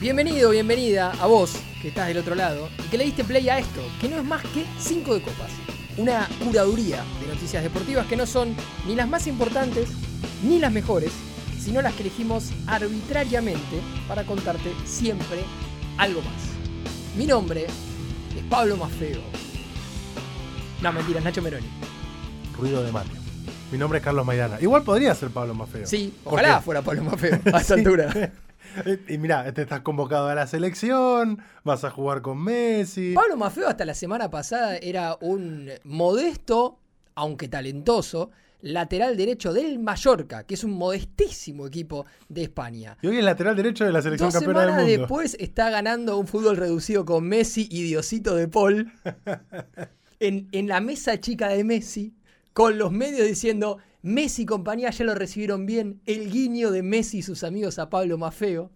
Bienvenido, 0.00 0.50
bienvenida 0.50 1.10
a 1.20 1.26
vos 1.26 1.56
que 1.82 1.88
estás 1.88 2.06
del 2.08 2.18
otro 2.18 2.34
lado 2.34 2.68
y 2.78 2.88
que 2.88 2.98
le 2.98 3.04
diste 3.04 3.24
play 3.24 3.48
a 3.48 3.58
esto, 3.58 3.80
que 4.00 4.08
no 4.08 4.16
es 4.18 4.24
más 4.24 4.42
que 4.42 4.64
5 4.78 5.14
de 5.14 5.22
copas. 5.22 5.50
Una 5.96 6.28
curaduría 6.44 7.02
de 7.20 7.26
noticias 7.34 7.62
deportivas 7.62 8.06
que 8.06 8.16
no 8.16 8.24
son 8.26 8.54
ni 8.86 8.94
las 8.94 9.08
más 9.08 9.26
importantes 9.26 9.88
ni 10.44 10.58
las 10.60 10.70
mejores, 10.72 11.10
sino 11.60 11.82
las 11.82 11.94
que 11.94 12.02
elegimos 12.02 12.50
arbitrariamente 12.68 13.80
para 14.06 14.22
contarte 14.24 14.72
siempre 14.84 15.40
algo 15.96 16.20
más. 16.22 17.16
Mi 17.16 17.26
nombre 17.26 17.64
es 17.64 18.44
Pablo 18.48 18.76
Mafeo. 18.76 19.20
No, 20.80 20.92
mentiras, 20.92 21.24
Nacho 21.24 21.42
Meroni. 21.42 21.66
Ruido 22.56 22.84
de 22.84 22.92
mano. 22.92 23.10
Mi 23.72 23.78
nombre 23.78 23.98
es 23.98 24.04
Carlos 24.04 24.24
Maidana. 24.24 24.58
Igual 24.60 24.84
podría 24.84 25.12
ser 25.16 25.30
Pablo 25.30 25.54
Mafeo. 25.54 25.86
Sí, 25.86 26.14
ojalá 26.24 26.48
Porque- 26.54 26.64
fuera 26.64 26.82
Pablo 26.82 27.02
Mafeo 27.02 27.40
a 27.52 27.60
esta 27.60 27.74
altura. 27.74 28.32
y 29.08 29.18
mirá, 29.18 29.52
te 29.52 29.62
estás 29.62 29.80
convocado 29.80 30.28
a 30.28 30.34
la 30.34 30.46
selección, 30.46 31.38
vas 31.64 31.84
a 31.84 31.90
jugar 31.90 32.22
con 32.22 32.42
Messi. 32.42 33.14
Pablo 33.14 33.36
Mafeo 33.36 33.68
hasta 33.68 33.84
la 33.84 33.94
semana 33.94 34.30
pasada 34.30 34.76
era 34.76 35.16
un 35.20 35.70
modesto, 35.84 36.78
aunque 37.14 37.48
talentoso, 37.48 38.30
lateral 38.60 39.16
derecho 39.16 39.52
del 39.52 39.78
Mallorca, 39.78 40.44
que 40.44 40.54
es 40.54 40.64
un 40.64 40.72
modestísimo 40.72 41.66
equipo 41.66 42.06
de 42.28 42.42
España. 42.42 42.96
Y 43.02 43.08
hoy 43.08 43.18
es 43.18 43.24
lateral 43.24 43.56
derecho 43.56 43.84
de 43.84 43.92
la 43.92 44.02
selección 44.02 44.30
Dos 44.30 44.34
campeona 44.34 44.66
del 44.66 44.70
mundo. 44.74 44.86
después 44.86 45.36
está 45.38 45.70
ganando 45.70 46.18
un 46.18 46.26
fútbol 46.26 46.56
reducido 46.56 47.04
con 47.04 47.24
Messi 47.24 47.68
y 47.70 47.82
Diosito 47.84 48.34
de 48.34 48.48
Paul 48.48 48.92
en, 50.20 50.48
en 50.52 50.68
la 50.68 50.80
mesa 50.80 51.20
chica 51.20 51.48
de 51.48 51.64
Messi, 51.64 52.14
con 52.52 52.78
los 52.78 52.90
medios 52.90 53.26
diciendo 53.26 53.78
Messi 54.02 54.42
y 54.42 54.46
compañía 54.46 54.90
ya 54.90 55.04
lo 55.04 55.14
recibieron 55.14 55.66
bien, 55.66 56.00
el 56.06 56.30
guiño 56.30 56.70
de 56.70 56.82
Messi 56.82 57.18
y 57.18 57.22
sus 57.22 57.44
amigos 57.44 57.78
a 57.78 57.90
Pablo 57.90 58.18
Mafeo. 58.18 58.70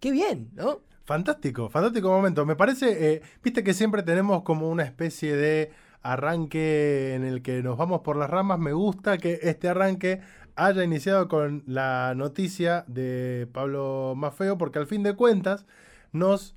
Qué 0.00 0.12
bien, 0.12 0.50
¿no? 0.54 0.80
Fantástico, 1.04 1.68
fantástico 1.68 2.08
momento. 2.08 2.46
Me 2.46 2.56
parece, 2.56 3.14
eh, 3.14 3.22
viste 3.42 3.62
que 3.62 3.74
siempre 3.74 4.02
tenemos 4.02 4.42
como 4.42 4.70
una 4.70 4.84
especie 4.84 5.36
de 5.36 5.70
arranque 6.02 7.14
en 7.14 7.24
el 7.24 7.42
que 7.42 7.62
nos 7.62 7.76
vamos 7.76 8.00
por 8.02 8.16
las 8.16 8.30
ramas. 8.30 8.58
Me 8.58 8.72
gusta 8.72 9.18
que 9.18 9.40
este 9.42 9.68
arranque 9.68 10.20
haya 10.56 10.84
iniciado 10.84 11.28
con 11.28 11.62
la 11.66 12.14
noticia 12.14 12.84
de 12.86 13.48
Pablo 13.52 14.14
Mafeo, 14.16 14.56
porque 14.56 14.78
al 14.78 14.86
fin 14.86 15.02
de 15.02 15.14
cuentas 15.14 15.66
nos 16.12 16.56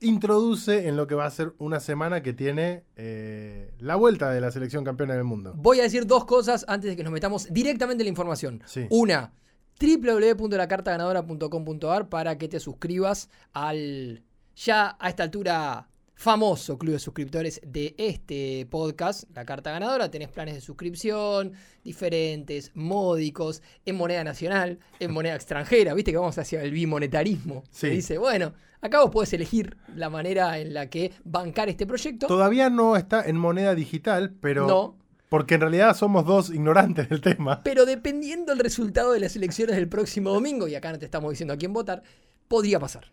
introduce 0.00 0.88
en 0.88 0.96
lo 0.96 1.06
que 1.06 1.14
va 1.14 1.26
a 1.26 1.30
ser 1.30 1.54
una 1.58 1.78
semana 1.80 2.22
que 2.22 2.32
tiene 2.32 2.84
eh, 2.96 3.74
la 3.78 3.96
vuelta 3.96 4.30
de 4.30 4.40
la 4.40 4.50
selección 4.50 4.82
campeona 4.84 5.12
del 5.14 5.24
mundo. 5.24 5.52
Voy 5.56 5.80
a 5.80 5.82
decir 5.82 6.06
dos 6.06 6.24
cosas 6.24 6.64
antes 6.68 6.88
de 6.90 6.96
que 6.96 7.02
nos 7.02 7.12
metamos 7.12 7.52
directamente 7.52 8.00
en 8.02 8.06
la 8.06 8.10
información. 8.10 8.62
Sí. 8.66 8.86
Una, 8.90 9.32
www.lacartaganadora.com.ar 9.80 12.08
para 12.08 12.38
que 12.38 12.48
te 12.48 12.60
suscribas 12.60 13.28
al 13.52 14.22
ya 14.56 14.96
a 14.98 15.08
esta 15.08 15.22
altura 15.22 15.88
famoso 16.18 16.76
club 16.78 16.94
de 16.94 16.98
suscriptores 16.98 17.60
de 17.64 17.94
este 17.96 18.66
podcast, 18.68 19.22
La 19.36 19.44
Carta 19.44 19.70
Ganadora. 19.70 20.10
Tenés 20.10 20.28
planes 20.28 20.56
de 20.56 20.60
suscripción 20.60 21.52
diferentes, 21.84 22.72
módicos, 22.74 23.62
en 23.86 23.94
moneda 23.94 24.24
nacional, 24.24 24.80
en 24.98 25.12
moneda 25.12 25.36
extranjera. 25.36 25.94
Viste 25.94 26.10
que 26.10 26.16
vamos 26.16 26.36
hacia 26.36 26.60
el 26.64 26.72
bimonetarismo. 26.72 27.62
Se 27.70 27.88
Sí. 27.90 27.94
dice, 27.94 28.18
bueno, 28.18 28.52
acá 28.80 29.00
vos 29.00 29.12
podés 29.12 29.32
elegir 29.32 29.76
la 29.94 30.10
manera 30.10 30.58
en 30.58 30.74
la 30.74 30.90
que 30.90 31.12
bancar 31.22 31.68
este 31.68 31.86
proyecto. 31.86 32.26
Todavía 32.26 32.68
no 32.68 32.96
está 32.96 33.22
en 33.24 33.36
moneda 33.36 33.76
digital, 33.76 34.34
pero... 34.40 34.66
No. 34.66 34.98
Porque 35.28 35.54
en 35.54 35.60
realidad 35.60 35.94
somos 35.96 36.26
dos 36.26 36.50
ignorantes 36.50 37.08
del 37.10 37.20
tema. 37.20 37.62
Pero 37.62 37.86
dependiendo 37.86 38.52
del 38.52 38.58
resultado 38.64 39.12
de 39.12 39.20
las 39.20 39.36
elecciones 39.36 39.76
del 39.76 39.88
próximo 39.88 40.30
domingo, 40.30 40.66
y 40.66 40.74
acá 40.74 40.90
no 40.90 40.98
te 40.98 41.04
estamos 41.04 41.30
diciendo 41.30 41.54
a 41.54 41.58
quién 41.58 41.72
votar, 41.72 42.02
podría 42.48 42.80
pasar. 42.80 43.12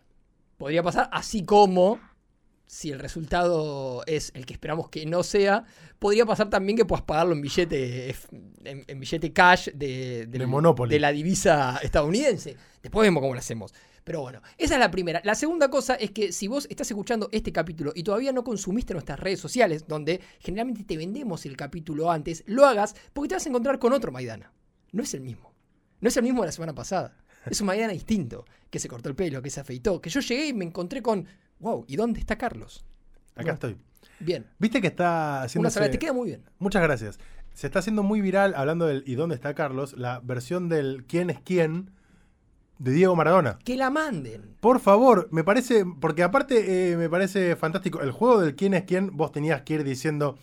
Podría 0.56 0.82
pasar, 0.82 1.08
así 1.12 1.44
como, 1.44 2.00
si 2.66 2.90
el 2.90 2.98
resultado 2.98 4.02
es 4.06 4.32
el 4.34 4.44
que 4.44 4.52
esperamos 4.52 4.88
que 4.88 5.06
no 5.06 5.22
sea, 5.22 5.64
podría 5.98 6.26
pasar 6.26 6.50
también 6.50 6.76
que 6.76 6.84
puedas 6.84 7.04
pagarlo 7.04 7.32
en 7.32 7.40
billete, 7.40 8.14
en, 8.64 8.84
en 8.86 9.00
billete 9.00 9.32
cash 9.32 9.68
de, 9.72 10.26
De 10.26 10.46
Monopoly. 10.46 10.92
de 10.92 11.00
la 11.00 11.12
divisa 11.12 11.78
estadounidense. 11.82 12.56
Después 12.82 13.06
vemos 13.06 13.20
cómo 13.20 13.34
lo 13.34 13.38
hacemos. 13.38 13.72
Pero 14.02 14.20
bueno, 14.20 14.40
esa 14.56 14.74
es 14.74 14.80
la 14.80 14.90
primera. 14.90 15.20
La 15.24 15.34
segunda 15.34 15.68
cosa 15.68 15.94
es 15.96 16.12
que 16.12 16.30
si 16.30 16.46
vos 16.46 16.68
estás 16.70 16.88
escuchando 16.88 17.28
este 17.32 17.52
capítulo 17.52 17.92
y 17.94 18.04
todavía 18.04 18.32
no 18.32 18.44
consumiste 18.44 18.92
nuestras 18.92 19.18
redes 19.18 19.40
sociales, 19.40 19.86
donde 19.88 20.20
generalmente 20.38 20.84
te 20.84 20.96
vendemos 20.96 21.44
el 21.44 21.56
capítulo 21.56 22.10
antes, 22.12 22.44
lo 22.46 22.66
hagas 22.66 22.94
porque 23.12 23.30
te 23.30 23.34
vas 23.34 23.46
a 23.46 23.48
encontrar 23.48 23.80
con 23.80 23.92
otro 23.92 24.12
Maidana. 24.12 24.52
No 24.92 25.02
es 25.02 25.12
el 25.14 25.22
mismo. 25.22 25.52
No 26.00 26.08
es 26.08 26.16
el 26.16 26.22
mismo 26.22 26.42
de 26.42 26.46
la 26.46 26.52
semana 26.52 26.74
pasada. 26.74 27.16
Es 27.50 27.60
un 27.60 27.66
Maidana 27.66 27.92
distinto, 27.92 28.44
que 28.70 28.78
se 28.78 28.88
cortó 28.88 29.08
el 29.08 29.16
pelo, 29.16 29.42
que 29.42 29.50
se 29.50 29.60
afeitó, 29.60 30.00
que 30.00 30.10
yo 30.10 30.20
llegué 30.20 30.48
y 30.48 30.52
me 30.52 30.64
encontré 30.64 31.02
con, 31.02 31.26
wow, 31.58 31.84
¿y 31.88 31.96
dónde 31.96 32.20
está 32.20 32.36
Carlos? 32.36 32.84
Acá 33.34 33.52
estoy. 33.52 33.76
Bien. 34.20 34.46
Viste 34.58 34.80
que 34.80 34.86
está 34.86 35.42
haciendo. 35.42 35.68
Una 35.68 35.90
te 35.90 35.98
queda 35.98 36.12
muy 36.12 36.26
bien. 36.28 36.42
Muchas 36.58 36.82
gracias. 36.82 37.18
Se 37.52 37.66
está 37.66 37.78
haciendo 37.78 38.02
muy 38.02 38.20
viral, 38.20 38.54
hablando 38.54 38.86
del 38.86 39.02
¿y 39.06 39.14
dónde 39.14 39.34
está 39.34 39.54
Carlos? 39.54 39.94
La 39.96 40.20
versión 40.20 40.68
del 40.68 41.04
¿quién 41.06 41.30
es 41.30 41.40
quién? 41.40 41.90
de 42.78 42.92
Diego 42.92 43.16
Maradona. 43.16 43.58
Que 43.64 43.76
la 43.76 43.90
manden. 43.90 44.56
Por 44.60 44.80
favor, 44.80 45.28
me 45.30 45.44
parece, 45.44 45.84
porque 46.00 46.22
aparte 46.22 46.92
eh, 46.92 46.96
me 46.96 47.08
parece 47.08 47.56
fantástico. 47.56 48.00
El 48.00 48.10
juego 48.10 48.40
del 48.40 48.54
quién 48.54 48.74
es 48.74 48.84
quién, 48.84 49.16
vos 49.16 49.32
tenías 49.32 49.62
que 49.62 49.74
ir 49.74 49.84
diciendo, 49.84 50.38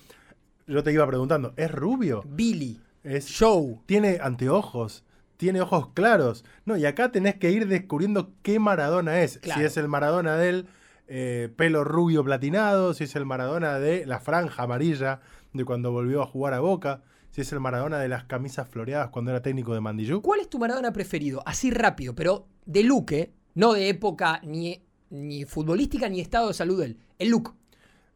yo 0.68 0.84
te 0.84 0.92
iba 0.92 1.06
preguntando, 1.08 1.54
¿es 1.58 1.72
rubio? 1.72 2.24
Billy, 2.28 2.82
¿Es 3.04 3.28
Show. 3.28 3.82
tiene 3.86 4.20
anteojos, 4.22 5.04
tiene 5.38 5.62
ojos 5.62 5.90
claros. 5.94 6.44
No, 6.66 6.78
y 6.78 6.86
acá 6.86 7.12
tenés 7.12 7.36
que 7.36 7.52
ir 7.52 7.68
descubriendo 7.68 8.32
qué 8.42 8.60
Maradona 8.60 9.22
es. 9.22 9.38
Claro. 9.40 9.60
Si 9.60 9.66
es 9.66 9.78
el 9.78 9.88
Maradona 9.88 10.36
del 10.38 10.68
eh, 11.08 11.52
pelo 11.56 11.84
rubio 11.84 12.24
platinado, 12.24 12.94
si 12.94 13.06
es 13.06 13.16
el 13.16 13.26
Maradona 13.26 13.80
de 13.80 14.06
la 14.06 14.20
franja 14.20 14.64
amarilla 14.64 15.22
de 15.54 15.66
cuando 15.66 15.92
volvió 15.92 16.22
a 16.22 16.26
jugar 16.26 16.54
a 16.54 16.60
Boca, 16.60 17.04
si 17.32 17.42
es 17.42 17.52
el 17.52 17.60
Maradona 17.60 18.00
de 18.00 18.08
las 18.08 18.26
camisas 18.26 18.68
floreadas 18.68 19.10
cuando 19.10 19.32
era 19.32 19.42
técnico 19.42 19.74
de 19.74 19.82
Mandillú. 19.82 20.22
¿Cuál 20.22 20.40
es 20.42 20.50
tu 20.50 20.60
Maradona 20.60 20.94
preferido? 20.94 21.42
Así 21.46 21.72
rápido, 21.72 22.14
pero 22.16 22.48
de 22.66 22.84
look, 22.84 23.12
¿eh? 23.12 23.34
No 23.56 23.74
de 23.74 23.90
época 23.90 24.40
ni, 24.44 24.84
ni 25.10 25.46
futbolística 25.46 26.10
ni 26.10 26.22
estado 26.22 26.48
de 26.48 26.54
salud 26.54 26.80
de 26.80 26.86
él. 26.86 26.98
El 27.20 27.30
look. 27.30 27.56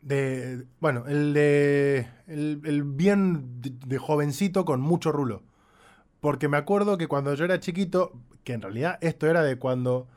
De, 0.01 0.65
bueno, 0.79 1.05
el 1.07 1.33
de. 1.33 2.07
El, 2.27 2.61
el 2.63 2.83
bien 2.83 3.61
de, 3.61 3.71
de 3.85 3.97
jovencito 3.97 4.65
con 4.65 4.81
mucho 4.81 5.11
rulo. 5.11 5.43
Porque 6.19 6.47
me 6.47 6.57
acuerdo 6.57 6.97
que 6.97 7.07
cuando 7.07 7.33
yo 7.33 7.45
era 7.45 7.59
chiquito, 7.59 8.13
que 8.43 8.53
en 8.53 8.61
realidad 8.61 8.97
esto 9.01 9.27
era 9.27 9.43
de 9.43 9.57
cuando 9.57 10.07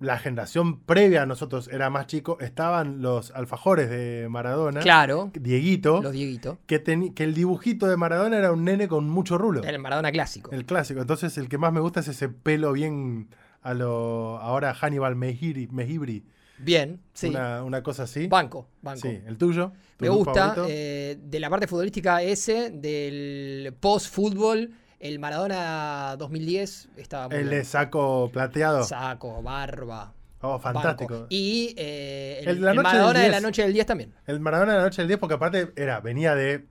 la 0.00 0.18
generación 0.18 0.78
previa 0.80 1.22
a 1.22 1.26
nosotros 1.26 1.68
era 1.72 1.90
más 1.90 2.06
chico, 2.06 2.38
estaban 2.40 3.02
los 3.02 3.32
alfajores 3.32 3.90
de 3.90 4.28
Maradona, 4.30 4.80
Claro. 4.80 5.30
Dieguito, 5.34 6.00
Los 6.02 6.12
Dieguito. 6.12 6.58
que, 6.66 6.82
que 7.14 7.24
el 7.24 7.34
dibujito 7.34 7.86
de 7.88 7.96
Maradona 7.96 8.38
era 8.38 8.52
un 8.52 8.64
nene 8.64 8.86
con 8.86 9.08
mucho 9.08 9.38
rulo. 9.38 9.62
El 9.64 9.78
Maradona 9.80 10.12
clásico. 10.12 10.50
El 10.52 10.64
clásico. 10.66 11.00
Entonces 11.00 11.36
el 11.38 11.48
que 11.48 11.58
más 11.58 11.72
me 11.72 11.80
gusta 11.80 12.00
es 12.00 12.08
ese 12.08 12.28
pelo 12.28 12.72
bien 12.72 13.28
a 13.62 13.74
lo 13.74 14.38
ahora 14.38 14.72
Hannibal 14.72 15.16
Mejiri, 15.16 15.66
Mejibri. 15.72 16.24
Bien, 16.60 17.00
sí. 17.12 17.28
Una, 17.28 17.62
una 17.64 17.82
cosa 17.82 18.04
así. 18.04 18.26
Banco, 18.28 18.68
banco. 18.82 19.00
Sí, 19.02 19.20
el 19.26 19.36
tuyo. 19.36 19.72
tu 19.96 20.04
Me 20.04 20.08
gusta. 20.10 20.54
eh, 20.68 21.16
de 21.20 21.40
la 21.40 21.50
parte 21.50 21.66
futbolística 21.68 22.20
ese, 22.22 22.70
del 22.70 23.72
post-fútbol, 23.78 24.70
el 25.00 25.18
Maradona 25.18 26.16
2010 26.18 26.88
estaba 26.96 27.28
muy 27.28 27.38
El 27.38 27.48
bien. 27.48 27.58
de 27.58 27.64
saco 27.64 28.30
plateado. 28.32 28.84
Saco, 28.84 29.42
barba. 29.42 30.14
Oh, 30.40 30.58
fantástico. 30.58 31.12
banco. 31.14 31.26
Y 31.30 31.74
eh, 31.76 32.42
el, 32.46 32.60
Maradona 32.60 33.12
de 33.12 33.20
10. 33.20 33.32
la 33.32 33.40
noche 33.40 33.62
del 33.62 33.72
10 33.72 33.86
también. 33.86 34.14
El 34.26 34.40
Maradona 34.40 34.72
de 34.72 34.78
la 34.78 34.84
noche 34.84 35.02
del 35.02 35.08
10, 35.08 35.18
porque 35.18 35.34
aparte 35.34 35.72
era, 35.76 36.00
venía 36.00 36.34
de 36.34 36.66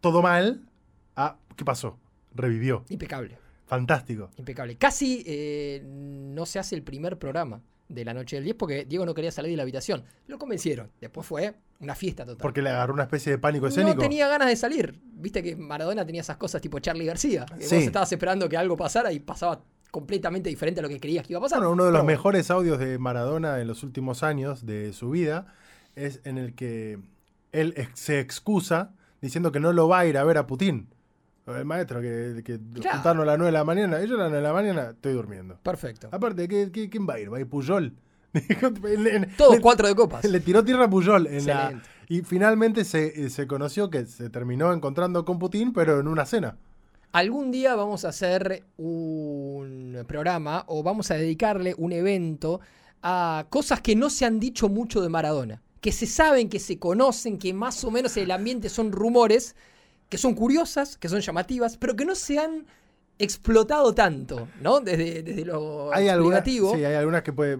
todo 0.00 0.22
mal 0.22 0.62
a 1.16 1.36
¿qué 1.56 1.64
pasó? 1.64 1.98
Revivió. 2.34 2.84
Impecable. 2.88 3.38
Fantástico. 3.66 4.30
Impecable. 4.36 4.76
Casi 4.76 5.24
eh, 5.26 5.82
no 5.84 6.46
se 6.46 6.58
hace 6.58 6.74
el 6.76 6.82
primer 6.82 7.18
programa 7.18 7.62
de 7.94 8.04
la 8.04 8.14
noche 8.14 8.36
del 8.36 8.44
10 8.44 8.56
porque 8.56 8.84
Diego 8.84 9.06
no 9.06 9.14
quería 9.14 9.30
salir 9.30 9.50
de 9.52 9.56
la 9.56 9.62
habitación. 9.62 10.04
Lo 10.26 10.38
convencieron. 10.38 10.90
Después 11.00 11.26
fue 11.26 11.54
una 11.80 11.94
fiesta 11.94 12.24
total. 12.24 12.42
Porque 12.42 12.62
le 12.62 12.70
agarró 12.70 12.94
una 12.94 13.04
especie 13.04 13.32
de 13.32 13.38
pánico 13.38 13.66
escénico. 13.66 13.96
No 13.96 14.00
tenía 14.02 14.28
ganas 14.28 14.48
de 14.48 14.56
salir. 14.56 15.00
Viste 15.02 15.42
que 15.42 15.56
Maradona 15.56 16.04
tenía 16.04 16.20
esas 16.20 16.36
cosas 16.36 16.60
tipo 16.60 16.78
Charlie 16.78 17.06
García. 17.06 17.46
Que 17.58 17.64
Sí. 17.64 17.76
Vos 17.76 17.84
estabas 17.84 18.12
esperando 18.12 18.48
que 18.48 18.56
algo 18.56 18.76
pasara 18.76 19.12
y 19.12 19.20
pasaba 19.20 19.62
completamente 19.90 20.50
diferente 20.50 20.80
a 20.80 20.82
lo 20.82 20.88
que 20.88 20.98
creías 20.98 21.24
que 21.26 21.34
iba 21.34 21.38
a 21.38 21.42
pasar. 21.42 21.58
Bueno, 21.60 21.72
uno 21.72 21.84
de 21.84 21.92
los 21.92 22.04
mejores 22.04 22.50
audios 22.50 22.78
de 22.80 22.98
Maradona 22.98 23.60
en 23.60 23.68
los 23.68 23.84
últimos 23.84 24.22
años 24.22 24.66
de 24.66 24.92
su 24.92 25.10
vida 25.10 25.46
es 25.94 26.20
en 26.24 26.38
el 26.38 26.54
que 26.54 26.98
él 27.52 27.74
se 27.94 28.18
excusa 28.18 28.92
diciendo 29.20 29.52
que 29.52 29.60
no 29.60 29.72
lo 29.72 29.88
va 29.88 30.00
a 30.00 30.06
ir 30.06 30.18
a 30.18 30.24
ver 30.24 30.36
a 30.38 30.46
Putin. 30.46 30.88
El 31.46 31.64
maestro, 31.64 32.00
que, 32.00 32.42
que 32.44 32.58
Claro. 32.80 32.96
juntarnos 32.96 33.22
a 33.24 33.26
las 33.26 33.38
9 33.38 33.46
de 33.46 33.52
la 33.52 33.64
mañana. 33.64 34.02
Yo 34.04 34.14
a 34.14 34.18
las 34.18 34.30
9 34.30 34.36
de 34.36 34.42
la 34.42 34.52
mañana 34.52 34.90
estoy 34.90 35.12
durmiendo. 35.12 35.58
Perfecto. 35.62 36.08
Aparte, 36.10 36.48
¿qué- 36.48 36.70
qué- 36.72 36.88
¿quién 36.88 37.06
va 37.08 37.14
a 37.14 37.20
ir? 37.20 37.32
¿Va 37.32 37.36
a 37.36 37.40
ir 37.40 37.46
Puyol? 37.48 37.92
Todos 39.36 39.56
le- 39.56 39.60
cuatro 39.60 39.86
de 39.88 39.94
copas. 39.94 40.24
Le 40.24 40.40
tiró 40.40 40.64
tierra 40.64 40.84
a 40.86 40.90
Puyol. 40.90 41.26
En 41.26 41.46
la, 41.46 41.62
Excelente. 41.64 41.88
y 42.08 42.22
finalmente 42.22 42.84
se, 42.84 43.28
se 43.30 43.46
conoció 43.46 43.90
que 43.90 44.06
se 44.06 44.30
terminó 44.30 44.72
encontrando 44.72 45.24
con 45.24 45.38
Putin, 45.38 45.72
pero 45.72 46.00
en 46.00 46.08
una 46.08 46.24
cena. 46.26 46.56
Algún 47.12 47.52
día 47.52 47.76
vamos 47.76 48.04
a 48.04 48.08
hacer 48.08 48.64
un 48.76 50.02
programa 50.08 50.64
o 50.66 50.82
vamos 50.82 51.10
a 51.10 51.14
dedicarle 51.14 51.74
un 51.78 51.92
evento 51.92 52.60
a 53.02 53.46
cosas 53.50 53.80
que 53.80 53.94
no 53.94 54.10
se 54.10 54.24
han 54.24 54.40
dicho 54.40 54.68
mucho 54.68 55.00
de 55.00 55.08
Maradona. 55.08 55.62
Que 55.80 55.92
se 55.92 56.06
saben, 56.06 56.48
que 56.48 56.58
se 56.58 56.78
conocen, 56.78 57.38
que 57.38 57.52
más 57.52 57.84
o 57.84 57.90
menos 57.90 58.16
en 58.16 58.24
el 58.24 58.30
ambiente 58.30 58.68
son 58.70 58.90
rumores, 58.90 59.54
que 60.08 60.18
son 60.18 60.34
curiosas, 60.34 60.96
que 60.96 61.08
son 61.08 61.20
llamativas, 61.20 61.76
pero 61.76 61.96
que 61.96 62.04
no 62.04 62.14
se 62.14 62.38
han 62.38 62.66
explotado 63.16 63.94
tanto, 63.94 64.48
¿no? 64.60 64.80
Desde, 64.80 65.22
desde 65.22 65.44
lo 65.44 65.94
Hay 65.94 66.08
algunas, 66.08 66.44
sí, 66.44 66.58
hay 66.58 66.94
algunas 66.96 67.22
que 67.22 67.32
puede, 67.32 67.56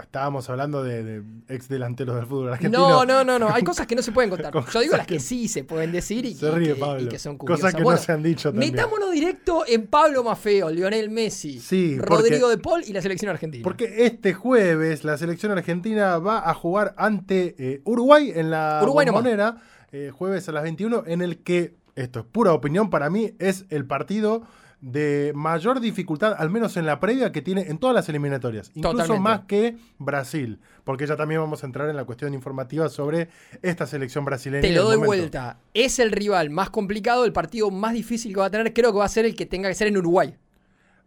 estábamos 0.00 0.48
hablando 0.48 0.82
de, 0.82 1.02
de 1.04 1.22
ex 1.48 1.68
delanteros 1.68 2.16
del 2.16 2.24
fútbol 2.24 2.48
argentino. 2.54 2.88
No, 2.88 3.04
no, 3.04 3.22
no, 3.22 3.38
no. 3.38 3.50
Hay 3.52 3.62
cosas 3.62 3.86
que 3.86 3.94
no 3.94 4.00
se 4.00 4.12
pueden 4.12 4.30
contar. 4.30 4.50
Con 4.52 4.64
Yo 4.64 4.80
digo 4.80 4.96
las 4.96 5.06
que, 5.06 5.16
que- 5.16 5.20
sí 5.20 5.46
se 5.46 5.62
pueden 5.62 5.92
decir 5.92 6.24
y, 6.24 6.32
Se 6.32 6.46
y 6.46 6.50
ríe 6.52 6.68
que, 6.74 6.80
Pablo. 6.80 7.02
y 7.02 7.08
que 7.08 7.18
son 7.18 7.36
curiosas. 7.36 7.60
Cosas 7.64 7.74
que 7.76 7.82
Bueno, 7.82 7.98
no 8.00 8.04
se 8.04 8.12
han 8.12 8.22
dicho 8.22 8.50
también. 8.50 8.72
Metámonos 8.72 9.12
directo 9.12 9.64
en 9.68 9.86
Pablo 9.88 10.24
Mafeo, 10.24 10.70
Lionel 10.70 11.10
Messi, 11.10 11.60
Sí, 11.60 11.98
Rodrigo 11.98 12.46
porque- 12.46 12.56
de 12.56 12.62
Paul 12.62 12.82
y 12.86 12.92
la 12.94 13.02
selección 13.02 13.30
argentina. 13.30 13.62
Porque 13.62 14.06
este 14.06 14.32
jueves 14.32 15.04
la 15.04 15.18
selección 15.18 15.52
argentina 15.52 16.16
va 16.18 16.48
a 16.48 16.54
jugar 16.54 16.94
ante 16.96 17.54
eh, 17.58 17.82
Uruguay 17.84 18.32
en 18.34 18.50
la 18.50 18.80
Uruguay 18.82 19.04
bombonera, 19.04 19.58
eh, 19.92 20.10
jueves 20.14 20.48
a 20.48 20.52
las 20.52 20.62
21, 20.62 21.04
en 21.06 21.20
el 21.20 21.38
que, 21.42 21.76
esto 21.96 22.20
es 22.20 22.26
pura 22.26 22.52
opinión, 22.52 22.90
para 22.90 23.10
mí 23.10 23.32
es 23.38 23.66
el 23.70 23.86
partido 23.86 24.42
de 24.80 25.32
mayor 25.34 25.80
dificultad, 25.80 26.34
al 26.36 26.50
menos 26.50 26.76
en 26.76 26.84
la 26.84 27.00
previa, 27.00 27.32
que 27.32 27.40
tiene 27.40 27.62
en 27.68 27.78
todas 27.78 27.94
las 27.94 28.06
eliminatorias. 28.10 28.70
Incluso 28.74 28.98
Totalmente. 28.98 29.22
más 29.22 29.40
que 29.46 29.78
Brasil, 29.98 30.60
porque 30.84 31.06
ya 31.06 31.16
también 31.16 31.40
vamos 31.40 31.62
a 31.62 31.66
entrar 31.66 31.88
en 31.88 31.96
la 31.96 32.04
cuestión 32.04 32.34
informativa 32.34 32.90
sobre 32.90 33.28
esta 33.62 33.86
selección 33.86 34.26
brasileña. 34.26 34.60
Te 34.60 34.72
lo 34.72 34.84
doy 34.84 34.98
vuelta. 34.98 35.58
Es 35.72 35.98
el 35.98 36.12
rival 36.12 36.50
más 36.50 36.68
complicado, 36.68 37.24
el 37.24 37.32
partido 37.32 37.70
más 37.70 37.94
difícil 37.94 38.34
que 38.34 38.40
va 38.40 38.46
a 38.46 38.50
tener. 38.50 38.74
Creo 38.74 38.92
que 38.92 38.98
va 38.98 39.06
a 39.06 39.08
ser 39.08 39.24
el 39.24 39.34
que 39.34 39.46
tenga 39.46 39.70
que 39.70 39.74
ser 39.74 39.88
en 39.88 39.96
Uruguay, 39.96 40.36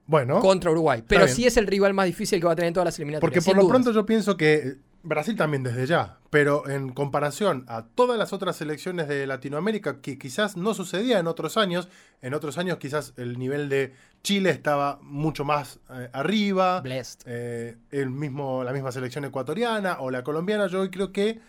Bueno, 0.08 0.40
contra 0.40 0.72
Uruguay. 0.72 1.04
Pero 1.08 1.28
sí 1.28 1.46
es 1.46 1.56
el 1.58 1.68
rival 1.68 1.94
más 1.94 2.08
difícil 2.08 2.40
que 2.40 2.48
va 2.48 2.54
a 2.54 2.56
tener 2.56 2.70
en 2.70 2.74
todas 2.74 2.86
las 2.86 2.98
eliminatorias. 2.98 3.22
Porque 3.22 3.46
por 3.46 3.56
lo 3.56 3.62
dudas. 3.62 3.74
pronto 3.74 3.92
yo 3.92 4.08
pienso 4.08 4.38
que 4.38 4.78
Brasil 5.08 5.36
también 5.36 5.64
desde 5.64 5.86
ya, 5.86 6.18
pero 6.30 6.68
en 6.70 6.90
comparación 6.94 7.64
a 7.68 7.86
todas 7.96 8.18
las 8.18 8.34
otras 8.34 8.56
selecciones 8.58 9.08
de 9.08 9.26
Latinoamérica 9.26 10.02
que 10.02 10.18
quizás 10.18 10.58
no 10.58 10.74
sucedía 10.74 11.20
en 11.20 11.28
otros 11.28 11.58
años, 11.58 11.88
en 12.22 12.34
otros 12.34 12.58
años 12.58 12.78
quizás 12.78 13.14
el 13.18 13.40
nivel 13.40 13.70
de 13.70 13.94
Chile 14.24 14.50
estaba 14.50 15.00
mucho 15.02 15.46
más 15.46 15.80
eh, 15.90 16.10
arriba, 16.14 16.82
Blessed. 16.82 17.20
eh, 17.26 17.78
el 17.92 18.10
mismo, 18.10 18.64
la 18.64 18.74
misma 18.74 18.92
selección 18.92 19.24
ecuatoriana 19.26 19.98
o 20.00 20.12
la 20.12 20.24
colombiana, 20.24 20.68
yo 20.68 20.82
hoy 20.82 20.90
creo 20.90 21.12
que 21.12 21.40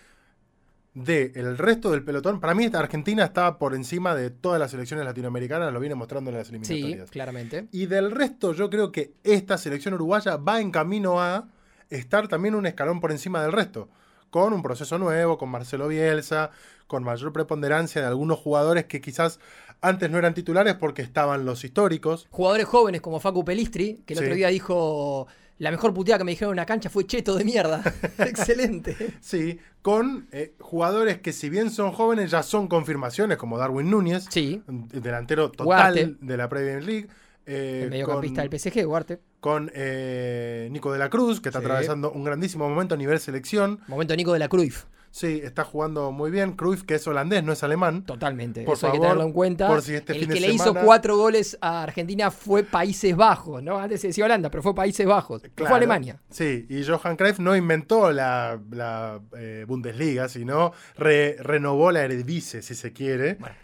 de 0.95 1.33
el 1.37 1.59
resto 1.59 1.91
del 1.93 2.03
pelotón, 2.03 2.41
para 2.41 2.55
mí 2.55 2.65
esta 2.65 2.81
Argentina 2.81 3.25
está 3.25 3.59
por 3.59 3.75
encima 3.75 4.15
de 4.17 4.31
todas 4.31 4.59
las 4.59 4.71
selecciones 4.73 5.05
latinoamericanas, 5.05 5.73
lo 5.73 5.79
viene 5.81 5.95
mostrando 5.95 6.31
en 6.31 6.37
las 6.39 6.49
Sí, 6.49 6.55
eliminatorias. 6.57 7.11
claramente. 7.11 7.69
Y 7.71 7.87
del 7.87 8.11
resto, 8.11 8.53
yo 8.53 8.69
creo 8.69 8.91
que 8.91 9.13
esta 9.23 9.59
selección 9.59 9.95
uruguaya 9.95 10.37
va 10.37 10.61
en 10.61 10.71
camino 10.73 11.21
a 11.21 11.47
estar 11.91 12.29
también 12.29 12.55
un 12.55 12.67
escalón 12.67 13.01
por 13.01 13.13
encima 13.13 13.43
del 13.43 13.53
resto. 13.53 13.89
Con 14.31 14.53
un 14.53 14.63
proceso 14.63 14.99
nuevo, 14.99 15.39
con 15.39 15.49
Marcelo 15.49 15.89
Bielsa, 15.89 16.51
con 16.87 17.03
mayor 17.03 17.33
preponderancia 17.33 18.03
de 18.03 18.09
algunos 18.09 18.39
jugadores 18.39 18.85
que 18.85 19.01
quizás 19.01 19.41
antes 19.81 20.11
no 20.11 20.19
eran 20.19 20.35
titulares 20.35 20.75
porque 20.75 21.03
estaban 21.03 21.45
los 21.47 21.65
históricos. 21.65 22.27
Jugadores 22.31 22.67
jóvenes 22.67 23.01
como 23.01 23.21
Facu 23.21 23.45
Pelistri, 23.45 24.03
que 24.05 24.15
el 24.15 24.19
Sí. 24.19 24.25
otro 24.25 24.35
día 24.37 24.49
dijo. 24.49 25.27
La 25.61 25.73
mejor 25.73 25.93
puteada 25.93 26.19
que 26.19 26.25
me 26.25 26.31
dijeron 26.31 26.51
en 26.53 26.59
una 26.61 26.67
cancha 26.67 26.89
fue 26.89 27.05
cheto 27.05 27.35
de 27.35 27.45
mierda. 27.45 27.83
Excelente. 28.19 28.97
Sí, 29.21 29.59
con 29.83 30.29
eh, 30.31 30.55
jugadores 30.61 31.19
que 31.19 31.33
si 31.33 31.49
bien 31.49 31.71
son 31.71 31.91
jóvenes 31.91 32.31
ya 32.31 32.45
son 32.45 32.69
confirmaciones, 32.69 33.39
como 33.39 33.59
Darwin 33.59 33.91
Núñez, 33.91 34.27
Sí. 34.31 34.63
delantero 34.69 35.51
total 35.51 36.17
de 36.21 36.37
la 36.37 36.49
Premier 36.49 36.85
League. 36.85 37.09
eh, 37.47 37.89
El 37.91 38.05
con- 38.05 38.21
del 38.35 38.51
PSG, 38.51 38.83
Duarte. 38.85 39.19
Con 39.41 39.71
eh, 39.75 40.69
Nico 40.73 40.93
de 40.93 40.99
la 40.99 41.09
Cruz, 41.11 41.41
que 41.41 41.49
está 41.49 41.61
Sí. 41.61 41.65
atravesando 41.67 42.11
un 42.11 42.25
grandísimo 42.25 42.69
momento 42.69 42.95
a 42.95 42.99
nivel 42.99 43.19
selección. 43.21 43.81
Momento 43.87 44.15
Nico 44.17 44.33
de 44.33 44.39
la 44.41 44.49
Cruyff. 44.49 44.85
Sí, 45.11 45.41
está 45.43 45.65
jugando 45.65 46.13
muy 46.13 46.31
bien. 46.31 46.53
Cruyff, 46.53 46.83
que 46.83 46.97
es 46.97 47.07
holandés, 47.09 47.43
no 47.43 47.53
es 47.53 47.63
alemán. 47.63 48.05
Totalmente. 48.05 48.63
Por 48.65 48.75
Eso 48.75 48.87
hay 48.87 48.93
que 48.93 48.99
favor, 48.99 49.09
tenerlo 49.13 49.25
en 49.27 49.33
cuenta. 49.33 49.67
por 49.67 49.81
si 49.81 49.95
este 49.95 50.13
el 50.13 50.19
fin 50.21 50.29
que 50.29 50.35
de 50.35 50.41
le 50.41 50.53
hizo 50.53 50.75
cuatro 50.75 51.17
goles 51.17 51.57
a 51.63 51.83
Argentina 51.83 52.31
fue 52.31 52.63
Países 52.63 53.17
Bajos, 53.17 53.63
¿no? 53.63 53.79
Antes 53.79 54.03
se 54.03 54.09
decía 54.09 54.27
Holanda, 54.27 54.51
pero 54.51 54.63
fue 54.63 54.75
Países 54.75 55.07
Bajos. 55.07 55.41
Claro. 55.55 55.71
Fue 55.71 55.77
Alemania. 55.79 56.21
Sí, 56.29 56.67
y 56.69 56.85
Johan 56.85 57.17
Cruyff 57.17 57.39
no 57.39 57.57
inventó 57.57 58.13
la, 58.13 58.61
la, 58.71 59.19
eh, 59.39 59.65
Bundesliga, 59.67 60.29
sino 60.29 60.73
re- 60.97 61.37
renovó 61.41 61.91
la 61.91 62.03
Eredivisie, 62.05 62.61
si 62.61 62.75
se 62.75 62.93
quiere. 62.93 63.37
Bueno, 63.37 63.55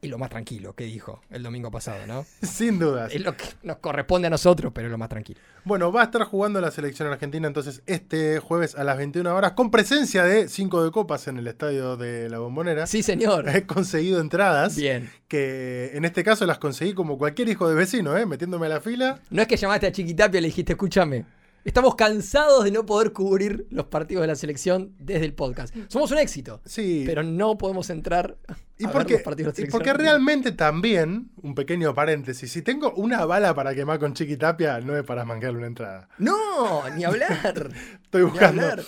y 0.00 0.08
lo 0.08 0.18
más 0.18 0.30
tranquilo 0.30 0.74
que 0.74 0.84
dijo 0.84 1.22
el 1.30 1.42
domingo 1.42 1.70
pasado, 1.70 2.06
¿no? 2.06 2.24
Sin 2.42 2.78
dudas. 2.78 3.12
Es 3.14 3.22
lo 3.22 3.36
que 3.36 3.44
nos 3.62 3.78
corresponde 3.78 4.26
a 4.26 4.30
nosotros, 4.30 4.72
pero 4.74 4.88
es 4.88 4.92
lo 4.92 4.98
más 4.98 5.08
tranquilo. 5.08 5.40
Bueno, 5.64 5.90
va 5.90 6.02
a 6.02 6.04
estar 6.04 6.22
jugando 6.22 6.60
la 6.60 6.70
selección 6.70 7.08
argentina 7.08 7.48
entonces 7.48 7.82
este 7.86 8.38
jueves 8.38 8.76
a 8.76 8.84
las 8.84 8.96
21 8.98 9.34
horas 9.34 9.52
con 9.52 9.70
presencia 9.70 10.22
de 10.24 10.48
5 10.48 10.84
de 10.84 10.90
copas 10.92 11.26
en 11.28 11.38
el 11.38 11.46
estadio 11.48 11.96
de 11.96 12.28
la 12.28 12.38
Bombonera. 12.38 12.86
Sí, 12.86 13.02
señor. 13.02 13.48
He 13.54 13.66
conseguido 13.66 14.20
entradas 14.20 14.76
Bien. 14.76 15.10
que 15.28 15.90
en 15.94 16.04
este 16.04 16.22
caso 16.22 16.46
las 16.46 16.58
conseguí 16.58 16.94
como 16.94 17.18
cualquier 17.18 17.48
hijo 17.48 17.68
de 17.68 17.74
vecino, 17.74 18.16
¿eh? 18.16 18.26
metiéndome 18.26 18.66
a 18.66 18.70
la 18.70 18.80
fila. 18.80 19.20
No 19.30 19.42
es 19.42 19.48
que 19.48 19.56
llamaste 19.56 19.86
a 19.86 19.92
Chiquitapia 19.92 20.38
y 20.38 20.42
le 20.42 20.48
dijiste, 20.48 20.74
escúchame. 20.74 21.24
Estamos 21.66 21.96
cansados 21.96 22.62
de 22.62 22.70
no 22.70 22.86
poder 22.86 23.12
cubrir 23.12 23.66
los 23.70 23.86
partidos 23.86 24.20
de 24.22 24.28
la 24.28 24.36
selección 24.36 24.94
desde 25.00 25.24
el 25.24 25.34
podcast. 25.34 25.74
Somos 25.88 26.12
un 26.12 26.18
éxito, 26.18 26.60
Sí. 26.64 27.02
pero 27.04 27.24
no 27.24 27.58
podemos 27.58 27.90
entrar 27.90 28.36
a 28.46 28.54
Y 28.78 28.84
ver 28.84 28.92
porque, 28.92 29.12
los 29.14 29.22
partidos 29.22 29.36
de 29.36 29.44
la 29.46 29.50
y 29.52 29.56
selección. 29.56 29.78
porque 29.78 29.92
realmente 29.92 30.52
también, 30.52 31.32
un 31.42 31.56
pequeño 31.56 31.92
paréntesis, 31.92 32.52
si 32.52 32.62
tengo 32.62 32.92
una 32.94 33.24
bala 33.26 33.52
para 33.54 33.74
quemar 33.74 33.98
con 33.98 34.14
Chiquitapia, 34.14 34.78
no 34.80 34.96
es 34.96 35.02
para 35.02 35.24
mangarle 35.24 35.58
una 35.58 35.66
entrada. 35.66 36.08
No, 36.18 36.88
ni 36.90 37.02
hablar. 37.02 37.70
Estoy 38.04 38.22
ni 38.24 38.30
buscando. 38.30 38.62
hablar. 38.62 38.84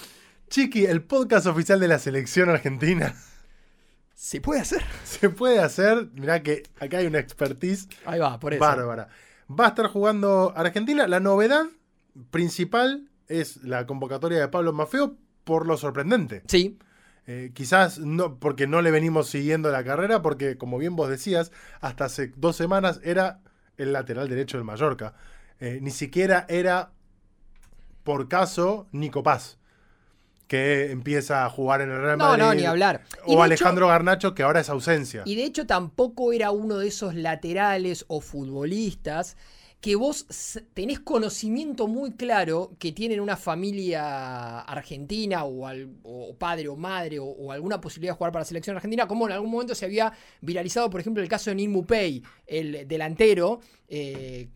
Chiqui, 0.49 0.87
el 0.87 1.03
podcast 1.03 1.47
oficial 1.47 1.81
de 1.81 1.89
la 1.89 1.99
selección 1.99 2.49
argentina. 2.49 3.13
Se 4.15 4.41
puede 4.41 4.61
hacer. 4.61 4.83
Se 5.05 5.31
puede 5.31 5.59
hacer, 5.59 6.09
mirá 6.15 6.45
que 6.45 6.63
acá 6.81 6.99
hay 6.99 7.07
una 7.07 7.19
expertise 7.19 7.89
Ahí 8.07 8.21
va, 8.21 8.39
por 8.39 8.55
eso. 8.55 8.61
bárbara. 8.61 9.09
Va 9.51 9.67
a 9.67 9.69
estar 9.69 9.87
jugando 9.89 10.53
Argentina. 10.57 11.07
La 11.09 11.19
novedad 11.21 11.67
principal 12.31 13.09
es 13.29 13.62
la 13.62 13.87
convocatoria 13.87 14.41
de 14.41 14.49
Pablo 14.49 14.73
Mafeo 14.73 15.17
por 15.44 15.67
lo 15.67 15.76
sorprendente. 15.76 16.43
Sí, 16.47 16.79
Eh, 17.31 17.50
quizás 17.53 17.99
no, 17.99 18.38
porque 18.38 18.67
no 18.67 18.81
le 18.81 18.91
venimos 18.91 19.29
siguiendo 19.29 19.70
la 19.70 19.85
carrera, 19.85 20.23
porque 20.23 20.56
como 20.56 20.79
bien 20.79 20.97
vos 20.97 21.11
decías, 21.11 21.53
hasta 21.82 22.06
hace 22.06 22.32
dos 22.37 22.56
semanas 22.56 23.00
era 23.04 23.40
el 23.76 23.93
lateral 23.93 24.31
derecho 24.31 24.57
del 24.57 24.64
Mallorca. 24.64 25.12
Eh, 25.61 25.78
ni 25.83 25.90
siquiera 25.90 26.47
era, 26.49 26.90
por 28.02 28.28
caso, 28.28 28.87
Nico 28.93 29.23
Paz, 29.23 29.59
que 30.47 30.90
empieza 30.90 31.45
a 31.45 31.50
jugar 31.50 31.83
en 31.83 31.90
el 31.90 32.00
Real 32.00 32.16
no, 32.16 32.25
Madrid. 32.25 32.43
no, 32.45 32.54
ni 32.54 32.64
hablar. 32.64 33.02
Y 33.26 33.35
O 33.37 33.43
Alejandro 33.43 33.88
Garnacho, 33.88 34.35
que 34.35 34.43
ahora 34.43 34.61
es 34.61 34.71
ausencia. 34.71 35.23
Y 35.26 35.37
de 35.37 35.45
hecho 35.45 35.66
tampoco 35.66 36.33
era 36.33 36.50
uno 36.50 36.78
de 36.78 36.88
esos 36.88 37.14
laterales 37.14 38.07
o 38.09 38.23
futbolistas 38.23 39.37
que 39.80 39.94
vos 39.94 40.26
tenés 40.75 40.99
conocimiento 41.00 41.87
muy 41.87 42.12
claro 42.12 42.73
que 42.80 42.90
tienen 42.92 43.20
una 43.20 43.37
familia 43.37 44.61
argentina 44.61 45.44
o, 45.44 45.66
al- 45.66 45.90
o 46.02 46.35
padre 46.37 46.68
o 46.68 46.76
madre 46.76 47.18
o, 47.20 47.52
alguna 47.52 47.80
posibilidad 47.80 48.12
de 48.14 48.18
jugar 48.18 48.32
para 48.32 48.40
la 48.40 48.47
selección 48.47 48.75
argentina, 48.76 49.06
como 49.06 49.26
en 49.26 49.32
algún 49.32 49.50
momento 49.50 49.75
se 49.76 49.85
había 49.85 50.12
viralizado, 50.40 50.90
por 50.90 51.00
ejemplo, 51.00 51.23
el 51.23 51.28
caso 51.28 51.50
de 51.50 51.56
Neil 51.56 51.68
Mupay, 51.70 52.23
el 52.47 52.88
delantero, 52.88 53.61
eh, 53.88 54.49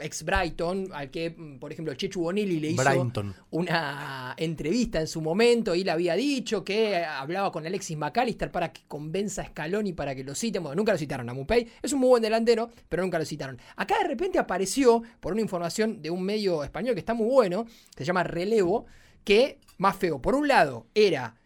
ex 0.00 0.24
Brighton, 0.24 0.88
al 0.92 1.10
que, 1.10 1.30
mm, 1.30 1.58
por 1.58 1.72
ejemplo, 1.72 1.94
Chechu 1.94 2.22
Bonilli 2.22 2.60
le 2.60 2.70
hizo 2.70 2.82
Brighton. 2.82 3.34
una 3.50 4.34
entrevista 4.36 5.00
en 5.00 5.06
su 5.06 5.20
momento 5.20 5.74
y 5.74 5.84
le 5.84 5.90
había 5.90 6.14
dicho 6.14 6.64
que 6.64 7.04
hablaba 7.04 7.52
con 7.52 7.66
Alexis 7.66 7.96
McAllister 7.96 8.50
para 8.50 8.72
que 8.72 8.82
convenza 8.86 9.42
a 9.42 9.46
Scaloni 9.46 9.92
para 9.92 10.14
que 10.14 10.24
lo 10.24 10.34
citen. 10.34 10.62
Bueno, 10.62 10.76
nunca 10.76 10.92
lo 10.92 10.98
citaron 10.98 11.28
a 11.28 11.34
Mupay. 11.34 11.66
Es 11.82 11.92
un 11.92 12.00
muy 12.00 12.08
buen 12.10 12.22
delantero, 12.22 12.70
pero 12.88 13.02
nunca 13.02 13.18
lo 13.18 13.24
citaron. 13.24 13.58
Acá 13.76 13.98
de 13.98 14.08
repente 14.08 14.38
apareció, 14.38 15.02
por 15.20 15.32
una 15.32 15.42
información 15.42 16.02
de 16.02 16.10
un 16.10 16.22
medio 16.22 16.64
español 16.64 16.94
que 16.94 17.00
está 17.00 17.14
muy 17.14 17.28
bueno, 17.28 17.64
que 17.64 18.04
se 18.04 18.06
llama 18.06 18.24
Relevo, 18.24 18.86
que 19.24 19.58
más 19.78 19.96
feo. 19.96 20.20
Por 20.20 20.34
un 20.34 20.48
lado, 20.48 20.86
era 20.94 21.36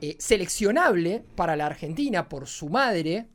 eh, 0.00 0.16
seleccionable 0.18 1.24
para 1.36 1.56
la 1.56 1.66
Argentina 1.66 2.28
por 2.28 2.46
su 2.46 2.68
madre, 2.68 3.28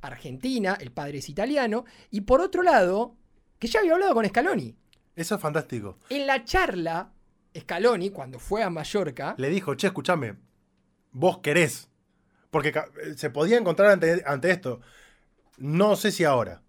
argentina, 0.00 0.76
el 0.80 0.90
padre 0.90 1.18
es 1.18 1.28
italiano, 1.28 1.84
y 2.10 2.22
por 2.22 2.40
otro 2.40 2.62
lado, 2.62 3.16
que 3.62 3.68
ya 3.68 3.78
había 3.78 3.92
hablado 3.92 4.14
con 4.14 4.26
Scaloni. 4.26 4.74
Eso 5.14 5.36
es 5.36 5.40
fantástico. 5.40 5.96
En 6.10 6.26
la 6.26 6.44
charla, 6.44 7.12
Scaloni, 7.56 8.10
cuando 8.10 8.40
fue 8.40 8.64
a 8.64 8.70
Mallorca, 8.70 9.36
Le 9.38 9.50
dijo, 9.50 9.76
che, 9.76 9.86
escúchame, 9.86 10.34
vos 11.12 11.38
querés. 11.38 11.88
Porque 12.50 12.70
eh, 12.70 13.14
se 13.14 13.30
podía 13.30 13.56
encontrar 13.56 13.92
ante, 13.92 14.24
ante 14.26 14.50
esto. 14.50 14.80
No 15.58 15.94
sé 15.94 16.10
si 16.10 16.24
ahora. 16.24 16.62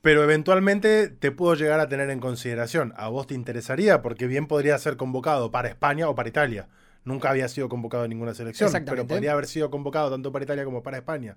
Pero 0.00 0.22
eventualmente 0.22 1.08
te 1.08 1.32
puedo 1.32 1.56
llegar 1.56 1.80
a 1.80 1.88
tener 1.88 2.10
en 2.10 2.20
consideración. 2.20 2.94
A 2.96 3.08
vos 3.08 3.26
te 3.26 3.34
interesaría 3.34 4.00
porque 4.00 4.28
bien 4.28 4.46
podría 4.46 4.78
ser 4.78 4.96
convocado 4.96 5.50
para 5.50 5.66
España 5.66 6.08
o 6.08 6.14
para 6.14 6.28
Italia. 6.28 6.68
Nunca 7.02 7.30
había 7.30 7.48
sido 7.48 7.68
convocado 7.68 8.04
en 8.04 8.10
ninguna 8.10 8.34
selección, 8.34 8.70
pero 8.86 9.04
podría 9.04 9.32
haber 9.32 9.46
sido 9.46 9.68
convocado 9.68 10.12
tanto 10.12 10.30
para 10.30 10.44
Italia 10.44 10.64
como 10.64 10.80
para 10.84 10.98
España. 10.98 11.36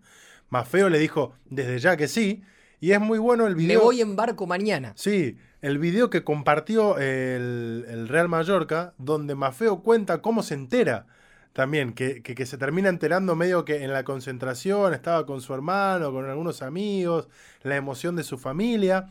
Mafeo 0.49 0.87
le 0.87 0.99
dijo 0.99 1.33
desde 1.45 1.79
ya 1.79 1.97
que 1.97 2.07
sí. 2.07 2.43
Y 2.81 2.93
es 2.93 2.99
muy 2.99 3.19
bueno 3.19 3.45
el 3.45 3.55
me 3.55 3.61
video. 3.61 3.83
voy 3.83 4.01
en 4.01 4.15
barco 4.15 4.47
mañana. 4.47 4.93
Sí, 4.95 5.37
el 5.61 5.77
video 5.77 6.09
que 6.09 6.23
compartió 6.23 6.97
el, 6.97 7.85
el 7.87 8.07
Real 8.07 8.27
Mallorca, 8.27 8.95
donde 8.97 9.35
Mafeo 9.35 9.83
cuenta 9.83 10.23
cómo 10.23 10.41
se 10.41 10.55
entera 10.55 11.05
también, 11.53 11.93
que, 11.93 12.23
que, 12.23 12.33
que, 12.33 12.45
se 12.47 12.57
termina 12.57 12.89
enterando 12.89 13.35
medio 13.35 13.65
que 13.65 13.83
en 13.83 13.93
la 13.93 14.03
concentración 14.03 14.95
estaba 14.95 15.27
con 15.27 15.41
su 15.41 15.53
hermano, 15.53 16.11
con 16.11 16.27
algunos 16.27 16.63
amigos, 16.63 17.29
la 17.61 17.75
emoción 17.75 18.15
de 18.15 18.23
su 18.23 18.39
familia. 18.39 19.09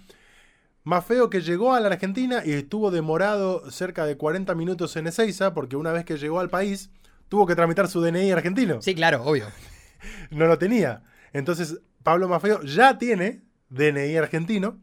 Mafeo 0.83 1.31
que 1.31 1.41
llegó 1.41 1.73
a 1.73 1.79
la 1.79 1.89
Argentina 1.89 2.43
y 2.45 2.53
estuvo 2.53 2.91
demorado 2.91 3.71
cerca 3.71 4.05
de 4.05 4.17
40 4.17 4.53
minutos 4.57 4.97
en 4.97 5.07
Ezeiza, 5.07 5.55
porque 5.55 5.77
una 5.77 5.93
vez 5.93 6.05
que 6.05 6.17
llegó 6.17 6.41
al 6.41 6.51
país, 6.51 6.91
tuvo 7.29 7.47
que 7.47 7.55
tramitar 7.55 7.87
su 7.87 8.01
DNI 8.01 8.33
argentino. 8.33 8.83
Sí, 8.83 8.97
claro, 8.97 9.23
obvio. 9.23 9.47
no 10.33 10.47
lo 10.47 10.59
tenía. 10.59 11.05
Entonces, 11.33 11.81
Pablo 12.03 12.27
Mafeo 12.27 12.63
ya 12.63 12.99
tiene 12.99 13.43
DNI 13.71 14.17
argentino 14.17 14.79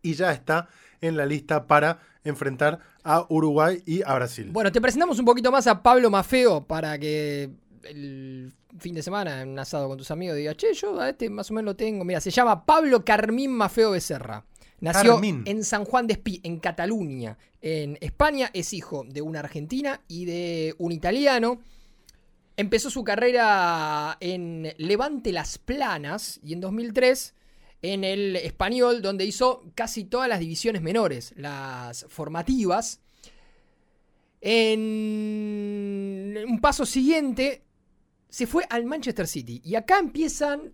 y 0.00 0.14
ya 0.14 0.32
está 0.32 0.68
en 1.00 1.16
la 1.16 1.26
lista 1.26 1.66
para 1.66 2.00
enfrentar 2.24 2.80
a 3.02 3.26
Uruguay 3.28 3.82
y 3.84 4.02
a 4.02 4.14
Brasil. 4.14 4.50
Bueno, 4.52 4.70
te 4.70 4.80
presentamos 4.80 5.18
un 5.18 5.24
poquito 5.24 5.50
más 5.50 5.66
a 5.66 5.82
Pablo 5.82 6.10
Mafeo 6.10 6.64
para 6.66 6.98
que 6.98 7.50
el 7.84 8.52
fin 8.78 8.94
de 8.94 9.02
semana 9.02 9.42
en 9.42 9.50
un 9.50 9.58
asado 9.58 9.88
con 9.88 9.98
tus 9.98 10.10
amigos 10.10 10.36
digas, 10.36 10.56
che, 10.56 10.72
yo 10.72 11.00
a 11.00 11.10
este 11.10 11.28
más 11.28 11.50
o 11.50 11.54
menos 11.54 11.72
lo 11.72 11.76
tengo. 11.76 12.04
Mira, 12.04 12.20
se 12.20 12.30
llama 12.30 12.64
Pablo 12.64 13.04
Carmín 13.04 13.52
Mafeo 13.52 13.90
Becerra. 13.90 14.44
Nació 14.80 15.12
Carmín. 15.12 15.42
en 15.46 15.62
San 15.64 15.84
Juan 15.84 16.08
de 16.08 16.14
Espí, 16.14 16.40
en 16.42 16.58
Cataluña, 16.58 17.38
en 17.60 17.98
España. 18.00 18.50
Es 18.52 18.72
hijo 18.72 19.04
de 19.08 19.22
una 19.22 19.40
argentina 19.40 20.00
y 20.08 20.24
de 20.24 20.74
un 20.78 20.92
italiano. 20.92 21.60
Empezó 22.56 22.90
su 22.90 23.02
carrera 23.04 24.16
en 24.20 24.74
Levante 24.78 25.32
Las 25.32 25.58
Planas 25.58 26.40
y 26.44 26.52
en 26.52 26.60
2003 26.60 27.34
en 27.82 28.04
el 28.04 28.36
español, 28.36 29.02
donde 29.02 29.26
hizo 29.26 29.64
casi 29.74 30.04
todas 30.04 30.28
las 30.28 30.38
divisiones 30.38 30.80
menores, 30.82 31.34
las 31.36 32.06
formativas. 32.08 33.00
En 34.40 36.36
un 36.48 36.60
paso 36.60 36.86
siguiente, 36.86 37.64
se 38.28 38.46
fue 38.46 38.64
al 38.70 38.84
Manchester 38.84 39.26
City. 39.26 39.60
Y 39.64 39.74
acá 39.74 39.98
empiezan, 39.98 40.72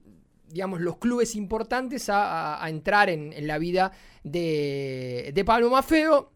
digamos, 0.48 0.80
los 0.82 0.98
clubes 0.98 1.34
importantes 1.34 2.08
a, 2.10 2.62
entrar 2.68 3.08
en, 3.08 3.32
en, 3.32 3.46
la 3.46 3.58
vida 3.58 3.92
de, 4.22 5.32
de 5.34 5.44
Pablo 5.44 5.70
Mafeo. 5.70 6.32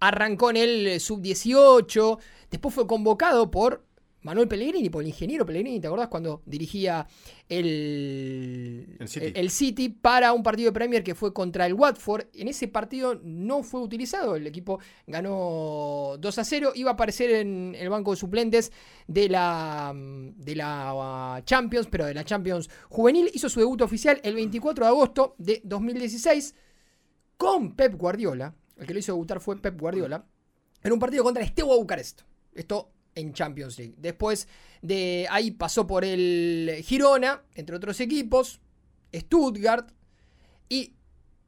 Arrancó 0.00 0.50
en 0.50 0.56
el 0.56 1.00
sub-18, 1.00 2.18
después 2.50 2.74
fue 2.74 2.86
convocado 2.86 3.50
por 3.50 3.84
Manuel 4.22 4.48
Pellegrini, 4.48 4.90
por 4.90 5.02
el 5.02 5.08
ingeniero 5.08 5.46
Pellegrini, 5.46 5.80
¿te 5.80 5.86
acordás 5.86 6.08
cuando 6.08 6.42
dirigía 6.44 7.06
el, 7.48 8.96
el, 8.98 9.08
City. 9.08 9.26
el, 9.26 9.36
el, 9.36 9.50
City. 9.50 9.88
para 9.88 10.32
un 10.32 10.42
partido 10.42 10.68
de 10.68 10.72
Premier 10.72 11.02
que 11.02 11.14
fue 11.14 11.32
contra 11.32 11.64
el 11.66 11.74
Watford? 11.74 12.26
En 12.34 12.48
ese 12.48 12.68
partido 12.68 13.18
no 13.22 13.62
fue 13.62 13.80
utilizado, 13.80 14.36
el 14.36 14.46
equipo 14.46 14.78
ganó 15.06 16.16
2 16.18 16.38
a 16.38 16.44
0, 16.44 16.72
iba 16.74 16.90
a 16.90 16.94
aparecer 16.94 17.30
en 17.30 17.74
el 17.78 17.88
banco 17.88 18.10
de 18.10 18.18
suplentes 18.18 18.72
de 19.06 19.28
la, 19.28 19.92
de 19.94 20.54
la 20.54 21.42
Champions, 21.44 21.88
pero 21.90 22.04
de 22.04 22.14
la 22.14 22.24
Champions 22.24 22.68
juvenil, 22.88 23.30
hizo 23.32 23.48
su 23.48 23.60
debut 23.60 23.80
oficial 23.80 24.20
el 24.22 24.34
24 24.34 24.84
de 24.84 24.88
agosto 24.88 25.34
de 25.38 25.62
2016 25.64 26.54
con 27.38 27.74
Pep 27.74 27.94
Guardiola, 27.94 28.54
el 28.76 28.86
que 28.86 28.92
lo 28.92 28.98
hizo 28.98 29.12
debutar 29.12 29.40
fue 29.40 29.56
Pep 29.56 29.80
Guardiola, 29.80 30.26
en 30.82 30.92
un 30.92 30.98
partido 30.98 31.24
contra 31.24 31.46
Steaua 31.46 31.76
Bucarest. 31.76 32.22
Esto 32.54 32.90
en 33.20 33.32
Champions 33.32 33.78
League. 33.78 33.94
Después 33.98 34.48
de 34.82 35.26
ahí 35.30 35.50
pasó 35.50 35.86
por 35.86 36.04
el 36.04 36.82
Girona, 36.84 37.42
entre 37.54 37.76
otros 37.76 38.00
equipos, 38.00 38.60
Stuttgart 39.14 39.90
y 40.68 40.94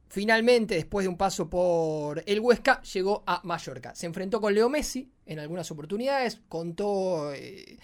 finalmente 0.08 0.74
después 0.74 1.04
de 1.04 1.08
un 1.08 1.16
paso 1.16 1.48
por 1.48 2.22
el 2.26 2.40
Huesca 2.40 2.82
llegó 2.82 3.22
a 3.26 3.40
Mallorca. 3.44 3.94
Se 3.94 4.06
enfrentó 4.06 4.40
con 4.40 4.54
Leo 4.54 4.68
Messi 4.68 5.10
en 5.24 5.38
algunas 5.38 5.70
oportunidades, 5.70 6.40
contó 6.48 7.32
eh, 7.32 7.78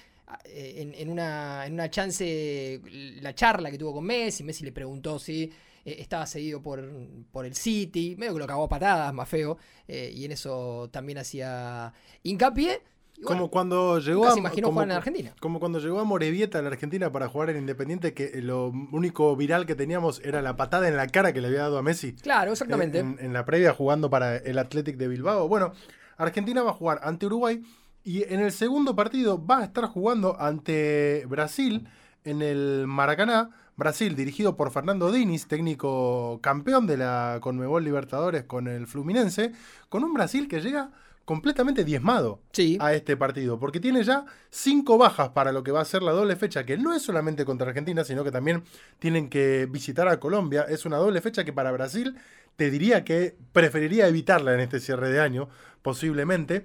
en, 0.44 1.08
una, 1.08 1.64
en 1.66 1.72
una 1.72 1.90
chance 1.90 2.80
la 3.22 3.34
charla 3.34 3.70
que 3.70 3.78
tuvo 3.78 3.94
con 3.94 4.04
Messi, 4.04 4.44
Messi 4.44 4.64
le 4.64 4.72
preguntó 4.72 5.18
si 5.18 5.50
eh, 5.84 5.96
estaba 6.00 6.26
seguido 6.26 6.60
por, 6.60 6.86
por, 7.30 7.46
el 7.46 7.54
City, 7.54 8.14
medio 8.18 8.34
que 8.34 8.40
lo 8.40 8.46
cagó 8.46 8.64
a 8.64 8.68
patadas, 8.68 9.14
más 9.14 9.28
feo, 9.28 9.56
eh, 9.86 10.12
y 10.14 10.26
en 10.26 10.32
eso 10.32 10.90
también 10.92 11.18
hacía 11.18 11.92
hincapié. 12.22 12.82
Bueno, 13.20 13.26
como 13.26 13.50
cuando 13.50 13.98
llegó 13.98 14.26
a, 14.26 14.32
se 14.32 14.38
imaginó 14.38 14.68
como, 14.68 14.76
jugar 14.76 14.90
en 14.90 14.96
Argentina. 14.96 15.32
Como 15.40 15.60
cuando 15.60 15.80
llegó 15.80 15.98
a 15.98 16.04
Morevieta 16.04 16.58
a 16.58 16.62
la 16.62 16.68
Argentina 16.68 17.10
para 17.10 17.28
jugar 17.28 17.50
en 17.50 17.58
Independiente, 17.58 18.14
que 18.14 18.40
lo 18.42 18.68
único 18.92 19.34
viral 19.34 19.66
que 19.66 19.74
teníamos 19.74 20.20
era 20.24 20.40
la 20.40 20.56
patada 20.56 20.88
en 20.88 20.96
la 20.96 21.08
cara 21.08 21.32
que 21.32 21.40
le 21.40 21.48
había 21.48 21.60
dado 21.60 21.78
a 21.78 21.82
Messi. 21.82 22.12
Claro, 22.14 22.52
exactamente. 22.52 23.00
En, 23.00 23.18
en 23.20 23.32
la 23.32 23.44
previa 23.44 23.74
jugando 23.74 24.08
para 24.08 24.36
el 24.36 24.58
Athletic 24.58 24.96
de 24.96 25.08
Bilbao. 25.08 25.48
Bueno, 25.48 25.72
Argentina 26.16 26.62
va 26.62 26.70
a 26.70 26.74
jugar 26.74 27.00
ante 27.02 27.26
Uruguay 27.26 27.62
y 28.04 28.22
en 28.22 28.40
el 28.40 28.52
segundo 28.52 28.96
partido 28.96 29.44
va 29.44 29.58
a 29.58 29.64
estar 29.64 29.86
jugando 29.86 30.40
ante 30.40 31.24
Brasil 31.28 31.88
en 32.24 32.42
el 32.42 32.86
Maracaná. 32.86 33.50
Brasil, 33.76 34.16
dirigido 34.16 34.56
por 34.56 34.72
Fernando 34.72 35.12
Diniz, 35.12 35.46
técnico 35.46 36.40
campeón 36.42 36.88
de 36.88 36.96
la 36.96 37.38
Conmebol 37.40 37.84
Libertadores 37.84 38.42
con 38.42 38.66
el 38.66 38.88
Fluminense, 38.88 39.52
con 39.88 40.02
un 40.02 40.14
Brasil 40.14 40.48
que 40.48 40.60
llega 40.60 40.90
completamente 41.28 41.84
diezmado 41.84 42.40
sí. 42.52 42.78
a 42.80 42.94
este 42.94 43.14
partido, 43.14 43.60
porque 43.60 43.80
tiene 43.80 44.02
ya 44.02 44.24
cinco 44.48 44.96
bajas 44.96 45.28
para 45.28 45.52
lo 45.52 45.62
que 45.62 45.70
va 45.70 45.82
a 45.82 45.84
ser 45.84 46.02
la 46.02 46.12
doble 46.12 46.36
fecha, 46.36 46.64
que 46.64 46.78
no 46.78 46.94
es 46.94 47.02
solamente 47.02 47.44
contra 47.44 47.68
Argentina, 47.68 48.02
sino 48.02 48.24
que 48.24 48.30
también 48.30 48.64
tienen 48.98 49.28
que 49.28 49.68
visitar 49.70 50.08
a 50.08 50.20
Colombia. 50.20 50.64
Es 50.66 50.86
una 50.86 50.96
doble 50.96 51.20
fecha 51.20 51.44
que 51.44 51.52
para 51.52 51.70
Brasil 51.70 52.16
te 52.56 52.70
diría 52.70 53.04
que 53.04 53.36
preferiría 53.52 54.08
evitarla 54.08 54.54
en 54.54 54.60
este 54.60 54.80
cierre 54.80 55.10
de 55.10 55.20
año, 55.20 55.50
posiblemente. 55.82 56.64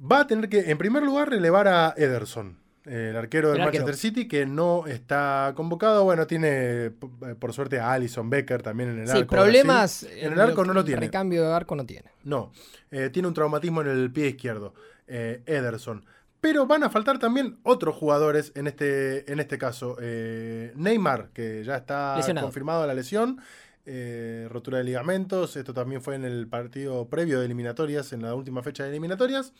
Va 0.00 0.20
a 0.20 0.26
tener 0.26 0.48
que, 0.48 0.70
en 0.70 0.78
primer 0.78 1.02
lugar, 1.02 1.28
relevar 1.28 1.68
a 1.68 1.92
Ederson, 1.98 2.56
el 2.84 3.16
arquero 3.16 3.48
del 3.48 3.58
el 3.58 3.64
Manchester. 3.64 3.96
City, 3.96 4.28
que 4.28 4.46
no 4.46 4.86
está 4.86 5.52
convocado. 5.56 6.04
Bueno, 6.04 6.26
tiene 6.26 6.90
por 7.38 7.52
suerte 7.52 7.80
a 7.80 7.92
Alison 7.92 8.28
Becker 8.28 8.62
también 8.62 8.90
en 8.90 9.00
el 9.00 9.08
sí, 9.08 9.18
arco. 9.18 9.34
problemas. 9.36 10.02
En 10.02 10.32
el 10.32 10.40
arco 10.40 10.64
no 10.64 10.74
lo 10.74 10.84
tiene. 10.84 11.00
recambio 11.00 11.42
de 11.42 11.52
arco 11.52 11.74
no 11.76 11.86
tiene. 11.86 12.10
No, 12.24 12.52
eh, 12.90 13.10
tiene 13.10 13.28
un 13.28 13.34
traumatismo 13.34 13.80
en 13.80 13.88
el 13.88 14.12
pie 14.12 14.28
izquierdo, 14.28 14.74
eh, 15.06 15.42
Ederson. 15.46 16.04
Pero 16.40 16.66
van 16.66 16.82
a 16.82 16.90
faltar 16.90 17.18
también 17.18 17.56
otros 17.62 17.96
jugadores 17.96 18.52
en 18.54 18.66
este, 18.66 19.32
en 19.32 19.40
este 19.40 19.56
caso. 19.56 19.96
Eh, 19.98 20.72
Neymar, 20.76 21.30
que 21.32 21.64
ya 21.64 21.76
está 21.76 22.16
Lesionado. 22.18 22.46
confirmado 22.46 22.86
la 22.86 22.92
lesión, 22.92 23.40
eh, 23.86 24.46
rotura 24.50 24.76
de 24.76 24.84
ligamentos. 24.84 25.56
Esto 25.56 25.72
también 25.72 26.02
fue 26.02 26.16
en 26.16 26.24
el 26.26 26.46
partido 26.46 27.08
previo 27.08 27.38
de 27.38 27.46
eliminatorias, 27.46 28.12
en 28.12 28.20
la 28.20 28.34
última 28.34 28.62
fecha 28.62 28.82
de 28.84 28.90
eliminatorias. 28.90 29.54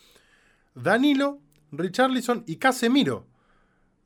Danilo, 0.75 1.39
Richarlison 1.79 2.45
y 2.47 2.57
Casemiro. 2.57 3.27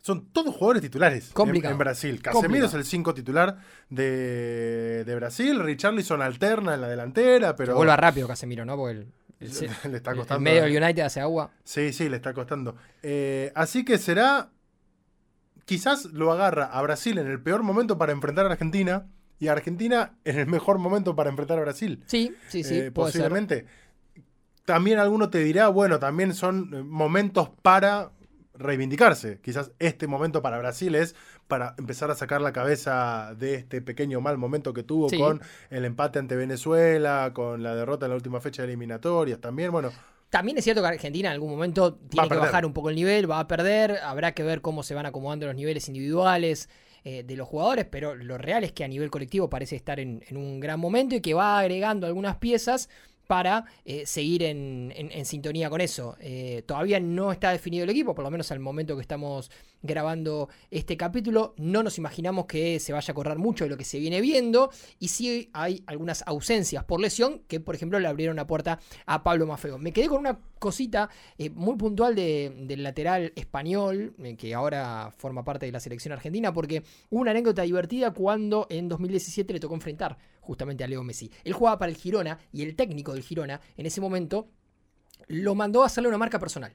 Son 0.00 0.26
todos 0.32 0.54
jugadores 0.54 0.82
titulares 0.82 1.32
en, 1.36 1.64
en, 1.64 1.78
Brasil. 1.78 2.22
Casemiro 2.22 2.40
Complicado. 2.40 2.66
es 2.66 2.74
el 2.74 2.84
5 2.84 3.14
titular 3.14 3.58
de, 3.90 5.04
de, 5.04 5.14
Brasil. 5.14 5.58
Richarlison 5.60 6.22
alterna 6.22 6.74
en 6.74 6.80
la 6.80 6.88
delantera, 6.88 7.56
pero. 7.56 7.74
Vuelva 7.74 7.96
rápido 7.96 8.28
Casemiro, 8.28 8.64
¿no? 8.64 8.76
Porque 8.76 8.92
el, 8.92 9.12
el, 9.40 9.50
le 9.90 9.96
está 9.96 10.14
costando. 10.14 10.36
El 10.36 10.42
medio 10.42 10.62
del 10.62 10.82
United 10.82 11.02
hace 11.02 11.20
agua. 11.20 11.50
Sí, 11.64 11.92
sí, 11.92 12.08
le 12.08 12.16
está 12.16 12.32
costando. 12.32 12.76
Eh, 13.02 13.52
así 13.54 13.84
que 13.84 13.98
será. 13.98 14.50
Quizás 15.64 16.06
lo 16.06 16.32
agarra 16.32 16.64
a 16.64 16.80
Brasil 16.80 17.18
en 17.18 17.26
el 17.26 17.42
peor 17.42 17.62
momento 17.62 17.98
para 17.98 18.12
enfrentar 18.12 18.46
a 18.46 18.52
Argentina 18.52 19.06
y 19.38 19.48
a 19.48 19.52
Argentina 19.52 20.14
en 20.24 20.38
el 20.38 20.46
mejor 20.46 20.78
momento 20.78 21.14
para 21.14 21.28
enfrentar 21.28 21.58
a 21.58 21.62
Brasil. 21.62 22.02
Sí, 22.06 22.34
sí, 22.48 22.64
sí. 22.64 22.78
Eh, 22.78 22.90
posiblemente. 22.90 23.56
Ser. 23.56 23.87
También 24.68 24.98
alguno 24.98 25.30
te 25.30 25.38
dirá, 25.38 25.68
bueno, 25.68 25.98
también 25.98 26.34
son 26.34 26.74
eh, 26.74 26.82
momentos 26.82 27.48
para 27.62 28.10
reivindicarse. 28.52 29.40
Quizás 29.40 29.72
este 29.78 30.06
momento 30.06 30.42
para 30.42 30.58
Brasil 30.58 30.94
es 30.94 31.14
para 31.46 31.74
empezar 31.78 32.10
a 32.10 32.14
sacar 32.14 32.42
la 32.42 32.52
cabeza 32.52 33.34
de 33.38 33.54
este 33.54 33.80
pequeño 33.80 34.20
mal 34.20 34.36
momento 34.36 34.74
que 34.74 34.82
tuvo 34.82 35.08
sí. 35.08 35.16
con 35.16 35.40
el 35.70 35.86
empate 35.86 36.18
ante 36.18 36.36
Venezuela, 36.36 37.30
con 37.32 37.62
la 37.62 37.74
derrota 37.74 38.04
en 38.04 38.10
la 38.10 38.16
última 38.16 38.42
fecha 38.42 38.60
de 38.60 38.68
eliminatorias. 38.68 39.40
También, 39.40 39.72
bueno. 39.72 39.90
También 40.28 40.58
es 40.58 40.64
cierto 40.64 40.82
que 40.82 40.88
Argentina 40.88 41.30
en 41.30 41.32
algún 41.32 41.48
momento 41.48 41.94
tiene 41.94 42.28
que 42.28 42.36
bajar 42.36 42.66
un 42.66 42.74
poco 42.74 42.90
el 42.90 42.96
nivel, 42.96 43.30
va 43.30 43.40
a 43.40 43.48
perder, 43.48 43.96
habrá 44.02 44.32
que 44.32 44.42
ver 44.42 44.60
cómo 44.60 44.82
se 44.82 44.92
van 44.94 45.06
acomodando 45.06 45.46
los 45.46 45.54
niveles 45.54 45.88
individuales 45.88 46.68
eh, 47.04 47.22
de 47.22 47.36
los 47.36 47.48
jugadores, 47.48 47.86
pero 47.86 48.14
lo 48.14 48.36
real 48.36 48.64
es 48.64 48.72
que 48.72 48.84
a 48.84 48.88
nivel 48.88 49.08
colectivo 49.08 49.48
parece 49.48 49.76
estar 49.76 49.98
en, 49.98 50.22
en 50.28 50.36
un 50.36 50.60
gran 50.60 50.78
momento 50.78 51.14
y 51.14 51.22
que 51.22 51.32
va 51.32 51.58
agregando 51.58 52.06
algunas 52.06 52.36
piezas 52.36 52.90
para 53.28 53.66
eh, 53.84 54.06
seguir 54.06 54.42
en, 54.42 54.90
sintonía 55.24 55.68
con 55.70 55.80
eso. 55.82 56.16
Eh, 56.18 56.62
todavía 56.66 56.98
no 56.98 57.30
está 57.30 57.52
definido 57.52 57.84
el 57.84 57.90
equipo, 57.90 58.14
por 58.14 58.24
lo 58.24 58.30
menos 58.30 58.50
al 58.50 58.58
momento 58.58 58.96
que 58.96 59.02
estamos 59.02 59.50
grabando 59.82 60.48
este 60.70 60.96
capítulo. 60.96 61.54
No 61.56 61.82
nos 61.82 61.98
imaginamos 61.98 62.46
que 62.46 62.80
se 62.80 62.92
vaya 62.92 63.12
a 63.12 63.14
correr 63.14 63.38
mucho 63.38 63.64
de 63.64 63.70
lo 63.70 63.76
que 63.76 63.84
se 63.84 63.98
viene 63.98 64.20
viendo. 64.20 64.70
Y 64.98 65.08
sí 65.08 65.50
hay 65.52 65.82
algunas 65.86 66.22
ausencias 66.26 66.84
por 66.84 67.00
lesión 67.00 67.42
que, 67.48 67.60
por 67.60 67.74
ejemplo, 67.74 67.98
le 68.00 68.08
abrieron 68.08 68.36
la 68.36 68.46
puerta 68.46 68.80
a 69.06 69.22
Pablo 69.22 69.46
Mafeo. 69.46 69.78
Me 69.78 69.92
quedé 69.92 70.08
con 70.08 70.18
una 70.18 70.38
cosita 70.58 71.08
eh, 71.38 71.50
muy 71.50 71.76
puntual 71.76 72.14
del 72.14 72.82
lateral 72.82 73.32
español, 73.36 74.14
eh, 74.22 74.36
que 74.36 74.54
ahora 74.54 75.12
forma 75.16 75.44
parte 75.44 75.66
de 75.66 75.72
la 75.72 75.80
selección 75.80 76.12
argentina, 76.12 76.52
porque 76.52 76.82
hubo 77.10 77.20
una 77.20 77.30
anécdota 77.30 77.62
divertida 77.62 78.12
cuando 78.12 78.66
en 78.70 78.88
2017 78.88 79.52
le 79.52 79.60
tocó 79.60 79.74
enfrentar 79.74 80.18
justamente 80.40 80.84
a 80.84 80.88
Leo 80.88 81.02
Messi. 81.02 81.30
Él 81.44 81.52
jugaba 81.52 81.78
para 81.78 81.90
el 81.90 81.96
Girona 81.96 82.38
y 82.52 82.62
el 82.62 82.74
técnico 82.74 83.12
del 83.12 83.22
Girona 83.22 83.60
en 83.76 83.86
ese 83.86 84.00
momento 84.00 84.48
lo 85.26 85.54
mandó 85.54 85.82
a 85.82 85.86
hacerle 85.86 86.08
una 86.08 86.18
marca 86.18 86.38
personal. 86.38 86.74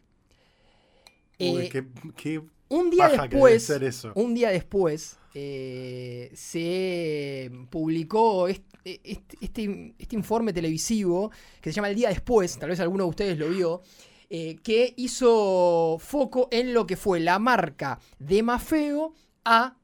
Uy, 1.39 1.69
qué, 1.69 1.87
qué 2.15 2.41
un 2.79 2.89
día 2.89 3.05
después, 3.09 3.69
eso. 3.69 4.11
un 4.15 4.33
día 4.33 4.49
después, 4.49 5.17
eh, 5.35 6.31
se 6.33 7.51
publicó 7.69 8.47
este, 8.47 9.01
este- 9.03 10.15
informe 10.15 10.53
televisivo 10.53 11.31
que 11.61 11.71
se 11.71 11.75
llama 11.75 11.89
El 11.89 11.95
Día 11.95 12.09
Después, 12.09 12.57
tal 12.59 12.69
vez 12.69 12.79
alguno 12.79 13.05
de 13.05 13.09
ustedes 13.09 13.37
lo 13.37 13.49
vio, 13.49 13.81
eh, 14.29 14.57
que 14.63 14.93
hizo 14.97 15.97
foco 15.99 16.47
en 16.51 16.73
lo 16.73 16.85
que 16.85 16.95
fue 16.97 17.19
la 17.19 17.39
marca 17.39 17.99
de 18.19 18.43
Mafeo 18.43 19.13
a 19.45 19.77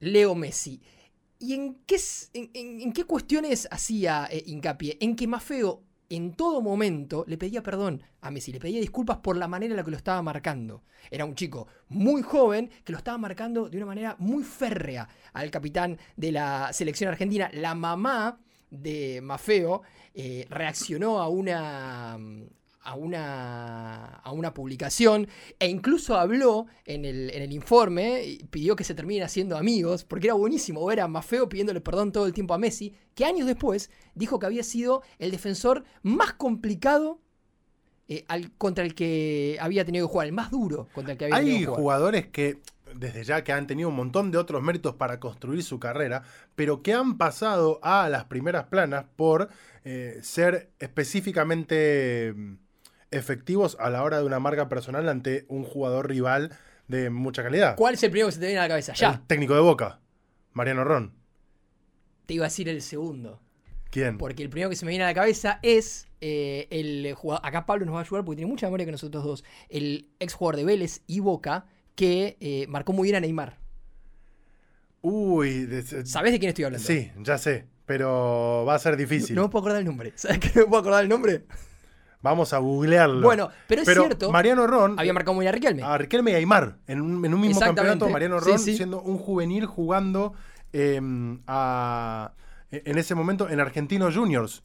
Leo 0.00 0.34
Messi. 0.34 0.80
¿Y 1.38 1.54
en 1.54 1.74
qué, 1.86 1.96
s- 1.96 2.28
en, 2.34 2.50
en- 2.54 2.80
en 2.80 2.92
qué 2.92 3.04
cuestiones 3.04 3.66
hacía 3.70 4.28
eh, 4.30 4.42
hincapié? 4.46 4.96
En 5.00 5.16
que 5.16 5.26
Mafeo 5.26 5.82
en 6.16 6.34
todo 6.34 6.60
momento 6.60 7.24
le 7.26 7.38
pedía 7.38 7.62
perdón 7.62 8.02
a 8.20 8.30
Messi, 8.30 8.52
le 8.52 8.60
pedía 8.60 8.80
disculpas 8.80 9.18
por 9.18 9.36
la 9.36 9.48
manera 9.48 9.72
en 9.72 9.76
la 9.76 9.84
que 9.84 9.90
lo 9.90 9.96
estaba 9.96 10.20
marcando. 10.22 10.82
Era 11.10 11.24
un 11.24 11.34
chico 11.34 11.68
muy 11.88 12.22
joven 12.22 12.70
que 12.84 12.92
lo 12.92 12.98
estaba 12.98 13.16
marcando 13.18 13.68
de 13.68 13.78
una 13.78 13.86
manera 13.86 14.16
muy 14.18 14.44
férrea 14.44 15.08
al 15.32 15.50
capitán 15.50 15.98
de 16.16 16.32
la 16.32 16.72
selección 16.72 17.10
argentina. 17.10 17.50
La 17.54 17.74
mamá 17.74 18.38
de 18.70 19.20
Mafeo 19.22 19.82
eh, 20.14 20.46
reaccionó 20.50 21.18
a 21.18 21.28
una, 21.28 22.18
a, 22.84 22.94
una, 22.96 24.04
a 24.16 24.32
una 24.32 24.52
publicación 24.54 25.28
e 25.58 25.68
incluso 25.68 26.16
habló 26.16 26.66
en 26.84 27.04
el, 27.04 27.30
en 27.30 27.42
el 27.42 27.52
informe 27.52 28.24
y 28.24 28.38
pidió 28.44 28.74
que 28.76 28.84
se 28.84 28.94
terminen 28.94 29.22
haciendo 29.24 29.56
amigos, 29.56 30.04
porque 30.04 30.26
era 30.28 30.34
buenísimo 30.34 30.84
ver 30.86 31.00
a 31.00 31.08
Mafeo 31.08 31.48
pidiéndole 31.48 31.80
perdón 31.80 32.12
todo 32.12 32.26
el 32.26 32.32
tiempo 32.32 32.54
a 32.54 32.58
Messi, 32.58 32.94
que 33.14 33.24
años 33.24 33.46
después 33.46 33.90
dijo 34.14 34.38
que 34.38 34.46
había 34.46 34.64
sido 34.64 35.02
el 35.18 35.30
defensor 35.30 35.84
más 36.02 36.32
complicado 36.32 37.20
eh, 38.08 38.24
al- 38.28 38.50
contra 38.58 38.84
el 38.84 38.94
que 38.94 39.56
había 39.60 39.84
tenido 39.84 40.06
que 40.08 40.12
jugar, 40.12 40.26
el 40.26 40.32
más 40.32 40.50
duro 40.50 40.88
contra 40.92 41.12
el 41.12 41.18
que 41.18 41.24
había 41.26 41.36
tenido 41.38 41.54
Hay 41.56 41.60
que 41.60 41.66
jugar. 41.66 41.80
jugadores 41.80 42.26
que, 42.26 42.58
desde 42.96 43.22
ya 43.24 43.44
que 43.44 43.52
han 43.52 43.66
tenido 43.68 43.88
un 43.88 43.94
montón 43.96 44.30
de 44.32 44.38
otros 44.38 44.60
méritos 44.62 44.96
para 44.96 45.20
construir 45.20 45.62
su 45.62 45.78
carrera, 45.78 46.24
pero 46.56 46.82
que 46.82 46.92
han 46.94 47.16
pasado 47.16 47.78
a 47.82 48.08
las 48.08 48.24
primeras 48.24 48.64
planas 48.64 49.04
por 49.16 49.48
eh, 49.84 50.18
ser 50.22 50.72
específicamente 50.78 52.34
efectivos 53.12 53.76
a 53.80 53.90
la 53.90 54.02
hora 54.02 54.18
de 54.18 54.24
una 54.24 54.40
marca 54.40 54.68
personal 54.68 55.08
ante 55.08 55.44
un 55.48 55.64
jugador 55.64 56.08
rival 56.08 56.50
de 56.88 57.10
mucha 57.10 57.42
calidad. 57.42 57.76
¿Cuál 57.76 57.94
es 57.94 58.02
el 58.02 58.10
primero 58.10 58.28
que 58.28 58.32
se 58.32 58.40
te 58.40 58.46
viene 58.46 58.58
a 58.60 58.62
la 58.64 58.68
cabeza? 58.68 58.92
Ya, 58.94 59.12
El 59.12 59.26
técnico 59.26 59.54
de 59.54 59.60
Boca, 59.60 60.00
Mariano 60.52 60.84
Ron. 60.84 61.12
te 62.26 62.34
iba 62.34 62.44
a 62.46 62.48
decir 62.48 62.68
el 62.68 62.82
segundo. 62.82 63.40
¿Quién? 63.90 64.16
Porque 64.18 64.42
el 64.42 64.48
primero 64.50 64.70
que 64.70 64.76
se 64.76 64.84
me 64.86 64.90
viene 64.90 65.04
a 65.04 65.08
la 65.08 65.14
cabeza 65.14 65.58
es 65.62 66.08
eh, 66.22 66.66
el 66.70 67.12
jugador. 67.14 67.46
Acá 67.46 67.66
Pablo 67.66 67.84
nos 67.84 67.94
va 67.94 67.98
a 67.98 68.02
ayudar 68.02 68.24
porque 68.24 68.36
tiene 68.36 68.50
mucha 68.50 68.66
memoria 68.66 68.86
que 68.86 68.92
nosotros 68.92 69.22
dos. 69.22 69.44
El 69.68 70.08
ex 70.18 70.32
jugador 70.32 70.56
de 70.56 70.64
Vélez 70.64 71.02
y 71.06 71.20
Boca 71.20 71.66
que 71.94 72.38
eh, 72.40 72.66
marcó 72.68 72.94
muy 72.94 73.04
bien 73.06 73.16
a 73.16 73.20
Neymar. 73.20 73.58
Uy, 75.02 75.66
de- 75.66 76.06
¿Sabés 76.06 76.32
de 76.32 76.38
quién 76.38 76.48
estoy 76.50 76.64
hablando? 76.64 76.86
sí, 76.86 77.10
ya 77.18 77.36
sé, 77.36 77.66
pero 77.86 78.64
va 78.66 78.76
a 78.76 78.78
ser 78.78 78.96
difícil. 78.96 79.34
No, 79.34 79.42
no 79.42 79.48
me 79.48 79.52
puedo 79.52 79.62
acordar 79.64 79.80
el 79.80 79.86
nombre. 79.86 80.12
¿Sabes 80.16 80.38
que 80.38 80.48
no 80.54 80.60
me 80.62 80.66
puedo 80.68 80.80
acordar 80.80 81.02
el 81.02 81.08
nombre? 81.08 81.44
Vamos 82.22 82.52
a 82.52 82.58
googlearlo. 82.58 83.20
Bueno, 83.20 83.50
pero 83.66 83.82
es 83.82 83.88
cierto. 83.88 84.30
Mariano 84.30 84.66
Ron 84.66 84.98
Había 84.98 85.12
marcado 85.12 85.34
muy 85.34 85.42
bien 85.42 85.48
a 85.48 85.52
Riquelme. 85.52 85.82
a 85.82 85.98
Riquelme 85.98 86.30
y 86.30 86.34
Aymar 86.36 86.76
en 86.86 87.00
un, 87.00 87.24
en 87.24 87.34
un 87.34 87.40
mismo 87.40 87.60
campeonato. 87.60 88.08
Mariano 88.08 88.40
Sí, 88.40 88.50
Ron 88.50 88.58
sí. 88.60 88.76
siendo 88.76 89.00
un 89.02 89.18
juvenil 89.18 89.66
jugando 89.66 90.32
eh, 90.72 91.00
a- 91.48 92.32
en 92.70 92.96
ese 92.98 93.14
momento 93.14 93.50
en 93.50 93.60
Argentinos 93.60 94.16
Juniors. 94.16 94.62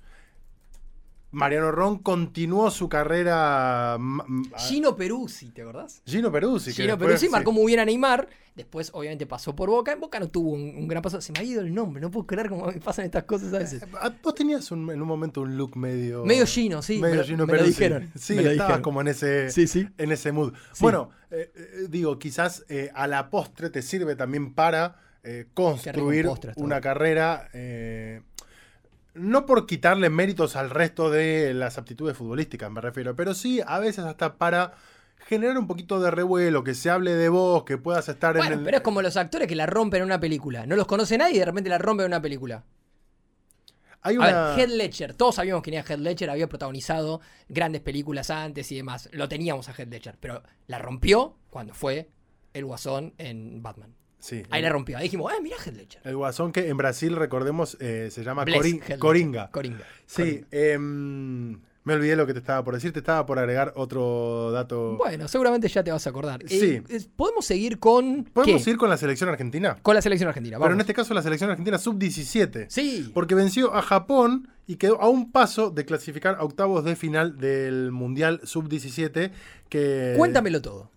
Mariano 1.32 1.72
Ron 1.72 2.00
continuó 2.00 2.72
su 2.72 2.88
carrera. 2.88 3.98
mm, 4.00 4.22
mm, 4.28 4.44
a- 4.54 4.60
Gino 4.60 4.96
Peruzzi, 4.96 5.50
¿te 5.52 5.62
acordás? 5.62 6.02
Gino 6.06 6.32
Peruzzi. 6.32 6.72
que 6.72 6.76
Gino 6.84 6.88
después, 6.90 7.08
Peruzzi 7.08 7.26
sí. 7.26 7.32
marcó 7.32 7.52
muy 7.52 7.68
bien 7.68 7.80
a 7.82 7.86
Neymar. 7.86 8.28
Después, 8.56 8.90
obviamente, 8.94 9.28
pasó 9.28 9.56
por 9.56 9.70
Boca. 9.70 9.92
En 9.92 10.00
Boca 10.00 10.20
no 10.20 10.30
tuvo 10.30 10.52
un, 10.52 10.62
un 10.62 10.88
gran 10.88 11.04
paso. 11.04 11.22
Se 11.22 11.32
me 11.34 11.40
ha 11.40 11.44
ido 11.44 11.62
el 11.62 11.72
nombre. 11.76 12.02
No 12.02 12.10
puedo 12.10 12.26
creer 12.26 12.50
cómo 12.50 12.66
me 12.66 12.74
pasan 12.80 13.06
estas 13.06 13.26
cosas 13.26 13.54
a 13.54 13.60
veces. 13.60 13.84
Ah, 14.02 14.12
Vos 14.24 14.34
tenías 14.34 14.72
un- 14.72 14.90
en 14.90 15.00
un 15.02 15.08
momento 15.08 15.42
un 15.42 15.56
look 15.58 15.76
medio. 15.78 16.26
Medio 16.26 16.46
Gino, 16.48 16.82
sí. 16.82 17.00
medio 17.00 17.18
me, 17.18 17.24
Gino 17.24 17.46
me 17.46 17.58
lo 17.58 17.64
dijeron. 17.64 18.10
Sí, 18.16 18.34
me 18.34 18.42
lo 18.44 18.52
estabas 18.52 18.70
dijeron. 18.70 18.82
como 18.82 19.02
en 19.02 19.10
ese, 19.10 19.52
Sí, 19.52 19.68
sí. 19.68 19.88
en 19.98 20.12
ese 20.12 20.32
mood. 20.32 20.54
Bueno, 20.80 21.10
eh, 21.30 21.52
eh, 21.56 21.88
digo, 21.90 22.18
quizás 22.18 22.66
eh, 22.70 22.90
a 22.96 23.06
la 23.06 23.30
postre 23.30 23.70
te 23.70 23.82
sirve 23.84 24.16
también 24.16 24.54
para 24.56 24.96
eh, 25.24 25.48
construir 25.54 26.28
una 26.56 26.80
carrera. 26.82 27.50
No 29.18 29.46
por 29.46 29.66
quitarle 29.66 30.10
méritos 30.10 30.56
al 30.56 30.70
resto 30.70 31.10
de 31.10 31.54
las 31.54 31.78
aptitudes 31.78 32.16
futbolísticas, 32.18 32.72
me 32.72 32.82
refiero, 32.82 33.16
pero 33.16 33.34
sí 33.34 33.62
a 33.66 33.80
veces 33.80 34.06
hasta 34.06 34.36
para 34.38 34.74
generar 35.28 35.58
un 35.58 35.68
poquito 35.68 36.00
de 36.00 36.10
revuelo, 36.12 36.64
que 36.64 36.74
se 36.74 36.90
hable 36.90 37.14
de 37.16 37.30
vos, 37.30 37.64
que 37.64 37.78
puedas 37.78 38.08
estar 38.08 38.36
Bueno, 38.38 38.54
en 38.54 38.60
el. 38.60 38.66
pero 38.66 38.78
es 38.78 38.84
como 38.84 39.02
los 39.02 39.18
actores 39.18 39.48
que 39.48 39.56
la 39.56 39.66
rompen 39.66 40.00
en 40.02 40.06
una 40.06 40.20
película. 40.20 40.66
No 40.66 40.76
los 40.76 40.88
conoce 40.88 41.18
nadie 41.18 41.36
y 41.36 41.40
de 41.40 41.46
repente 41.46 41.70
la 41.70 41.78
rompen 41.78 42.06
en 42.06 42.12
una 42.12 42.22
película. 42.22 42.64
Hay 44.02 44.16
A 44.16 44.20
una. 44.20 44.50
ver, 44.50 44.60
Heath 44.60 44.70
Ledger. 44.70 45.14
Todos 45.16 45.36
sabíamos 45.36 45.64
quién 45.64 45.74
era 45.74 45.84
Heath 45.86 46.00
Ledger. 46.00 46.30
Había 46.30 46.48
protagonizado 46.48 47.20
grandes 47.50 47.82
películas 47.82 48.30
antes 48.30 48.72
y 48.72 48.78
demás. 48.78 49.10
Lo 49.12 49.28
teníamos 49.28 49.68
a 49.70 49.74
Heath 49.74 49.90
Ledger. 49.90 50.16
Pero 50.20 50.44
la 50.68 50.80
rompió 50.80 51.36
cuando 51.50 51.74
fue 51.74 52.10
el 52.54 52.64
Guasón 52.66 53.14
en 53.18 53.62
Batman. 53.62 53.96
Sí, 54.20 54.44
Ahí 54.50 54.62
la 54.62 54.70
rompió. 54.70 54.98
Ahí 54.98 55.04
dijimos, 55.04 55.32
ah, 55.36 55.40
mira 55.42 55.56
Heath 55.64 55.76
Ledger. 55.76 56.02
el 56.04 56.16
guasón 56.16 56.52
que 56.52 56.68
en 56.70 56.78
Brasil, 56.78 57.16
recordemos, 57.16 57.78
eh, 57.80 58.10
se 58.12 58.24
llama 58.24 58.46
Corin-. 58.46 58.82
Coringa. 59.00 59.50
Coringa. 59.52 59.84
Sí, 60.06 60.22
Coringa. 60.24 60.48
em, 60.52 61.60
me 61.84 61.94
olvidé 61.94 62.18
lo 62.18 62.28
que 62.28 62.34
te 62.34 62.40
estaba 62.40 62.64
por 62.66 62.74
decir, 62.74 62.92
te 62.92 63.00
estaba 63.00 63.26
por 63.26 63.40
agregar 63.40 63.72
otro 63.78 64.52
dato. 64.52 64.98
Bueno, 64.98 65.28
seguramente 65.30 65.70
ya 65.70 65.84
te 65.86 65.92
vas 65.92 66.06
a 66.06 66.10
acordar. 66.10 66.44
Eh, 66.44 66.48
Sí. 66.50 66.82
es- 66.90 67.06
Podemos 67.08 67.46
seguir 67.46 67.80
con. 67.80 68.26
¿Podemos 68.26 68.64
¿qué? 68.66 68.72
ir 68.72 68.78
con 68.78 68.90
la 68.90 68.98
selección 68.98 69.30
argentina? 69.30 69.78
Con 69.82 69.96
la 69.96 70.02
selección 70.02 70.28
argentina. 70.28 70.58
Pero 70.58 70.66
en 70.66 70.72
Vamos. 70.72 70.82
este 70.82 70.94
caso 70.94 71.14
la 71.14 71.22
selección 71.22 71.50
argentina 71.50 71.78
sub-17. 71.78 72.66
Sí. 72.70 73.10
Porque 73.14 73.36
venció 73.36 73.74
a 73.74 73.82
Japón 73.82 74.50
y 74.68 74.76
quedó 74.76 75.00
a 75.02 75.08
un 75.08 75.32
paso 75.32 75.70
de 75.70 75.86
clasificar 75.86 76.36
a 76.40 76.44
octavos 76.44 76.84
de 76.84 76.98
final 76.98 77.38
del 77.38 77.92
Mundial 77.94 78.42
sub-17 78.44 79.32
que 79.70 80.14
Cuéntamelo 80.18 80.62
todo. 80.62 80.92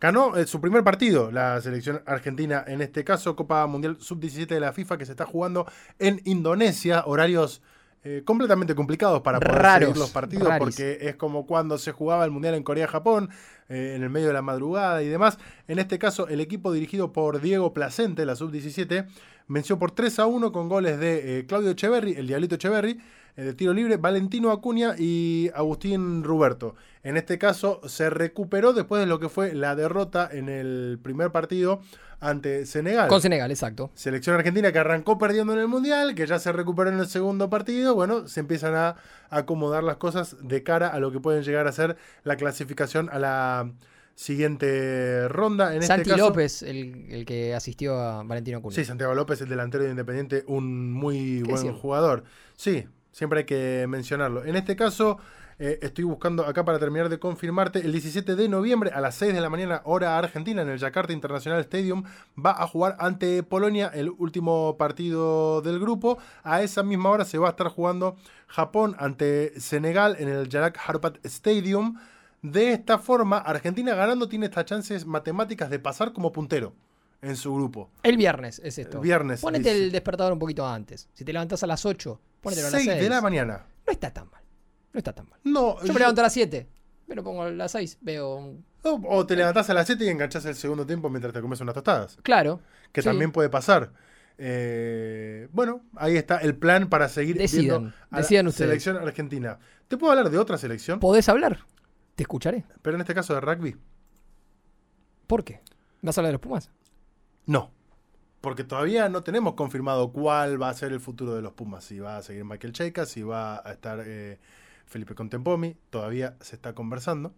Ganó 0.00 0.36
eh, 0.36 0.46
su 0.46 0.60
primer 0.60 0.84
partido 0.84 1.30
la 1.30 1.60
selección 1.60 2.02
argentina, 2.06 2.64
en 2.66 2.80
este 2.80 3.04
caso 3.04 3.36
Copa 3.36 3.66
Mundial 3.66 3.96
sub-17 4.00 4.46
de 4.46 4.60
la 4.60 4.72
FIFA 4.72 4.98
que 4.98 5.06
se 5.06 5.12
está 5.12 5.26
jugando 5.26 5.66
en 5.98 6.20
Indonesia, 6.24 7.04
horarios 7.06 7.62
eh, 8.04 8.22
completamente 8.24 8.76
complicados 8.76 9.22
para 9.22 9.40
poder 9.40 9.60
Raros, 9.60 9.88
seguir 9.88 10.00
los 10.00 10.10
partidos 10.10 10.46
raris. 10.46 10.60
porque 10.60 10.98
es 11.02 11.16
como 11.16 11.46
cuando 11.46 11.78
se 11.78 11.90
jugaba 11.90 12.24
el 12.24 12.30
Mundial 12.30 12.54
en 12.54 12.62
Corea-Japón, 12.62 13.28
eh, 13.68 13.94
en 13.96 14.04
el 14.04 14.08
medio 14.08 14.28
de 14.28 14.34
la 14.34 14.42
madrugada 14.42 15.02
y 15.02 15.08
demás. 15.08 15.36
En 15.66 15.80
este 15.80 15.98
caso 15.98 16.28
el 16.28 16.40
equipo 16.40 16.72
dirigido 16.72 17.12
por 17.12 17.40
Diego 17.40 17.74
Placente, 17.74 18.24
la 18.24 18.36
sub-17, 18.36 19.08
venció 19.48 19.80
por 19.80 19.90
3 19.90 20.20
a 20.20 20.26
1 20.26 20.52
con 20.52 20.68
goles 20.68 21.00
de 21.00 21.40
eh, 21.40 21.46
Claudio 21.46 21.70
Echeverri, 21.70 22.12
el 22.12 22.28
Diablito 22.28 22.54
Echeverri, 22.54 23.00
de 23.36 23.54
tiro 23.54 23.72
libre, 23.72 23.96
Valentino 23.96 24.50
Acuña 24.50 24.94
y 24.98 25.50
Agustín 25.54 26.24
Ruberto. 26.24 26.74
En 27.02 27.16
este 27.16 27.38
caso 27.38 27.80
se 27.86 28.10
recuperó 28.10 28.72
después 28.72 29.00
de 29.00 29.06
lo 29.06 29.20
que 29.20 29.28
fue 29.28 29.54
la 29.54 29.76
derrota 29.76 30.28
en 30.30 30.48
el 30.48 30.98
primer 31.02 31.30
partido 31.30 31.80
ante 32.20 32.66
Senegal. 32.66 33.08
Con 33.08 33.20
Senegal, 33.20 33.50
exacto. 33.50 33.90
Selección 33.94 34.34
argentina 34.36 34.72
que 34.72 34.78
arrancó 34.78 35.18
perdiendo 35.18 35.52
en 35.52 35.60
el 35.60 35.68
Mundial, 35.68 36.14
que 36.14 36.26
ya 36.26 36.38
se 36.38 36.52
recuperó 36.52 36.90
en 36.90 36.98
el 36.98 37.06
segundo 37.06 37.48
partido. 37.48 37.94
Bueno, 37.94 38.26
se 38.26 38.40
empiezan 38.40 38.74
a 38.74 38.96
acomodar 39.30 39.84
las 39.84 39.96
cosas 39.96 40.36
de 40.40 40.62
cara 40.62 40.88
a 40.88 40.98
lo 40.98 41.12
que 41.12 41.20
pueden 41.20 41.44
llegar 41.44 41.66
a 41.66 41.72
ser 41.72 41.96
la 42.24 42.36
clasificación 42.36 43.08
a 43.10 43.18
la 43.18 43.72
siguiente 44.16 45.28
ronda. 45.28 45.76
En 45.76 45.82
Santi 45.82 46.02
este 46.02 46.14
caso, 46.14 46.30
López, 46.30 46.62
el, 46.62 47.06
el 47.08 47.24
que 47.24 47.54
asistió 47.54 48.00
a 48.00 48.24
Valentino 48.24 48.58
Acuña. 48.58 48.74
Sí, 48.74 48.84
Santiago 48.84 49.14
López, 49.14 49.40
el 49.40 49.48
delantero 49.48 49.84
de 49.84 49.90
Independiente, 49.90 50.42
un 50.48 50.92
muy 50.92 51.42
¿Qué 51.44 51.52
buen 51.52 51.72
jugador. 51.72 52.24
Sí, 52.56 52.84
siempre 53.12 53.40
hay 53.40 53.44
que 53.46 53.86
mencionarlo. 53.88 54.44
En 54.44 54.56
este 54.56 54.76
caso, 54.76 55.18
eh, 55.60 55.80
estoy 55.82 56.04
buscando 56.04 56.46
acá 56.46 56.64
para 56.64 56.78
terminar 56.78 57.08
de 57.08 57.18
confirmarte, 57.18 57.80
el 57.80 57.90
17 57.90 58.36
de 58.36 58.48
noviembre 58.48 58.90
a 58.90 59.00
las 59.00 59.16
6 59.16 59.34
de 59.34 59.40
la 59.40 59.50
mañana, 59.50 59.82
hora 59.84 60.16
argentina, 60.16 60.62
en 60.62 60.68
el 60.68 60.78
Jakarta 60.78 61.12
International 61.12 61.60
Stadium, 61.60 62.04
va 62.38 62.52
a 62.52 62.66
jugar 62.68 62.96
ante 63.00 63.42
Polonia 63.42 63.90
el 63.92 64.10
último 64.10 64.76
partido 64.78 65.60
del 65.60 65.80
grupo. 65.80 66.18
A 66.44 66.62
esa 66.62 66.84
misma 66.84 67.10
hora 67.10 67.24
se 67.24 67.38
va 67.38 67.48
a 67.48 67.50
estar 67.50 67.68
jugando 67.68 68.16
Japón 68.46 68.94
ante 69.00 69.58
Senegal 69.58 70.16
en 70.20 70.28
el 70.28 70.48
Jarak 70.48 70.78
Harpat 70.86 71.18
Stadium. 71.24 71.98
De 72.42 72.70
esta 72.70 72.98
forma, 72.98 73.38
Argentina 73.38 73.96
ganando 73.96 74.28
tiene 74.28 74.46
estas 74.46 74.64
chances 74.64 75.06
matemáticas 75.06 75.70
de 75.70 75.80
pasar 75.80 76.12
como 76.12 76.30
puntero 76.30 76.72
en 77.22 77.36
su 77.36 77.54
grupo. 77.54 77.90
El 78.02 78.16
viernes 78.16 78.60
es 78.64 78.78
esto. 78.78 78.98
El 78.98 79.02
viernes, 79.02 79.40
Ponete 79.40 79.70
dice. 79.72 79.84
el 79.84 79.92
despertador 79.92 80.32
un 80.32 80.38
poquito 80.38 80.66
antes. 80.66 81.08
Si 81.14 81.24
te 81.24 81.32
levantás 81.32 81.62
a 81.62 81.66
las 81.66 81.84
8, 81.84 82.20
ponetelo 82.40 82.68
a 82.68 82.70
las 82.70 82.80
6 82.82 82.90
6. 82.92 83.02
de 83.02 83.08
la 83.10 83.20
mañana. 83.20 83.66
No 83.86 83.92
está 83.92 84.12
tan 84.12 84.30
mal. 84.30 84.42
No 84.92 84.98
está 84.98 85.12
tan 85.12 85.28
mal. 85.28 85.38
No, 85.44 85.80
Yo 85.84 85.92
me 85.92 85.98
levanto 85.98 86.20
a 86.20 86.24
las 86.24 86.32
7. 86.32 86.68
Me 87.06 87.14
lo 87.14 87.22
pongo 87.24 87.42
a 87.44 87.50
las 87.50 87.72
6. 87.72 87.98
Veo 88.02 88.36
un... 88.36 88.64
o, 88.84 89.00
o 89.08 89.26
te 89.26 89.34
levantás 89.36 89.68
a 89.70 89.74
las 89.74 89.86
7 89.86 90.04
y 90.04 90.08
enganchás 90.08 90.44
el 90.44 90.54
segundo 90.54 90.86
tiempo 90.86 91.08
mientras 91.10 91.32
te 91.32 91.40
comes 91.40 91.60
unas 91.60 91.74
tostadas. 91.74 92.18
Claro. 92.22 92.60
Que 92.92 93.02
Sí. 93.02 93.08
también 93.08 93.32
puede 93.32 93.48
pasar. 93.48 93.92
Eh, 94.40 95.48
bueno, 95.52 95.82
ahí 95.96 96.16
está 96.16 96.38
el 96.38 96.54
plan 96.56 96.88
para 96.88 97.08
seguir 97.08 97.36
Decidan, 97.36 97.80
viendo 97.80 97.96
a 98.10 98.18
decidan 98.18 98.44
la 98.46 98.50
ustedes. 98.50 98.68
selección 98.70 98.96
argentina. 98.96 99.58
¿Te 99.88 99.96
puedo 99.96 100.12
hablar 100.12 100.30
de 100.30 100.38
otra 100.38 100.56
selección? 100.58 101.00
¿Podés 101.00 101.28
hablar? 101.28 101.66
Te 102.14 102.22
escucharé. 102.22 102.64
Pero 102.82 102.94
en 102.96 103.00
este 103.00 103.14
caso 103.14 103.34
de 103.34 103.40
rugby. 103.40 103.76
¿Por 105.26 105.44
qué? 105.44 105.60
¿Vas 106.02 106.16
a 106.16 106.20
hablar 106.20 106.28
de 106.30 106.32
los 106.34 106.40
Pumas? 106.40 106.70
No. 107.48 107.72
Porque 108.40 108.62
todavía 108.62 109.08
no 109.08 109.22
tenemos 109.22 109.54
confirmado 109.54 110.12
cuál 110.12 110.62
va 110.62 110.68
a 110.68 110.74
ser 110.74 110.92
el 110.92 111.00
futuro 111.00 111.34
de 111.34 111.42
los 111.42 111.54
Pumas. 111.54 111.82
Si 111.82 111.98
va 111.98 112.18
a 112.18 112.22
seguir 112.22 112.44
Michael 112.44 112.72
Cheika, 112.72 113.04
si 113.06 113.22
va 113.22 113.56
a 113.68 113.72
estar 113.72 114.00
eh, 114.04 114.38
Felipe 114.86 115.14
Contempomi. 115.16 115.74
Todavía 115.90 116.36
se 116.40 116.54
está 116.54 116.74
conversando. 116.74 117.34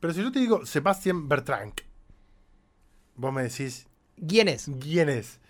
Pero 0.00 0.12
si 0.12 0.22
yo 0.22 0.30
te 0.30 0.38
digo 0.40 0.66
Sebastián 0.66 1.28
Bertrand, 1.28 1.72
vos 3.16 3.32
me 3.32 3.44
decís, 3.44 3.86
¿Quién 4.28 4.48
es? 4.48 4.70
¿quién 4.80 5.08
es? 5.08 5.40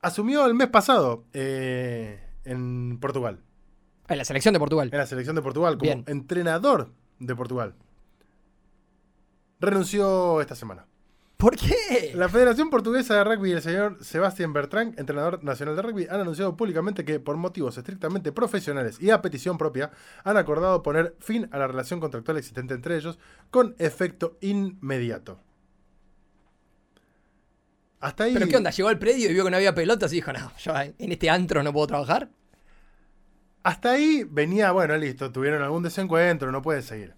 Asumió 0.00 0.46
el 0.46 0.54
mes 0.54 0.68
pasado 0.68 1.24
eh, 1.34 2.18
en 2.44 2.98
Portugal, 2.98 3.40
En 4.08 4.16
la 4.16 4.24
selección 4.24 4.54
de 4.54 4.58
Portugal. 4.58 4.88
en 4.90 4.98
la 4.98 5.06
selección 5.06 5.36
de 5.36 5.42
Portugal, 5.42 5.76
como 5.76 5.82
Bien. 5.90 6.04
entrenador 6.06 6.92
de 7.18 7.36
Portugal. 7.36 7.74
Renunció 9.60 10.40
esta 10.40 10.54
semana. 10.54 10.86
¿Por 11.40 11.56
qué? 11.56 12.12
La 12.14 12.28
Federación 12.28 12.68
Portuguesa 12.68 13.14
de 13.14 13.24
Rugby 13.24 13.48
y 13.48 13.52
el 13.54 13.62
señor 13.62 13.96
Sebastián 14.04 14.52
Bertrand, 14.52 15.00
entrenador 15.00 15.42
nacional 15.42 15.74
de 15.74 15.80
rugby, 15.80 16.06
han 16.10 16.20
anunciado 16.20 16.54
públicamente 16.54 17.02
que, 17.02 17.18
por 17.18 17.38
motivos 17.38 17.78
estrictamente 17.78 18.30
profesionales 18.30 19.00
y 19.00 19.08
a 19.08 19.22
petición 19.22 19.56
propia, 19.56 19.90
han 20.22 20.36
acordado 20.36 20.82
poner 20.82 21.16
fin 21.18 21.48
a 21.50 21.56
la 21.56 21.66
relación 21.66 21.98
contractual 21.98 22.36
existente 22.36 22.74
entre 22.74 22.94
ellos 22.94 23.18
con 23.50 23.74
efecto 23.78 24.36
inmediato. 24.42 25.40
Hasta 28.00 28.24
ahí. 28.24 28.34
¿Pero 28.34 28.46
qué 28.46 28.56
onda? 28.58 28.70
Llegó 28.70 28.90
al 28.90 28.98
predio 28.98 29.30
y 29.30 29.32
vio 29.32 29.42
que 29.42 29.50
no 29.50 29.56
había 29.56 29.74
pelotas 29.74 30.12
y 30.12 30.16
dijo, 30.16 30.34
no, 30.34 30.52
yo 30.58 30.74
en 30.76 31.12
este 31.12 31.30
antro 31.30 31.62
no 31.62 31.72
puedo 31.72 31.86
trabajar. 31.86 32.28
Hasta 33.62 33.92
ahí 33.92 34.26
venía, 34.28 34.72
bueno, 34.72 34.94
listo, 34.98 35.32
tuvieron 35.32 35.62
algún 35.62 35.82
desencuentro, 35.82 36.52
no 36.52 36.60
puede 36.60 36.82
seguir. 36.82 37.14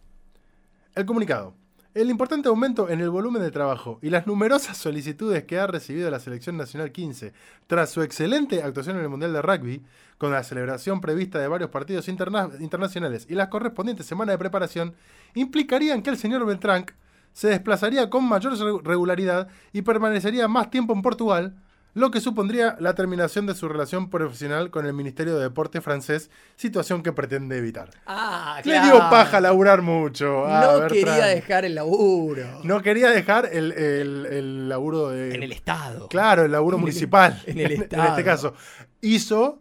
El 0.95 1.07
comunicado. 1.07 1.57
El 1.95 2.09
importante 2.09 2.49
aumento 2.49 2.89
en 2.89 3.03
el 3.03 3.11
volumen 3.11 3.43
de 3.43 3.51
trabajo 3.51 3.99
y 4.01 4.09
las 4.09 4.27
numerosas 4.27 4.79
solicitudes 4.79 5.45
que 5.45 5.59
ha 5.59 5.67
recibido 5.67 6.11
la 6.11 6.21
Selección 6.21 6.57
Nacional 6.57 6.91
15 6.91 7.35
tras 7.67 7.91
su 7.91 8.01
excelente 8.01 8.63
actuación 8.63 8.97
en 8.97 9.03
el 9.03 9.11
Mundial 9.11 9.35
de 9.35 9.43
Rugby, 9.43 9.83
con 10.17 10.33
la 10.33 10.43
celebración 10.43 11.03
prevista 11.03 11.39
de 11.39 11.49
varios 11.49 11.69
partidos 11.69 12.09
interna- 12.09 12.49
internacionales 12.61 13.27
y 13.29 13.35
las 13.35 13.49
correspondientes 13.49 14.07
semanas 14.07 14.33
de 14.33 14.39
preparación, 14.39 14.95
implicarían 15.35 16.01
que 16.03 16.09
el 16.09 16.17
señor 16.17 16.47
Beltrán 16.47 16.87
se 17.35 17.49
desplazaría 17.49 18.09
con 18.09 18.25
mayor 18.27 18.59
re- 18.59 18.81
regularidad 18.83 19.49
y 19.75 19.83
permanecería 19.83 20.49
más 20.49 20.71
tiempo 20.71 20.95
en 20.95 21.03
Portugal, 21.03 21.57
lo 21.95 22.11
que 22.11 22.21
supondría 22.21 22.77
la 22.81 22.95
terminación 22.95 23.45
de 23.47 23.55
su 23.55 23.69
relación 23.69 24.09
profesional 24.09 24.71
con 24.71 24.87
el 24.87 24.95
Ministerio 24.95 25.37
de 25.37 25.43
Deporte 25.43 25.81
francés, 25.81 26.31
situación 26.57 27.03
que 27.03 27.13
pretende 27.13 27.59
evitar. 27.59 27.91
Ah, 28.07 28.61
Le 28.65 28.81
dio 28.81 28.99
paja 29.11 29.41
laburar 29.41 29.83
mucho. 29.83 30.47
a 30.47 30.61
No 30.63 30.69
Bertrand. 30.81 30.93
quería 30.93 31.27
dejar 31.27 31.65
el 31.67 31.75
laburo. 31.75 32.61
No 32.65 32.81
quería 32.83 33.11
dejar 33.11 33.51
el, 33.53 33.73
el- 33.73 34.27
el 34.27 34.69
laburo 34.69 35.11
de. 35.11 35.35
En 35.35 35.43
el 35.43 35.53
Estado. 35.53 36.09
Claro, 36.09 36.45
el 36.45 36.53
laburo 36.53 36.77
En 36.77 36.81
el- 36.81 36.87
municipal. 36.87 37.43
en 37.47 37.59
el 37.59 37.73
En 37.73 37.83
Estado. 37.83 38.09
este 38.09 38.25
caso. 38.25 38.55
Hizo 39.01 39.61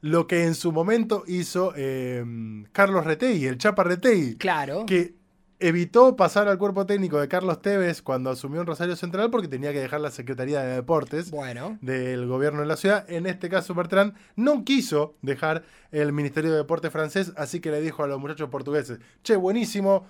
lo 0.00 0.26
que 0.26 0.44
en 0.44 0.54
su 0.54 0.70
momento 0.72 1.24
hizo 1.26 1.72
eh, 1.76 2.24
Carlos 2.72 3.04
Retey, 3.04 3.46
el 3.46 3.58
Chapa 3.58 3.84
Retey. 3.84 4.36
Claro. 4.36 4.84
Que 4.86 5.14
evitó 5.60 6.14
pasar 6.16 6.46
al 6.48 6.56
cuerpo 6.58 6.86
técnico 6.86 7.20
de 7.20 7.26
Carlos 7.28 7.60
Tevez 7.60 8.00
cuando 8.02 8.30
asumió 8.30 8.60
en 8.60 8.66
Rosario 8.66 8.94
Central 8.96 9.30
porque 9.30 9.48
tenía 9.48 9.72
que 9.72 9.80
dejar 9.80 10.00
la 10.00 10.10
Secretaría 10.10 10.60
de 10.62 10.74
Deportes 10.76 11.30
Bueno. 11.30 11.78
del 11.80 12.26
gobierno 12.26 12.60
de 12.60 12.66
la 12.66 12.76
ciudad. 12.76 13.04
En 13.10 13.26
este 13.26 13.48
caso, 13.48 13.74
Bertrand 13.74 14.14
no 14.36 14.64
quiso 14.64 15.16
dejar 15.22 15.64
el 15.90 16.12
Ministerio 16.12 16.50
de 16.52 16.58
Deporte 16.58 16.90
francés, 16.90 17.32
así 17.36 17.60
que 17.60 17.70
le 17.70 17.80
dijo 17.80 18.02
a 18.04 18.06
los 18.06 18.20
muchachos 18.20 18.48
portugueses, 18.50 18.98
che, 19.24 19.34
buenísimo, 19.36 20.06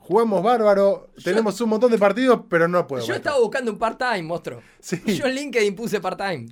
jugamos 0.00 0.42
bárbaro, 0.42 1.10
tenemos 1.22 1.60
un 1.60 1.68
montón 1.70 1.90
de 1.92 1.98
partidos, 1.98 2.40
pero 2.48 2.66
no 2.66 2.86
puedo. 2.86 3.02
Yo 3.02 3.08
maestro". 3.12 3.16
estaba 3.30 3.38
buscando 3.40 3.70
un 3.70 3.78
part-time, 3.78 4.22
monstruo. 4.22 4.60
Sí. 4.80 5.00
Yo 5.06 5.26
en 5.26 5.34
LinkedIn 5.34 5.76
puse 5.76 6.00
part-time. 6.00 6.48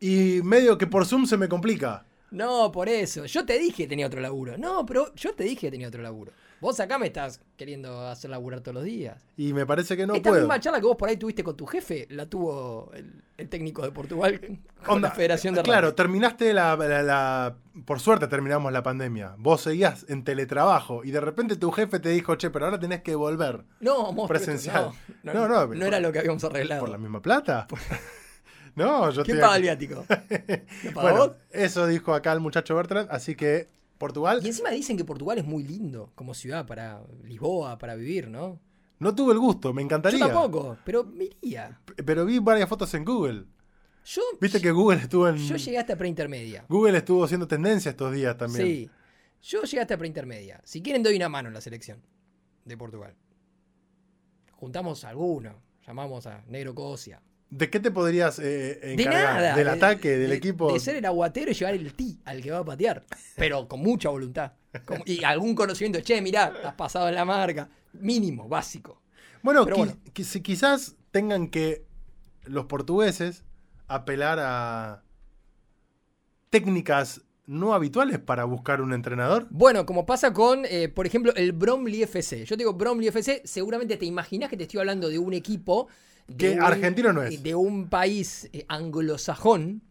Y 0.00 0.40
medio 0.44 0.78
que 0.78 0.86
por 0.86 1.04
Zoom 1.06 1.26
se 1.26 1.36
me 1.36 1.48
complica. 1.48 2.04
No, 2.30 2.70
por 2.72 2.88
eso. 2.88 3.24
Yo 3.26 3.44
te 3.46 3.58
dije 3.58 3.84
que 3.84 3.86
tenía 3.88 4.06
otro 4.06 4.20
laburo. 4.20 4.58
No, 4.58 4.84
pero 4.84 5.14
yo 5.14 5.32
te 5.34 5.44
dije 5.44 5.62
que 5.62 5.70
tenía 5.70 5.88
otro 5.88 6.02
laburo. 6.02 6.32
Vos 6.60 6.80
acá 6.80 6.98
me 6.98 7.06
estás 7.08 7.40
queriendo 7.56 8.06
hacer 8.08 8.30
laburar 8.30 8.60
todos 8.60 8.76
los 8.76 8.84
días. 8.84 9.22
Y 9.36 9.52
me 9.52 9.66
parece 9.66 9.94
que 9.96 10.06
no 10.06 10.14
Esta 10.14 10.30
puedo. 10.30 10.42
misma 10.42 10.58
charla 10.58 10.80
que 10.80 10.86
vos 10.86 10.96
por 10.96 11.08
ahí 11.08 11.16
tuviste 11.18 11.44
con 11.44 11.54
tu 11.56 11.66
jefe, 11.66 12.06
la 12.10 12.26
tuvo 12.26 12.90
el, 12.94 13.22
el 13.36 13.48
técnico 13.50 13.82
de 13.82 13.92
Portugal 13.92 14.40
con 14.84 14.96
Onda, 14.96 15.08
la 15.10 15.14
Federación 15.14 15.54
de 15.54 15.62
Claro, 15.62 15.94
terminaste 15.94 16.54
la, 16.54 16.74
la- 16.76 17.02
la- 17.02 17.56
Por 17.84 18.00
suerte 18.00 18.26
terminamos 18.26 18.72
la 18.72 18.82
pandemia. 18.82 19.34
Vos 19.36 19.60
seguías 19.60 20.06
en 20.08 20.24
teletrabajo 20.24 21.04
y 21.04 21.10
de 21.10 21.20
repente 21.20 21.56
tu 21.56 21.70
jefe 21.72 22.00
te 22.00 22.08
dijo, 22.08 22.34
che, 22.36 22.48
pero 22.50 22.64
ahora 22.64 22.80
tenés 22.80 23.02
que 23.02 23.14
volver. 23.14 23.64
No, 23.80 24.04
monstruo, 24.12 24.28
presencial. 24.28 24.92
No, 25.22 25.34
No, 25.34 25.48
no, 25.48 25.66
no, 25.66 25.74
no 25.74 25.84
era 25.84 26.00
lo 26.00 26.10
que 26.10 26.20
habíamos 26.20 26.42
arreglado. 26.44 26.80
¿Por 26.80 26.88
la 26.90 26.98
misma 26.98 27.20
plata? 27.20 27.66
no, 28.74 29.10
yo 29.10 29.22
¿Quién 29.24 29.40
paga 29.40 29.56
el 29.56 29.62
viático? 29.62 30.04
¿Lo 30.84 30.92
paga 30.92 31.02
Bueno, 31.02 31.18
vos? 31.18 31.30
eso 31.50 31.86
dijo 31.86 32.14
acá 32.14 32.32
el 32.32 32.40
muchacho 32.40 32.74
Bertrand, 32.76 33.08
así 33.10 33.34
que 33.34 33.68
Portugal 33.98 34.40
Y 34.42 34.48
encima 34.48 34.70
dicen 34.70 34.96
que 34.96 35.04
Portugal 35.04 35.38
es 35.38 35.44
muy 35.46 35.62
lindo 35.64 36.12
como 36.14 36.34
ciudad 36.34 36.66
para 36.66 37.02
Lisboa, 37.24 37.78
para 37.78 37.94
vivir, 37.94 38.28
¿no? 38.28 38.60
no 38.98 39.14
tuvo 39.14 39.32
el 39.32 39.38
gusto, 39.38 39.72
me 39.74 39.82
encantaría. 39.82 40.18
Yo 40.18 40.26
tampoco, 40.26 40.78
pero 40.84 41.04
me 41.04 41.24
iría. 41.24 41.80
P- 41.84 42.02
Pero 42.02 42.24
vi 42.24 42.38
varias 42.38 42.68
fotos 42.68 42.92
en 42.94 43.04
Google. 43.04 43.44
Yo, 44.04 44.22
Viste 44.40 44.60
que 44.60 44.70
Google 44.70 45.00
estuvo 45.00 45.28
en 45.28 45.36
yo 45.36 45.56
llegué 45.56 45.78
hasta 45.78 45.96
preintermedia. 45.96 46.64
Google 46.68 46.96
estuvo 46.98 47.24
haciendo 47.24 47.46
tendencia 47.48 47.90
estos 47.90 48.12
días 48.12 48.36
también. 48.38 48.64
Sí. 48.64 48.90
Yo 49.42 49.62
llegué 49.64 49.80
hasta 49.80 49.96
preintermedia. 49.98 50.60
Si 50.64 50.80
quieren, 50.82 51.02
doy 51.02 51.16
una 51.16 51.28
mano 51.28 51.48
en 51.48 51.54
la 51.54 51.60
selección 51.60 52.00
de 52.64 52.76
Portugal. 52.76 53.14
Juntamos 54.52 55.04
a 55.04 55.10
alguno. 55.10 55.60
Llamamos 55.86 56.26
a 56.26 56.42
Negro 56.48 56.74
Cosia. 56.74 57.20
¿De 57.48 57.70
qué 57.70 57.78
te 57.78 57.90
podrías 57.92 58.38
eh, 58.40 58.80
De 58.82 58.92
encargar? 58.94 59.34
nada. 59.36 59.54
¿Del 59.56 59.66
de- 59.66 59.70
ataque, 59.70 60.16
del 60.18 60.30
de- 60.30 60.36
equipo? 60.36 60.72
De 60.72 60.80
ser 60.80 60.96
el 60.96 61.04
aguatero 61.04 61.50
y 61.50 61.54
llevar 61.54 61.74
el 61.74 61.92
ti 61.94 62.18
al 62.24 62.42
que 62.42 62.50
va 62.50 62.58
a 62.58 62.64
patear. 62.64 63.04
Pero 63.36 63.68
con 63.68 63.80
mucha 63.80 64.08
voluntad. 64.08 64.52
Y 65.06 65.22
algún 65.24 65.54
conocimiento. 65.54 66.00
Che, 66.00 66.20
mirá, 66.20 66.52
has 66.64 66.74
pasado 66.74 67.08
en 67.08 67.14
la 67.14 67.24
marca. 67.24 67.68
Mínimo, 67.94 68.48
básico. 68.48 69.00
Bueno, 69.42 69.64
qui- 69.64 69.76
bueno. 69.76 69.92
qui- 70.12 70.42
quizás 70.42 70.96
tengan 71.12 71.48
que 71.48 71.86
los 72.44 72.66
portugueses 72.66 73.44
apelar 73.86 74.38
a 74.40 75.02
técnicas 76.50 77.22
no 77.46 77.74
habituales 77.74 78.18
para 78.18 78.44
buscar 78.44 78.80
un 78.80 78.92
entrenador. 78.92 79.46
Bueno, 79.50 79.86
como 79.86 80.04
pasa 80.04 80.32
con, 80.32 80.64
eh, 80.66 80.88
por 80.88 81.06
ejemplo, 81.06 81.32
el 81.36 81.52
Bromley 81.52 82.02
FC. 82.02 82.44
Yo 82.44 82.56
te 82.56 82.62
digo 82.62 82.72
Bromley 82.74 83.08
FC, 83.08 83.42
seguramente 83.44 83.96
te 83.96 84.04
imaginas 84.04 84.50
que 84.50 84.56
te 84.56 84.64
estoy 84.64 84.80
hablando 84.80 85.08
de 85.08 85.18
un 85.18 85.32
equipo. 85.32 85.86
Que 86.36 86.50
un- 86.52 86.62
argentino 86.62 87.12
no 87.12 87.22
es. 87.22 87.42
De 87.42 87.54
un 87.54 87.88
país 87.88 88.48
eh, 88.52 88.64
anglosajón. 88.68 89.82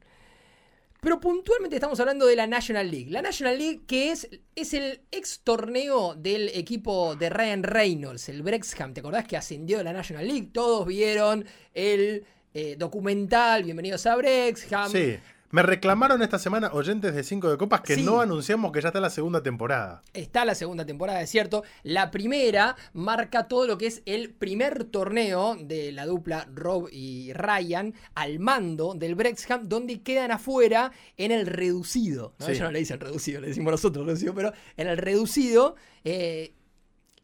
Pero 1.02 1.20
puntualmente 1.20 1.76
estamos 1.76 2.00
hablando 2.00 2.26
de 2.26 2.36
la 2.36 2.48
National 2.48 2.90
League. 2.90 3.12
La 3.12 3.22
National 3.22 3.60
League 3.60 3.82
que 3.86 4.12
es, 4.12 4.28
es 4.56 4.74
el 4.74 5.02
ex 5.12 5.42
torneo 5.44 6.16
del 6.16 6.50
equipo 6.50 7.16
de 7.16 7.30
Ryan 7.30 7.62
Reynolds, 7.62 8.28
el 8.30 8.42
Brexham. 8.42 8.94
¿Te 8.94 9.02
acordás 9.02 9.28
que 9.28 9.38
ascendió 9.38 9.78
de 9.78 9.84
la 9.84 9.94
National 9.94 10.28
League? 10.28 10.50
Todos 10.52 10.88
vieron 10.88 11.46
el 11.76 12.26
eh, 12.56 12.76
documental 12.80 13.64
Bienvenidos 13.64 14.06
a 14.08 14.16
Brexham. 14.16 14.92
Sí. 14.92 15.18
Me 15.52 15.62
reclamaron 15.62 16.22
esta 16.22 16.38
semana 16.40 16.72
oyentes 16.74 17.14
de 17.16 17.24
Cinco 17.24 17.50
de 17.50 17.58
Copas 17.58 17.82
que 17.82 17.96
Sí. 17.96 18.04
no 18.04 18.20
anunciamos 18.20 18.72
que 18.72 18.82
ya 18.82 18.90
está 18.90 19.00
la 19.00 19.10
segunda 19.12 19.42
temporada. 19.44 20.04
Está 20.14 20.44
la 20.44 20.56
segunda 20.56 20.86
temporada, 20.86 21.22
es 21.22 21.30
cierto. 21.30 21.64
La 21.84 22.12
primera 22.12 22.76
marca 22.94 23.48
todo 23.48 23.68
lo 23.68 23.78
que 23.78 23.88
es 23.88 24.02
el 24.06 24.34
primer 24.34 24.86
torneo 24.86 25.56
de 25.56 25.92
la 25.92 26.06
dupla 26.08 26.48
Rob 26.54 26.90
y 26.92 27.32
Ryan 27.34 27.94
al 28.16 28.40
mando 28.40 28.96
del 28.96 29.16
Brexham, 29.16 29.70
donde 29.70 30.02
quedan 30.02 30.32
afuera 30.32 30.92
en 31.16 31.32
el 31.32 31.46
reducido. 31.46 32.34
¿no? 32.40 32.46
Sí. 32.48 32.52
Ellos 32.54 32.64
no 32.64 32.72
le 32.72 32.80
dicen 32.80 33.00
reducido, 33.00 33.40
le 33.40 33.48
decimos 33.48 33.72
nosotros 33.72 34.06
reducido, 34.06 34.34
pero 34.34 34.52
en 34.76 34.88
el 34.88 34.98
reducido, 34.98 35.76
eh, 36.04 36.54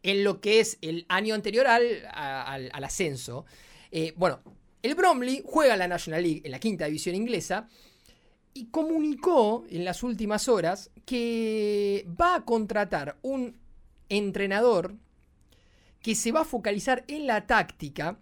en 0.04 0.24
lo 0.24 0.40
que 0.40 0.60
es 0.60 0.78
el 0.80 1.04
año 1.08 1.34
anterior 1.34 1.66
al- 1.66 2.06
al 2.14 2.84
ascenso. 2.84 3.44
Eh, 3.90 4.14
bueno, 4.16 4.40
el 4.82 4.94
Bromley 4.94 5.42
juega 5.44 5.74
en 5.74 5.80
la 5.80 5.88
National 5.88 6.22
League, 6.22 6.40
en 6.44 6.50
la 6.52 6.58
quinta 6.58 6.86
división 6.86 7.14
inglesa, 7.14 7.68
y 8.54 8.66
comunicó 8.66 9.64
en 9.70 9.84
las 9.84 10.02
últimas 10.02 10.48
horas 10.48 10.90
que 11.04 12.06
va 12.20 12.36
a 12.36 12.44
contratar 12.44 13.18
un 13.22 13.56
entrenador 14.08 14.94
que 16.00 16.14
se 16.14 16.32
va 16.32 16.40
a 16.40 16.44
focalizar 16.44 17.04
en 17.08 17.26
la 17.26 17.46
táctica, 17.46 18.18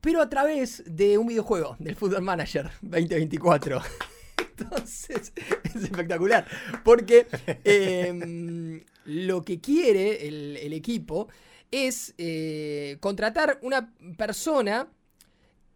pero 0.00 0.20
a 0.22 0.28
través 0.28 0.84
de 0.86 1.18
un 1.18 1.26
videojuego, 1.26 1.76
del 1.78 1.96
Football 1.96 2.22
Manager 2.22 2.70
2024. 2.82 3.80
Entonces, 4.58 5.32
es 5.64 5.76
espectacular. 5.76 6.46
Porque 6.84 7.26
em, 7.64 8.84
lo 9.04 9.42
que 9.42 9.60
quiere 9.60 10.28
el, 10.28 10.72
equipo 10.72 11.28
es 11.70 12.14
eh, 12.18 12.98
contratar 13.00 13.58
una 13.62 13.92
persona 14.16 14.88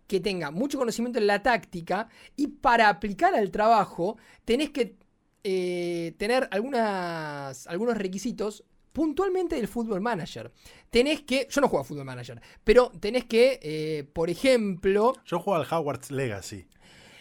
que 0.06 0.20
tenga 0.20 0.50
mucho 0.50 0.78
conocimiento 0.78 1.18
en 1.18 1.26
la 1.26 1.42
táctica 1.42 2.08
y 2.36 2.48
para 2.48 2.88
aplicar 2.88 3.34
al 3.34 3.50
trabajo 3.50 4.16
tenés 4.44 4.70
que 4.70 4.96
eh, 5.44 6.14
tener 6.18 6.48
algunas, 6.52 7.66
algunos 7.66 7.96
requisitos 7.96 8.64
puntualmente 8.92 9.56
del 9.56 9.68
Football 9.68 10.00
Manager. 10.00 10.52
Tenés 10.90 11.22
que. 11.22 11.48
Yo 11.50 11.60
no 11.60 11.68
juego 11.68 11.82
a 11.82 11.84
Football 11.84 12.04
Manager, 12.04 12.40
pero 12.62 12.92
tenés 13.00 13.24
que, 13.24 13.58
eh, 13.62 14.04
por 14.12 14.30
ejemplo. 14.30 15.14
Yo 15.24 15.40
juego 15.40 15.60
al 15.60 15.66
Hogwarts 15.68 16.10
Legacy. 16.10 16.66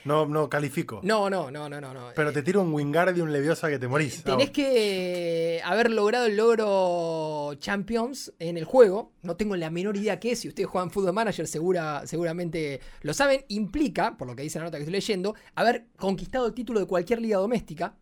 No, 0.05 0.25
no 0.25 0.49
califico. 0.49 0.99
No, 1.03 1.29
no, 1.29 1.51
no, 1.51 1.69
no, 1.69 1.79
no. 1.79 1.93
Pero 2.15 2.31
te 2.31 2.41
tiro 2.41 2.61
un 2.61 2.73
Wingardium 2.73 3.29
Leviosa 3.29 3.69
que 3.69 3.79
te 3.79 3.87
morís. 3.87 4.23
Tenés 4.23 4.49
que 4.49 5.61
haber 5.63 5.91
logrado 5.91 6.25
el 6.25 6.37
logro 6.37 7.53
Champions 7.55 8.33
en 8.39 8.57
el 8.57 8.65
juego. 8.65 9.13
No 9.21 9.35
tengo 9.35 9.55
la 9.55 9.69
menor 9.69 9.97
idea 9.97 10.19
qué 10.19 10.31
es. 10.31 10.39
Si 10.39 10.47
ustedes 10.47 10.69
juegan 10.69 10.91
Football 10.91 11.13
Manager, 11.13 11.47
segura, 11.47 12.05
seguramente 12.05 12.81
lo 13.01 13.13
saben. 13.13 13.45
Implica, 13.49 14.17
por 14.17 14.27
lo 14.27 14.35
que 14.35 14.43
dice 14.43 14.59
la 14.59 14.65
nota 14.65 14.77
que 14.77 14.83
estoy 14.83 14.93
leyendo, 14.93 15.35
haber 15.55 15.85
conquistado 15.97 16.47
el 16.47 16.53
título 16.53 16.79
de 16.79 16.87
cualquier 16.87 17.21
liga 17.21 17.37
doméstica. 17.37 17.95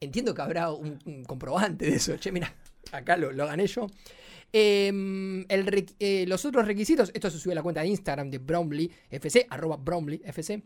Entiendo 0.00 0.34
que 0.34 0.42
habrá 0.42 0.70
un, 0.70 1.24
comprobante 1.26 1.86
de 1.86 1.96
eso. 1.96 2.16
Che, 2.16 2.30
mira, 2.30 2.54
acá 2.92 3.16
lo, 3.16 3.34
gané 3.46 3.66
yo. 3.66 3.86
Em, 4.56 5.44
eh, 5.48 6.24
los 6.28 6.44
otros 6.44 6.64
requisitos, 6.64 7.10
esto 7.12 7.28
se 7.28 7.40
sube 7.40 7.54
a 7.54 7.56
la 7.56 7.62
cuenta 7.64 7.80
de 7.80 7.88
Instagram 7.88 8.30
de 8.30 8.38
Bromley 8.38 8.88
FC, 9.10 9.48
arroba 9.50 9.76
Bromley 9.76 10.22
FC. 10.24 10.62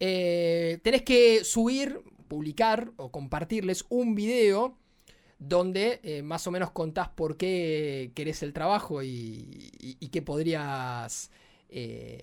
Eh, 0.00 0.80
tenés 0.82 1.02
que 1.02 1.44
subir, 1.44 2.00
publicar 2.26 2.90
o 2.96 3.12
compartirles 3.12 3.86
un 3.88 4.16
video 4.16 4.76
donde 5.38 6.00
eh, 6.02 6.22
más 6.22 6.44
o 6.48 6.50
menos 6.50 6.72
contás 6.72 7.08
por 7.10 7.36
qué 7.36 8.10
querés 8.16 8.42
el 8.42 8.52
trabajo 8.52 9.00
y, 9.00 9.70
qué 10.10 10.22
podrías 10.22 11.30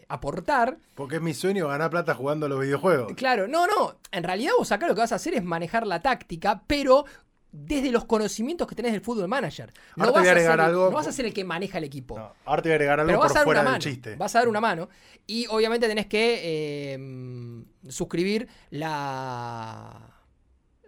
aportar. 0.09 0.77
Porque 0.93 1.15
es 1.15 1.21
mi 1.21 1.33
sueño 1.33 1.69
ganar 1.69 1.89
plata 1.89 2.15
jugando 2.15 2.47
a 2.47 2.49
los 2.49 2.59
videojuegos. 2.59 3.13
Claro, 3.13 3.47
no, 3.47 3.65
no. 3.65 3.95
En 4.11 4.23
realidad 4.23 4.51
vos 4.57 4.73
acá 4.73 4.87
lo 4.87 4.93
que 4.93 4.99
vas 4.99 5.13
a 5.13 5.15
hacer 5.15 5.35
es 5.35 5.43
manejar 5.45 5.87
la 5.87 6.01
táctica, 6.01 6.63
pero 6.67 7.05
desde 7.51 7.91
los 7.91 8.05
conocimientos 8.05 8.67
que 8.67 8.75
tenés 8.75 8.91
del 8.91 9.01
fútbol 9.01 9.27
manager. 9.27 9.71
No, 9.95 10.11
vas, 10.11 10.27
a 10.27 10.31
agregar 10.31 10.59
algo, 10.59 10.85
no 10.85 10.95
vas 10.95 11.07
a 11.07 11.11
ser 11.11 11.25
el 11.25 11.33
que 11.33 11.43
maneja 11.43 11.77
el 11.77 11.85
equipo. 11.85 12.17
ahora 12.45 12.61
te 12.61 12.69
voy 12.69 12.73
a 12.73 12.75
agregar 12.75 12.99
algo 12.99 13.19
por 13.19 13.43
fuera 13.43 13.63
del 13.63 13.79
chiste. 13.79 14.15
Vas 14.15 14.35
a 14.35 14.39
dar 14.39 14.47
una 14.47 14.61
mano. 14.61 14.89
Y 15.25 15.47
obviamente 15.47 15.87
tenés 15.87 16.07
que 16.07 16.93
em, 16.93 17.65
suscribir 17.87 18.47
la. 18.69 20.13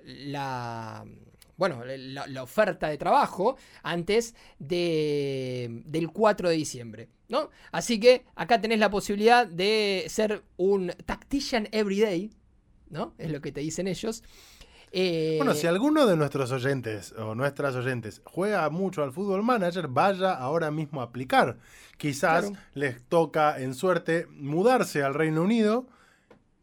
La. 0.03 1.05
Bueno, 1.55 1.83
la, 1.85 2.41
oferta 2.41 2.87
de 2.87 2.97
trabajo 2.97 3.57
antes 3.83 4.33
de, 4.59 5.81
del 5.85 6.09
4 6.09 6.49
de 6.49 6.55
diciembre. 6.55 7.09
¿no? 7.27 7.49
Así 7.73 7.99
que 7.99 8.23
acá 8.35 8.61
tenés 8.61 8.79
la 8.79 8.89
posibilidad 8.89 9.45
de 9.45 10.05
ser 10.07 10.43
un 10.55 10.93
tactician 11.05 11.67
everyday. 11.73 12.31
¿no? 12.89 13.13
Es 13.17 13.29
lo 13.29 13.41
que 13.41 13.51
te 13.51 13.59
dicen 13.59 13.87
ellos. 13.87 14.23
Eh, 14.91 15.35
bueno, 15.37 15.53
si 15.53 15.67
alguno 15.67 16.05
de 16.07 16.15
nuestros 16.15 16.51
oyentes 16.51 17.13
o 17.13 17.35
nuestras 17.35 17.75
oyentes 17.75 18.21
juega 18.25 18.69
mucho 18.69 19.03
al 19.03 19.11
fútbol 19.11 19.43
manager, 19.43 19.87
vaya 19.87 20.33
ahora 20.33 20.71
mismo 20.71 21.01
a 21.01 21.05
aplicar. 21.05 21.57
Quizás 21.97 22.51
les 22.73 23.03
toca 23.03 23.59
en 23.59 23.73
suerte 23.75 24.27
mudarse 24.31 25.03
al 25.03 25.13
Reino 25.13 25.41
Unido 25.41 25.85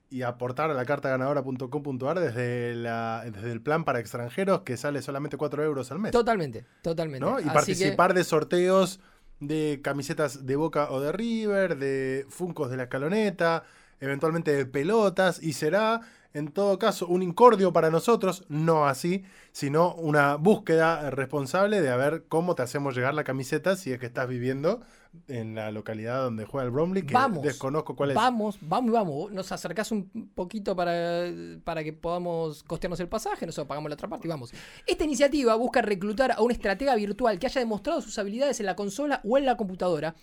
y 0.08 0.22
aportar 0.22 0.70
a 0.70 0.74
la 0.74 0.84
carta 0.84 1.08
ganadora.com.ar 1.10 2.20
desde, 2.20 2.74
desde 2.74 3.52
el 3.52 3.60
plan 3.60 3.84
para 3.84 3.98
extranjeros 3.98 4.62
que 4.62 4.76
sale 4.76 5.02
solamente 5.02 5.36
4 5.36 5.64
euros 5.64 5.90
al 5.90 5.98
mes. 5.98 6.12
Totalmente, 6.12 6.64
totalmente. 6.82 7.26
Y 7.44 7.50
participar 7.50 8.14
de 8.14 8.24
sorteos 8.24 9.00
de 9.40 9.80
camisetas 9.82 10.46
de 10.46 10.56
Boca 10.56 10.90
o 10.90 11.00
de 11.00 11.12
River, 11.12 11.76
de 11.76 12.26
Funcos 12.28 12.70
de 12.70 12.76
la 12.76 12.84
Escaloneta, 12.84 13.64
eventualmente 14.00 14.52
de 14.52 14.66
pelotas, 14.66 15.42
y 15.42 15.52
será 15.52 16.00
en 16.37 16.49
todo 16.49 16.79
caso, 16.79 17.07
un 17.07 17.22
incordio 17.22 17.72
para 17.72 17.90
nosotros, 17.90 18.44
no 18.51 18.87
así, 18.87 19.25
sino 19.53 19.94
una 19.94 20.37
búsqueda 20.37 21.09
responsable 21.09 21.81
de 21.81 21.88
a 21.88 21.96
ver 21.96 22.25
cómo 22.29 22.55
te 22.55 22.62
hacemos 22.62 22.94
llegar 22.94 23.14
la 23.14 23.25
camiseta 23.25 23.75
si 23.75 23.90
es 23.90 23.99
que 23.99 24.05
estás 24.05 24.29
viviendo 24.29 24.83
en 25.29 25.55
la 25.55 25.70
localidad 25.70 26.22
donde 26.22 26.44
juega 26.44 26.66
el 26.66 26.70
Bromley, 26.72 27.05
que 27.07 27.16
desconozco 27.42 27.96
cuál 27.96 28.11
es. 28.11 28.16
Vamos, 28.16 28.59
vamos, 28.61 28.92
vamos. 28.92 29.33
Nos 29.33 29.51
acercás 29.51 29.90
un 29.92 30.31
poquito 30.35 30.77
para, 30.77 31.25
para 31.64 31.83
que 31.83 31.94
podamos 31.94 32.62
costearnos 32.64 33.01
el 33.01 33.09
pasaje, 33.09 33.46
nosotros 33.46 33.68
pagamos 33.68 33.88
la 33.88 33.94
otra 33.94 34.09
parte 34.09 34.29
y 34.29 34.31
vamos. 34.31 34.53
Esta 34.87 35.05
iniciativa 35.05 35.55
busca 35.55 35.81
reclutar 35.81 36.33
a 36.33 36.42
un 36.42 36.51
estratega 36.51 36.94
virtual 36.96 37.38
que 37.38 37.46
haya 37.46 37.62
demostrado 37.62 38.03
sus 38.03 38.18
habilidades 38.18 38.61
en 38.61 38.66
la 38.66 38.77
consola 38.77 39.22
o 39.25 39.38
en 39.38 39.46
la 39.46 39.57
computadora 39.57 40.14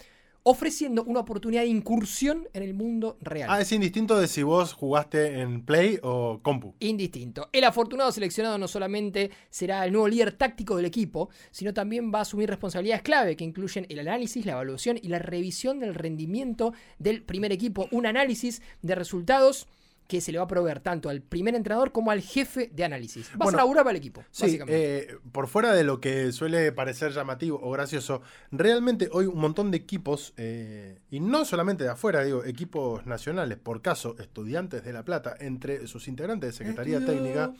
ofreciendo 0.43 1.03
una 1.05 1.21
oportunidad 1.21 1.61
de 1.61 1.67
incursión 1.67 2.47
en 2.53 2.63
el 2.63 2.73
mundo 2.73 3.17
real. 3.21 3.49
Ah, 3.49 3.61
es 3.61 3.71
indistinto 3.71 4.19
de 4.19 4.27
si 4.27 4.43
vos 4.43 4.73
jugaste 4.73 5.39
en 5.39 5.63
Play 5.65 5.99
o 6.03 6.39
Compu. 6.41 6.75
Indistinto. 6.79 7.49
El 7.53 7.63
afortunado 7.63 8.11
seleccionado 8.11 8.57
no 8.57 8.67
solamente 8.67 9.31
será 9.49 9.85
el 9.85 9.93
nuevo 9.93 10.07
líder 10.07 10.33
táctico 10.33 10.75
del 10.75 10.85
equipo, 10.85 11.29
sino 11.51 11.73
también 11.73 12.11
va 12.13 12.19
a 12.19 12.23
asumir 12.23 12.49
responsabilidades 12.49 13.03
clave 13.03 13.35
que 13.35 13.45
incluyen 13.45 13.85
el 13.89 13.99
análisis, 13.99 14.45
la 14.45 14.53
evaluación 14.53 14.99
y 15.01 15.07
la 15.07 15.19
revisión 15.19 15.79
del 15.79 15.95
rendimiento 15.95 16.73
del 16.99 17.23
primer 17.23 17.51
equipo. 17.51 17.87
Un 17.91 18.05
análisis 18.05 18.61
de 18.81 18.95
resultados 18.95 19.67
que 20.07 20.21
se 20.21 20.31
le 20.31 20.37
va 20.37 20.45
a 20.45 20.47
proveer 20.47 20.79
tanto 20.79 21.09
al 21.09 21.21
primer 21.21 21.55
entrenador 21.55 21.91
como 21.91 22.11
al 22.11 22.21
jefe 22.21 22.69
de 22.73 22.83
análisis. 22.83 23.31
Va 23.39 23.45
a 23.45 23.51
ser 23.51 23.59
para 23.59 23.91
el 23.91 23.95
equipo. 23.95 24.23
Sí, 24.31 24.59
eh, 24.67 25.17
por 25.31 25.47
fuera 25.47 25.73
de 25.73 25.83
lo 25.83 25.99
que 25.99 26.31
suele 26.31 26.71
parecer 26.71 27.11
llamativo 27.11 27.59
o 27.61 27.71
gracioso, 27.71 28.21
realmente 28.51 29.09
hoy 29.11 29.25
un 29.25 29.39
montón 29.39 29.71
de 29.71 29.77
equipos, 29.77 30.33
eh, 30.37 30.99
y 31.09 31.19
no 31.19 31.45
solamente 31.45 31.83
de 31.83 31.91
afuera, 31.91 32.23
digo, 32.23 32.43
equipos 32.43 33.05
nacionales, 33.05 33.57
por 33.57 33.81
caso, 33.81 34.15
estudiantes 34.19 34.83
de 34.83 34.93
La 34.93 35.03
Plata, 35.03 35.35
entre 35.39 35.87
sus 35.87 36.07
integrantes 36.07 36.51
de 36.51 36.57
Secretaría 36.57 37.05
Técnica. 37.05 37.53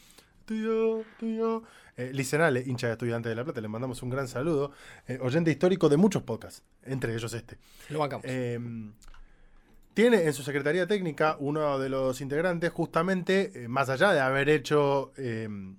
Tuyo, 0.46 1.04
tuyo. 1.20 1.64
Eh, 1.96 2.12
Licenale, 2.14 2.64
hincha 2.66 2.88
de 2.88 2.94
Estudiantes 2.94 3.30
de 3.30 3.36
La 3.36 3.46
Plata, 3.46 3.62
le 3.62 3.68
mandamos 3.68 4.04
un 4.04 4.10
gran 4.10 4.28
saludo. 4.28 4.72
oyente 5.22 5.52
histórico 5.52 5.88
de 5.90 5.98
muchos 5.98 6.24
podcasts, 6.24 6.64
entre 6.84 7.14
ellos 7.14 7.34
este. 7.34 7.58
Lo 7.90 8.00
bancamos. 8.00 8.26
Tiene 9.94 10.24
en 10.24 10.34
su 10.34 10.42
secretaría 10.42 10.88
técnica 10.88 11.38
uno 11.40 11.78
de 11.78 11.88
los 11.88 12.20
integrantes, 12.20 12.72
justamente, 12.72 13.52
eh, 13.54 13.68
más 13.68 13.90
allá 13.90 14.12
de 14.12 14.20
haber 14.22 14.50
hecho 14.50 15.12
em, 15.18 15.78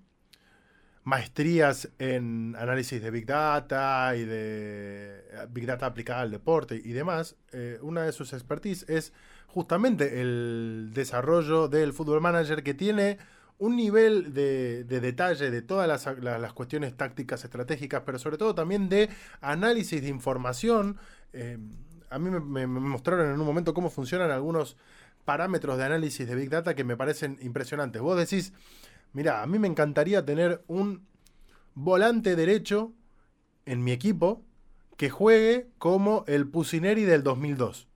maestrías 1.03 1.89
en 1.99 2.55
análisis 2.57 3.03
de 3.03 3.11
Big 3.11 3.27
Data 3.27 4.15
y 4.15 4.25
de 4.25 5.25
eh, 5.33 5.47
Big 5.51 5.67
Data 5.67 5.87
aplicada 5.87 6.21
al 6.21 6.31
deporte 6.31 6.81
y 6.83 6.93
demás, 6.93 7.35
eh, 7.51 7.79
una 7.83 8.03
de 8.03 8.13
sus 8.13 8.33
expertise 8.33 8.85
es 8.89 9.13
justamente 9.49 10.21
el 10.21 10.93
desarrollo 10.95 11.67
del 11.67 11.93
Football 11.93 12.21
Manager 12.21 12.63
que 12.63 12.75
tiene 12.75 13.19
un 13.59 13.75
nivel 13.75 14.33
de, 14.33 14.85
detalle 14.85 15.51
de 15.51 15.63
todas 15.63 15.89
las, 15.89 16.19
las, 16.23 16.53
cuestiones 16.53 16.97
tácticas 16.97 17.43
estratégicas, 17.45 18.03
pero 18.07 18.21
sobre 18.21 18.37
todo 18.37 18.55
también 18.55 18.89
de 18.89 19.09
análisis 19.41 20.03
de 20.03 20.09
información. 20.09 20.99
Em, 21.33 21.71
a 22.15 22.19
mí 22.19 22.31
me, 22.31 22.67
mostraron 22.67 23.35
en 23.35 23.41
un 23.41 23.47
momento 23.47 23.75
cómo 23.75 23.91
funcionan 23.91 24.31
algunos 24.31 24.77
parámetros 25.25 25.79
de 25.79 25.85
análisis 25.85 26.29
de 26.29 26.37
Big 26.37 26.49
Data 26.49 26.75
que 26.75 26.85
me 26.85 26.97
parecen 26.97 27.39
impresionantes. 27.43 28.01
Vos 28.01 28.17
decís, 28.17 28.53
mira, 29.13 29.43
a 29.43 29.47
mí 29.47 29.59
me 29.59 29.67
encantaría 29.67 30.25
tener 30.25 30.63
un 30.69 31.05
volante 31.75 32.37
derecho 32.37 32.93
en 33.67 33.83
mi 33.83 33.91
equipo 33.91 34.43
que 34.97 35.11
juegue 35.11 35.71
como 35.79 36.25
el 36.29 36.47
Pusineri 36.47 37.03
del 37.03 37.25
2002. 37.25 37.89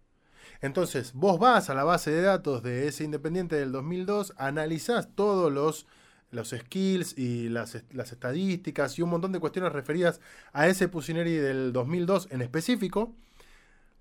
Entonces, 0.61 1.13
vos 1.15 1.39
vas 1.39 1.71
a 1.71 1.75
la 1.75 1.85
base 1.85 2.11
de 2.11 2.23
datos 2.23 2.65
de 2.65 2.89
ese 2.89 3.05
Independiente 3.05 3.55
del 3.55 3.71
2002, 3.71 4.35
analizás 4.37 5.15
todos 5.15 5.53
los, 5.53 5.87
los 6.33 6.49
skills 6.51 7.17
y 7.17 7.51
las, 7.51 7.85
las, 7.93 8.11
estadísticas 8.11 8.99
y 8.99 9.03
un 9.03 9.11
montón 9.11 9.31
de 9.31 9.39
cuestiones 9.39 9.73
referidas 9.73 10.21
a 10.53 10.67
ese 10.67 10.89
Pusineri 10.89 11.35
del 11.35 11.73
2002 11.73 12.27
en 12.33 12.43
específico, 12.43 13.15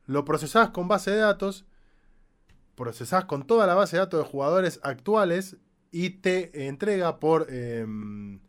lo 0.08 0.26
procesás 0.26 0.70
con 0.70 0.88
base 0.88 1.12
de 1.12 1.18
datos, 1.18 1.66
procesás 2.76 3.26
con 3.26 3.46
toda 3.46 3.68
la 3.68 3.76
base 3.76 3.98
de 3.98 4.02
datos 4.02 4.24
de 4.24 4.30
jugadores 4.30 4.80
actuales 4.84 5.58
y 5.92 6.12
te 6.12 6.68
entrega 6.68 7.20
por, 7.20 7.48
em, 7.52 8.40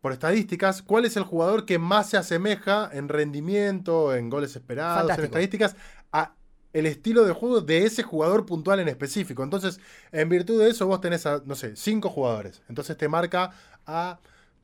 por 0.00 0.12
estadísticas 0.12 0.82
cuál 0.82 1.04
es 1.04 1.16
el 1.16 1.24
jugador 1.24 1.64
que 1.66 1.78
más 1.78 2.10
se 2.10 2.16
asemeja 2.16 2.88
en 2.92 3.08
rendimiento, 3.08 4.14
en 4.14 4.30
goles 4.30 4.54
esperados, 4.54 5.10
en 5.18 5.24
estadísticas, 5.24 5.76
a 6.12 6.34
el 6.72 6.86
estilo 6.86 7.24
de 7.24 7.32
juego 7.32 7.60
de 7.60 7.84
ese 7.84 8.02
jugador 8.02 8.46
puntual 8.46 8.80
en 8.80 8.88
específico. 8.88 9.42
Entonces, 9.42 9.80
en 10.12 10.28
virtud 10.28 10.60
de 10.60 10.70
eso, 10.70 10.86
vos 10.86 11.00
tenés 11.00 11.26
a, 11.26 11.42
no 11.44 11.54
sé, 11.54 11.76
cinco 11.76 12.10
jugadores. 12.10 12.62
Entonces 12.68 12.96
te 12.96 13.08
marca 13.08 13.50
a 13.86 14.20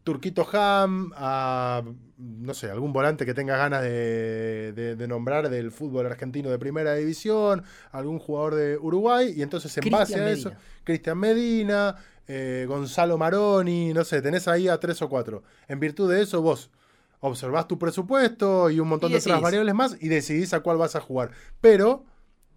Turquito 0.06 0.46
Ham, 0.52 1.10
a 1.16 1.82
no 2.16 2.54
sé, 2.54 2.70
algún 2.70 2.92
volante 2.92 3.26
que 3.26 3.34
tenga 3.34 3.56
ganas 3.56 3.82
de, 3.82 4.72
de- 4.72 4.94
de 4.94 5.08
nombrar 5.08 5.50
del 5.50 5.72
fútbol 5.72 6.06
argentino 6.06 6.48
de 6.48 6.60
primera 6.60 6.94
división, 6.94 7.64
algún 7.90 8.20
jugador 8.20 8.54
de 8.54 8.78
Uruguay, 8.78 9.34
y 9.36 9.42
entonces 9.42 9.76
en 9.76 9.90
base 9.90 10.14
a 10.20 10.30
eso. 10.30 10.52
Cristian 10.84 11.18
Medina, 11.18 11.96
eh, 12.28 12.66
Gonzalo 12.68 13.18
Maroni, 13.18 13.92
no 13.92 14.04
sé, 14.04 14.22
tenés 14.22 14.46
ahí 14.46 14.68
a 14.68 14.78
tres 14.78 15.02
o 15.02 15.08
cuatro. 15.08 15.42
En 15.66 15.80
virtud 15.80 16.08
de 16.08 16.22
eso, 16.22 16.40
vos 16.40 16.70
observás 17.18 17.66
tu 17.66 17.76
presupuesto 17.76 18.70
y 18.70 18.78
un 18.78 18.86
montón 18.86 19.10
Y 19.10 19.14
de 19.14 19.18
otras 19.18 19.40
variables 19.40 19.74
más 19.74 19.96
y 20.00 20.06
decidís 20.08 20.54
a 20.54 20.60
cuál 20.60 20.76
vas 20.78 20.94
a 20.94 21.00
jugar. 21.00 21.32
Pero 21.60 22.04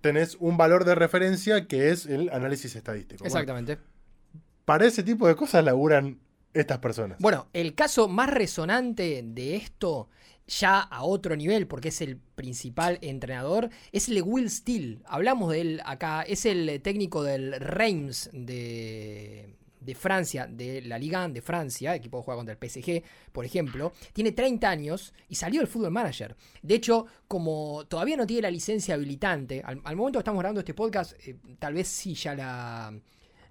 tenés 0.02 0.38
un 0.40 0.56
valor 0.56 0.86
de 0.86 0.94
referencia 0.94 1.66
que 1.68 1.90
es 1.90 2.06
el 2.06 2.30
análisis 2.30 2.76
estadístico. 2.76 3.24
Bueno, 3.24 3.28
Exactamente. 3.36 3.80
para 4.66 4.86
ese 4.86 5.02
tipo 5.02 5.28
de 5.28 5.36
cosas 5.36 5.66
laburan 5.66 6.20
estas 6.54 6.80
personas. 6.80 7.20
Bueno, 7.20 7.48
el 7.54 7.76
caso 7.76 8.08
más 8.08 8.30
resonante 8.30 9.22
de 9.24 9.56
esto, 9.56 10.10
ya 10.48 10.80
a 10.80 11.04
otro 11.04 11.36
nivel, 11.36 11.68
porque 11.68 11.90
es 11.90 12.02
el 12.02 12.18
principal 12.18 12.98
entrenador, 13.02 13.70
es 13.92 14.10
el 14.10 14.16
de 14.16 14.22
Will 14.22 14.50
Steele. 14.50 15.00
Hablamos 15.06 15.52
de 15.52 15.62
él 15.62 15.82
acá. 15.86 16.24
Es 16.24 16.46
el 16.46 16.82
técnico 16.82 17.24
del 17.24 17.60
Reims 17.60 18.30
de, 18.34 19.56
de 19.80 19.96
Francia, 19.96 20.48
de 20.48 20.82
la 20.82 20.98
Liga 20.98 21.24
1 21.24 21.36
de 21.36 21.42
Francia, 21.42 21.96
equipo 21.96 22.20
que 22.20 22.26
juega 22.26 22.40
contra 22.40 22.58
el 22.60 22.70
PSG, 22.70 23.04
por 23.32 23.46
ejemplo. 23.46 23.94
Tiene 24.14 24.32
30 24.32 24.70
años 24.70 25.14
y 25.28 25.36
salió 25.36 25.62
del 25.62 25.68
Fútbol 25.68 25.92
Manager. 25.92 26.36
De 26.62 26.76
hecho, 26.76 27.06
como 27.28 27.86
todavía 27.88 28.18
no 28.18 28.26
tiene 28.26 28.42
la 28.44 28.52
licencia 28.52 28.96
habilitante, 28.96 29.62
al, 29.64 29.82
al 29.84 29.96
momento 29.96 30.18
que 30.18 30.22
estamos 30.22 30.40
grabando 30.40 30.62
este 30.62 30.74
podcast, 30.74 31.14
eh, 31.28 31.38
tal 31.60 31.76
vez 31.76 31.88
sí 31.88 32.16
ya 32.16 32.34
la 32.34 32.94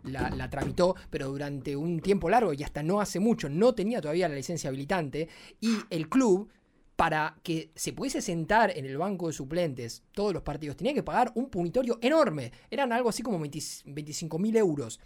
la, 0.04 0.50
tramitó, 0.50 0.94
pero 1.10 1.28
durante 1.28 1.76
un 1.76 2.00
tiempo 2.00 2.30
largo 2.30 2.52
y 2.52 2.62
hasta 2.62 2.82
no 2.82 3.00
hace 3.00 3.20
mucho 3.20 3.48
no 3.48 3.74
tenía 3.74 4.00
todavía 4.00 4.28
la 4.28 4.34
licencia 4.34 4.68
habilitante 4.68 5.28
y 5.60 5.76
el 5.90 6.08
club 6.08 6.48
para 6.96 7.36
que 7.42 7.70
se 7.74 7.92
pudiese 7.92 8.20
sentar 8.20 8.76
en 8.76 8.84
el 8.84 8.98
banco 8.98 9.28
de 9.28 9.32
suplentes 9.32 10.02
todos 10.12 10.32
los 10.32 10.42
partidos 10.42 10.76
tenía 10.76 10.94
que 10.94 11.02
pagar 11.02 11.30
un 11.34 11.48
punitorio 11.48 11.98
enorme, 12.00 12.52
eran 12.70 12.92
algo 12.92 13.08
así 13.08 13.22
como 13.22 13.38
25 13.38 14.38
mil 14.38 14.56
euros, 14.56 14.98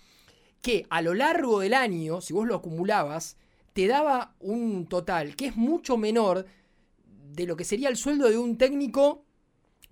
que 0.63 0.87
a 0.89 1.03
lo 1.03 1.13
largo 1.13 1.61
del 1.61 1.75
año, 1.75 2.21
si 2.21 2.33
vos 2.33 2.47
lo 2.47 2.55
acumulabas, 2.55 3.37
te 3.73 3.87
daba 3.87 4.35
un 4.41 4.87
total 4.87 5.37
que 5.37 5.47
es 5.47 5.57
mucho 5.57 5.97
menor 5.97 6.47
de 7.33 7.47
lo 7.47 7.57
que 7.57 7.65
sería 7.65 7.89
el 7.89 7.97
sueldo 7.97 8.29
de 8.29 8.39
un 8.39 8.57
técnico 8.59 9.25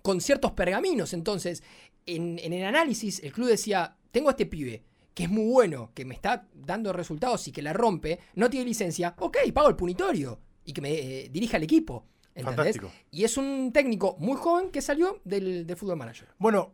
con 0.01 0.21
ciertos 0.21 0.51
pergaminos. 0.51 1.13
Entonces, 1.13 1.63
en, 2.05 2.39
en 2.39 2.53
el 2.53 2.63
análisis, 2.63 3.19
el 3.23 3.31
club 3.31 3.47
decía, 3.47 3.97
tengo 4.11 4.29
a 4.29 4.31
este 4.31 4.45
pibe, 4.45 4.83
que 5.13 5.23
es 5.23 5.29
muy 5.29 5.51
bueno, 5.51 5.91
que 5.93 6.05
me 6.05 6.13
está 6.13 6.47
dando 6.53 6.93
resultados 6.93 7.47
y 7.47 7.51
que 7.51 7.61
la 7.61 7.73
rompe, 7.73 8.19
no 8.35 8.49
tiene 8.49 8.65
licencia, 8.65 9.13
ok, 9.17 9.37
pago 9.53 9.69
el 9.69 9.75
punitorio 9.75 10.39
y 10.63 10.73
que 10.73 10.81
me 10.81 10.91
eh, 10.93 11.29
dirija 11.29 11.57
al 11.57 11.63
equipo. 11.63 12.05
¿entendés? 12.33 12.55
Fantástico. 12.55 12.91
Y 13.11 13.23
es 13.25 13.35
un 13.37 13.71
técnico 13.73 14.15
muy 14.19 14.37
joven 14.37 14.71
que 14.71 14.81
salió 14.81 15.19
del, 15.25 15.67
del 15.67 15.75
fútbol 15.75 15.97
manager. 15.97 16.29
Bueno, 16.37 16.73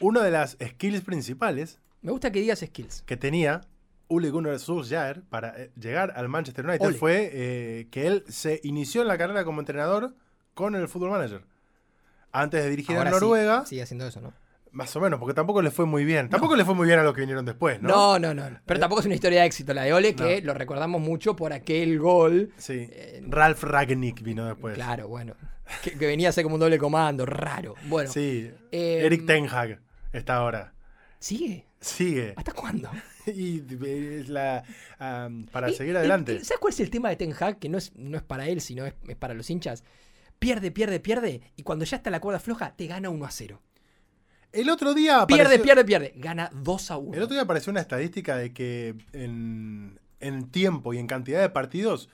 una 0.00 0.22
de 0.22 0.30
las 0.30 0.56
skills 0.62 1.02
principales 1.02 1.78
Me 2.00 2.10
gusta 2.10 2.32
que 2.32 2.40
digas 2.40 2.60
skills. 2.60 3.02
que 3.02 3.16
tenía 3.16 3.60
Ole 4.08 4.30
Gunnar 4.30 4.58
Solskjaer 4.58 5.22
para 5.22 5.50
eh, 5.60 5.70
llegar 5.78 6.12
al 6.16 6.28
Manchester 6.28 6.64
United 6.66 6.86
Ole. 6.86 6.96
fue 6.96 7.30
eh, 7.32 7.88
que 7.90 8.06
él 8.06 8.24
se 8.28 8.60
inició 8.64 9.02
en 9.02 9.08
la 9.08 9.18
carrera 9.18 9.44
como 9.44 9.60
entrenador 9.60 10.14
con 10.54 10.74
el 10.74 10.88
Fútbol 10.88 11.10
Manager. 11.10 11.44
Antes 12.32 12.64
de 12.64 12.70
dirigir 12.70 12.96
Ahora 12.96 13.10
a 13.10 13.12
sí, 13.12 13.20
Noruega, 13.20 13.66
sigue 13.66 13.82
haciendo 13.82 14.06
eso, 14.06 14.20
¿no? 14.20 14.32
Más 14.74 14.94
o 14.96 15.00
menos, 15.00 15.18
porque 15.18 15.34
tampoco 15.34 15.62
le 15.62 15.70
fue 15.70 15.86
muy 15.86 16.04
bien. 16.04 16.28
Tampoco 16.28 16.54
le 16.56 16.64
fue 16.64 16.74
muy 16.74 16.86
bien 16.86 16.98
a 16.98 17.02
los 17.02 17.14
que 17.14 17.20
vinieron 17.22 17.44
después, 17.44 17.80
¿no? 17.80 17.88
No, 17.88 18.18
no, 18.18 18.34
no. 18.34 18.58
Pero 18.66 18.80
tampoco 18.80 19.00
es 19.00 19.06
una 19.06 19.14
historia 19.14 19.40
de 19.40 19.46
éxito 19.46 19.72
la 19.72 19.82
de 19.84 19.92
Ole, 19.94 20.14
que 20.14 20.42
lo 20.42 20.52
recordamos 20.54 21.00
mucho 21.00 21.34
por 21.36 21.52
aquel 21.52 21.98
gol. 21.98 22.52
Sí. 22.58 22.88
Eh, 22.90 23.22
Ralph 23.26 23.62
Ragnick 23.62 24.22
vino 24.22 24.46
después. 24.46 24.74
Claro, 24.74 25.08
bueno. 25.08 25.34
Que, 25.82 25.92
que 25.92 26.06
venía 26.06 26.28
a 26.28 26.32
ser 26.32 26.44
como 26.44 26.56
un 26.56 26.60
doble 26.60 26.76
comando, 26.78 27.24
raro. 27.24 27.74
Bueno. 27.86 28.10
Sí. 28.10 28.50
eh, 28.70 29.00
Eric 29.04 29.24
Ten 29.26 29.48
Hag 29.48 29.80
está 30.12 30.36
ahora. 30.36 30.74
¿Sigue? 31.18 31.64
Sigue. 31.80 32.34
¿Hasta 32.36 32.52
cuándo? 32.52 32.90
Y 33.26 33.62
es 33.86 34.28
la, 34.28 34.62
para 35.50 35.70
Y- 35.70 35.74
seguir 35.74 35.96
adelante. 35.96 36.34
y 36.34 36.44
¿Sabes 36.44 36.58
cuál 36.60 36.74
es 36.74 36.80
el 36.80 36.90
tema 36.90 37.08
de 37.08 37.16
Ten 37.16 37.32
Hag? 37.38 37.58
Que 37.58 37.70
no 37.70 37.78
es, 37.78 37.94
no 37.96 38.18
es 38.18 38.22
para 38.22 38.48
él, 38.48 38.60
sino 38.60 38.84
es, 38.84 38.92
es 39.08 39.16
para 39.16 39.32
los 39.32 39.48
hinchas. 39.48 39.82
Pierde, 40.38 40.70
pierde, 40.70 41.00
pierde. 41.00 41.40
Y 41.56 41.62
cuando 41.62 41.86
ya 41.86 41.96
está 41.96 42.10
la 42.10 42.20
cuerda 42.20 42.38
floja, 42.38 42.74
te 42.76 42.86
gana 42.86 43.08
1 43.08 43.24
a 43.24 43.30
0. 43.30 43.62
El 44.54 44.70
otro 44.70 44.94
día 44.94 45.26
Pierde, 45.26 45.58
pierde, 45.58 45.84
pierde. 45.84 46.12
Gana 46.16 46.48
2 46.52 46.90
a 46.92 46.96
1. 46.96 47.16
El 47.16 47.22
otro 47.22 47.34
día 47.34 47.42
apareció 47.42 47.70
una 47.70 47.80
estadística 47.80 48.36
de 48.36 48.52
que 48.52 48.94
en, 49.12 49.98
en 50.20 50.50
tiempo 50.50 50.94
y 50.94 50.98
en 50.98 51.06
cantidad 51.08 51.40
de 51.40 51.50
partidos 51.50 52.08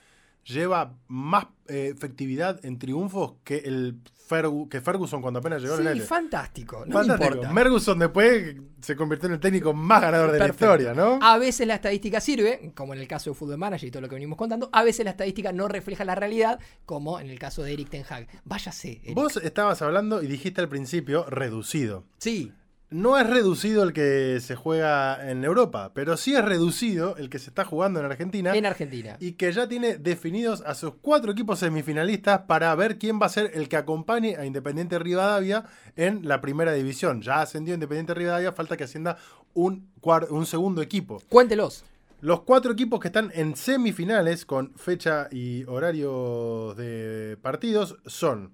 lleva 0.45 0.95
más 1.07 1.45
eh, 1.67 1.91
efectividad 1.95 2.63
en 2.65 2.79
triunfos 2.79 3.33
que 3.43 3.57
el 3.59 3.99
Fergu- 4.29 4.69
que 4.69 4.79
Ferguson 4.79 5.21
cuando 5.21 5.39
apenas 5.41 5.61
llegó 5.61 5.73
al 5.75 5.81
Sí, 5.81 5.87
United. 5.87 6.05
fantástico. 6.07 6.85
No 6.85 6.93
Fantástico. 6.99 7.33
importa. 7.33 7.53
Ferguson 7.53 7.99
después 7.99 8.55
se 8.81 8.95
convirtió 8.95 9.27
en 9.27 9.33
el 9.33 9.39
técnico 9.41 9.73
más 9.73 10.01
ganador 10.01 10.31
de 10.31 10.37
Perfecto. 10.39 10.65
la 10.67 10.75
historia, 10.81 10.93
¿no? 10.93 11.19
A 11.21 11.37
veces 11.37 11.67
la 11.67 11.75
estadística 11.75 12.21
sirve, 12.21 12.71
como 12.73 12.93
en 12.93 13.01
el 13.01 13.07
caso 13.09 13.29
de 13.31 13.33
Fútbol 13.35 13.57
Manager 13.57 13.87
y 13.89 13.91
todo 13.91 14.01
lo 14.01 14.07
que 14.09 14.15
venimos 14.15 14.37
contando. 14.37 14.69
A 14.71 14.83
veces 14.85 15.03
la 15.03 15.11
estadística 15.11 15.51
no 15.51 15.67
refleja 15.67 16.05
la 16.05 16.15
realidad, 16.15 16.59
como 16.85 17.19
en 17.19 17.29
el 17.29 17.37
caso 17.39 17.61
de 17.63 17.73
Eric 17.73 17.89
Ten 17.89 18.05
Hag. 18.09 18.27
Váyase. 18.45 19.01
Eric. 19.03 19.15
Vos 19.15 19.35
estabas 19.35 19.81
hablando 19.81 20.23
y 20.23 20.27
dijiste 20.27 20.61
al 20.61 20.69
principio 20.69 21.25
reducido. 21.29 22.05
Sí, 22.17 22.53
No 22.91 23.17
es 23.17 23.25
reducido 23.25 23.83
el 23.83 23.93
que 23.93 24.41
se 24.41 24.55
juega 24.55 25.31
en 25.31 25.45
Europa, 25.45 25.91
pero 25.93 26.17
sí 26.17 26.35
es 26.35 26.43
reducido 26.43 27.15
el 27.15 27.29
que 27.29 27.39
se 27.39 27.49
está 27.49 27.63
jugando 27.63 28.01
en 28.01 28.05
Argentina. 28.05 28.53
en 28.53 28.65
Argentina. 28.65 29.15
y 29.17 29.33
que 29.33 29.49
ya 29.53 29.69
tiene 29.69 29.95
definidos 29.97 30.61
a 30.65 30.75
sus 30.75 30.95
cuatro 31.01 31.31
equipos 31.31 31.59
semifinalistas 31.59 32.41
para 32.41 32.75
ver 32.75 32.97
quién 32.97 33.17
va 33.17 33.27
a 33.27 33.29
ser 33.29 33.51
el 33.53 33.69
que 33.69 33.77
acompañe 33.77 34.35
a 34.35 34.45
Independiente 34.45 34.99
Rivadavia 34.99 35.63
en 35.95 36.27
la 36.27 36.41
primera 36.41 36.73
división. 36.73 37.21
Ya 37.21 37.39
ascendió 37.41 37.73
Independiente 37.73 38.13
Rivadavia, 38.13 38.51
falta 38.51 38.75
que 38.75 38.83
ascienda 38.83 39.15
un, 39.53 39.89
un 40.29 40.45
segundo 40.45 40.81
equipo. 40.81 41.21
Cuéntelos. 41.29 41.85
Los 42.19 42.41
cuatro 42.41 42.73
equipos 42.73 42.99
que 42.99 43.07
están 43.07 43.31
en 43.33 43.55
semifinales 43.55 44.45
con 44.45 44.73
fecha 44.75 45.29
y 45.31 45.63
horario 45.63 46.75
de 46.75 47.37
partidos 47.41 47.95
son, 48.05 48.51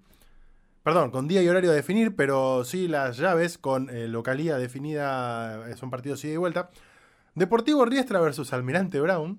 perdón, 0.87 1.11
con 1.11 1.27
día 1.27 1.43
y 1.43 1.49
horario 1.49 1.71
a 1.71 1.73
definir, 1.73 2.15
pero 2.15 2.63
sí 2.63 2.87
las 2.87 3.17
llaves 3.17 3.57
con 3.57 3.89
eh, 3.89 4.07
localía 4.07 4.57
definida, 4.57 5.69
eh, 5.69 5.75
son 5.75 5.89
partidos 5.89 6.23
ida 6.23 6.31
y 6.35 6.37
vuelta. 6.37 6.69
Deportivo 7.35 7.83
Riestra 7.83 8.21
versus 8.21 8.53
Almirante 8.53 9.01
Brown. 9.01 9.37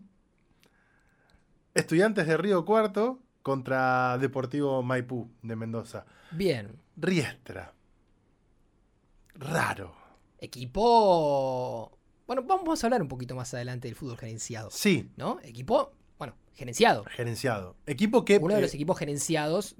Estudiantes 1.72 2.26
de 2.26 2.36
Río 2.36 2.66
Cuarto 2.66 3.22
contra 3.40 4.18
Deportivo 4.18 4.82
Maipú 4.82 5.30
de 5.40 5.56
Mendoza. 5.56 6.04
Bien. 6.32 6.82
Riestra. 6.98 7.72
Raro. 9.32 9.96
Equipo. 10.40 11.98
Bueno, 12.26 12.42
vamos 12.42 12.84
a 12.84 12.86
hablar 12.88 13.00
un 13.00 13.08
poquito 13.08 13.34
más 13.34 13.54
adelante 13.54 13.88
del 13.88 13.94
fútbol 13.94 14.18
gerenciado. 14.18 14.68
Sí, 14.70 15.12
¿No? 15.16 15.38
Equipo, 15.42 15.94
bueno, 16.18 16.36
gerenciado. 16.52 17.04
gerenciado. 17.04 17.74
Equipo 17.86 18.26
que... 18.26 18.36
Uno 18.36 18.52
de 18.52 18.60
eh, 18.60 18.62
los 18.64 18.74
equipos 18.74 18.98
gerenciados 18.98 19.76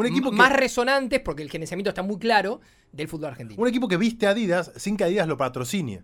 un 0.00 0.06
equipo 0.06 0.30
que... 0.30 0.36
más 0.36 0.52
resonantes, 0.52 1.20
porque 1.20 1.42
el 1.42 1.50
gerenciamiento 1.50 1.90
está 1.90 2.02
muy 2.02 2.18
claro, 2.18 2.60
del 2.92 3.08
fútbol 3.08 3.30
argentino. 3.30 3.60
Un 3.60 3.68
equipo 3.68 3.88
que 3.88 3.96
viste 3.96 4.26
Adidas 4.26 4.72
sin 4.76 4.96
que 4.96 5.04
Adidas 5.04 5.28
lo 5.28 5.36
patrocine. 5.36 6.02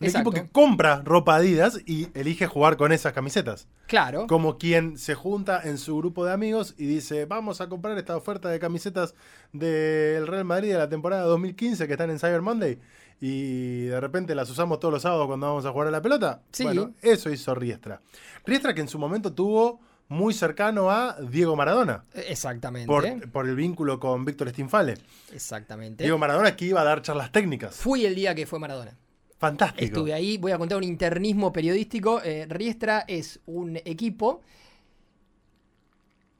Un 0.00 0.06
Exacto. 0.06 0.30
equipo 0.30 0.44
que 0.44 0.50
compra 0.50 1.02
ropa 1.04 1.36
Adidas 1.36 1.78
y 1.86 2.08
elige 2.14 2.46
jugar 2.46 2.76
con 2.76 2.90
esas 2.90 3.12
camisetas. 3.12 3.68
Claro. 3.86 4.26
Como 4.26 4.58
quien 4.58 4.98
se 4.98 5.14
junta 5.14 5.60
en 5.62 5.78
su 5.78 5.96
grupo 5.96 6.24
de 6.24 6.32
amigos 6.32 6.74
y 6.76 6.86
dice, 6.86 7.24
vamos 7.26 7.60
a 7.60 7.68
comprar 7.68 7.96
esta 7.98 8.16
oferta 8.16 8.48
de 8.48 8.58
camisetas 8.58 9.14
del 9.52 10.26
Real 10.26 10.44
Madrid 10.44 10.72
de 10.72 10.78
la 10.78 10.88
temporada 10.88 11.22
2015 11.24 11.86
que 11.86 11.92
están 11.92 12.10
en 12.10 12.18
Cyber 12.18 12.42
Monday 12.42 12.78
y 13.20 13.84
de 13.84 14.00
repente 14.00 14.34
las 14.34 14.50
usamos 14.50 14.80
todos 14.80 14.92
los 14.92 15.02
sábados 15.02 15.28
cuando 15.28 15.46
vamos 15.46 15.64
a 15.64 15.70
jugar 15.70 15.86
a 15.86 15.90
la 15.92 16.02
pelota. 16.02 16.42
Sí. 16.50 16.64
Bueno, 16.64 16.92
eso 17.02 17.30
hizo 17.30 17.54
Riestra. 17.54 18.00
Riestra 18.44 18.74
que 18.74 18.80
en 18.80 18.88
su 18.88 18.98
momento 18.98 19.32
tuvo 19.32 19.80
muy 20.08 20.34
cercano 20.34 20.90
a 20.90 21.16
Diego 21.20 21.56
Maradona 21.56 22.04
Exactamente. 22.14 22.86
por, 22.86 23.30
por 23.30 23.48
el 23.48 23.56
vínculo 23.56 23.98
con 23.98 24.24
Víctor 24.24 24.50
Stinfale. 24.50 24.98
Exactamente. 25.32 26.04
Diego 26.04 26.18
Maradona 26.18 26.54
que 26.54 26.66
iba 26.66 26.80
a 26.80 26.84
dar 26.84 27.02
charlas 27.02 27.32
técnicas. 27.32 27.76
Fui 27.76 28.04
el 28.04 28.14
día 28.14 28.34
que 28.34 28.46
fue 28.46 28.58
Maradona. 28.58 28.96
Fantástico. 29.38 29.84
Estuve 29.84 30.14
ahí, 30.14 30.38
voy 30.38 30.52
a 30.52 30.58
contar 30.58 30.78
un 30.78 30.84
internismo 30.84 31.52
periodístico. 31.52 32.22
Eh, 32.22 32.46
Riestra 32.48 33.04
es 33.08 33.40
un 33.46 33.76
equipo 33.78 34.42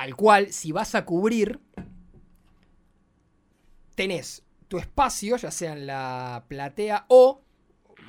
al 0.02 0.16
cual 0.16 0.52
si 0.52 0.72
vas 0.72 0.96
a 0.96 1.04
cubrir, 1.04 1.60
tenés 3.94 4.42
tu 4.66 4.78
espacio, 4.78 5.36
ya 5.36 5.52
sea 5.52 5.74
en 5.74 5.86
la 5.86 6.44
platea 6.48 7.04
o, 7.06 7.42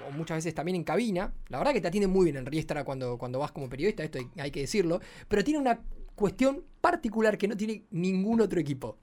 o 0.08 0.12
muchas 0.12 0.38
veces 0.38 0.54
también 0.54 0.76
en 0.76 0.84
cabina. 0.84 1.34
La 1.50 1.58
verdad 1.58 1.74
que 1.74 1.82
te 1.82 1.88
atienden 1.88 2.12
muy 2.12 2.26
bien 2.26 2.38
en 2.38 2.46
Riestra 2.46 2.84
cuando, 2.84 3.18
cuando 3.18 3.40
vas 3.40 3.52
como 3.52 3.70
periodista, 3.70 4.04
esto 4.04 4.20
hay, 4.38 4.52
que 4.52 4.62
decirlo. 4.62 5.00
Pero 5.28 5.44
tiene 5.44 5.60
una 5.60 5.82
cuestión 6.16 6.64
particular 6.82 7.38
que 7.38 7.48
no 7.48 7.58
tiene 7.58 7.86
ningún 7.92 8.42
otro 8.42 8.60
equipo. 8.60 8.98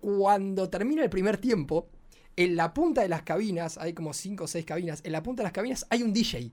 Cuando 0.00 0.68
termina 0.70 1.02
el 1.02 1.10
primer 1.10 1.38
tiempo, 1.38 1.88
en 2.36 2.56
la 2.56 2.72
punta 2.72 3.02
de 3.02 3.08
las 3.08 3.22
cabinas, 3.22 3.78
hay 3.78 3.92
como 3.94 4.12
5 4.12 4.44
o 4.44 4.46
6 4.46 4.64
cabinas, 4.64 5.00
en 5.04 5.12
la 5.12 5.22
punta 5.22 5.42
de 5.42 5.44
las 5.44 5.52
cabinas 5.52 5.86
hay 5.90 6.02
un 6.02 6.12
DJ. 6.12 6.52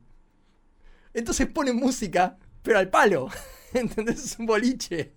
Entonces 1.13 1.47
ponen 1.47 1.75
música, 1.75 2.37
pero 2.61 2.79
al 2.79 2.89
palo. 2.89 3.29
¿Entendés? 3.73 4.25
Es 4.25 4.39
un 4.39 4.45
boliche. 4.45 5.13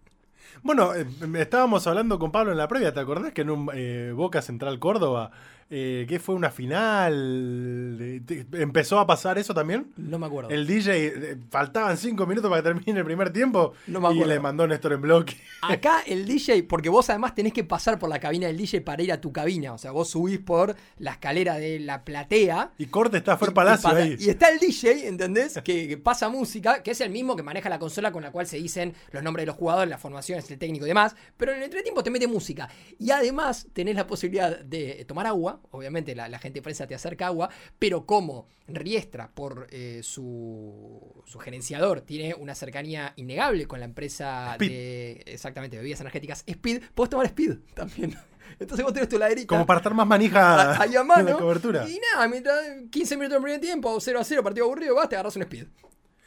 Bueno, 0.62 0.94
eh, 0.94 1.06
estábamos 1.36 1.86
hablando 1.86 2.18
con 2.18 2.32
Pablo 2.32 2.52
en 2.52 2.59
la 2.59 2.68
previa, 2.68 2.92
¿te 2.92 3.00
acordás 3.00 3.32
que 3.32 3.42
en 3.42 3.50
un 3.50 3.70
eh, 3.74 4.12
Boca 4.14 4.42
Central 4.42 4.78
Córdoba, 4.78 5.30
eh, 5.70 6.06
que 6.08 6.18
fue 6.18 6.34
una 6.34 6.50
final, 6.50 8.22
empezó 8.52 8.98
a 8.98 9.06
pasar 9.06 9.38
eso 9.38 9.54
también? 9.54 9.92
No 9.96 10.18
me 10.18 10.26
acuerdo. 10.26 10.50
El 10.50 10.66
DJ, 10.66 11.06
eh, 11.06 11.36
faltaban 11.50 11.96
cinco 11.96 12.26
minutos 12.26 12.50
para 12.50 12.62
que 12.62 12.68
termine 12.70 12.98
el 13.00 13.04
primer 13.04 13.32
tiempo 13.32 13.72
No 13.86 14.00
me 14.00 14.08
y 14.08 14.12
acuerdo. 14.12 14.32
le 14.32 14.40
mandó 14.40 14.66
Néstor 14.66 14.94
en 14.94 15.00
bloque. 15.02 15.36
Acá 15.62 16.02
el 16.06 16.26
DJ, 16.26 16.62
porque 16.64 16.88
vos 16.88 17.08
además 17.10 17.34
tenés 17.34 17.52
que 17.52 17.64
pasar 17.64 17.98
por 17.98 18.08
la 18.08 18.18
cabina 18.20 18.46
del 18.46 18.56
DJ 18.56 18.80
para 18.80 19.02
ir 19.02 19.12
a 19.12 19.20
tu 19.20 19.32
cabina. 19.32 19.72
O 19.74 19.78
sea, 19.78 19.90
vos 19.90 20.08
subís 20.10 20.38
por 20.38 20.74
la 20.98 21.12
escalera 21.12 21.56
de 21.56 21.80
la 21.80 22.04
platea. 22.04 22.72
Y 22.78 22.86
corte 22.86 23.18
está 23.18 23.36
Fer 23.36 23.50
y- 23.50 23.54
Palacio 23.54 23.90
y, 23.90 24.02
ahí. 24.02 24.16
y 24.18 24.30
está 24.30 24.48
el 24.50 24.58
DJ, 24.58 25.06
¿entendés? 25.08 25.54
Que, 25.64 25.88
que 25.88 25.96
pasa 25.98 26.28
música, 26.28 26.82
que 26.82 26.92
es 26.92 27.00
el 27.00 27.10
mismo 27.10 27.36
que 27.36 27.42
maneja 27.42 27.68
la 27.68 27.78
consola 27.78 28.12
con 28.12 28.22
la 28.22 28.30
cual 28.30 28.46
se 28.46 28.56
dicen 28.56 28.94
los 29.12 29.22
nombres 29.22 29.42
de 29.42 29.46
los 29.48 29.56
jugadores, 29.56 29.90
las 29.90 30.00
formaciones, 30.00 30.50
el 30.50 30.58
técnico 30.58 30.86
y 30.86 30.88
demás. 30.88 31.14
Pero 31.36 31.52
en 31.52 31.58
el 31.58 31.64
entretiempo 31.64 32.02
te 32.02 32.10
mete 32.10 32.26
música. 32.26 32.68
Y 32.98 33.10
además 33.10 33.66
tenés 33.72 33.96
la 33.96 34.06
posibilidad 34.06 34.58
de 34.60 35.04
tomar 35.06 35.26
agua. 35.26 35.57
Obviamente 35.70 36.14
la, 36.14 36.28
la 36.28 36.38
gente 36.38 36.59
de 36.59 36.62
prensa 36.62 36.86
te 36.86 36.94
acerca 36.94 37.26
agua. 37.26 37.48
Pero 37.78 38.06
como 38.06 38.46
Riestra, 38.66 39.30
por 39.34 39.66
eh, 39.70 40.00
su, 40.02 41.22
su 41.26 41.38
gerenciador, 41.38 42.00
tiene 42.02 42.34
una 42.34 42.54
cercanía 42.54 43.12
innegable 43.16 43.66
con 43.66 43.80
la 43.80 43.86
empresa 43.86 44.52
Speed. 44.54 44.70
de 44.70 45.22
exactamente 45.26 45.76
bebidas 45.76 46.00
energéticas 46.00 46.44
Speed, 46.46 46.82
podés 46.94 47.11
tomar 47.11 47.26
Speed 47.26 47.59
también. 47.74 48.16
Entonces 48.59 48.82
vos 48.84 48.92
tenés 48.94 49.09
tu 49.09 49.18
laderita 49.18 49.46
Como 49.48 49.66
para 49.66 49.78
estar 49.78 49.92
más 49.94 50.06
manija 50.06 50.72
a- 50.72 50.82
ahí 50.82 50.96
a 50.96 51.00
en 51.02 51.06
mano. 51.06 51.28
la 51.30 51.36
cobertura. 51.36 51.88
Y 51.88 52.00
nada, 52.14 52.26
mientras 52.28 52.56
15 52.90 53.16
minutos 53.16 53.34
del 53.36 53.42
primer 53.42 53.61
tiempo, 53.61 54.00
0 54.00 54.18
a 54.20 54.24
0, 54.24 54.42
partido 54.42 54.64
aburrido, 54.66 54.94
vas, 54.94 55.09
te 55.09 55.16
agarras 55.16 55.36
un 55.36 55.42
speed. 55.42 55.66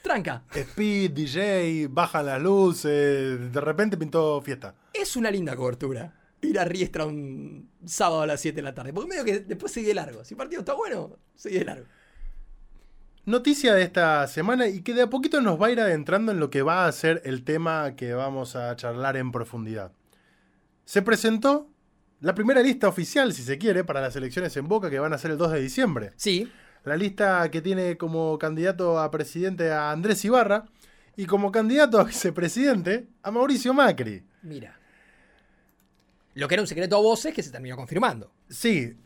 Tranca. 0.04 0.44
Speed, 0.56 1.12
DJ, 1.12 1.88
bajan 1.90 2.26
las 2.26 2.42
luces, 2.42 3.52
de 3.52 3.62
repente 3.62 3.98
pintó 3.98 4.42
fiesta. 4.42 4.74
Es 4.94 5.16
una 5.16 5.30
linda 5.30 5.56
cobertura. 5.56 6.14
Ir 6.42 6.60
a 6.60 6.66
Riestra 6.66 7.06
un 7.06 7.70
sábado 7.86 8.22
a 8.22 8.28
las 8.28 8.42
7 8.42 8.56
de 8.56 8.62
la 8.62 8.74
tarde. 8.74 8.94
Porque 8.94 9.10
medio 9.10 9.24
que 9.24 9.40
después 9.40 9.72
sigue 9.72 9.94
largo. 9.94 10.24
Si 10.26 10.34
el 10.34 10.38
partido 10.38 10.62
está 10.62 10.74
bueno, 10.74 11.18
sigue 11.36 11.64
largo. 11.64 11.86
Noticia 13.26 13.76
de 13.76 13.84
esta 13.84 14.28
semana 14.28 14.68
y 14.68 14.82
que 14.82 14.96
de 14.96 15.04
a 15.04 15.10
poquito 15.10 15.42
nos 15.42 15.62
va 15.62 15.68
a 15.68 15.72
ir 15.72 15.80
adentrando 15.80 16.32
en 16.32 16.40
lo 16.40 16.50
que 16.50 16.64
va 16.64 16.88
a 16.88 16.92
ser 16.92 17.22
el 17.24 17.44
tema 17.44 17.96
que 17.96 18.14
vamos 18.14 18.56
a 18.56 18.76
charlar 18.76 19.16
en 19.16 19.32
profundidad. 19.32 19.92
Se 20.86 21.04
presentó 21.04 21.70
la 22.20 22.34
primera 22.34 22.62
lista 22.62 22.88
oficial, 22.88 23.34
si 23.34 23.44
se 23.44 23.60
quiere, 23.60 23.84
para 23.84 24.02
las 24.02 24.16
elecciones 24.16 24.58
en 24.58 24.68
Boca 24.68 24.90
que 24.90 25.00
van 25.00 25.14
a 25.14 25.20
ser 25.20 25.32
el 25.32 25.38
2 25.38 25.52
de 25.52 25.62
diciembre. 25.62 26.12
Sí, 26.16 26.52
La 26.84 26.98
lista 26.98 27.50
que 27.52 27.62
tiene 27.62 27.96
como 27.96 28.40
candidato 28.40 29.00
a 29.00 29.12
presidente 29.12 29.72
a 29.72 29.92
Andrés 29.92 30.26
Ibarra 30.26 30.66
y 31.16 31.28
como 31.28 31.52
candidato 31.52 32.00
a 32.00 32.04
vicepresidente 32.04 33.08
a 33.22 33.30
Mauricio 33.30 33.74
Macri. 33.74 34.24
mira. 34.42 34.81
Lo 36.42 36.48
que 36.48 36.56
era 36.56 36.64
un 36.64 36.68
secreto 36.68 36.98
a 36.98 37.02
voces 37.02 37.36
que 37.36 37.44
se 37.44 37.52
terminó 37.52 37.76
confirmando. 37.76 38.34
Sí, 38.50 38.98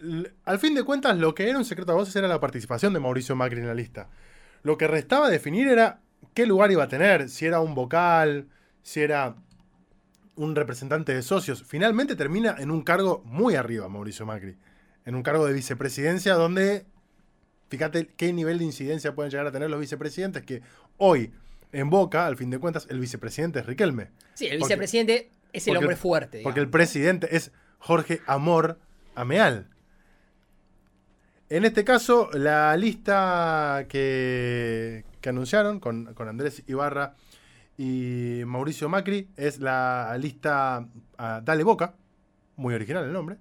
al 0.46 0.58
fin 0.58 0.74
de 0.74 0.84
cuentas 0.84 1.18
lo 1.18 1.36
que 1.36 1.50
era 1.50 1.58
un 1.58 1.66
secreto 1.66 1.92
a 1.92 1.96
voces 1.96 2.16
era 2.16 2.30
la 2.30 2.40
participación 2.40 2.94
de 2.94 3.02
Mauricio 3.02 3.36
Macri 3.36 3.60
en 3.60 3.68
la 3.68 3.74
lista. 3.74 4.10
Lo 4.64 4.78
que 4.78 4.88
restaba 4.88 5.30
definir 5.30 5.68
era 5.68 6.00
qué 6.34 6.46
lugar 6.46 6.72
iba 6.72 6.86
a 6.86 6.88
tener, 6.88 7.28
si 7.28 7.46
era 7.46 7.60
un 7.60 7.76
vocal, 7.76 8.48
si 8.84 9.02
era 9.02 9.36
un 10.36 10.56
representante 10.56 11.14
de 11.14 11.22
socios. 11.22 11.62
Finalmente 11.68 12.16
termina 12.16 12.56
en 12.58 12.72
un 12.72 12.84
cargo 12.84 13.22
muy 13.26 13.56
arriba 13.56 13.90
Mauricio 13.90 14.26
Macri, 14.26 14.56
en 15.04 15.16
un 15.16 15.22
cargo 15.22 15.46
de 15.46 15.52
vicepresidencia 15.52 16.36
donde, 16.36 16.86
fíjate 17.68 18.08
qué 18.16 18.32
nivel 18.32 18.60
de 18.60 18.64
incidencia 18.64 19.14
pueden 19.14 19.30
llegar 19.30 19.48
a 19.48 19.52
tener 19.52 19.70
los 19.70 19.82
vicepresidentes, 19.82 20.42
que 20.44 20.62
hoy 20.96 21.34
en 21.74 21.90
Boca, 21.90 22.28
al 22.28 22.38
fin 22.38 22.50
de 22.50 22.60
cuentas, 22.60 22.88
el 22.90 23.02
vicepresidente 23.02 23.60
es 23.60 23.66
Riquelme. 23.66 24.08
Sí, 24.36 24.48
el 24.48 24.60
vicepresidente 24.60 25.32
es 25.56 25.68
el 25.68 25.74
porque- 25.74 25.86
hombre 25.86 25.96
fuerte. 25.96 26.42
Porque 26.44 26.60
el 26.60 26.70
presidente 26.70 27.36
es 27.36 27.52
Jorge 27.80 28.22
Amor 28.28 28.80
Ameal. 29.16 29.70
En 31.50 31.64
este 31.64 31.84
caso, 31.84 32.30
la 32.34 32.76
lista 32.76 33.86
que, 33.88 35.06
que 35.22 35.30
anunciaron 35.30 35.80
con, 35.80 36.14
con 36.16 36.28
Andrés 36.28 36.64
Ibarra 36.68 37.16
y 37.78 38.42
Mauricio 38.46 38.90
Macri 38.90 39.30
es 39.38 39.60
la 39.60 40.16
lista 40.20 40.88
ah, 41.18 41.42
Dale 41.44 41.64
Boca, 41.64 41.96
muy 42.56 42.74
original 42.74 43.06
el 43.06 43.14
nombre. 43.14 43.38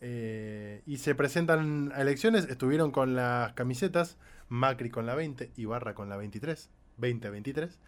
Eh, 0.00 0.82
y 0.86 0.98
se 0.98 1.14
presentan 1.14 1.90
a 1.94 2.02
elecciones, 2.02 2.44
estuvieron 2.48 2.90
con 2.92 3.16
las 3.16 3.52
camisetas, 3.54 4.16
Macri 4.48 4.90
con 4.90 5.06
la 5.06 5.14
20, 5.14 5.50
Ibarra 5.56 5.94
con 5.94 6.08
la 6.08 6.16
23, 6.16 6.68
20-23, 7.00 7.78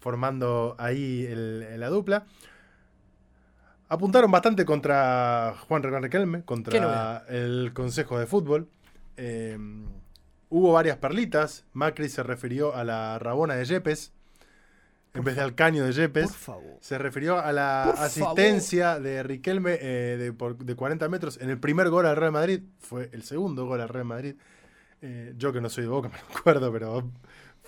formando 0.00 0.74
ahí 0.78 1.24
el- 1.26 1.78
la 1.78 1.88
dupla. 1.88 2.24
Apuntaron 3.88 4.30
bastante 4.30 4.64
contra 4.64 5.54
Juan 5.66 5.82
Riquelme, 5.82 6.42
contra 6.42 7.24
el 7.28 7.72
Consejo 7.72 8.18
de 8.18 8.26
Fútbol. 8.26 8.68
Eh, 9.16 9.56
hubo 10.50 10.72
varias 10.72 10.98
perlitas. 10.98 11.64
Macri 11.72 12.08
se 12.08 12.22
refirió 12.22 12.74
a 12.74 12.84
la 12.84 13.18
Rabona 13.18 13.54
de 13.54 13.64
Yepes 13.64 14.12
en 15.14 15.24
vez 15.24 15.36
de 15.36 15.42
al 15.42 15.54
caño 15.54 15.84
de 15.86 15.92
Yepes. 15.92 16.26
Por 16.26 16.36
favor. 16.36 16.76
Se 16.80 16.98
refirió 16.98 17.38
a 17.38 17.50
la 17.52 17.92
Por 17.94 18.04
asistencia 18.04 19.00
de 19.00 19.22
Riquelme 19.22 19.78
eh, 19.80 20.16
de, 20.18 20.32
por- 20.34 20.58
de 20.58 20.74
40 20.74 21.08
metros 21.08 21.38
en 21.40 21.48
el 21.48 21.58
primer 21.58 21.88
gol 21.88 22.04
al 22.06 22.16
Real 22.16 22.32
Madrid. 22.32 22.60
Fue 22.78 23.08
el 23.12 23.22
segundo 23.22 23.64
gol 23.66 23.80
al 23.80 23.88
Real 23.88 24.04
Madrid. 24.04 24.34
Eh, 25.00 25.32
yo 25.38 25.52
que 25.52 25.60
no 25.62 25.70
soy 25.70 25.84
de 25.84 25.88
Boca 25.90 26.08
me 26.12 26.18
lo 26.18 26.38
acuerdo, 26.38 26.70
pero 26.72 27.10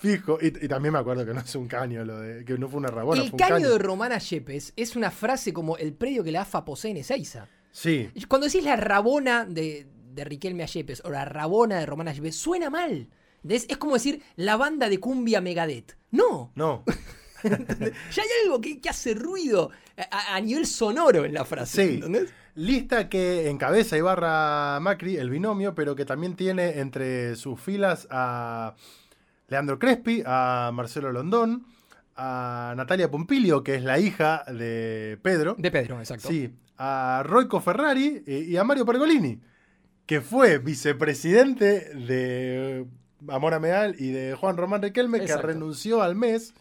fijo. 0.00 0.38
Y, 0.40 0.46
y 0.46 0.68
también 0.68 0.92
me 0.92 0.98
acuerdo 0.98 1.24
que 1.24 1.32
no 1.34 1.40
es 1.40 1.54
un 1.54 1.68
caño, 1.68 2.04
lo 2.04 2.18
de, 2.20 2.44
que 2.44 2.58
no 2.58 2.68
fue 2.68 2.78
una 2.78 2.88
Rabona, 2.88 3.22
el 3.22 3.28
fue 3.28 3.34
un 3.36 3.38
caño, 3.38 3.54
caño. 3.54 3.70
de 3.70 3.78
Romana 3.78 4.18
Yepes 4.18 4.72
es 4.76 4.96
una 4.96 5.10
frase 5.10 5.52
como 5.52 5.76
el 5.76 5.92
predio 5.92 6.24
que 6.24 6.32
la 6.32 6.42
AFA 6.42 6.64
posee 6.64 6.90
en 6.90 6.96
Ezeiza. 6.98 7.46
Sí, 7.72 8.10
Cuando 8.26 8.46
decís 8.48 8.64
la 8.64 8.74
rabona 8.74 9.44
de, 9.44 9.86
de 10.12 10.24
Riquelme 10.24 10.64
a 10.64 10.66
Yepes 10.66 11.02
o 11.04 11.10
la 11.10 11.24
rabona 11.24 11.78
de 11.78 11.86
Romana 11.86 12.12
Yepes, 12.12 12.34
suena 12.36 12.68
mal. 12.70 13.08
¿Entendés? 13.36 13.66
Es 13.68 13.76
como 13.76 13.94
decir 13.94 14.22
la 14.36 14.56
banda 14.56 14.88
de 14.88 14.98
cumbia 14.98 15.40
Megadeth. 15.40 15.96
No, 16.10 16.50
no. 16.56 16.84
ya 17.44 18.22
hay 18.22 18.28
algo 18.44 18.60
que, 18.60 18.80
que 18.80 18.88
hace 18.88 19.14
ruido 19.14 19.70
a, 20.10 20.34
a 20.34 20.40
nivel 20.40 20.66
sonoro 20.66 21.24
en 21.24 21.32
la 21.32 21.44
frase. 21.44 21.86
Sí. 21.86 21.94
¿entendés? 21.94 22.30
Lista 22.56 23.08
que 23.08 23.48
encabeza 23.48 23.96
Ibarra 23.96 24.78
Macri, 24.80 25.16
el 25.16 25.30
binomio, 25.30 25.74
pero 25.74 25.94
que 25.94 26.04
también 26.04 26.34
tiene 26.34 26.80
entre 26.80 27.36
sus 27.36 27.60
filas 27.60 28.08
a 28.10 28.74
Leandro 29.50 29.78
Crespi, 29.78 30.22
a 30.24 30.70
Marcelo 30.72 31.12
Londón, 31.12 31.66
a 32.16 32.72
Natalia 32.76 33.10
Pompilio, 33.10 33.62
que 33.64 33.74
es 33.74 33.82
la 33.82 33.98
hija 33.98 34.44
de 34.44 35.18
Pedro. 35.22 35.56
De 35.58 35.70
Pedro, 35.70 35.98
exacto. 35.98 36.28
Sí, 36.28 36.54
a 36.78 37.22
Roico 37.26 37.60
Ferrari 37.60 38.22
eh, 38.26 38.46
y 38.48 38.56
a 38.56 38.64
Mario 38.64 38.86
Pergolini, 38.86 39.40
que 40.06 40.20
fue 40.20 40.58
vicepresidente 40.58 41.94
de 41.94 42.86
Amor 43.28 43.54
Ameal 43.54 43.96
y 43.98 44.12
de 44.12 44.34
Juan 44.34 44.56
Román 44.56 44.82
Riquelme, 44.82 45.18
Exacto. 45.18 45.42
que 45.42 45.52
renunció 45.52 46.00
al 46.00 46.14
mes 46.14 46.54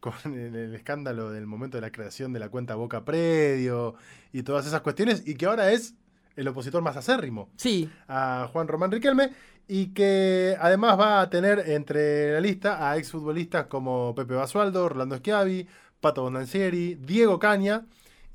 con 0.00 0.14
el 0.34 0.74
escándalo 0.74 1.30
del 1.30 1.46
momento 1.46 1.76
de 1.76 1.82
la 1.82 1.92
creación 1.92 2.32
de 2.32 2.40
la 2.40 2.48
cuenta 2.48 2.74
Boca 2.74 3.04
Predio 3.04 3.94
y 4.32 4.42
todas 4.42 4.66
esas 4.66 4.80
cuestiones, 4.80 5.22
y 5.26 5.36
que 5.36 5.46
ahora 5.46 5.70
es 5.70 5.94
el 6.36 6.48
opositor 6.48 6.82
más 6.82 6.96
acérrimo 6.96 7.50
Sí, 7.56 7.88
a 8.08 8.48
Juan 8.52 8.68
Román 8.68 8.90
Riquelme 8.90 9.30
y 9.68 9.88
que 9.94 10.56
además 10.60 10.98
va 10.98 11.20
a 11.20 11.30
tener 11.30 11.60
entre 11.70 12.32
la 12.32 12.40
lista 12.40 12.90
a 12.90 12.96
exfutbolistas 12.96 13.66
como 13.66 14.14
Pepe 14.14 14.34
Basualdo, 14.34 14.84
Orlando 14.84 15.16
Schiavi, 15.18 15.66
Pato 16.00 16.22
Bondancieri, 16.22 16.96
Diego 16.96 17.38
Caña 17.38 17.86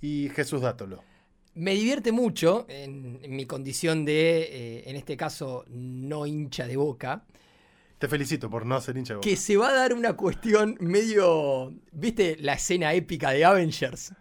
y 0.02 0.30
Jesús 0.30 0.62
Dátolo. 0.62 1.04
me 1.56 1.74
divierte 1.74 2.12
mucho 2.12 2.66
en, 2.70 3.20
en 3.24 3.36
mi 3.36 3.46
condición 3.46 4.06
de, 4.06 4.40
eh, 4.42 4.84
en 4.90 4.96
este 4.96 5.18
caso, 5.18 5.66
no 5.70 6.26
hincha 6.26 6.66
de 6.68 6.78
boca, 6.78 7.24
Te 8.00 8.08
felicito 8.08 8.48
por 8.50 8.64
no 8.66 8.80
ser 8.80 8.96
hincha 8.96 9.14
de 9.14 9.18
Boca. 9.18 9.28
que 9.28 9.36
se 9.36 9.58
va 9.58 9.70
a 9.70 9.74
dar 9.74 9.94
una 9.94 10.14
cuestión 10.14 10.78
medio. 10.80 11.74
¿Viste 11.92 12.38
la 12.40 12.54
escena 12.54 12.94
épica 12.94 13.32
de 13.32 13.44
Avengers? 13.44 14.14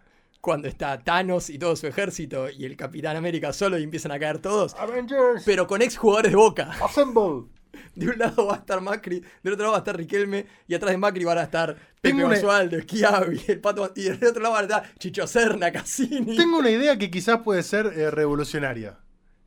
Cuando 0.47 0.69
está 0.69 0.97
Thanos 0.97 1.49
y 1.49 1.59
todo 1.59 1.75
su 1.75 1.87
ejército 1.87 2.49
y 2.49 2.63
el 2.63 2.77
Capitán 2.77 3.17
América 3.17 3.51
solo 3.51 3.77
y 3.77 3.83
empiezan 3.83 4.13
a 4.13 4.17
caer 4.19 4.39
todos. 4.39 4.73
Avengers, 4.75 5.43
Pero 5.45 5.67
con 5.67 5.81
ex 5.81 5.97
jugadores 5.97 6.31
de 6.31 6.37
boca. 6.37 6.71
assemble. 6.81 7.47
De 7.95 8.07
un 8.07 8.17
lado 8.17 8.45
va 8.47 8.53
a 8.53 8.57
estar 8.59 8.79
Macri, 8.79 9.21
del 9.43 9.53
otro 9.53 9.63
lado 9.65 9.71
va 9.73 9.77
a 9.79 9.79
estar 9.79 9.97
Riquelme, 9.97 10.45
y 10.65 10.73
atrás 10.73 10.91
de 10.91 10.97
Macri 10.97 11.25
van 11.25 11.37
a 11.39 11.43
estar 11.43 11.75
Pepe 11.99 12.15
una- 12.15 12.29
Basualdo, 12.35 12.79
Schiavi, 12.79 13.41
el 13.49 13.59
Pato, 13.59 13.91
y 13.93 14.03
del 14.03 14.23
otro 14.25 14.41
lado 14.41 14.53
van 14.53 14.63
a 14.63 14.67
estar 14.77 14.93
Chicho 14.97 15.27
Serna, 15.27 15.69
Cassini. 15.69 16.37
Tengo 16.37 16.59
una 16.59 16.69
idea 16.69 16.97
que 16.97 17.11
quizás 17.11 17.39
puede 17.41 17.61
ser 17.61 17.87
eh, 17.87 18.09
revolucionaria. 18.09 18.97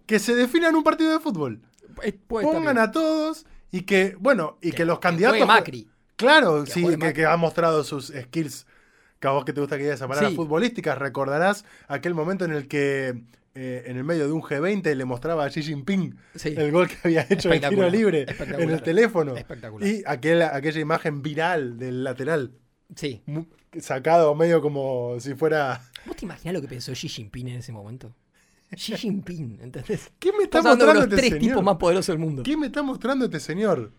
Que 0.04 0.18
se 0.18 0.34
definan 0.34 0.76
un 0.76 0.82
partido 0.84 1.12
de 1.12 1.20
fútbol. 1.20 1.62
Pongan 2.28 2.76
a 2.76 2.92
todos 2.92 3.46
y 3.72 3.82
que, 3.84 4.16
bueno, 4.20 4.58
y 4.60 4.70
que, 4.72 4.76
Que- 4.76 4.84
los 4.84 4.98
candidatos. 4.98 5.46
Macri. 5.46 5.88
Claro, 6.16 6.64
Que 6.64 6.70
sí, 6.70 6.84
que, 6.98 7.14
que 7.14 7.24
ha 7.24 7.38
mostrado 7.38 7.84
sus 7.84 8.08
skills. 8.14 8.66
Que 9.20 9.28
a 9.28 9.32
vos 9.32 9.44
que 9.44 9.52
te 9.52 9.60
gusta 9.60 9.76
que 9.76 9.82
diga 9.84 9.94
esa 9.94 10.08
palabra 10.08 10.30
Sí. 10.30 10.34
futbolísticas, 10.36 10.96
recordarás 10.98 11.64
aquel 11.88 12.14
momento 12.14 12.44
en 12.46 12.52
el 12.52 12.66
que 12.68 13.22
eh, 13.54 13.82
en 13.86 13.96
el 13.96 14.04
medio 14.04 14.26
de 14.26 14.32
un 14.32 14.40
G20 14.42 14.94
le 14.94 15.04
mostraba 15.04 15.44
a 15.44 15.48
Xi 15.50 15.62
Jinping 15.62 16.16
Sí. 16.36 16.54
el 16.56 16.70
gol 16.72 16.88
que 16.88 16.96
había 17.04 17.26
hecho 17.28 17.48
de 17.50 17.60
tiro 17.60 17.90
libre 17.90 18.24
en 18.58 18.70
el 18.70 18.80
teléfono. 18.82 19.36
Espectacular. 19.36 19.86
Y 19.88 20.02
aquel- 20.06 20.42
aquella 20.50 20.80
imagen 20.80 21.20
viral 21.20 21.76
del 21.78 22.02
lateral, 22.04 22.52
Sí. 22.94 23.22
sacado 23.78 24.34
medio 24.34 24.60
como 24.62 25.18
si 25.20 25.34
fuera... 25.34 25.82
¿Vos 26.06 26.16
te 26.16 26.24
imaginás 26.24 26.54
lo 26.54 26.60
que 26.62 26.68
pensó 26.68 26.92
Xi 26.92 27.08
Jinping 27.08 27.48
en 27.48 27.56
ese 27.58 27.72
momento? 27.72 28.14
Xi 28.74 28.96
Jinping, 28.96 29.58
¿entendés? 29.60 30.12
¿Qué 30.20 30.30
me 30.32 30.44
está 30.44 30.62
de 30.62 30.68
mostrando 30.68 30.94
los 30.94 31.04
este 31.04 31.16
tres 31.16 31.28
señor? 31.30 31.40
tipos 31.48 31.64
más 31.64 31.76
poderosos 31.76 32.06
del 32.14 32.18
mundo. 32.20 32.42
¿Qué 32.44 32.56
me 32.56 32.66
está 32.66 32.82
mostrando 32.82 33.24
este 33.26 33.40
señor? 33.40 33.92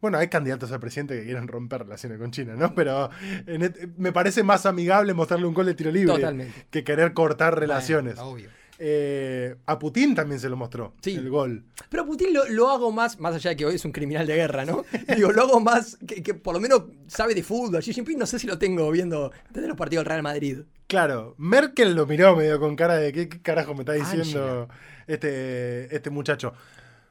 Bueno, 0.00 0.18
hay 0.18 0.28
candidatos 0.28 0.70
a 0.72 0.78
presidente 0.78 1.16
que 1.18 1.24
quieren 1.24 1.48
romper 1.48 1.82
relaciones 1.82 2.18
con 2.18 2.30
China, 2.30 2.54
¿no? 2.56 2.74
Pero 2.74 3.10
en 3.46 3.94
me 3.96 4.12
parece 4.12 4.42
más 4.42 4.66
amigable 4.66 5.14
mostrarle 5.14 5.46
un 5.46 5.54
gol 5.54 5.66
de 5.66 5.74
tiro 5.74 5.90
libre 5.90 6.14
Totalmente. 6.14 6.66
que 6.70 6.84
querer 6.84 7.12
cortar 7.14 7.58
relaciones. 7.58 8.16
Bueno, 8.16 8.30
obvio. 8.30 8.50
Eh, 8.78 9.56
a 9.64 9.78
Putin 9.78 10.14
también 10.14 10.38
se 10.38 10.50
lo 10.50 10.56
mostró, 10.56 10.92
Sí. 11.00 11.14
el 11.14 11.30
gol. 11.30 11.64
Pero 11.88 12.02
a 12.02 12.06
Putin 12.06 12.34
lo, 12.34 12.46
lo 12.50 12.68
hago 12.70 12.92
más, 12.92 13.18
más 13.18 13.34
allá 13.34 13.50
de 13.50 13.56
que 13.56 13.64
hoy 13.64 13.76
es 13.76 13.84
un 13.86 13.92
criminal 13.92 14.26
de 14.26 14.34
guerra, 14.36 14.66
¿no? 14.66 14.84
Digo, 15.16 15.32
lo 15.32 15.42
hago 15.44 15.60
más 15.60 15.96
que, 16.06 16.22
que 16.22 16.34
por 16.34 16.52
lo 16.52 16.60
menos 16.60 16.82
sabe 17.06 17.34
de 17.34 17.42
fútbol. 17.42 17.80
Xi 17.82 17.94
Jinping 17.94 18.18
no 18.18 18.26
sé 18.26 18.38
si 18.38 18.46
lo 18.46 18.58
tengo 18.58 18.90
viendo 18.90 19.32
desde 19.48 19.66
los 19.66 19.78
partidos 19.78 20.04
del 20.04 20.10
Real 20.10 20.22
Madrid. 20.22 20.58
Claro, 20.88 21.34
Merkel 21.38 21.94
lo 21.94 22.06
miró 22.06 22.36
medio 22.36 22.60
con 22.60 22.76
cara 22.76 22.96
de 22.96 23.12
¿qué, 23.14 23.28
qué 23.30 23.40
carajo 23.40 23.72
me 23.74 23.80
está 23.80 23.94
diciendo 23.94 24.68
Angela. 24.68 24.68
este, 25.06 25.96
este 25.96 26.10
muchacho? 26.10 26.52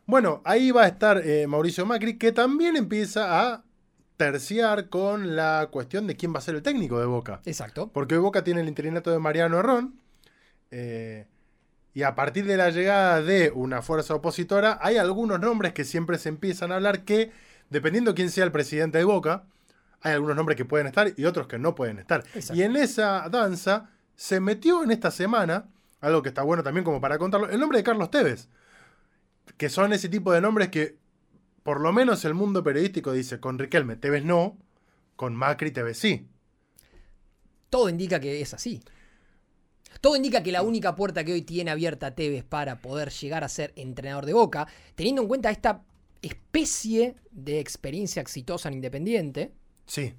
Bueno, 0.05 0.41
ahí 0.45 0.71
va 0.71 0.83
a 0.83 0.87
estar 0.87 1.21
eh, 1.25 1.47
Mauricio 1.47 1.85
Macri, 1.85 2.17
que 2.17 2.31
también 2.31 2.75
empieza 2.75 3.41
a 3.41 3.63
terciar 4.17 4.89
con 4.89 5.35
la 5.35 5.69
cuestión 5.71 6.07
de 6.07 6.15
quién 6.15 6.33
va 6.33 6.39
a 6.39 6.41
ser 6.41 6.55
el 6.55 6.61
técnico 6.61 6.99
de 6.99 7.05
Boca. 7.05 7.41
Exacto. 7.45 7.89
Porque 7.91 8.15
hoy 8.15 8.21
Boca 8.21 8.43
tiene 8.43 8.61
el 8.61 8.67
interinato 8.67 9.11
de 9.11 9.19
Mariano 9.19 9.59
Herrón. 9.59 9.99
eh, 10.71 11.27
y 11.95 12.03
a 12.03 12.13
partir 12.13 12.45
de 12.45 12.57
la 12.57 12.71
llegada 12.71 13.21
de 13.21 13.51
una 13.55 13.81
fuerza 13.81 14.15
opositora, 14.15 14.77
hay 14.81 14.97
algunos 14.97 15.39
nombres 15.39 15.71
que 15.71 15.85
siempre 15.85 16.17
se 16.17 16.27
empiezan 16.27 16.73
a 16.73 16.75
hablar 16.75 17.05
que, 17.05 17.31
dependiendo 17.69 18.13
quién 18.13 18.29
sea 18.29 18.43
el 18.43 18.51
presidente 18.51 18.97
de 18.97 19.05
Boca, 19.05 19.45
hay 20.01 20.11
algunos 20.11 20.35
nombres 20.35 20.57
que 20.57 20.65
pueden 20.65 20.87
estar 20.87 21.13
y 21.15 21.23
otros 21.23 21.47
que 21.47 21.57
no 21.57 21.73
pueden 21.73 21.97
estar. 21.99 22.25
Exacto. 22.33 22.53
Y 22.53 22.63
en 22.63 22.75
esa 22.75 23.29
danza 23.29 23.91
se 24.13 24.41
metió 24.41 24.83
en 24.83 24.91
esta 24.91 25.09
semana, 25.09 25.69
algo 26.01 26.21
que 26.21 26.27
está 26.27 26.43
bueno 26.43 26.63
también 26.63 26.83
como 26.83 26.99
para 26.99 27.17
contarlo, 27.17 27.49
el 27.49 27.61
nombre 27.61 27.77
de 27.77 27.85
Carlos 27.85 28.11
Tevez. 28.11 28.49
Que 29.57 29.69
son 29.69 29.93
ese 29.93 30.09
tipo 30.09 30.31
de 30.31 30.41
nombres 30.41 30.69
que, 30.69 30.97
por 31.63 31.79
lo 31.79 31.93
menos 31.93 32.25
el 32.25 32.33
mundo 32.33 32.63
periodístico 32.63 33.11
dice, 33.11 33.39
con 33.39 33.57
Riquelme 33.59 33.95
Tevez 33.95 34.23
no, 34.23 34.57
con 35.15 35.35
Macri 35.35 35.71
Tevez 35.71 35.97
sí. 35.97 36.27
Todo 37.69 37.89
indica 37.89 38.19
que 38.19 38.41
es 38.41 38.53
así. 38.53 38.81
Todo 40.01 40.15
indica 40.15 40.43
que 40.43 40.51
la 40.51 40.61
única 40.61 40.95
puerta 40.95 41.23
que 41.23 41.33
hoy 41.33 41.41
tiene 41.41 41.71
abierta 41.71 42.15
Tevez 42.15 42.43
para 42.43 42.81
poder 42.81 43.11
llegar 43.11 43.43
a 43.43 43.49
ser 43.49 43.73
entrenador 43.75 44.25
de 44.25 44.33
Boca, 44.33 44.67
teniendo 44.95 45.21
en 45.21 45.27
cuenta 45.27 45.49
esta 45.49 45.83
especie 46.21 47.15
de 47.31 47.59
experiencia 47.59 48.21
exitosa 48.21 48.69
en 48.69 48.75
Independiente, 48.75 49.53
Sí. 49.87 50.13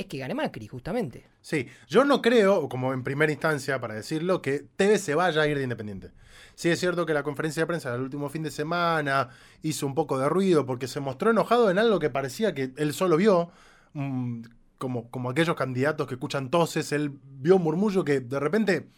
Es 0.00 0.06
que 0.06 0.18
gane 0.18 0.34
Macri, 0.34 0.66
justamente. 0.66 1.26
Sí, 1.40 1.68
yo 1.88 2.04
no 2.04 2.22
creo, 2.22 2.68
como 2.68 2.92
en 2.92 3.02
primera 3.02 3.32
instancia 3.32 3.80
para 3.80 3.94
decirlo, 3.94 4.42
que 4.42 4.64
Tevez 4.76 5.02
se 5.02 5.14
vaya 5.14 5.42
a 5.42 5.46
ir 5.46 5.56
de 5.56 5.64
Independiente. 5.64 6.10
Sí 6.54 6.70
es 6.70 6.80
cierto 6.80 7.06
que 7.06 7.14
la 7.14 7.22
conferencia 7.22 7.62
de 7.62 7.66
prensa 7.66 7.92
del 7.92 8.02
último 8.02 8.28
fin 8.28 8.42
de 8.42 8.50
semana 8.50 9.28
hizo 9.62 9.86
un 9.86 9.94
poco 9.94 10.18
de 10.18 10.28
ruido 10.28 10.66
porque 10.66 10.88
se 10.88 11.00
mostró 11.00 11.30
enojado 11.30 11.70
en 11.70 11.78
algo 11.78 11.98
que 11.98 12.10
parecía 12.10 12.54
que 12.54 12.72
él 12.76 12.92
solo 12.94 13.16
vio, 13.16 13.50
mm, 13.92 14.42
como, 14.78 15.10
como 15.10 15.30
aquellos 15.30 15.56
candidatos 15.56 16.06
que 16.06 16.14
escuchan 16.14 16.50
toses, 16.50 16.92
él 16.92 17.12
vio 17.22 17.56
un 17.56 17.62
murmullo 17.62 18.04
que 18.04 18.20
de 18.20 18.40
repente 18.40 18.88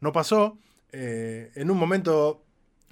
no 0.00 0.12
pasó. 0.12 0.58
Eh, 0.92 1.50
en 1.54 1.70
un 1.70 1.78
momento 1.78 2.41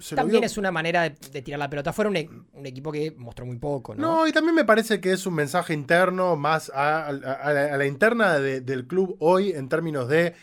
se 0.01 0.15
También 0.15 0.43
es 0.43 0.57
una 0.57 0.71
manera 0.71 1.03
de, 1.03 1.15
de 1.31 1.41
tirar 1.41 1.59
la 1.59 1.69
pelota 1.69 1.93
fuera, 1.93 2.09
un, 2.09 2.17
e- 2.17 2.29
un 2.53 2.65
equipo 2.65 2.91
que 2.91 3.11
mostró 3.17 3.45
muy 3.45 3.57
poco, 3.57 3.95
¿no? 3.95 4.01
No, 4.01 4.27
y 4.27 4.31
también 4.31 4.55
me 4.55 4.65
parece 4.65 4.99
que 4.99 5.13
es 5.13 5.25
un 5.25 5.35
mensaje 5.35 5.73
interno, 5.73 6.35
más 6.35 6.69
a, 6.73 7.05
a- 7.05 7.07
a 7.07 7.13
la, 7.53 7.73
a 7.73 7.77
la 7.77 7.85
interna 7.85 8.39
de- 8.39 8.61
del 8.61 8.87
club 8.87 9.15
hoy 9.19 9.51
en 9.51 9.69
términos 9.69 10.07
de, 10.09 10.33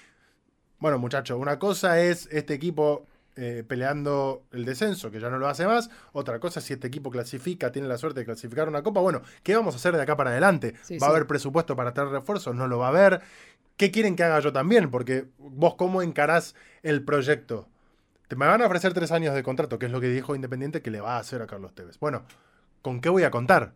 bueno 0.78 0.98
muchachos, 0.98 1.38
una 1.38 1.58
cosa 1.58 2.00
es 2.00 2.28
este 2.30 2.54
equipo 2.54 3.06
eh, 3.36 3.62
peleando 3.66 4.42
el 4.52 4.64
descenso, 4.64 5.10
que 5.12 5.20
ya 5.20 5.30
no 5.30 5.38
lo 5.38 5.46
hace 5.48 5.64
más, 5.66 5.90
otra 6.12 6.40
cosa 6.40 6.60
si 6.60 6.72
este 6.72 6.88
equipo 6.88 7.08
clasifica, 7.10 7.70
tiene 7.70 7.86
la 7.86 7.96
suerte 7.98 8.20
de 8.20 8.26
clasificar 8.26 8.68
una 8.68 8.82
copa, 8.82 9.00
bueno, 9.00 9.22
¿qué 9.44 9.54
vamos 9.54 9.74
a 9.74 9.76
hacer 9.78 9.94
de 9.94 10.02
acá 10.02 10.16
para 10.16 10.30
adelante? 10.30 10.74
Sí, 10.82 10.98
¿Va 10.98 11.06
a 11.06 11.10
haber 11.10 11.26
presupuesto 11.28 11.76
para 11.76 11.94
traer 11.94 12.10
refuerzos? 12.10 12.54
¿No 12.56 12.66
lo 12.66 12.78
va 12.78 12.86
a 12.86 12.90
haber? 12.90 13.20
¿Qué 13.76 13.92
quieren 13.92 14.16
que 14.16 14.24
haga 14.24 14.40
yo 14.40 14.52
también? 14.52 14.90
Porque 14.90 15.26
vos 15.38 15.76
cómo 15.76 16.02
encarás 16.02 16.56
el 16.82 17.04
proyecto. 17.04 17.68
Te 18.28 18.36
me 18.36 18.46
van 18.46 18.60
a 18.60 18.66
ofrecer 18.66 18.92
tres 18.92 19.10
años 19.10 19.34
de 19.34 19.42
contrato, 19.42 19.78
que 19.78 19.86
es 19.86 19.92
lo 19.92 20.02
que 20.02 20.08
dijo 20.08 20.34
Independiente 20.34 20.82
que 20.82 20.90
le 20.90 21.00
va 21.00 21.16
a 21.16 21.18
hacer 21.18 21.40
a 21.40 21.46
Carlos 21.46 21.74
Tevez. 21.74 21.98
Bueno, 21.98 22.24
¿con 22.82 23.00
qué 23.00 23.08
voy 23.08 23.22
a 23.22 23.30
contar? 23.30 23.72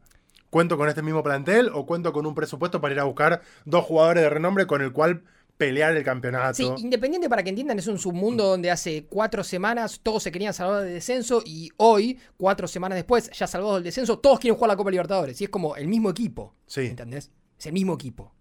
¿Cuento 0.51 0.77
con 0.77 0.91
este 0.91 1.01
mismo 1.01 1.23
plantel 1.23 1.71
o 1.73 1.87
cuento 1.87 2.13
con 2.13 2.27
un 2.27 2.35
presupuesto 2.35 2.79
para 2.79 2.93
ir 2.93 3.01
a 3.01 3.05
buscar 3.05 3.41
dos 3.65 3.87
jugadores 3.87 4.23
de 4.23 4.29
renombre 4.29 4.67
con 4.67 4.83
el 4.83 4.93
cual 4.93 5.23
pelear 5.57 5.97
el 5.97 6.05
campeonato? 6.05 6.53
Sí, 6.53 6.71
Independiente, 6.77 7.31
para 7.31 7.43
que 7.43 7.49
entiendan, 7.49 7.79
es 7.79 7.87
un 7.87 7.99
submundo 7.99 8.45
donde 8.45 8.71
hace 8.71 9.07
cuatro 9.07 9.43
semanas 9.43 10.01
todos 10.03 10.23
se 10.23 10.31
querían 10.31 10.53
salvar 10.53 10.83
del 10.83 10.93
descenso 10.93 11.43
y 11.47 11.71
hoy, 11.79 12.19
cuatro 12.37 12.69
semanas 12.69 12.97
después, 12.97 13.31
ya 13.31 13.47
salvados 13.47 13.77
del 13.77 13.85
descenso, 13.85 14.19
todos 14.19 14.39
quieren 14.39 14.57
jugar 14.57 14.69
la 14.69 14.77
Copa 14.77 14.91
Libertadores. 14.91 15.41
Y 15.41 15.45
es 15.45 15.51
como 15.51 15.77
el 15.77 15.89
mismo 15.89 16.11
equipo. 16.11 16.55
Sí. 16.67 16.83
¿Entendés? 16.83 17.31
Es 17.59 17.65
el 17.65 17.73
mismo 17.73 17.95
equipo. 17.95 18.35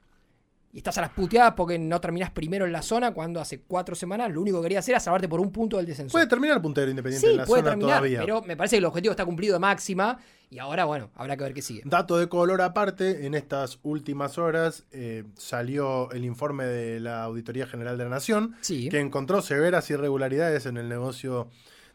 Y 0.74 0.78
estás 0.78 0.98
a 0.98 1.02
las 1.02 1.10
puteadas 1.12 1.54
porque 1.56 1.78
no 1.78 2.00
terminás 2.00 2.32
primero 2.32 2.66
en 2.66 2.72
la 2.72 2.82
zona 2.82 3.14
cuando 3.14 3.42
hace 3.42 3.62
cuatro 3.62 3.94
semanas 3.94 4.32
lo 4.32 4.42
único 4.42 4.60
que 4.62 4.66
querías 4.66 4.86
hacer 4.86 4.94
era 4.94 5.00
salvarte 5.02 5.28
por 5.28 5.42
un 5.42 5.52
punto 5.52 5.76
del 5.78 5.86
descenso. 5.86 6.14
Puede 6.14 6.28
terminar 6.28 6.62
puntero 6.62 6.90
Independiente 6.90 7.28
sí, 7.28 7.32
en 7.34 7.38
la 7.40 7.46
puede 7.46 7.62
zona 7.62 7.72
terminar, 7.72 7.98
todavía. 7.98 8.20
pero 8.22 8.42
me 8.44 8.56
parece 8.56 8.76
que 8.76 8.80
el 8.80 8.86
objetivo 8.86 9.12
está 9.12 9.26
cumplido 9.26 9.54
de 9.54 9.60
máxima 9.60 10.18
y 10.50 10.60
ahora, 10.60 10.86
bueno, 10.86 11.10
habrá 11.16 11.36
que 11.38 11.44
ver 11.44 11.54
qué 11.54 11.62
sigue. 11.62 11.82
Dato 11.86 12.18
de 12.18 12.28
color 12.30 12.62
aparte, 12.62 13.26
en 13.26 13.36
estas 13.36 13.80
últimas 13.84 14.38
horas 14.38 14.86
eh, 14.92 15.24
salió 15.38 16.10
el 16.12 16.24
informe 16.26 16.66
de 16.66 17.00
la 17.02 17.24
Auditoría 17.24 17.68
General 17.68 17.98
de 17.98 18.04
la 18.06 18.10
Nación, 18.10 18.56
Sí. 18.62 18.88
que 18.90 19.00
encontró 19.00 19.42
severas 19.42 19.90
irregularidades 19.90 20.66
en 20.66 20.78
el 20.78 20.88
negocio 20.90 21.50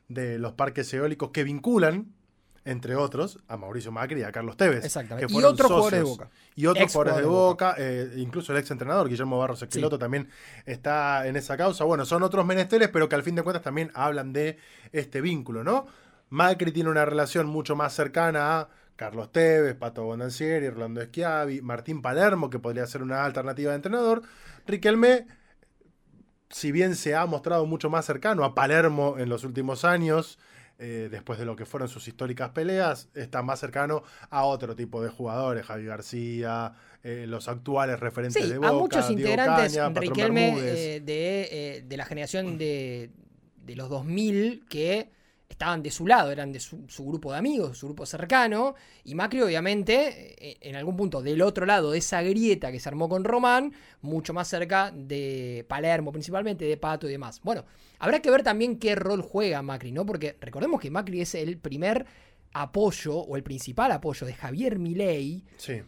de 0.09 0.39
los 0.39 0.53
parques 0.53 0.93
eólicos 0.95 1.31
que 1.31 1.45
vinculan, 1.45 2.15
entre 2.67 2.97
otros, 2.97 3.39
a 3.47 3.57
Mauricio 3.57 3.93
Macri 3.93 4.21
y 4.21 4.23
a 4.25 4.33
Carlos 4.33 4.57
Tevez. 4.57 4.85
Exactamente. 4.85 5.33
que 5.33 5.33
Y 5.33 5.45
otros 5.45 5.69
jugadores 5.69 6.01
de 6.01 6.07
socios. 6.07 6.19
Boca. 6.19 6.31
Y 6.57 6.67
otros 6.67 6.85
Ex 6.85 6.93
jugadores 6.93 7.23
de 7.23 7.29
Boca, 7.29 7.75
eh, 7.79 8.13
incluso 8.17 8.53
el 8.53 8.59
ex 8.59 8.71
entrenador 8.71 9.09
Guillermo 9.09 9.39
Barros 9.39 9.63
Esqueloto 9.63 9.99
también 9.99 10.29
está 10.65 11.27
en 11.27 11.37
esa 11.37 11.57
causa. 11.57 11.85
Bueno, 11.85 12.05
son 12.05 12.23
otros 12.23 12.45
menesteres, 12.45 12.89
pero 12.89 13.09
que 13.09 13.15
al 13.15 13.23
fin 13.23 13.37
de 13.37 13.43
cuentas 13.43 13.63
también 13.63 13.91
hablan 13.95 14.33
de 14.33 14.59
este 14.93 15.21
vínculo, 15.21 15.63
¿no? 15.63 15.87
Macri 16.29 16.73
tiene 16.73 16.91
una 16.91 17.05
relación 17.05 17.47
mucho 17.47 17.77
más 17.77 17.95
cercana 17.95 18.59
a 18.59 18.69
Carlos 18.97 19.31
Tevez, 19.31 19.77
Pato 19.77 20.03
Bonancieri, 20.05 20.67
Orlando 20.67 21.05
Schiavi, 21.05 21.61
Martín 21.63 22.03
Palermo, 22.03 22.51
que 22.51 22.59
podría 22.59 22.87
ser 22.87 23.03
una 23.03 23.25
alternativa 23.25 23.71
de 23.71 23.77
entrenador. 23.77 24.23
Riquelme, 24.67 25.27
si 26.51 26.73
bien 26.73 26.97
se 26.97 27.15
ha 27.15 27.27
mostrado 27.27 27.65
mucho 27.67 27.91
más 27.91 28.07
cercano 28.07 28.45
a 28.45 28.55
Palermo 28.55 29.17
en 29.19 29.29
los 29.29 29.45
últimos 29.45 29.85
años, 29.85 30.39
eh, 30.79 31.09
después 31.11 31.39
de 31.39 31.45
lo 31.45 31.57
que 31.57 31.65
fueron 31.65 31.89
sus 31.89 32.07
históricas 32.09 32.51
peleas, 32.51 33.09
está 33.15 33.43
más 33.43 33.61
cercano 33.61 34.03
a 34.31 34.45
otro 34.45 34.77
tipo 34.77 35.03
de 35.03 35.09
jugadores, 35.09 35.65
Javi 35.65 35.85
García, 35.87 36.75
eh, 37.03 37.25
los 37.27 37.49
actuales 37.49 38.01
referentes 38.01 38.43
Sí, 38.43 38.51
de 38.51 38.59
Boca, 38.59 38.69
a 38.69 38.73
muchos 38.73 39.09
Diego 39.09 39.21
integrantes, 39.21 39.77
Caña, 39.77 40.01
Riquelme, 40.01 40.59
eh, 40.59 41.01
de, 41.01 41.49
eh, 41.51 41.85
de 41.87 41.97
la 41.97 42.05
generación 42.05 42.59
de, 42.59 43.11
de 43.65 43.77
los 43.77 43.89
2000 43.89 44.65
que 44.69 45.11
estaban 45.49 45.83
de 45.83 45.91
su 45.91 46.07
lado, 46.07 46.31
eran 46.33 46.53
de 46.53 46.61
su, 46.61 46.85
su 46.89 47.05
grupo 47.07 47.33
de 47.33 47.39
amigos, 47.39 47.79
su 47.79 47.87
grupo 47.87 48.05
cercano, 48.05 48.75
y 49.05 49.15
Macri 49.15 49.41
obviamente, 49.43 50.35
eh, 50.51 50.57
en 50.61 50.77
algún 50.77 50.97
punto 50.97 51.23
del 51.23 51.41
otro 51.43 51.65
lado 51.67 51.93
de 51.93 51.99
esa 51.99 52.21
grieta 52.23 52.73
que 52.73 52.81
se 52.81 52.89
armó 52.89 53.09
con 53.09 53.25
Román, 53.25 53.73
mucho 54.03 54.35
más 54.35 54.49
cerca 54.49 54.91
de 54.95 55.65
Palermo 55.69 56.13
principalmente, 56.13 56.65
de 56.65 56.77
Pato 56.77 57.09
y 57.09 57.13
demás. 57.13 57.41
Bueno, 57.43 57.65
habrá 57.99 58.21
que 58.21 58.31
ver 58.31 58.43
también 58.43 58.79
qué 58.79 58.95
rol 58.97 59.23
juega 59.23 59.63
Macri, 59.63 59.93
¿no? 59.93 60.05
Porque 60.05 60.37
recordemos 60.41 60.81
que 60.81 60.91
Macri 60.91 61.21
es 61.21 61.35
el 61.35 61.59
primer 61.59 62.07
apoyo 62.53 63.15
o 63.17 63.37
el 63.37 63.43
principal 63.43 63.93
apoyo 63.93 64.27
de 64.27 64.33
Javier 64.35 64.79
Milei 64.79 65.45
Sí. 65.59 65.83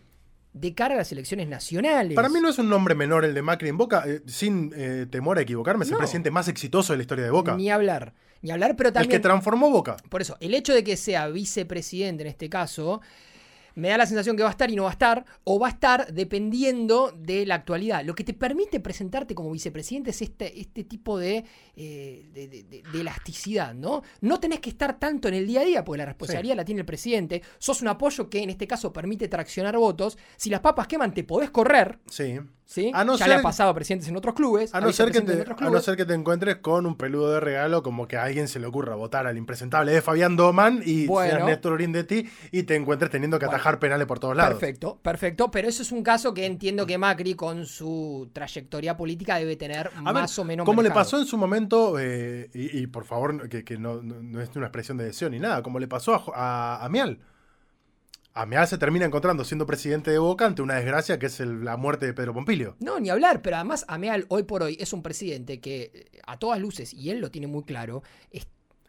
de 0.52 0.74
cara 0.74 0.94
a 0.94 0.98
las 0.98 1.12
elecciones 1.12 1.48
nacionales. 1.48 2.14
Para 2.14 2.28
mí 2.28 2.40
no 2.40 2.48
es 2.48 2.58
un 2.58 2.68
nombre 2.68 2.94
menor 2.94 3.24
el 3.24 3.34
de 3.34 3.42
Macri 3.42 3.68
en 3.68 3.76
Boca, 3.78 4.04
eh, 4.06 4.22
sin 4.26 4.72
eh, 4.76 5.06
temor 5.10 5.38
a 5.38 5.42
equivocarme, 5.42 5.84
es 5.84 5.90
No. 5.90 5.96
el 5.96 5.98
presidente 5.98 6.30
más 6.30 6.48
exitoso 6.48 6.92
de 6.92 6.98
la 6.98 7.02
historia 7.02 7.24
de 7.24 7.30
Boca. 7.30 7.56
Ni 7.56 7.70
hablar. 7.70 8.14
Ni 8.42 8.50
hablar, 8.50 8.76
pero 8.76 8.88
el 8.88 8.94
que 8.94 9.00
también. 9.00 9.22
transformó 9.22 9.70
Boca. 9.70 9.96
Por 10.08 10.22
eso, 10.22 10.36
el 10.40 10.54
hecho 10.54 10.72
de 10.74 10.84
que 10.84 10.96
sea 10.96 11.28
vicepresidente 11.28 12.22
en 12.22 12.28
este 12.28 12.48
caso, 12.48 13.00
me 13.74 13.90
da 13.90 13.96
la 13.96 14.06
sensación 14.06 14.36
que 14.36 14.42
va 14.42 14.48
a 14.48 14.52
estar 14.52 14.70
y 14.70 14.74
no 14.76 14.84
va 14.84 14.88
a 14.88 14.92
estar, 14.92 15.24
o 15.44 15.60
va 15.60 15.68
a 15.68 15.70
estar 15.70 16.12
dependiendo 16.12 17.12
de 17.16 17.46
la 17.46 17.54
actualidad. 17.56 18.04
Lo 18.04 18.14
que 18.14 18.24
te 18.24 18.34
permite 18.34 18.80
presentarte 18.80 19.34
como 19.36 19.50
vicepresidente 19.52 20.10
es 20.10 20.20
este, 20.22 20.60
este 20.60 20.82
tipo 20.84 21.16
de, 21.18 21.44
eh, 21.76 22.28
de, 22.32 22.48
de- 22.48 22.62
de- 22.64 22.82
de 22.92 23.00
elasticidad, 23.00 23.74
¿no? 23.74 24.02
No 24.20 24.40
tenés 24.40 24.58
que 24.60 24.70
estar 24.70 24.98
tanto 24.98 25.28
en 25.28 25.34
el 25.34 25.46
día 25.46 25.60
a 25.60 25.64
día, 25.64 25.84
porque 25.84 25.98
la 25.98 26.06
responsabilidad 26.06 26.56
la 26.56 26.64
tiene 26.64 26.80
el 26.80 26.86
presidente. 26.86 27.42
Sos 27.58 27.80
un 27.82 27.88
apoyo 27.88 28.28
que 28.28 28.42
en 28.42 28.50
este 28.50 28.66
caso 28.66 28.92
permite 28.92 29.28
traccionar 29.28 29.76
votos. 29.76 30.18
Si 30.36 30.50
las 30.50 30.60
papas 30.60 30.88
queman, 30.88 31.14
te 31.14 31.22
podés 31.24 31.50
correr, 31.50 31.98
Sí. 32.10 32.38
¿Sí? 32.68 32.92
A 32.94 33.02
no 33.02 33.14
ya 33.16 33.24
ser- 33.24 33.28
le 33.28 33.40
ha 33.40 33.42
pasado 33.42 33.70
a 33.70 33.74
presidentes 33.74 34.08
en 34.08 34.16
otros 34.16 34.34
clubes. 34.34 34.74
A 34.74 34.80
no, 34.80 34.92
ser 34.92 35.10
que 35.10 35.22
te, 35.22 35.32
en 35.32 35.40
otros 35.40 35.58
a 35.58 35.64
no 35.64 35.70
clubes. 35.70 35.84
ser 35.84 35.96
que 35.96 36.04
te 36.04 36.12
encuentres 36.12 36.56
con 36.56 36.84
un 36.84 36.96
peludo 36.96 37.32
de 37.32 37.40
regalo, 37.40 37.82
como 37.82 38.06
que 38.06 38.18
a 38.18 38.24
alguien 38.24 38.46
se 38.46 38.60
le 38.60 38.66
ocurra 38.66 38.94
votar 38.94 39.26
al 39.26 39.38
impresentable 39.38 39.90
de 39.90 40.02
Fabián 40.02 40.36
Doman 40.36 40.82
y 40.84 41.06
Bueno. 41.06 41.32
seas 41.36 41.44
Néstor 41.46 41.72
Orindetti 41.72 42.28
y 42.52 42.64
te 42.64 42.76
encuentres 42.76 43.10
teniendo 43.10 43.38
que 43.38 43.46
atajar 43.46 43.78
penales 43.78 44.06
por 44.06 44.18
todos 44.20 44.36
lados. 44.36 44.58
Perfecto, 44.58 44.98
perfecto, 45.02 45.50
pero 45.50 45.66
eso 45.68 45.82
es 45.82 45.90
un 45.92 46.02
caso 46.02 46.34
que 46.34 46.44
entiendo 46.44 46.84
que 46.86 46.98
Macri 46.98 47.34
con 47.34 47.64
su 47.64 48.28
trayectoria 48.34 48.96
política 48.96 49.36
debe 49.36 49.56
tener 49.56 49.90
A 49.96 50.02
ver, 50.02 50.14
más 50.14 50.38
o 50.38 50.44
menos 50.44 50.66
como 50.66 50.82
le 50.82 50.90
pasó 50.90 51.18
en 51.18 51.24
su 51.24 51.38
momento, 51.38 51.98
eh, 51.98 52.50
y, 52.52 52.80
y 52.80 52.86
por 52.86 53.04
favor, 53.06 53.48
que, 53.48 53.64
que 53.64 53.78
no, 53.78 54.02
no- 54.02 54.22
no 54.22 54.40
es 54.42 54.50
una 54.54 54.66
expresión 54.66 54.98
de 54.98 55.04
deseo 55.04 55.30
ni 55.30 55.38
nada, 55.38 55.62
como 55.62 55.78
le 55.78 55.88
pasó 55.88 56.14
a, 56.14 56.18
Jo- 56.18 56.32
a, 56.36 56.84
a 56.84 56.88
Mial. 56.90 57.18
A 58.38 58.46
Mial 58.46 58.68
se 58.68 58.78
termina 58.78 59.04
encontrando 59.04 59.42
siendo 59.44 59.66
presidente 59.66 60.12
de 60.12 60.18
Boca 60.18 60.46
ante 60.46 60.62
una 60.62 60.74
desgracia 60.74 61.18
que 61.18 61.26
es 61.26 61.40
el- 61.40 61.64
la 61.64 61.76
muerte 61.76 62.06
de 62.06 62.14
Pedro 62.14 62.32
Pompilio. 62.32 62.76
No, 62.78 63.00
ni 63.00 63.10
hablar, 63.10 63.42
pero 63.42 63.56
además 63.56 63.84
Ameal 63.88 64.26
hoy 64.28 64.44
por 64.44 64.62
hoy 64.62 64.76
es 64.78 64.92
un 64.92 65.02
presidente 65.02 65.58
que 65.60 65.90
eh, 65.92 66.20
a 66.24 66.38
todas 66.38 66.60
luces, 66.60 66.94
y 66.94 67.10
él 67.10 67.18
lo 67.18 67.32
tiene 67.32 67.48
muy 67.48 67.64
claro, 67.64 68.04
es- 68.30 68.46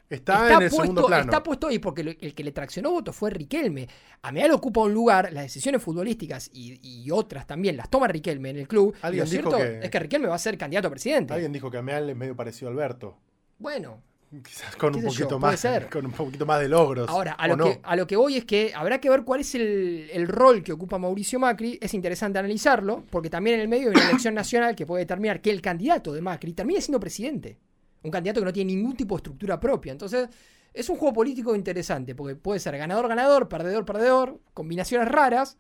Está, 0.08 0.34
está, 0.44 0.54
en 0.58 0.62
el 0.62 0.70
segundo 0.70 0.94
puesto, 1.02 1.08
plano. 1.08 1.24
está 1.32 1.42
puesto 1.42 1.66
ahí 1.68 1.80
porque 1.80 2.04
lo- 2.04 2.12
el 2.12 2.36
que 2.36 2.44
le 2.44 2.52
traccionó 2.52 2.92
votos 2.92 3.16
fue 3.16 3.32
Riquelme. 3.32 3.88
Ameal 4.22 4.52
ocupa 4.52 4.82
un 4.82 4.94
lugar, 4.94 5.34
las 5.34 5.44
decisiones 5.44 5.82
futbolísticas 5.82 6.52
y, 6.54 6.80
y 6.84 7.10
otras 7.10 7.48
también 7.48 7.76
las 7.76 7.90
toma 7.90 8.08
Riquelme 8.08 8.52
en 8.52 8.58
el 8.58 8.68
club. 8.68 8.94
y 8.96 9.06
Alguien 9.06 9.26
lo 9.26 9.30
dijo 9.32 9.50
cierto 9.50 9.58
que- 9.58 9.86
es 9.86 9.90
que 9.90 10.00
Riquelme 10.00 10.28
va 10.28 10.36
a 10.36 10.40
ser 10.40 10.60
candidato 10.60 10.88
a 10.90 10.92
presidente. 10.92 11.34
Alguien 11.34 11.52
dijo 11.54 11.72
que 11.72 11.78
a 11.78 11.82
Mial 11.82 12.08
es 12.08 12.16
medio 12.16 12.36
parecido 12.36 12.70
a 12.70 12.72
Alberto. 12.72 13.18
Bueno, 13.58 14.02
Quizás 14.44 14.76
con 14.76 14.94
¿Qué 14.94 15.00
un 15.00 15.06
yo? 15.06 15.10
poquito 15.10 15.40
más, 15.40 15.66
con 15.92 16.06
un 16.06 16.12
poquito 16.12 16.46
más 16.46 16.60
de 16.60 16.70
logros. 16.70 17.10
Ahora, 17.10 17.34
a 17.34 17.46
¿o 17.46 17.48
lo, 17.50 17.58
no? 17.58 17.66
que, 17.66 17.80
a 17.82 17.96
lo 17.96 18.06
que 18.08 18.16
voy 18.16 18.38
es 18.38 18.46
que 18.46 18.72
habrá 18.76 19.02
que 19.02 19.10
ver 19.10 19.24
cuál 19.24 19.42
es 19.42 19.56
el, 19.56 20.10
el 20.12 20.28
rol 20.28 20.64
que 20.64 20.72
ocupa 20.72 20.98
Mauricio 20.98 21.40
Macri. 21.40 21.80
Es 21.82 21.94
interesante 21.94 22.38
analizarlo, 22.40 23.04
porque 23.10 23.30
también 23.30 23.56
en 23.56 23.62
el 23.62 23.68
medio 23.68 23.90
hay 23.90 23.96
una 23.96 24.10
elección 24.10 24.34
nacional 24.36 24.76
que 24.76 24.86
puede 24.86 25.02
determinar 25.04 25.42
que 25.42 25.50
el 25.52 25.62
candidato 25.62 26.14
de 26.14 26.22
Macri 26.22 26.54
termine 26.54 26.82
siendo 26.82 27.00
presidente. 27.00 27.58
Un 28.04 28.12
candidato 28.12 28.40
que 28.40 28.46
no 28.46 28.54
tiene 28.54 28.74
ningún 28.74 28.96
tipo 28.96 29.16
de 29.16 29.20
estructura 29.20 29.60
propia. 29.60 29.92
Entonces, 29.92 30.30
es 30.74 30.90
un 30.90 30.98
juego 30.98 31.14
político 31.14 31.56
interesante, 31.56 32.16
porque 32.16 32.36
puede 32.36 32.60
ser 32.60 32.78
ganador-ganador, 32.78 33.50
perdedor-perdedor, 33.50 34.40
combinaciones 34.54 35.08
raras, 35.08 35.58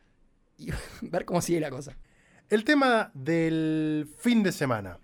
y 0.57 0.69
ver 1.01 1.25
cómo 1.25 1.41
sigue 1.41 1.59
la 1.59 1.69
cosa. 1.69 1.97
El 2.49 2.63
tema 2.63 3.11
del 3.13 4.07
fin 4.17 4.43
de 4.43 4.51
semana. 4.51 4.99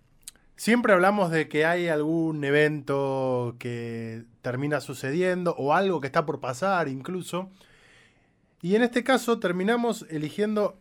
Siempre 0.55 0.93
hablamos 0.93 1.31
de 1.31 1.49
que 1.49 1.65
hay 1.65 1.89
algún 1.89 2.43
evento 2.43 3.55
que 3.59 4.23
termina 4.41 4.79
sucediendo 4.79 5.53
o 5.57 5.73
algo 5.73 5.99
que 5.99 6.07
está 6.07 6.25
por 6.25 6.39
pasar 6.39 6.87
incluso. 6.87 7.49
Y 8.61 8.75
en 8.75 8.81
este 8.81 9.03
caso 9.03 9.39
terminamos 9.39 10.05
eligiendo, 10.09 10.79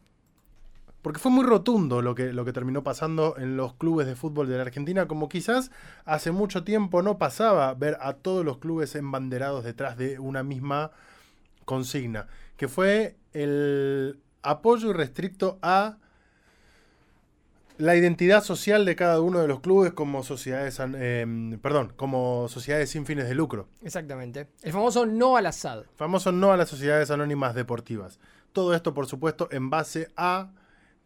porque 1.03 1.19
fue 1.19 1.33
muy 1.33 1.45
rotundo 1.45 2.03
lo 2.03 2.15
que, 2.15 2.33
lo 2.33 2.45
que 2.45 2.53
terminó 2.53 2.85
pasando 2.85 3.35
en 3.37 3.57
los 3.57 3.75
clubes 3.75 4.07
de 4.07 4.15
fútbol 4.15 4.49
de 4.49 4.57
la 4.57 4.63
Argentina, 4.63 5.09
como 5.09 5.29
quizás 5.29 5.73
hace 6.05 6.31
mucho 6.31 6.63
tiempo 6.63 7.03
no 7.03 7.19
pasaba 7.19 7.75
ver 7.75 7.99
a 8.01 8.15
todos 8.15 8.45
los 8.45 8.59
clubes 8.59 8.95
embanderados 8.95 9.65
detrás 9.65 9.99
de 9.99 10.21
una 10.21 10.45
misma 10.45 10.93
consigna, 11.65 12.29
que 12.57 12.69
fue 12.69 13.17
el 13.33 14.21
apoyo 14.43 14.91
irrestricto 14.91 15.59
a 15.63 15.99
la 17.77 17.97
identidad 17.97 18.45
social 18.45 18.85
de 18.85 18.95
cada 18.95 19.21
uno 19.21 19.41
de 19.41 19.49
los 19.49 19.61
clubes 19.61 19.93
como 19.93 20.23
sociedades, 20.23 20.79
em, 20.79 21.59
perdón, 21.59 21.93
como 21.97 22.49
sociedades 22.49 22.91
sin 22.91 23.05
fines 23.05 23.29
de 23.29 23.35
lucro. 23.35 23.69
Exactamente. 23.83 24.49
El 24.63 24.73
famoso 24.73 25.07
no 25.07 25.37
al 25.37 25.47
asad. 25.47 25.85
Famoso 25.97 26.31
no 26.31 26.53
a 26.53 26.57
las 26.57 26.69
sociedades 26.69 27.11
anónimas 27.11 27.55
deportivas. 27.55 28.21
Todo 28.53 28.75
esto, 28.75 28.95
por 28.95 29.07
supuesto, 29.07 29.49
en 29.51 29.71
base 29.71 30.13
a, 30.17 30.53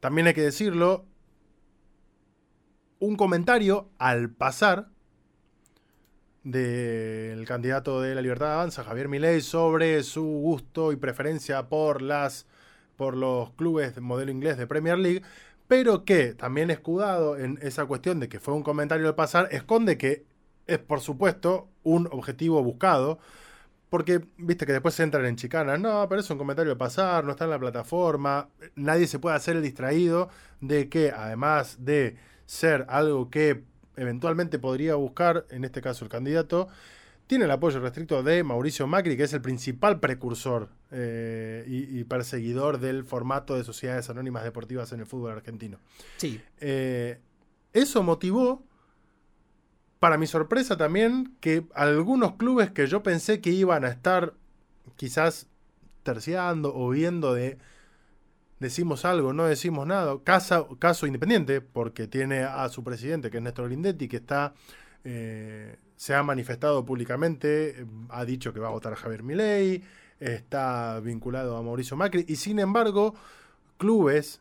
también 0.01 0.27
hay 0.27 0.35
que 0.35 0.43
decirlo, 0.43 1.07
un 2.99 3.17
comentario 3.17 3.89
al 3.99 4.31
pasar 4.31 4.89
del 6.45 7.45
candidato 7.47 8.01
de 8.01 8.15
la 8.15 8.21
Libertad 8.21 8.47
de 8.47 8.53
Avanza, 8.53 8.85
Javier 8.85 9.09
Milei, 9.09 9.41
sobre 9.41 10.03
su 10.03 10.23
gusto 10.23 10.93
y 10.93 10.97
preferencia 10.97 11.69
por 11.69 12.03
las 12.03 12.47
por 12.99 13.17
los 13.17 13.53
clubes 13.53 13.95
de 13.95 14.01
modelo 14.01 14.33
inglés 14.33 14.59
de 14.59 14.67
Premier 14.67 14.99
League, 14.99 15.23
pero 15.69 16.05
que 16.05 16.35
también 16.35 16.71
escudado 16.71 17.37
en 17.37 17.59
esa 17.63 17.87
cuestión 17.87 18.19
de 18.21 18.29
que 18.29 18.41
fue 18.41 18.55
un 18.55 18.63
comentario 18.63 19.07
al 19.07 19.15
pasar, 19.15 19.49
esconde 19.53 19.99
que 19.99 20.25
es 20.67 20.79
por 20.79 21.01
supuesto 21.01 21.69
un 21.83 22.09
objetivo 22.11 22.63
buscado, 22.63 23.19
porque 23.91 24.27
viste 24.37 24.67
que 24.67 24.73
después 24.73 24.95
se 24.95 25.03
entran 25.03 25.25
en 25.27 25.37
chicanas, 25.37 25.79
no, 25.81 26.07
pero 26.09 26.21
es 26.21 26.31
un 26.31 26.39
comentario 26.39 26.73
al 26.73 26.79
pasar, 26.79 27.25
no 27.25 27.31
está 27.33 27.45
en 27.45 27.51
la 27.51 27.59
plataforma, 27.59 28.49
nadie 28.75 29.07
se 29.07 29.19
puede 29.19 29.37
hacer 29.37 29.57
el 29.57 29.63
distraído 29.63 30.29
de 30.61 30.89
que 30.89 31.11
además 31.11 31.77
de 31.85 32.17
ser 32.47 32.87
algo 32.89 33.31
que 33.31 33.65
eventualmente 33.97 34.59
podría 34.59 34.95
buscar, 34.95 35.47
en 35.51 35.65
este 35.65 35.81
caso 35.83 36.05
el 36.05 36.11
candidato, 36.11 36.69
tiene 37.29 37.45
el 37.45 37.51
apoyo 37.51 37.79
restricto 37.79 38.23
de 38.23 38.43
Mauricio 38.43 38.87
Macri, 38.87 39.17
que 39.17 39.25
es 39.25 39.33
el 39.35 39.43
principal 39.43 40.01
precursor 40.01 40.71
eh, 40.91 41.63
y, 41.69 42.01
y 42.01 42.05
perseguidor 42.05 42.81
del 42.81 43.05
formato 43.05 43.55
de 43.55 43.65
sociedades 43.65 44.09
anónimas 44.09 44.45
deportivas 44.45 44.93
en 44.93 45.01
el 45.01 45.07
fútbol 45.07 45.33
argentino. 45.33 45.79
Sí. 46.17 46.41
Eh, 46.59 47.21
eso 47.75 48.03
motivó, 48.03 48.65
para 49.99 50.17
mi 50.17 50.27
sorpresa 50.27 50.79
también, 50.79 51.37
que 51.41 51.67
algunos 51.75 52.37
clubes 52.37 52.71
que 52.71 52.87
yo 52.87 53.03
pensé 53.03 53.43
que 53.43 53.51
iban 53.51 53.85
a 53.85 53.89
estar 53.89 54.33
quizás 54.97 55.49
terciando 56.03 56.75
o 56.75 56.89
viendo 56.89 57.35
de 57.35 57.59
decimos 58.59 59.05
algo, 59.05 59.35
no 59.35 59.45
decimos 59.45 59.87
nada, 59.87 60.17
caso, 60.25 60.79
caso 60.79 61.07
independiente, 61.07 61.61
porque 61.61 62.07
tiene 62.07 62.41
a 62.41 62.71
su 62.71 62.83
presidente, 62.83 63.31
que 63.31 63.37
es 63.37 63.43
Néstor 63.43 63.67
Grindetti, 63.67 64.09
que 64.09 64.17
está... 64.17 64.55
eh, 65.05 65.77
se 65.97 66.15
ha 66.15 66.23
manifestado 66.23 66.85
públicamente, 66.85 67.87
ha 68.09 68.25
dicho 68.25 68.53
que 68.53 68.61
va 68.61 68.69
a 68.69 68.73
votar 68.73 68.93
a 68.93 68.97
Javier 68.97 69.23
Milei, 69.23 69.83
está 70.21 71.01
vinculado 71.01 71.57
a 71.57 71.63
Mauricio 71.63 71.97
Macri, 71.97 72.25
y 72.29 72.37
sin 72.37 72.59
embargo, 72.59 73.15
clubes 73.79 74.41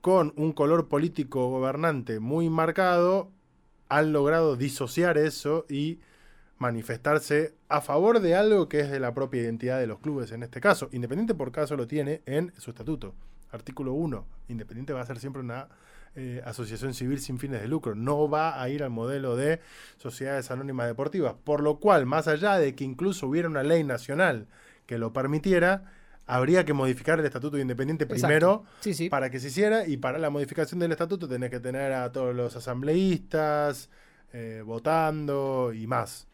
con 0.00 0.32
un 0.36 0.52
color 0.52 0.88
político 0.88 1.48
gobernante 1.48 2.20
muy 2.20 2.48
marcado 2.48 3.30
han 3.88 4.12
logrado 4.12 4.56
disociar 4.56 5.18
eso 5.18 5.66
y 5.68 5.98
manifestarse 6.58 7.54
a 7.68 7.80
favor 7.80 8.20
de 8.20 8.34
algo 8.34 8.68
que 8.68 8.80
es 8.80 8.90
de 8.90 9.00
la 9.00 9.14
propia 9.14 9.42
identidad 9.42 9.80
de 9.80 9.86
los 9.86 9.98
clubes 9.98 10.30
en 10.32 10.42
este 10.42 10.60
caso. 10.60 10.88
Independiente 10.92 11.34
por 11.34 11.52
caso 11.52 11.76
lo 11.76 11.86
tiene 11.86 12.22
en 12.26 12.52
su 12.58 12.70
estatuto. 12.70 13.14
Artículo 13.50 13.92
1. 13.94 14.24
Independiente 14.48 14.92
va 14.92 15.00
a 15.00 15.06
ser 15.06 15.18
siempre 15.18 15.42
una 15.42 15.68
eh, 16.16 16.42
asociación 16.44 16.94
civil 16.94 17.20
sin 17.20 17.38
fines 17.38 17.60
de 17.60 17.68
lucro. 17.68 17.94
No 17.94 18.28
va 18.28 18.60
a 18.60 18.68
ir 18.68 18.82
al 18.82 18.90
modelo 18.90 19.36
de 19.36 19.60
sociedades 19.96 20.50
anónimas 20.50 20.86
deportivas. 20.86 21.34
Por 21.44 21.62
lo 21.62 21.78
cual, 21.78 22.06
más 22.06 22.28
allá 22.28 22.56
de 22.58 22.74
que 22.74 22.84
incluso 22.84 23.26
hubiera 23.28 23.48
una 23.48 23.62
ley 23.62 23.84
nacional 23.84 24.48
que 24.86 24.98
lo 24.98 25.12
permitiera, 25.12 25.92
habría 26.26 26.64
que 26.64 26.72
modificar 26.72 27.18
el 27.18 27.26
estatuto 27.26 27.56
de 27.56 27.62
Independiente 27.62 28.04
Exacto. 28.04 28.22
primero 28.26 28.64
Sí, 28.80 28.94
sí. 28.94 29.08
para 29.08 29.30
que 29.30 29.40
se 29.40 29.48
hiciera 29.48 29.86
y 29.86 29.96
para 29.96 30.18
la 30.18 30.30
modificación 30.30 30.78
del 30.80 30.92
estatuto 30.92 31.28
tenés 31.28 31.50
que 31.50 31.60
tener 31.60 31.92
a 31.92 32.10
todos 32.12 32.34
los 32.34 32.54
asambleístas 32.56 33.90
eh, 34.32 34.62
votando 34.64 35.72
y 35.72 35.86
más. 35.86 36.28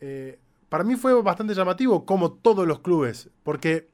Eh, 0.00 0.38
para 0.68 0.84
mí 0.84 0.96
fue 0.96 1.20
bastante 1.22 1.54
llamativo 1.54 2.04
como 2.04 2.32
todos 2.32 2.66
los 2.66 2.80
clubes, 2.80 3.30
porque 3.42 3.88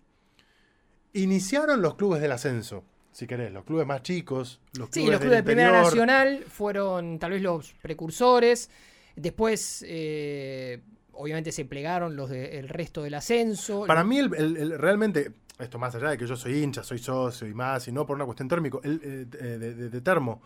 iniciaron 1.12 1.82
los 1.82 1.94
clubes 1.94 2.20
del 2.20 2.32
ascenso, 2.32 2.84
si 3.18 3.26
querés, 3.26 3.52
los 3.52 3.64
clubes 3.64 3.84
más 3.84 4.02
chicos, 4.04 4.60
los 4.78 4.90
clubes, 4.90 4.94
Sí, 4.94 5.10
los 5.10 5.20
clubes 5.20 5.38
de 5.38 5.42
Primera 5.42 5.68
interior. 5.70 5.86
Nacional 5.86 6.44
fueron 6.48 7.18
tal 7.18 7.32
vez 7.32 7.42
los 7.42 7.72
precursores. 7.82 8.70
Después, 9.16 9.84
eh, 9.88 10.80
obviamente, 11.14 11.50
se 11.50 11.64
plegaron 11.64 12.14
los 12.14 12.30
del 12.30 12.68
resto 12.68 13.02
del 13.02 13.14
ascenso. 13.14 13.86
Para 13.86 14.04
mí, 14.04 14.18
el- 14.20 14.32
el- 14.34 14.56
el- 14.56 14.78
realmente, 14.78 15.32
esto 15.58 15.80
más 15.80 15.96
allá 15.96 16.10
de 16.10 16.16
que 16.18 16.28
yo 16.28 16.36
soy 16.36 16.62
hincha, 16.62 16.84
soy 16.84 16.98
socio 16.98 17.48
y 17.48 17.54
más, 17.54 17.88
y 17.88 17.92
no 17.92 18.06
por 18.06 18.14
una 18.14 18.24
cuestión 18.24 18.46
térmico, 18.48 18.80
el, 18.84 19.00
eh, 19.02 19.26
de, 19.58 19.58
de- 19.74 19.88
de 19.90 20.00
termo, 20.00 20.40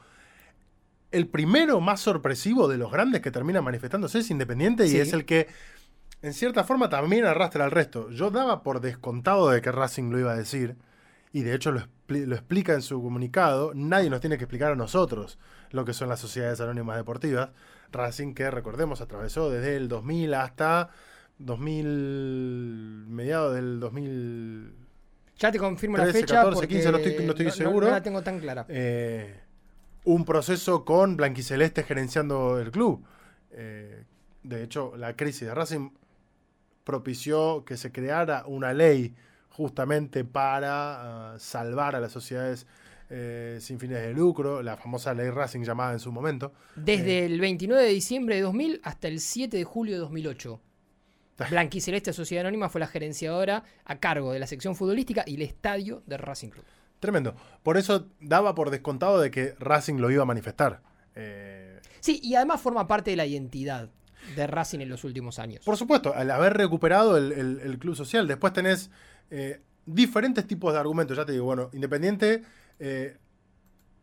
el 1.11 1.27
primero 1.29 1.79
más 1.83 2.01
sorpresivo 2.01 2.69
de 2.69 2.79
los 2.79 2.91
grandes 2.91 3.21
que 3.21 3.31
termina 3.31 3.61
manifestándose 3.61 4.21
es 4.21 4.31
Independiente 4.31 4.89
Sí. 4.89 4.97
y 4.97 5.01
es 5.01 5.13
el 5.13 5.27
que, 5.27 5.47
en 6.23 6.33
cierta 6.33 6.65
forma, 6.65 6.89
también 6.89 7.27
arrastra 7.27 7.67
al 7.67 7.71
resto. 7.71 8.09
Yo 8.09 8.31
daba 8.31 8.63
por 8.63 8.81
descontado 8.81 9.51
de 9.51 9.61
que 9.61 9.71
Racing 9.71 10.11
lo 10.11 10.19
iba 10.19 10.33
a 10.33 10.37
decir, 10.37 10.75
y 11.33 11.43
de 11.43 11.55
hecho 11.55 11.73
lo, 11.73 11.81
expli- 11.81 12.27
lo 12.27 12.35
explica 12.35 12.75
en 12.75 12.83
su 12.83 13.03
comunicado. 13.03 13.73
Nadie 13.75 14.11
nos 14.11 14.21
tiene 14.21 14.37
que 14.39 14.45
explicar 14.45 14.73
a 14.73 14.77
nosotros 14.77 15.39
lo 15.71 15.85
que 15.85 15.93
son 15.95 16.09
las 16.09 16.21
sociedades 16.21 16.61
anónimas 16.61 16.97
deportivas. 16.97 17.51
Racing, 17.91 18.35
que 18.35 18.51
recordemos, 18.51 19.01
atravesó 19.01 19.51
desde 19.51 19.77
el 19.77 19.89
2000 19.89 20.35
hasta 20.35 20.91
2000, 21.39 23.05
mediados 23.09 23.55
del 23.55 23.81
2000. 23.81 24.75
Ya 25.39 25.51
te 25.51 25.59
confirmo 25.59 25.97
la 25.97 26.05
13, 26.05 26.21
fecha. 26.21 26.35
14, 26.37 26.55
porque 26.55 26.69
15, 26.75 26.93
no 26.93 26.99
estoy- 26.99 27.25
no 27.27 27.33
estoy 27.33 27.51
seguro. 27.51 27.87
No 27.87 27.93
la 27.93 28.03
tengo 28.03 28.23
tan 28.23 28.39
clara. 28.39 28.65
eh, 28.69 29.41
un 30.05 30.25
proceso 30.25 30.85
con 30.85 31.17
Blanquiceleste 31.17 31.85
gerenciando 31.85 32.59
el 32.61 32.71
club. 32.71 33.05
Eh, 33.51 34.05
de 34.43 34.63
hecho, 34.65 34.97
la 34.97 35.15
crisis 35.17 35.49
de 35.49 35.55
Racing 35.55 35.91
propició 36.85 37.65
que 37.65 37.77
se 37.77 37.93
creara 37.93 38.45
una 38.47 38.73
ley 38.73 39.15
justamente 39.53 40.25
para 40.25 41.35
ah, 41.35 41.39
salvar 41.39 41.95
a 41.97 42.01
las 42.01 42.13
sociedades 42.13 42.67
eh, 43.11 43.59
sin 43.61 43.79
fines 43.79 44.01
de 44.01 44.13
lucro, 44.13 44.63
la 44.63 44.77
famosa 44.77 45.13
ley 45.15 45.31
Racing 45.31 45.63
llamada 45.63 45.93
en 45.93 46.01
su 46.01 46.11
momento. 46.11 46.53
Desde 46.75 47.27
el 47.27 47.41
29 47.41 47.83
de 47.83 47.91
diciembre 47.91 48.37
de 48.37 48.43
2000 48.43 48.81
hasta 48.83 49.09
el 49.09 49.21
7 49.21 49.57
de 49.57 49.65
julio 49.65 49.95
de 49.95 50.01
2008. 50.01 50.61
Blanquiceleste 51.51 52.13
Sociedad 52.13 52.43
Anónima 52.43 52.69
fue 52.69 52.81
la 52.81 52.87
gerenciadora 52.87 53.65
a 53.85 53.99
cargo 53.99 54.33
de 54.33 54.39
la 54.39 54.47
sección 54.47 54.77
futbolística 54.77 55.25
y 55.27 55.35
el 55.35 55.43
estadio 55.43 56.03
de 56.07 56.17
Racing 56.17 56.51
Club. 56.51 56.65
Tremendo. 57.01 57.35
Por 57.63 57.77
eso 57.77 58.09
daba 58.21 58.55
por 58.55 58.71
descontado 58.71 59.21
de 59.21 59.31
que 59.31 59.55
Racing 59.59 59.97
lo 59.97 60.11
iba 60.11 60.23
a 60.23 60.27
manifestar. 60.27 60.83
Eh, 61.17 61.63
Sí, 62.03 62.19
y 62.21 62.35
además 62.35 62.61
forma 62.61 62.89
parte 62.89 63.13
de 63.13 63.17
la 63.17 63.27
identidad 63.27 63.89
de 64.35 64.47
Racing 64.47 64.81
en 64.81 64.89
los 64.89 65.05
últimos 65.05 65.39
años. 65.39 65.65
Por 65.65 65.77
supuesto, 65.77 66.15
al 66.15 66.31
haber 66.31 66.55
recuperado 66.55 67.17
el, 67.17 67.33
el- 67.33 67.61
el 67.61 67.79
club 67.79 67.95
social, 67.97 68.27
después 68.27 68.53
tenés 68.53 68.91
eh, 69.31 69.61
diferentes 69.87 70.47
tipos 70.47 70.73
de 70.73 70.79
argumentos. 70.81 71.17
Ya 71.17 71.25
te 71.25 71.33
digo, 71.33 71.45
bueno, 71.45 71.71
Independiente 71.73 72.43
eh, 72.79 73.17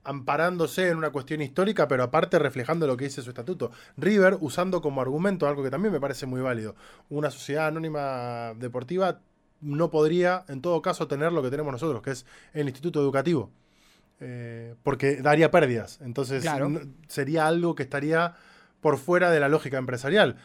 amparándose 0.04 0.90
en 0.90 0.98
una 0.98 1.12
cuestión 1.12 1.42
histórica, 1.42 1.88
pero 1.88 2.04
aparte 2.04 2.40
reflejando 2.40 2.88
lo 2.88 2.98
que 2.98 3.06
dice 3.06 3.22
su 3.22 3.30
estatuto. 3.30 3.72
River 3.98 4.38
usando 4.40 4.82
como 4.82 5.02
argumento 5.02 5.48
algo 5.48 5.62
que 5.64 5.70
también 5.70 5.92
me 5.94 6.00
parece 6.00 6.26
muy 6.26 6.42
válido. 6.42 6.76
Una 7.10 7.30
sociedad 7.30 7.68
anónima 7.68 8.54
deportiva 8.56 9.20
no 9.62 9.90
podría, 9.92 10.46
en 10.48 10.62
todo 10.62 10.82
caso, 10.82 11.08
tener 11.08 11.32
lo 11.34 11.44
que 11.44 11.50
tenemos 11.50 11.72
nosotros, 11.74 12.02
que 12.02 12.12
es 12.12 12.26
el 12.54 12.68
instituto 12.68 13.02
educativo. 13.02 13.52
Eh, 14.22 14.76
porque 14.84 15.18
daría 15.22 15.52
pérdidas. 15.52 16.00
Entonces 16.02 16.42
Claro. 16.44 16.82
sería 17.08 17.48
algo 17.48 17.76
que 17.76 17.84
estaría 17.84 18.36
por 18.82 18.98
fuera 18.98 19.32
de 19.32 19.40
la 19.40 19.50
lógica 19.50 19.78
empresarial. 19.78 20.38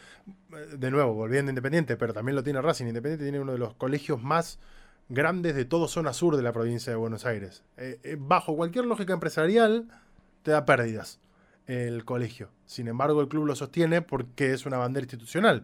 Eh, 0.53 0.77
De 0.77 0.91
nuevo, 0.91 1.13
volviendo 1.13 1.49
a 1.49 1.51
Independiente, 1.51 1.97
pero 1.97 2.13
también 2.13 2.35
lo 2.35 2.43
tiene 2.43 2.61
Racing. 2.61 2.85
Independiente 2.85 3.25
tiene 3.25 3.39
uno 3.39 3.53
de 3.53 3.57
los 3.57 3.73
colegios 3.75 4.21
más 4.21 4.59
grandes 5.09 5.55
de 5.55 5.65
todo 5.65 5.87
zona 5.87 6.13
sur 6.13 6.35
de 6.35 6.43
la 6.43 6.51
provincia 6.51 6.91
de 6.91 6.97
Buenos 6.97 7.25
Aires. 7.25 7.63
Eh, 7.77 7.99
eh, 8.03 8.17
bajo 8.19 8.55
cualquier 8.55 8.85
lógica 8.85 9.13
empresarial, 9.13 9.87
te 10.43 10.51
da 10.51 10.65
pérdidas 10.65 11.19
el 11.67 12.05
colegio. 12.05 12.49
Sin 12.65 12.87
embargo, 12.87 13.21
el 13.21 13.27
club 13.27 13.45
lo 13.45 13.55
sostiene 13.55 14.01
porque 14.01 14.53
es 14.53 14.65
una 14.65 14.77
bandera 14.77 15.03
institucional. 15.03 15.63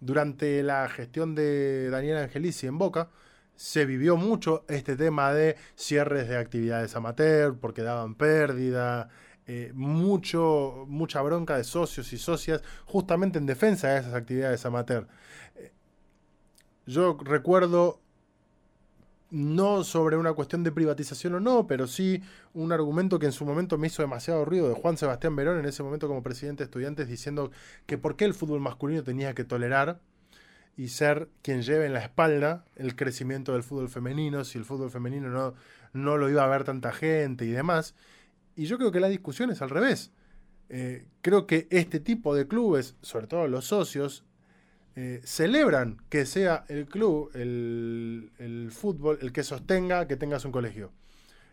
Durante 0.00 0.62
la 0.62 0.88
gestión 0.88 1.34
de 1.34 1.88
Daniel 1.90 2.18
Angelici 2.18 2.66
en 2.66 2.76
Boca, 2.78 3.08
se 3.56 3.86
vivió 3.86 4.16
mucho 4.16 4.64
este 4.68 4.96
tema 4.96 5.32
de 5.32 5.56
cierres 5.76 6.28
de 6.28 6.36
actividades 6.36 6.96
amateur 6.96 7.56
porque 7.58 7.82
daban 7.82 8.14
pérdida, 8.14 9.08
eh, 9.46 9.72
mucho, 9.74 10.84
mucha 10.88 11.20
bronca 11.22 11.56
de 11.56 11.64
socios 11.64 12.12
y 12.12 12.18
socias 12.18 12.62
justamente 12.86 13.38
en 13.38 13.46
defensa 13.46 13.88
de 13.88 14.00
esas 14.00 14.14
actividades 14.14 14.64
amateur. 14.64 15.06
Eh, 15.56 15.72
yo 16.86 17.18
recuerdo, 17.22 18.00
no 19.30 19.82
sobre 19.82 20.16
una 20.16 20.32
cuestión 20.32 20.62
de 20.62 20.70
privatización 20.70 21.34
o 21.34 21.40
no, 21.40 21.66
pero 21.66 21.86
sí 21.86 22.22
un 22.52 22.70
argumento 22.72 23.18
que 23.18 23.26
en 23.26 23.32
su 23.32 23.44
momento 23.44 23.76
me 23.78 23.88
hizo 23.88 24.00
demasiado 24.00 24.44
ruido 24.44 24.68
de 24.68 24.74
Juan 24.74 24.96
Sebastián 24.96 25.34
Verón, 25.34 25.58
en 25.58 25.66
ese 25.66 25.82
momento 25.82 26.06
como 26.06 26.22
presidente 26.22 26.62
de 26.62 26.66
estudiantes, 26.66 27.08
diciendo 27.08 27.50
que 27.86 27.98
por 27.98 28.16
qué 28.16 28.26
el 28.26 28.34
fútbol 28.34 28.60
masculino 28.60 29.02
tenía 29.02 29.34
que 29.34 29.44
tolerar 29.44 30.00
y 30.76 30.88
ser 30.88 31.28
quien 31.42 31.62
lleve 31.62 31.86
en 31.86 31.94
la 31.94 32.00
espalda 32.00 32.64
el 32.76 32.96
crecimiento 32.96 33.52
del 33.52 33.62
fútbol 33.62 33.88
femenino, 33.88 34.44
si 34.44 34.56
el 34.56 34.64
fútbol 34.64 34.90
femenino 34.90 35.28
no, 35.28 35.54
no 35.92 36.16
lo 36.16 36.30
iba 36.30 36.44
a 36.44 36.48
ver 36.48 36.64
tanta 36.64 36.92
gente 36.92 37.44
y 37.44 37.50
demás. 37.50 37.94
Y 38.56 38.66
yo 38.66 38.78
creo 38.78 38.92
que 38.92 39.00
la 39.00 39.08
discusión 39.08 39.50
es 39.50 39.62
al 39.62 39.70
revés. 39.70 40.12
Eh, 40.68 41.06
creo 41.20 41.46
que 41.46 41.66
este 41.70 42.00
tipo 42.00 42.34
de 42.34 42.46
clubes, 42.46 42.96
sobre 43.02 43.26
todo 43.26 43.48
los 43.48 43.66
socios, 43.66 44.24
eh, 44.96 45.20
celebran 45.24 45.98
que 46.08 46.24
sea 46.24 46.64
el 46.68 46.86
club, 46.86 47.30
el, 47.34 48.30
el 48.38 48.70
fútbol, 48.70 49.18
el 49.20 49.32
que 49.32 49.42
sostenga 49.42 50.06
que 50.06 50.16
tengas 50.16 50.44
un 50.44 50.52
colegio. 50.52 50.92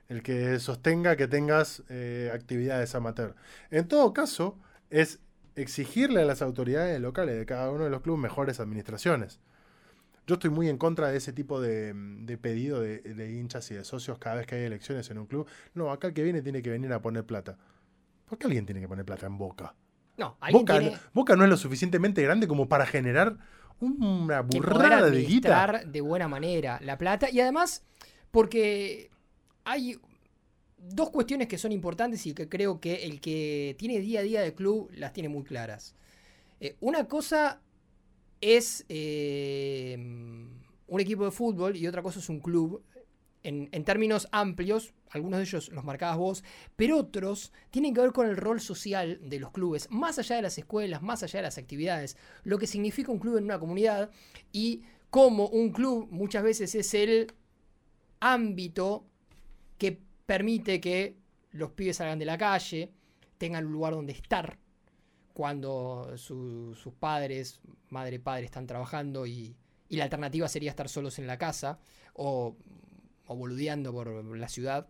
El 0.09 0.21
que 0.23 0.59
sostenga 0.59 1.15
que 1.15 1.27
tengas 1.27 1.83
eh, 1.89 2.31
actividades 2.33 2.93
amateur. 2.95 3.35
En 3.71 3.87
todo 3.87 4.13
caso, 4.13 4.59
es 4.89 5.19
exigirle 5.55 6.21
a 6.21 6.25
las 6.25 6.41
autoridades 6.41 6.99
locales 6.99 7.37
de 7.37 7.45
cada 7.45 7.71
uno 7.71 7.85
de 7.85 7.89
los 7.89 8.01
clubes 8.01 8.21
mejores 8.21 8.59
administraciones. 8.59 9.39
Yo 10.27 10.35
estoy 10.35 10.49
muy 10.49 10.69
en 10.69 10.77
contra 10.77 11.09
de 11.09 11.17
ese 11.17 11.33
tipo 11.33 11.59
de, 11.59 11.93
de 11.93 12.37
pedido 12.37 12.79
de, 12.81 12.99
de 12.99 13.33
hinchas 13.33 13.69
y 13.71 13.75
de 13.75 13.83
socios 13.83 14.17
cada 14.19 14.37
vez 14.37 14.47
que 14.47 14.55
hay 14.55 14.63
elecciones 14.63 15.09
en 15.09 15.17
un 15.17 15.25
club. 15.25 15.47
No, 15.73 15.91
acá 15.91 16.07
el 16.07 16.13
que 16.13 16.23
viene 16.23 16.41
tiene 16.41 16.61
que 16.61 16.69
venir 16.69 16.91
a 16.93 17.01
poner 17.01 17.25
plata. 17.25 17.57
¿Por 18.25 18.37
qué 18.37 18.47
alguien 18.47 18.65
tiene 18.65 18.79
que 18.79 18.87
poner 18.87 19.03
plata 19.03 19.25
en 19.25 19.37
Boca? 19.37 19.75
No, 20.17 20.37
Boca, 20.51 20.79
tiene 20.79 20.97
Boca 21.13 21.35
no 21.35 21.43
es 21.43 21.49
lo 21.49 21.57
suficientemente 21.57 22.21
grande 22.21 22.47
como 22.47 22.69
para 22.69 22.85
generar 22.85 23.37
una 23.79 24.41
burrada 24.41 25.09
de 25.09 25.23
guita. 25.23 25.81
de 25.85 26.01
buena 26.01 26.27
manera 26.27 26.79
la 26.81 26.97
plata. 26.97 27.29
Y 27.29 27.39
además, 27.39 27.83
porque 28.29 29.09
hay 29.63 29.97
dos 30.77 31.09
cuestiones 31.09 31.47
que 31.47 31.57
son 31.57 31.71
importantes 31.71 32.25
y 32.25 32.33
que 32.33 32.47
creo 32.47 32.79
que 32.79 33.05
el 33.05 33.21
que 33.21 33.75
tiene 33.77 33.99
día 33.99 34.19
a 34.19 34.23
día 34.23 34.41
de 34.41 34.53
club 34.53 34.89
las 34.93 35.13
tiene 35.13 35.29
muy 35.29 35.43
claras. 35.43 35.95
Eh, 36.59 36.75
una 36.79 37.07
cosa 37.07 37.59
es 38.41 38.85
eh, 38.89 39.95
un 40.87 40.99
equipo 40.99 41.25
de 41.25 41.31
fútbol 41.31 41.75
y 41.77 41.87
otra 41.87 42.01
cosa 42.01 42.19
es 42.19 42.29
un 42.29 42.39
club. 42.39 42.83
En, 43.43 43.69
en 43.71 43.83
términos 43.83 44.27
amplios, 44.31 44.93
algunos 45.09 45.39
de 45.39 45.45
ellos 45.45 45.69
los 45.69 45.83
marcabas 45.83 46.17
vos, 46.17 46.43
pero 46.75 46.97
otros 46.97 47.51
tienen 47.71 47.93
que 47.93 48.01
ver 48.01 48.11
con 48.11 48.27
el 48.27 48.37
rol 48.37 48.61
social 48.61 49.19
de 49.23 49.39
los 49.39 49.51
clubes, 49.51 49.89
más 49.89 50.19
allá 50.19 50.35
de 50.35 50.43
las 50.43 50.57
escuelas, 50.59 51.01
más 51.01 51.23
allá 51.23 51.39
de 51.39 51.43
las 51.43 51.57
actividades, 51.57 52.17
lo 52.43 52.59
que 52.59 52.67
significa 52.67 53.11
un 53.11 53.17
club 53.17 53.37
en 53.37 53.45
una 53.45 53.57
comunidad 53.57 54.11
y 54.51 54.83
cómo 55.09 55.47
un 55.47 55.71
club 55.71 56.07
muchas 56.11 56.43
veces 56.43 56.75
es 56.75 56.93
el 56.93 57.33
ámbito 58.19 59.05
que 59.79 59.99
permite 60.27 60.79
que 60.79 61.17
los 61.51 61.71
pibes 61.71 61.97
salgan 61.97 62.19
de 62.19 62.25
la 62.25 62.37
calle, 62.37 62.91
tengan 63.37 63.65
un 63.65 63.73
lugar 63.73 63.93
donde 63.93 64.13
estar 64.13 64.57
cuando 65.41 66.13
su- 66.17 66.75
sus 66.75 66.93
padres, 66.93 67.61
madre, 67.89 68.19
padre 68.19 68.45
están 68.45 68.67
trabajando 68.67 69.25
y, 69.25 69.55
y 69.89 69.95
la 69.97 70.03
alternativa 70.03 70.47
sería 70.47 70.69
estar 70.69 70.87
solos 70.87 71.17
en 71.17 71.25
la 71.25 71.39
casa 71.39 71.79
o, 72.13 72.55
o 73.25 73.35
boludeando 73.35 73.91
por 73.91 74.37
la 74.37 74.47
ciudad. 74.47 74.87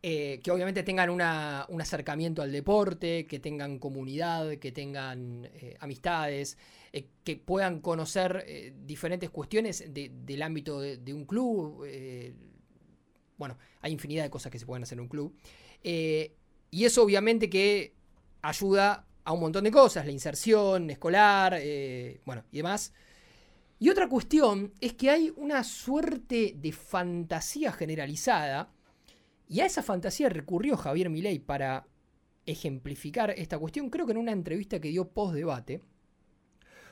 Eh, 0.00 0.38
que 0.44 0.52
obviamente 0.52 0.84
tengan 0.84 1.10
una- 1.10 1.66
un 1.70 1.80
acercamiento 1.80 2.40
al 2.40 2.52
deporte, 2.52 3.26
que 3.26 3.40
tengan 3.40 3.80
comunidad, 3.80 4.58
que 4.58 4.70
tengan 4.70 5.48
eh, 5.54 5.76
amistades, 5.80 6.56
eh, 6.92 7.08
que 7.24 7.34
puedan 7.36 7.80
conocer 7.80 8.44
diferentes 8.86 9.28
cuestiones 9.30 9.92
de- 9.92 10.12
del 10.24 10.42
ámbito 10.42 10.80
de, 10.80 10.98
de 10.98 11.12
un 11.12 11.24
club. 11.24 11.84
bueno, 13.38 13.58
hay 13.80 13.90
infinidad 13.90 14.22
de 14.22 14.30
cosas 14.30 14.52
que 14.52 14.58
se 14.60 14.66
pueden 14.66 14.84
hacer 14.84 14.98
en 14.98 15.02
un 15.02 15.08
club. 15.08 15.34
Y 15.82 16.84
eso 16.84 17.02
obviamente 17.02 17.50
que 17.50 17.92
ayuda 18.40 19.04
a 19.24 19.32
un 19.32 19.40
montón 19.40 19.64
de 19.64 19.70
cosas, 19.70 20.04
la 20.04 20.12
inserción 20.12 20.90
escolar, 20.90 21.56
eh, 21.58 22.20
bueno, 22.24 22.44
y 22.50 22.58
demás. 22.58 22.92
Y 23.78 23.88
otra 23.90 24.08
cuestión 24.08 24.72
es 24.80 24.94
que 24.94 25.10
hay 25.10 25.32
una 25.36 25.64
suerte 25.64 26.54
de 26.56 26.72
fantasía 26.72 27.72
generalizada, 27.72 28.72
y 29.48 29.60
a 29.60 29.66
esa 29.66 29.82
fantasía 29.82 30.28
recurrió 30.28 30.76
Javier 30.76 31.10
Milei 31.10 31.38
para 31.38 31.86
ejemplificar 32.46 33.30
esta 33.30 33.58
cuestión, 33.58 33.90
creo 33.90 34.06
que 34.06 34.12
en 34.12 34.18
una 34.18 34.32
entrevista 34.32 34.80
que 34.80 34.88
dio 34.88 35.08
post-debate, 35.08 35.82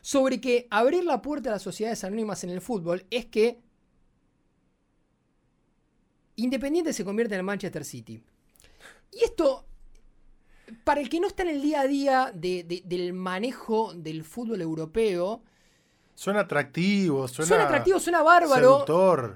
sobre 0.03 0.41
que 0.41 0.67
abrir 0.71 1.05
la 1.05 1.23
puerta 1.23 1.51
a 1.51 1.53
las 1.53 1.63
sociedades 1.63 2.05
anónimas 2.05 2.43
en 2.45 2.51
el 2.51 2.61
fútbol 2.61 3.07
es 3.11 3.27
que 3.27 3.61
Independiente 6.41 6.95
se 6.95 7.05
convierte 7.05 7.35
en 7.35 7.41
el 7.41 7.45
Manchester 7.45 7.85
City. 7.85 8.23
Y 9.13 9.25
esto, 9.25 9.67
para 10.85 11.01
el 11.01 11.09
que 11.09 11.21
no 11.21 11.27
está 11.27 11.43
en 11.43 11.49
el 11.51 11.63
día 11.63 11.81
a 11.81 11.87
día 11.87 12.33
de- 12.35 12.65
de- 12.65 12.83
del 12.85 13.13
manejo 13.13 13.93
del 13.95 14.25
fútbol 14.25 14.61
europeo, 14.63 15.43
Suena 16.15 16.41
atractivo, 16.41 17.27
suena, 17.29 17.49
suena 17.49 17.65
atractivo, 17.65 17.99
suena 17.99 18.23
bárbaro. 18.23 18.81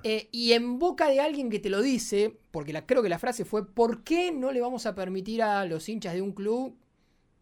eh, 0.05 0.28
y 0.32 0.53
en 0.53 0.78
boca 0.78 1.09
de 1.09 1.18
alguien 1.20 1.49
que 1.49 1.59
te 1.59 1.70
lo 1.70 1.80
dice, 1.80 2.37
porque 2.51 2.74
la, 2.74 2.85
creo 2.85 3.03
que 3.03 3.09
la 3.09 3.18
frase 3.18 3.47
fue, 3.47 3.66
¿por 3.66 4.05
qué 4.05 4.30
no 4.32 4.53
le 4.53 4.61
vamos 4.61 4.85
a 4.85 4.95
permitir 4.95 5.43
a 5.43 5.64
los 5.64 5.89
hinchas 5.89 6.12
de 6.12 6.20
un 6.20 6.32
club 6.32 6.76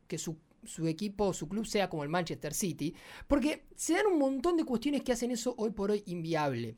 que 0.07 0.17
su, 0.17 0.37
su 0.65 0.87
equipo, 0.87 1.33
su 1.35 1.49
club 1.49 1.67
sea 1.67 1.91
como 1.91 2.05
el 2.05 2.09
Manchester 2.09 2.55
City? 2.55 2.95
Porque 3.27 3.65
se 3.75 3.95
dan 3.95 4.07
un 4.07 4.19
montón 4.21 4.57
de 4.57 4.65
cuestiones 4.65 5.03
que 5.03 5.11
hacen 5.11 5.33
eso 5.33 5.55
hoy 5.59 5.71
por 5.73 5.91
hoy 5.91 6.05
inviable. 6.07 6.77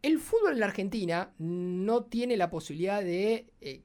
El 0.00 0.18
fútbol 0.18 0.52
en 0.54 0.60
la 0.60 0.66
Argentina 0.66 1.34
no 1.36 2.04
tiene 2.04 2.38
la 2.38 2.48
posibilidad 2.48 3.02
de, 3.02 3.46
eh, 3.60 3.82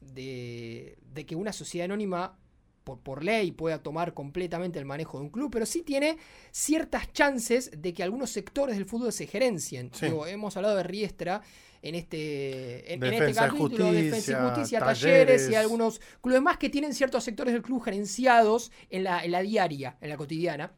de, 0.00 0.98
de 1.12 1.26
que 1.26 1.36
una 1.36 1.52
sociedad 1.52 1.86
anónima 1.86 2.38
por, 2.84 2.98
por, 2.98 3.22
ley 3.22 3.52
pueda 3.52 3.82
tomar 3.82 4.12
completamente 4.12 4.78
el 4.78 4.84
manejo 4.84 5.18
de 5.18 5.24
un 5.24 5.30
club, 5.30 5.50
pero 5.52 5.66
sí 5.66 5.82
tiene 5.82 6.18
ciertas 6.50 7.12
chances 7.12 7.70
de 7.76 7.92
que 7.92 8.02
algunos 8.02 8.30
sectores 8.30 8.76
del 8.76 8.86
fútbol 8.86 9.12
se 9.12 9.26
gerencien. 9.26 9.90
hemos 10.00 10.56
hablado 10.56 10.76
de 10.76 10.82
Riestra 10.82 11.42
en 11.80 11.94
este, 11.94 12.92
en, 12.92 13.02
este 13.02 13.34
capítulo, 13.34 13.92
de 13.92 14.04
Defensa 14.04 14.32
y 14.32 14.48
Justicia, 14.48 14.80
talleres. 14.80 15.50
y 15.50 15.54
algunos 15.54 16.00
clubes 16.20 16.40
más 16.40 16.56
que 16.56 16.70
tienen 16.70 16.94
ciertos 16.94 17.24
sectores 17.24 17.52
del 17.52 17.62
club 17.62 17.82
gerenciados 17.82 18.70
en 18.88 19.04
la, 19.04 19.24
en 19.24 19.32
la 19.32 19.42
diaria, 19.42 19.96
en 20.00 20.08
la 20.08 20.16
cotidiana, 20.16 20.72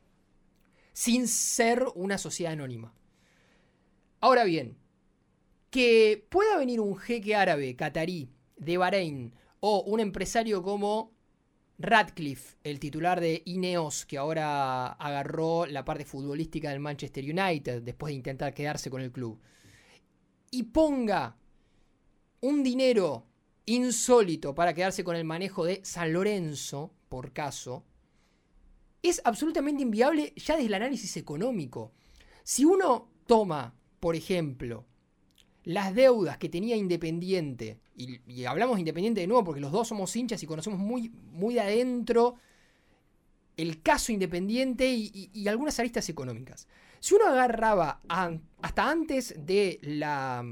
sin 0.92 1.28
ser 1.28 1.84
una 1.94 2.16
sociedad 2.18 2.52
anónima. 2.52 2.94
Ahora 4.20 4.44
bien, 4.44 4.78
que 5.70 6.26
pueda 6.30 6.56
venir 6.56 6.80
un 6.80 6.96
jeque 6.96 7.34
árabe, 7.34 7.76
catarí, 7.76 8.30
de 8.56 8.78
Bahrein, 8.78 9.34
o 9.66 9.80
un 9.80 9.98
empresario 9.98 10.62
como 10.62 11.14
Radcliffe, 11.78 12.58
el 12.64 12.78
titular 12.78 13.18
de 13.18 13.40
Ineos, 13.46 14.04
que 14.04 14.18
ahora 14.18 14.88
agarró 14.88 15.64
la 15.64 15.86
parte 15.86 16.04
futbolística 16.04 16.68
del 16.68 16.80
Manchester 16.80 17.24
United 17.24 17.80
después 17.80 18.10
de 18.10 18.16
intentar 18.16 18.52
quedarse 18.52 18.90
con 18.90 19.00
el 19.00 19.10
club 19.10 19.40
y 20.50 20.64
ponga 20.64 21.38
un 22.42 22.62
dinero 22.62 23.26
insólito 23.64 24.54
para 24.54 24.74
quedarse 24.74 25.02
con 25.02 25.16
el 25.16 25.24
manejo 25.24 25.64
de 25.64 25.80
San 25.82 26.12
Lorenzo, 26.12 26.92
por 27.08 27.32
caso, 27.32 27.86
es 29.02 29.22
absolutamente 29.24 29.82
inviable 29.82 30.34
ya 30.36 30.56
desde 30.56 30.66
el 30.66 30.74
análisis 30.74 31.16
económico. 31.16 31.94
Si 32.42 32.66
uno 32.66 33.08
toma, 33.26 33.74
por 33.98 34.14
ejemplo, 34.14 34.84
las 35.62 35.94
deudas 35.94 36.36
que 36.36 36.50
tenía 36.50 36.76
Independiente, 36.76 37.80
y, 37.96 38.44
hablamos 38.44 38.76
de 38.76 38.80
Independiente 38.80 39.20
de 39.20 39.26
nuevo 39.26 39.44
porque 39.44 39.60
los 39.60 39.72
dos 39.72 39.88
somos 39.88 40.14
hinchas 40.14 40.42
y 40.42 40.46
conocemos 40.46 40.78
muy, 40.78 41.10
muy 41.32 41.54
de 41.54 41.60
adentro 41.60 42.36
el 43.56 43.82
caso 43.82 44.12
Independiente 44.12 44.88
y 44.92 45.48
algunas 45.48 45.78
aristas 45.78 46.08
económicas. 46.08 46.66
Si 47.04 47.14
uno 47.14 47.26
agarraba 47.26 48.00
hasta 48.08 48.90
antes 48.90 49.34
de 49.36 49.78
la, 49.82 50.42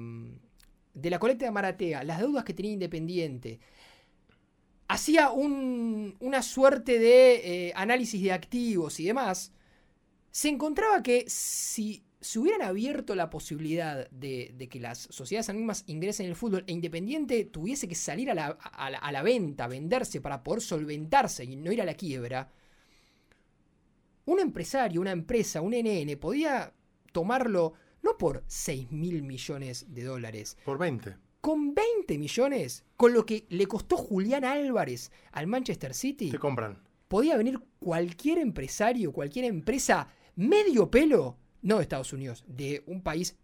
de 0.93 1.09
la 1.09 1.19
colecta 1.19 1.47
de 1.47 1.51
Maratea 1.51 2.05
las 2.05 2.19
deudas 2.19 2.45
que 2.45 2.53
tenía 2.53 2.73
Independiente, 2.73 3.59
hacía 4.87 5.31
una 5.31 6.43
suerte 6.43 6.99
de 6.99 7.69
eh, 7.69 7.73
análisis 7.75 8.23
de 8.23 8.33
activos 8.33 9.01
y 9.01 9.07
demás, 9.07 9.51
se 10.31 10.51
encontraba 10.51 11.03
que 11.03 11.25
si 11.27 12.05
se 12.23 12.39
hubieran 12.39 12.63
abierto 12.63 13.15
la 13.15 13.29
posibilidad 13.29 14.09
de, 14.11 14.69
que 14.71 14.81
las 14.81 14.99
sociedades 15.11 15.51
anónimas 15.51 15.85
ingresen 15.87 16.25
en 16.25 16.31
el 16.31 16.37
fútbol 16.37 16.65
e 16.67 16.73
Independiente 16.73 17.45
tuviese 17.45 17.89
que 17.89 17.95
salir 17.95 18.31
a 18.31 18.35
la, 18.35 18.47
a 18.47 19.13
la 19.13 19.23
venta, 19.23 19.67
venderse 19.67 20.21
para 20.21 20.43
poder 20.43 20.63
solventarse 20.63 21.45
y 21.45 21.57
no 21.57 21.73
ir 21.73 21.83
a 21.83 21.85
la 21.85 21.95
quiebra, 21.95 22.51
un 24.25 24.39
empresario, 24.39 25.01
una 25.01 25.11
empresa, 25.11 25.61
un 25.61 25.73
NN, 25.73 26.17
podía 26.19 26.73
tomarlo 27.13 27.75
no 28.03 28.17
por 28.17 28.45
6 28.47 28.93
mil 28.93 29.23
millones 29.23 29.87
de 29.89 30.05
dólares. 30.05 30.57
Por 30.65 30.79
20. 30.79 31.17
Con 31.41 31.75
20 31.75 32.19
millones, 32.19 32.85
con 32.97 33.13
lo 33.13 33.27
que 33.27 33.47
le 33.49 33.67
costó 33.67 33.97
Julián 33.97 34.45
Álvarez 34.45 35.11
al 35.33 35.49
Manchester 35.49 35.93
City. 35.93 36.31
Te 36.31 36.39
compran. 36.39 36.79
Podía 37.09 37.37
venir 37.37 37.61
cualquier 37.81 38.39
empresario, 38.39 39.13
cualquier 39.13 39.47
empresa 39.47 40.09
medio 40.37 40.91
pelo, 40.91 41.37
no 41.63 41.77
de 41.77 41.83
Estados 41.83 42.13
Unidos, 42.13 42.45
de 42.47 42.83
un 42.87 43.03
país 43.03 43.37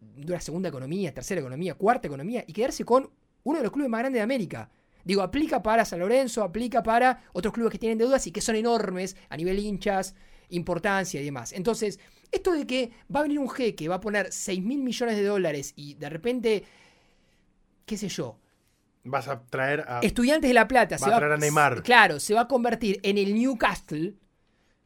de 0.00 0.32
una 0.32 0.40
segunda 0.40 0.68
economía, 0.68 1.12
tercera 1.12 1.40
economía, 1.40 1.74
cuarta 1.74 2.08
economía, 2.08 2.44
y 2.46 2.52
quedarse 2.52 2.84
con 2.84 3.10
uno 3.42 3.58
de 3.58 3.64
los 3.64 3.72
clubes 3.72 3.90
más 3.90 4.00
grandes 4.00 4.18
de 4.18 4.24
América. 4.24 4.70
Digo, 5.04 5.22
aplica 5.22 5.62
para 5.62 5.84
San 5.84 6.00
Lorenzo, 6.00 6.42
aplica 6.42 6.82
para 6.82 7.22
otros 7.32 7.54
clubes 7.54 7.72
que 7.72 7.78
tienen 7.78 7.98
deudas 7.98 8.26
y 8.26 8.32
que 8.32 8.40
son 8.40 8.56
enormes 8.56 9.16
a 9.28 9.36
nivel 9.36 9.58
hinchas, 9.58 10.14
importancia 10.50 11.20
y 11.20 11.24
demás. 11.24 11.52
Entonces, 11.52 11.98
esto 12.30 12.52
de 12.52 12.66
que 12.66 12.90
va 13.14 13.20
a 13.20 13.22
venir 13.24 13.38
un 13.38 13.48
jeque, 13.48 13.88
va 13.88 13.96
a 13.96 14.00
poner 14.00 14.32
6 14.32 14.62
mil 14.62 14.82
millones 14.82 15.16
de 15.16 15.24
dólares 15.24 15.72
y 15.76 15.94
de 15.94 16.10
repente, 16.10 16.64
qué 17.86 17.96
sé 17.96 18.08
yo. 18.08 18.38
Vas 19.04 19.28
a 19.28 19.42
traer 19.46 19.84
a. 19.88 20.00
Estudiantes 20.00 20.48
de 20.48 20.54
La 20.54 20.68
Plata. 20.68 20.96
Va 21.00 21.14
a 21.14 21.18
traer 21.18 21.32
a 21.32 21.36
Neymar. 21.38 21.82
Claro, 21.82 22.20
se 22.20 22.34
va 22.34 22.42
a 22.42 22.48
convertir 22.48 23.00
en 23.02 23.16
el 23.16 23.34
Newcastle. 23.34 24.14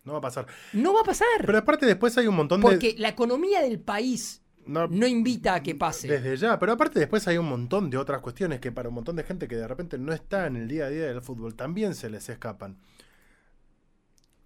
No 0.05 0.13
va 0.13 0.19
a 0.19 0.23
pasar. 0.23 0.47
No 0.73 0.95
va 0.95 1.01
a 1.01 1.05
pasar. 1.05 1.27
Pero 1.45 1.59
aparte, 1.59 1.87
después 1.87 2.17
hay 2.19 2.27
un 2.27 2.37
montón 2.37 2.61
de. 2.61 2.69
Porque 2.69 2.95
la 2.99 3.09
economía 3.09 3.63
del 3.63 3.81
país 3.81 4.43
no, 4.67 5.07
invita 5.07 5.55
a 5.55 5.63
que 5.63 5.75
pase. 5.75 6.09
Desde 6.09 6.37
ya, 6.37 6.59
pero 6.59 6.73
aparte 6.73 6.99
después 6.99 7.27
hay 7.29 7.39
un 7.39 7.49
montón 7.49 7.91
de 7.91 7.99
otras 7.99 8.21
cuestiones 8.21 8.61
que 8.61 8.73
para 8.73 8.89
un 8.89 8.95
montón 8.95 9.17
de 9.17 9.25
gente 9.25 9.49
que 9.49 9.57
de 9.57 9.69
repente 9.69 9.99
no 9.99 10.13
está 10.13 10.47
en 10.47 10.57
el 10.57 10.69
día 10.69 10.87
a 10.87 10.91
día 10.91 11.07
del 11.07 11.23
fútbol 11.23 11.55
también 11.55 11.95
se 11.95 12.09
les 12.11 12.29
escapan. 12.29 12.79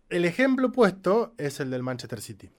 El 0.08 0.24
ejemplo 0.24 0.72
puesto 0.72 1.34
es 1.38 1.60
el 1.60 1.70
del 1.70 1.82
Manchester 1.82 2.20
City. 2.20 2.50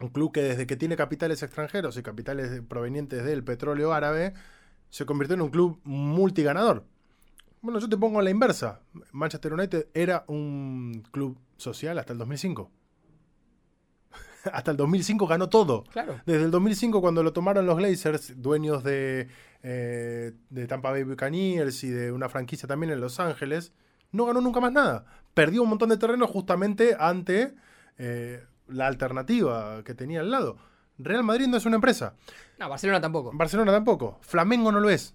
Un 0.00 0.08
club 0.08 0.32
que 0.32 0.42
desde 0.42 0.66
que 0.66 0.76
tiene 0.76 0.96
capitales 0.96 1.42
extranjeros 1.42 1.96
y 1.96 2.02
capitales 2.02 2.60
provenientes 2.68 3.24
del 3.24 3.42
petróleo 3.42 3.92
árabe, 3.92 4.34
se 4.90 5.06
convirtió 5.06 5.34
en 5.34 5.42
un 5.42 5.50
club 5.50 5.80
multiganador. 5.84 6.84
Bueno, 7.64 7.78
yo 7.78 7.88
te 7.88 7.96
pongo 7.96 8.20
la 8.20 8.28
inversa. 8.28 8.82
Manchester 9.12 9.54
United 9.54 9.86
era 9.94 10.26
un 10.28 11.02
club 11.10 11.38
social 11.56 11.98
hasta 11.98 12.12
el 12.12 12.18
2005 12.18 12.70
hasta 14.52 14.70
el 14.70 14.76
2005 14.76 15.26
ganó 15.26 15.48
todo. 15.48 15.84
Claro. 15.84 16.20
Desde 16.26 16.44
el 16.44 16.50
2005 16.50 17.00
cuando 17.00 17.22
lo 17.22 17.32
tomaron 17.32 17.64
los 17.64 17.78
Glazers, 17.78 18.34
dueños 18.42 18.84
de, 18.84 19.28
eh, 19.62 20.32
de 20.50 20.66
Tampa 20.66 20.90
Bay 20.90 21.04
Buccaneers 21.04 21.82
y 21.84 21.88
de 21.88 22.12
una 22.12 22.28
franquicia 22.28 22.68
también 22.68 22.92
en 22.92 23.00
Los 23.00 23.18
Ángeles, 23.18 23.72
no 24.12 24.26
ganó 24.26 24.42
nunca 24.42 24.60
más 24.60 24.70
nada. 24.70 25.06
Perdió 25.32 25.62
un 25.62 25.70
montón 25.70 25.88
de 25.88 25.96
terreno 25.96 26.26
justamente 26.26 26.94
ante 27.00 27.54
eh, 27.96 28.44
la 28.68 28.88
alternativa 28.88 29.82
que 29.84 29.94
tenía 29.94 30.20
al 30.20 30.30
lado. 30.30 30.58
Real 30.98 31.24
Madrid 31.24 31.46
no 31.46 31.56
es 31.56 31.64
una 31.64 31.76
empresa. 31.76 32.14
No, 32.58 32.68
Barcelona 32.68 33.00
tampoco. 33.00 33.30
Barcelona 33.32 33.72
tampoco. 33.72 34.18
Flamengo 34.20 34.70
no 34.70 34.80
lo 34.80 34.90
es 34.90 35.14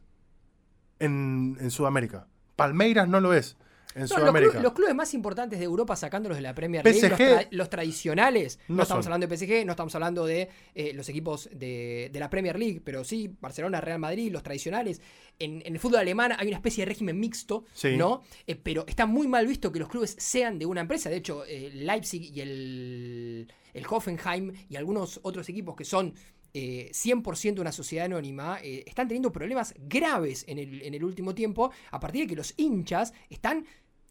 en, 0.97 1.57
en 1.61 1.69
Sudamérica. 1.69 2.25
Palmeiras 2.59 3.07
no 3.07 3.19
lo 3.19 3.33
es 3.33 3.57
en 3.95 4.07
Sudamérica. 4.07 4.59
Los, 4.59 4.73
clubes 4.73 4.93
más 4.93 5.13
importantes 5.13 5.59
de 5.59 5.65
Europa 5.65 5.95
sacándolos 5.95 6.37
de 6.37 6.41
la 6.41 6.53
Premier 6.53 6.83
League, 6.83 7.47
los, 7.51 7.69
tradicionales, 7.69 8.59
no, 8.67 8.83
estamos 8.83 9.05
hablando 9.05 9.27
de 9.27 9.37
PSG, 9.37 9.65
no 9.65 9.71
estamos 9.71 9.93
hablando 9.95 10.25
de 10.25 10.49
eh, 10.75 10.93
los 10.93 11.09
equipos 11.09 11.49
de, 11.51 12.11
la 12.13 12.29
Premier 12.29 12.57
League, 12.57 12.81
pero 12.83 13.03
sí, 13.03 13.35
Barcelona, 13.39 13.81
Real 13.81 13.99
Madrid, 13.99 14.31
los 14.31 14.43
tradicionales. 14.43 15.01
En, 15.39 15.63
el 15.65 15.79
fútbol 15.79 15.99
alemán 15.99 16.33
hay 16.37 16.47
una 16.47 16.57
especie 16.57 16.83
de 16.83 16.89
régimen 16.89 17.19
mixto, 17.19 17.65
¿no? 17.97 18.23
Eh, 18.45 18.55
pero 18.55 18.85
está 18.87 19.05
muy 19.05 19.27
mal 19.27 19.47
visto 19.47 19.71
que 19.71 19.79
los 19.79 19.89
clubes 19.89 20.15
sean 20.19 20.59
de 20.59 20.65
una 20.65 20.81
empresa. 20.81 21.09
De 21.09 21.17
hecho, 21.17 21.43
eh, 21.45 21.71
Leipzig 21.73 22.31
y 22.35 22.41
el, 22.41 23.53
el 23.73 23.85
Hoffenheim 23.89 24.53
y 24.69 24.75
algunos 24.75 25.19
otros 25.23 25.47
equipos 25.49 25.75
que 25.75 25.85
son 25.85 26.13
100% 26.53 27.59
una 27.59 27.71
sociedad 27.71 28.05
anónima, 28.05 28.59
están 28.61 29.07
teniendo 29.07 29.31
problemas 29.31 29.73
graves 29.77 30.45
en 30.47 30.59
el, 30.59 30.81
en 30.81 30.93
el, 30.93 31.03
último 31.03 31.35
tiempo 31.35 31.71
a 31.91 31.99
partir 31.99 32.23
de 32.23 32.27
que 32.27 32.35
los 32.35 32.53
hinchas 32.57 33.13
están 33.29 33.65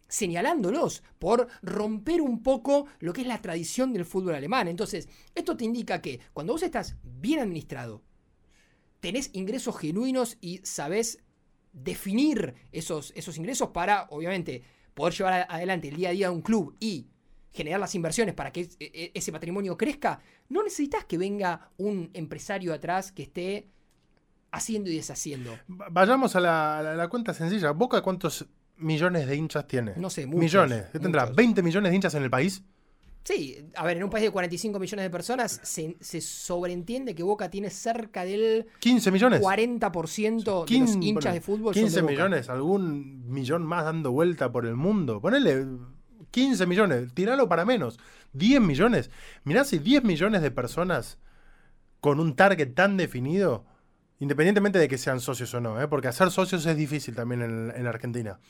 señalándolos 0.09 1.03
por 1.19 1.49
romper 1.63 2.21
un 2.21 2.43
poco 2.43 2.87
lo 2.99 3.13
que 3.13 3.21
es 3.21 3.27
la 3.27 3.43
tradición 3.43 3.93
del 3.93 4.05
fútbol 4.05 4.35
alemán. 4.35 4.69
Entonces, 4.69 5.09
esto 5.35 5.57
te 5.57 5.65
indica 5.65 6.01
que 6.01 6.21
cuando 6.33 6.55
vos 6.55 6.63
estás 6.63 6.97
bien 7.03 7.41
administrado, 7.41 8.03
tenés 9.01 9.31
ingresos 9.35 9.77
genuinos 9.79 10.39
y 10.41 10.59
sabés 10.65 11.23
definir 11.73 12.55
esos, 12.73 13.13
esos 13.15 13.37
ingresos 13.37 13.69
para, 13.69 14.07
obviamente, 14.11 14.63
poder 14.95 15.15
llevar 15.15 15.47
adelante 15.49 15.89
el 15.89 15.97
día 15.97 16.09
a 16.09 16.13
día 16.13 16.29
de 16.29 16.35
un 16.35 16.43
club 16.43 16.75
y 16.81 17.09
generar 17.51 17.81
las 17.81 17.95
inversiones 17.95 18.35
para 18.35 18.53
que 18.53 18.63
e, 18.63 18.69
e, 18.81 19.13
ese 19.15 19.33
patrimonio 19.33 19.77
crezca, 19.77 20.21
no 20.49 20.63
necesitas 20.63 21.05
que 21.05 21.19
venga 21.19 21.71
un 21.77 22.11
empresario 22.15 22.73
atrás 22.73 23.13
que 23.13 23.23
esté 23.23 23.69
haciendo 24.51 24.91
y 24.91 24.97
deshaciendo. 24.97 25.59
Vayamos 25.67 26.37
a 26.37 26.41
la, 26.41 26.79
a 26.79 26.83
la 26.83 27.09
cuenta 27.09 27.35
sencilla. 27.35 27.73
¿Boca 27.73 28.03
cuántos 28.03 28.47
millones 28.77 29.27
de 29.27 29.37
hinchas 29.37 29.67
tiene? 29.67 29.93
No 29.97 30.11
sé, 30.11 30.27
muchos. 30.27 30.41
Millones. 30.41 30.87
¿Qué 30.93 30.99
tendrá? 30.99 31.31
¿20 31.31 31.63
millones 31.63 31.91
de 31.91 31.97
hinchas 31.97 32.15
en 32.15 32.23
el 32.23 32.31
país? 32.31 32.63
Sí, 33.25 33.59
a 33.77 33.85
ver, 33.85 33.99
en 33.99 34.05
un 34.05 34.11
país 34.11 34.25
de 34.25 34.31
45 34.31 34.79
millones 34.79 35.05
de 35.05 35.11
personas 35.11 35.61
se, 35.63 36.21
sobreentiende 36.23 37.15
que 37.15 37.23
Boca 37.23 37.51
tiene 37.51 37.69
cerca 37.69 38.25
del 38.25 38.67
15 38.79 39.11
millones. 39.11 39.43
40% 39.43 40.65
de 40.65 40.79
los 40.79 40.97
hinchas 40.97 41.35
de 41.35 41.41
fútbol. 41.43 41.75
15 41.75 42.03
millones, 42.05 42.49
algún 42.49 43.31
millón 43.31 43.65
más 43.65 43.85
dando 43.85 44.13
vuelta 44.13 44.51
por 44.51 44.65
el 44.65 44.77
mundo. 44.77 45.21
Ponele 45.21 45.67
15 46.31 46.67
millones, 46.67 47.15
tiralo 47.15 47.49
para 47.49 47.65
menos. 47.65 47.99
10 48.33 48.61
millones. 48.61 49.11
Mirá 49.45 49.65
si 49.65 49.79
10 49.79 50.05
millones 50.05 50.43
de 50.43 50.51
personas 50.51 51.19
con 52.01 52.21
un 52.21 52.37
target 52.37 52.75
tan 52.75 52.97
definido 52.97 53.65
Independientemente 54.21 54.79
de 54.79 54.89
que 54.89 54.99
sean 54.99 55.21
socios 55.21 55.55
o 55.55 55.61
no, 55.61 55.81
¿eh? 55.81 55.87
porque 55.87 56.09
hacer 56.09 56.31
socios 56.31 56.67
es 56.67 56.77
difícil 56.77 57.15
también 57.15 57.73
en, 57.75 57.87
Argentina. 57.87 58.41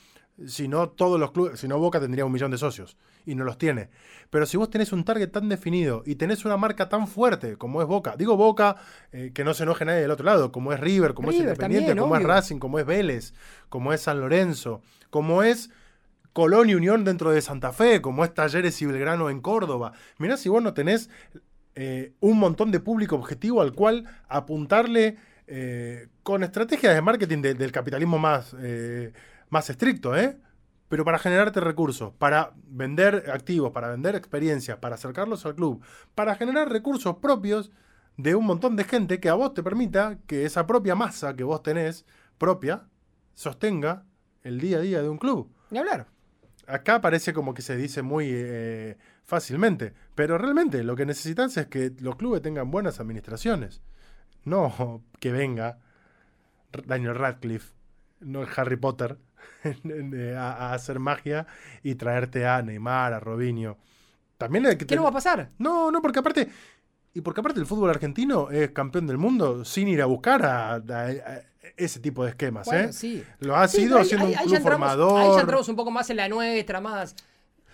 Si 0.47 0.67
no, 0.67 0.89
todos 0.89 1.21
los 1.21 1.33
clubes, 1.33 1.61
si 1.61 1.69
no 1.69 1.79
Boca 1.79 2.01
tendría 2.01 2.25
un 2.25 2.33
millón 2.33 2.51
de 2.51 2.59
socios 2.59 2.97
y 3.27 3.35
no 3.35 3.45
los 3.45 3.59
tiene. 3.59 3.91
Pero 4.31 4.47
si 4.47 4.57
vos 4.57 4.71
tenés 4.71 4.93
un 4.93 5.05
target 5.05 5.31
tan 5.31 5.49
definido 5.49 6.03
y 6.07 6.15
tenés 6.15 6.45
una 6.45 6.57
marca 6.57 6.89
tan 6.89 7.07
fuerte 7.07 7.59
como 7.59 7.83
es 7.83 7.89
Boca, 7.89 8.15
digo 8.17 8.37
Boca, 8.37 8.77
eh, 9.13 9.33
que 9.35 9.45
no 9.45 9.53
se 9.53 9.65
enoje 9.65 9.85
nadie 9.85 10.01
del 10.01 10.11
otro 10.11 10.25
lado, 10.25 10.53
como 10.53 10.73
es 10.73 10.81
River, 10.81 11.13
como 11.13 11.31
es 11.31 11.37
Independiente, 11.37 11.95
como 11.97 12.17
es 12.17 12.23
Racing, 12.23 12.59
como 12.59 12.79
es 12.79 12.87
Vélez, 12.87 13.35
como 13.69 13.93
es 13.93 14.01
San 14.01 14.21
Lorenzo, 14.21 14.81
como 15.11 15.43
es 15.43 15.71
Colón 16.39 16.71
y 16.71 16.77
Unión 16.77 17.03
dentro 17.03 17.33
de 17.33 17.43
Santa 17.43 17.73
Fe, 17.73 18.01
como 18.01 18.25
es 18.25 18.33
Talleres 18.33 18.81
y 18.81 18.87
Belgrano 18.87 19.29
en 19.29 19.41
Córdoba. 19.41 19.95
Mirá 20.19 20.37
si 20.37 20.49
vos 20.49 20.63
no 20.63 20.73
tenés 20.73 21.11
eh, 21.75 22.13
un 22.21 22.39
montón 22.39 22.71
de 22.71 22.79
público 22.79 23.17
objetivo 23.17 23.61
al 23.61 23.73
cual 23.73 24.05
apuntarle 24.29 25.17
eh, 25.49 26.07
con 26.23 26.45
estrategias 26.45 26.95
de 26.95 27.03
marketing 27.03 27.43
de- 27.43 27.55
del 27.55 27.73
capitalismo 27.73 28.21
más, 28.21 28.55
eh, 28.61 29.13
más 29.49 29.69
estricto, 29.69 30.17
¿eh? 30.17 30.39
Pero 30.89 31.05
para 31.05 31.19
generarte 31.19 31.59
recursos, 31.59 32.13
para 32.17 32.53
vender 32.69 33.33
activos, 33.35 33.73
para 33.73 33.89
vender 33.89 34.15
experiencias, 34.15 34.79
para 34.79 34.95
acercarlos 34.95 35.45
al 35.45 35.57
club, 35.57 35.83
para 36.15 36.37
generar 36.37 36.71
recursos 36.71 37.17
propios 37.17 37.73
de 38.17 38.37
un 38.37 38.47
montón 38.47 38.77
de 38.77 38.85
gente 38.85 39.19
que 39.19 39.29
a 39.29 39.35
vos 39.35 39.55
te 39.55 39.65
permita 39.65 40.19
que 40.29 40.45
esa 40.45 40.69
propia 40.69 40.95
masa 40.95 41.35
que 41.35 41.43
vos 41.43 41.65
tenés 41.65 42.07
propia 42.39 42.85
sostenga 43.35 44.05
el 44.45 44.61
día 44.61 44.77
a 44.77 44.83
día 44.83 45.03
de 45.03 45.09
un 45.09 45.19
club. 45.19 45.53
Ni 45.71 45.79
hablar. 45.79 46.07
Acá 46.69 47.01
parece 47.01 47.33
como 47.33 47.55
que 47.55 47.63
se 47.63 47.77
dice 47.77 48.03
muy 48.03 48.27
eh, 48.31 48.97
fácilmente, 49.25 49.95
pero 50.15 50.39
realmente 50.39 50.85
lo 50.85 50.97
que 50.97 51.07
necesitas 51.07 51.57
es 51.57 51.67
que 51.69 51.93
los 52.01 52.17
clubes 52.17 52.43
tengan 52.43 52.71
buenas 52.71 53.01
administraciones. 53.01 53.81
No 54.45 55.03
que 55.21 55.33
venga 55.33 55.79
Daniel 56.87 57.15
Radcliffe, 57.15 57.73
no 58.21 58.45
Harry 58.57 58.77
Potter, 58.77 59.19
eh, 59.65 60.35
a, 60.37 60.53
a 60.71 60.75
hacer 60.75 60.99
magia 60.99 61.47
y 61.83 61.95
traerte 61.95 62.47
a 62.47 62.61
Neymar, 62.63 63.15
a 63.15 63.21
Robinho. 63.21 63.79
También 64.37 64.67
hay 64.67 64.77
que 64.77 64.87
¿Qué 64.87 64.95
no 64.97 65.03
va 65.05 65.09
a 65.09 65.13
pasar? 65.13 65.51
no, 65.59 65.91
no, 65.91 66.01
porque 66.03 66.21
aparte. 66.21 66.49
Y 67.15 67.23
porque 67.23 67.41
aparte 67.41 67.59
el 67.59 67.67
fútbol 67.67 67.91
argentino 67.91 68.51
es 68.51 68.71
campeón 68.71 69.07
del 69.07 69.19
mundo 69.19 69.65
sin 69.65 69.89
ir 69.89 70.03
a 70.03 70.07
buscar 70.07 70.45
a, 70.45 70.75
a- 70.75 70.79
a 70.79 71.43
ese 71.77 72.01
tipo 72.01 72.25
de 72.25 72.31
esquemas, 72.31 72.67
Bueno, 72.67 72.89
¿eh? 72.89 72.93
sí. 72.93 73.23
Lo 73.41 73.57
ha 73.57 73.69
sido 73.69 73.99
ahí- 73.99 74.09
un 74.15 74.21
ahí 74.23 74.35
club 74.35 74.51
ya 74.53 74.57
entramos- 74.59 74.63
formador. 74.63 75.21
Ahí 75.21 75.29
ya 75.35 75.41
entramos 75.41 75.69
un 75.69 75.77
poco 75.77 75.91
más 75.91 76.09
en 76.11 76.17
la 76.17 76.29
nuestra, 76.29 76.81
más 76.81 77.15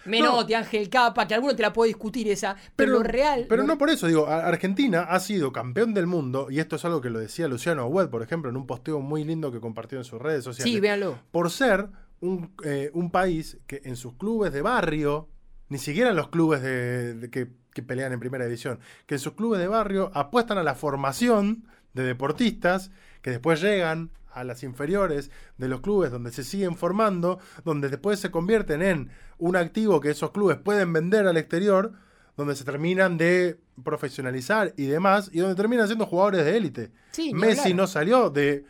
Menotti, 0.06 0.52
Ángel 0.52 0.90
Capa, 0.90 1.26
que 1.26 1.34
alguno 1.34 1.56
te 1.56 1.62
la 1.62 1.72
puede 1.72 1.88
discutir 1.88 2.28
esa, 2.28 2.56
pero, 2.76 2.92
lo 2.92 3.02
real. 3.02 3.46
Pero 3.48 3.62
no 3.64 3.78
por 3.78 3.88
eso, 3.88 4.06
digo, 4.06 4.26
Argentina 4.26 5.04
ha 5.04 5.18
sido 5.18 5.50
campeón 5.50 5.94
del 5.94 6.06
mundo, 6.06 6.48
y 6.50 6.58
esto 6.60 6.76
es 6.76 6.84
algo 6.84 7.00
que 7.00 7.08
lo 7.08 7.18
decía 7.18 7.48
Luciano 7.48 7.86
Webb, 7.86 8.10
por 8.10 8.22
ejemplo, 8.22 8.50
en 8.50 8.56
un 8.58 8.66
posteo 8.66 9.00
muy 9.00 9.24
lindo 9.24 9.50
que 9.50 9.60
compartió 9.60 9.96
en 9.96 10.04
sus 10.04 10.20
redes 10.20 10.44
sociales. 10.44 10.70
Sí, 10.74 10.78
véanlo. 10.80 11.18
por 11.30 11.50
ser 11.50 11.88
un, 12.20 12.52
eh, 12.64 12.90
un 12.92 13.10
país 13.10 13.56
que 13.66 13.80
en 13.84 13.96
sus 13.96 14.12
clubes 14.14 14.52
de 14.52 14.60
barrio, 14.60 15.28
ni 15.70 15.78
siquiera 15.78 16.10
en 16.10 16.16
los 16.16 16.28
clubes 16.28 16.60
de, 16.60 17.14
de 17.14 17.30
que, 17.30 17.48
que 17.72 17.82
pelean 17.82 18.12
en 18.12 18.20
primera 18.20 18.44
división, 18.44 18.80
que 19.06 19.14
en 19.14 19.20
sus 19.20 19.32
clubes 19.32 19.58
de 19.58 19.68
barrio 19.68 20.10
apuestan 20.12 20.58
a 20.58 20.62
la 20.62 20.74
formación 20.74 21.64
de 21.94 22.02
deportistas 22.02 22.90
que 23.24 23.30
después 23.30 23.62
llegan 23.62 24.10
a 24.30 24.44
las 24.44 24.62
inferiores 24.62 25.30
de 25.56 25.66
los 25.66 25.80
clubes 25.80 26.10
donde 26.10 26.30
se 26.30 26.44
siguen 26.44 26.76
formando, 26.76 27.38
donde 27.64 27.88
después 27.88 28.20
se 28.20 28.30
convierten 28.30 28.82
en 28.82 29.10
un 29.38 29.56
activo 29.56 29.98
que 29.98 30.10
esos 30.10 30.30
clubes 30.30 30.58
pueden 30.58 30.92
vender 30.92 31.26
al 31.26 31.38
exterior, 31.38 31.92
donde 32.36 32.54
se 32.54 32.64
terminan 32.64 33.16
de 33.16 33.58
profesionalizar 33.82 34.74
y 34.76 34.84
demás, 34.84 35.30
y 35.32 35.38
donde 35.38 35.54
terminan 35.54 35.86
siendo 35.86 36.04
jugadores 36.04 36.44
de 36.44 36.54
élite. 36.54 36.92
Sí, 37.12 37.32
Messi 37.32 37.72
no 37.72 37.86
salió 37.86 38.28
de, 38.28 38.66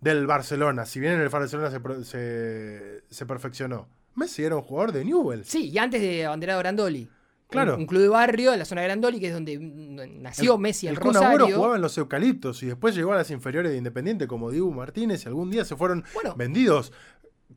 del 0.00 0.26
Barcelona, 0.26 0.84
si 0.84 0.98
bien 0.98 1.12
en 1.12 1.20
el 1.20 1.28
Barcelona 1.28 1.70
se, 1.70 2.04
se, 2.04 3.04
se 3.08 3.26
perfeccionó. 3.26 3.86
Messi 4.16 4.42
era 4.42 4.56
un 4.56 4.62
jugador 4.62 4.90
de 4.90 5.04
Newell's. 5.04 5.46
Sí, 5.46 5.70
y 5.70 5.78
antes 5.78 6.00
de 6.00 6.26
Abanderado 6.26 6.58
Grandoli. 6.58 7.08
Claro. 7.52 7.74
Un, 7.74 7.80
un 7.82 7.86
club 7.86 8.02
de 8.02 8.08
barrio 8.08 8.52
en 8.52 8.58
la 8.58 8.64
zona 8.64 8.80
de 8.80 8.88
Grandoli, 8.88 9.20
que 9.20 9.28
es 9.28 9.32
donde 9.34 9.58
mm, 9.58 10.20
nació 10.22 10.58
Messi 10.58 10.88
el 10.88 10.96
Agüero 10.96 11.12
Rosario. 11.20 11.56
jugaba 11.56 11.76
en 11.76 11.82
los 11.82 11.96
eucaliptos 11.98 12.62
y 12.62 12.66
después 12.66 12.94
llegó 12.94 13.12
a 13.12 13.16
las 13.16 13.30
inferiores 13.30 13.70
de 13.72 13.78
Independiente 13.78 14.26
como 14.26 14.50
Dibu 14.50 14.72
Martínez 14.72 15.24
y 15.24 15.28
algún 15.28 15.50
día 15.50 15.64
se 15.64 15.76
fueron 15.76 16.04
Bueno. 16.14 16.34
vendidos. 16.36 16.92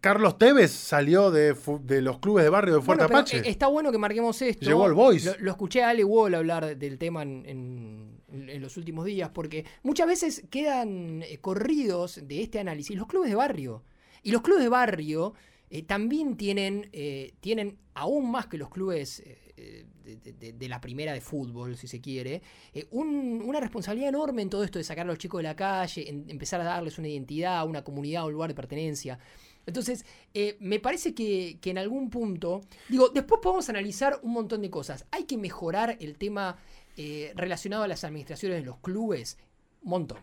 Carlos 0.01 0.37
Tevez 0.37 0.71
salió 0.71 1.31
de, 1.31 1.55
de 1.83 2.01
los 2.01 2.19
clubes 2.19 2.43
de 2.43 2.49
barrio 2.49 2.75
de 2.75 2.81
Fuerte 2.81 3.05
Bueno, 3.05 3.19
Apache. 3.19 3.37
eh, 3.39 3.43
está 3.45 3.67
bueno 3.67 3.91
que 3.93 3.97
marquemos 3.97 4.39
esto. 4.41 4.65
Llegó 4.65 4.83
al 4.85 4.93
Boys. 4.93 5.25
Lo, 5.25 5.33
lo 5.39 5.51
escuché 5.51 5.83
a 5.83 5.89
Ale 5.89 6.03
Wall 6.03 6.35
hablar 6.35 6.77
del 6.77 6.97
tema 6.97 7.23
en, 7.23 7.43
en- 7.47 8.15
en 8.49 8.61
los 8.61 8.75
últimos 8.75 9.05
días, 9.05 9.29
porque 9.29 9.63
muchas 9.83 10.07
veces 10.07 10.43
quedan 10.49 11.21
eh, 11.23 11.37
corridos 11.39 12.19
de 12.27 12.41
este 12.43 12.59
análisis 12.59 12.97
los 12.97 13.07
clubes 13.07 13.29
de 13.29 13.35
barrio. 13.35 13.83
Y 14.23 14.31
los 14.31 14.41
clubes 14.41 14.63
de 14.63 14.69
barrio 14.69 15.33
eh, 15.69 15.83
también 15.83 16.35
tienen, 16.35 16.89
eh, 16.91 17.33
tienen, 17.39 17.77
aún 17.93 18.29
más 18.29 18.47
que 18.47 18.57
los 18.57 18.69
clubes 18.69 19.23
de, 19.55 20.53
de- 20.53 20.69
la 20.69 20.81
primera 20.81 21.13
de 21.13 21.21
fútbol, 21.21 21.77
si 21.77 21.87
se 21.87 22.01
quiere, 22.01 22.41
eh, 22.73 22.87
un- 22.91 23.41
una 23.45 23.59
responsabilidad 23.59 24.09
enorme 24.09 24.41
en 24.41 24.49
todo 24.49 24.63
esto 24.63 24.79
de 24.79 24.83
sacar 24.83 25.05
a 25.05 25.09
los 25.09 25.17
chicos 25.17 25.39
de 25.39 25.43
la 25.43 25.55
calle, 25.55 26.07
empezar 26.09 26.59
a 26.61 26.63
darles 26.65 26.97
una 26.97 27.07
identidad, 27.07 27.65
una 27.67 27.83
comunidad, 27.83 28.25
un 28.25 28.33
lugar 28.33 28.49
de 28.49 28.55
pertenencia. 28.55 29.19
Entonces, 29.65 30.05
eh, 30.33 30.57
me 30.59 30.79
parece 30.79 31.13
que, 31.15 31.57
en 31.63 31.77
algún 31.77 32.09
punto, 32.09 32.61
digo, 32.87 33.09
después 33.09 33.41
podemos 33.41 33.67
analizar 33.69 34.19
un 34.21 34.33
montón 34.33 34.61
de 34.61 34.69
cosas. 34.69 35.05
Hay 35.11 35.23
que 35.23 35.37
mejorar 35.37 35.97
el 35.99 36.17
tema 36.17 36.57
eh, 36.97 37.33
relacionado 37.35 37.83
a 37.83 37.87
las 37.87 38.03
administraciones 38.03 38.59
de 38.59 38.65
los 38.65 38.77
clubes, 38.77 39.37
un 39.83 39.89
montón. 39.89 40.19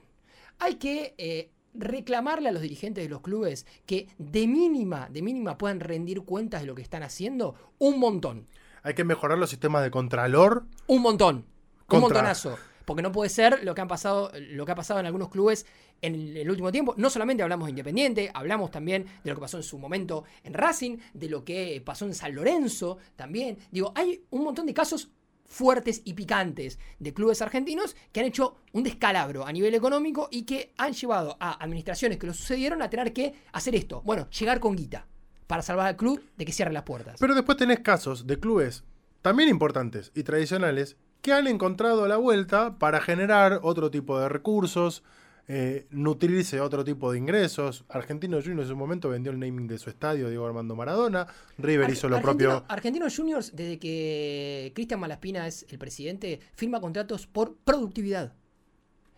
Hay 0.58 0.76
que 0.76 1.14
eh, 1.18 1.50
reclamarle 1.74 2.48
a 2.48 2.52
los 2.52 2.62
dirigentes 2.62 3.02
de 3.04 3.10
los 3.10 3.20
clubes 3.20 3.66
que 3.84 4.06
de 4.18 4.46
mínima, 4.46 5.08
de 5.10 5.22
mínima 5.22 5.58
puedan 5.58 5.80
rendir 5.80 6.22
cuentas 6.22 6.60
de 6.60 6.66
lo 6.68 6.74
que 6.74 6.82
están 6.82 7.02
haciendo, 7.02 7.54
un 7.78 7.98
montón. 7.98 8.46
Hay 8.82 8.94
que 8.94 9.04
mejorar 9.04 9.38
los 9.38 9.50
sistemas 9.50 9.82
de 9.82 9.90
contralor. 9.90 10.64
Un 10.86 11.02
montón. 11.02 11.46
Un 11.88 12.00
montonazo. 12.00 12.58
Porque 12.84 13.02
no 13.02 13.12
puede 13.12 13.30
ser 13.30 13.62
lo 13.62 13.74
que 13.74 13.80
han 13.80 13.88
pasado, 13.88 14.32
lo 14.34 14.66
que 14.66 14.72
ha 14.72 14.74
pasado 14.74 14.98
en 14.98 15.06
algunos 15.06 15.28
clubes 15.28 15.66
en 16.00 16.16
el, 16.16 16.36
el 16.36 16.50
último 16.50 16.72
tiempo. 16.72 16.94
No 16.96 17.10
solamente 17.10 17.42
hablamos 17.44 17.66
de 17.66 17.70
Independiente, 17.70 18.30
hablamos 18.34 18.72
también 18.72 19.06
de 19.22 19.30
lo 19.30 19.36
que 19.36 19.40
pasó 19.40 19.56
en 19.56 19.62
su 19.62 19.78
momento 19.78 20.24
en 20.42 20.52
Racing, 20.52 20.98
de 21.14 21.28
lo 21.28 21.44
que 21.44 21.80
pasó 21.84 22.06
en 22.06 22.14
San 22.14 22.34
Lorenzo 22.34 22.98
también. 23.14 23.58
Digo, 23.70 23.92
hay 23.94 24.24
un 24.30 24.42
montón 24.42 24.66
de 24.66 24.74
casos 24.74 25.10
fuertes 25.46 26.00
y 26.04 26.14
picantes 26.14 26.78
de 26.98 27.12
clubes 27.12 27.42
argentinos 27.42 27.94
que 28.10 28.20
han 28.20 28.26
hecho 28.26 28.56
un 28.72 28.82
descalabro 28.82 29.46
a 29.46 29.52
nivel 29.52 29.74
económico 29.74 30.28
y 30.30 30.42
que 30.42 30.72
han 30.78 30.94
llevado 30.94 31.36
a 31.38 31.62
administraciones 31.62 32.18
que 32.18 32.26
lo 32.26 32.34
sucedieron 32.34 32.82
a 32.82 32.90
tener 32.90 33.12
que 33.12 33.34
hacer 33.52 33.74
esto. 33.76 34.00
Bueno, 34.02 34.28
llegar 34.30 34.58
con 34.58 34.74
guita 34.74 35.06
para 35.52 35.60
salvar 35.62 35.86
al 35.86 35.96
club 35.96 36.18
de 36.38 36.46
que 36.46 36.52
cierre 36.52 36.72
las 36.72 36.84
puertas. 36.84 37.16
Pero 37.20 37.34
después 37.34 37.58
tenés 37.58 37.80
casos 37.80 38.26
de 38.26 38.40
clubes 38.40 38.84
también 39.20 39.50
importantes 39.50 40.10
y 40.14 40.22
tradicionales 40.22 40.96
que 41.20 41.34
han 41.34 41.46
encontrado 41.46 42.08
la 42.08 42.16
vuelta 42.16 42.78
para 42.78 43.02
generar 43.02 43.60
otro 43.62 43.90
tipo 43.90 44.18
de 44.18 44.30
recursos, 44.30 45.02
eh, 45.48 45.86
nutrirse 45.90 46.56
de 46.56 46.62
otro 46.62 46.84
tipo 46.84 47.12
de 47.12 47.18
ingresos. 47.18 47.84
Argentino 47.90 48.38
Juniors 48.40 48.62
en 48.62 48.68
su 48.68 48.76
momento 48.76 49.10
vendió 49.10 49.30
el 49.30 49.38
naming 49.40 49.66
de 49.68 49.76
su 49.76 49.90
estadio, 49.90 50.30
Diego 50.30 50.46
Armando 50.46 50.74
Maradona. 50.74 51.26
River 51.58 51.84
Ar- 51.84 51.92
hizo 51.92 52.08
lo 52.08 52.16
Argentino- 52.16 52.50
propio. 52.60 52.64
Argentinos 52.68 53.14
Juniors, 53.14 53.54
desde 53.54 53.78
que 53.78 54.72
Cristian 54.74 55.00
Malaspina 55.00 55.46
es 55.46 55.66
el 55.68 55.78
presidente, 55.78 56.40
firma 56.54 56.80
contratos 56.80 57.26
por 57.26 57.56
productividad. 57.56 58.32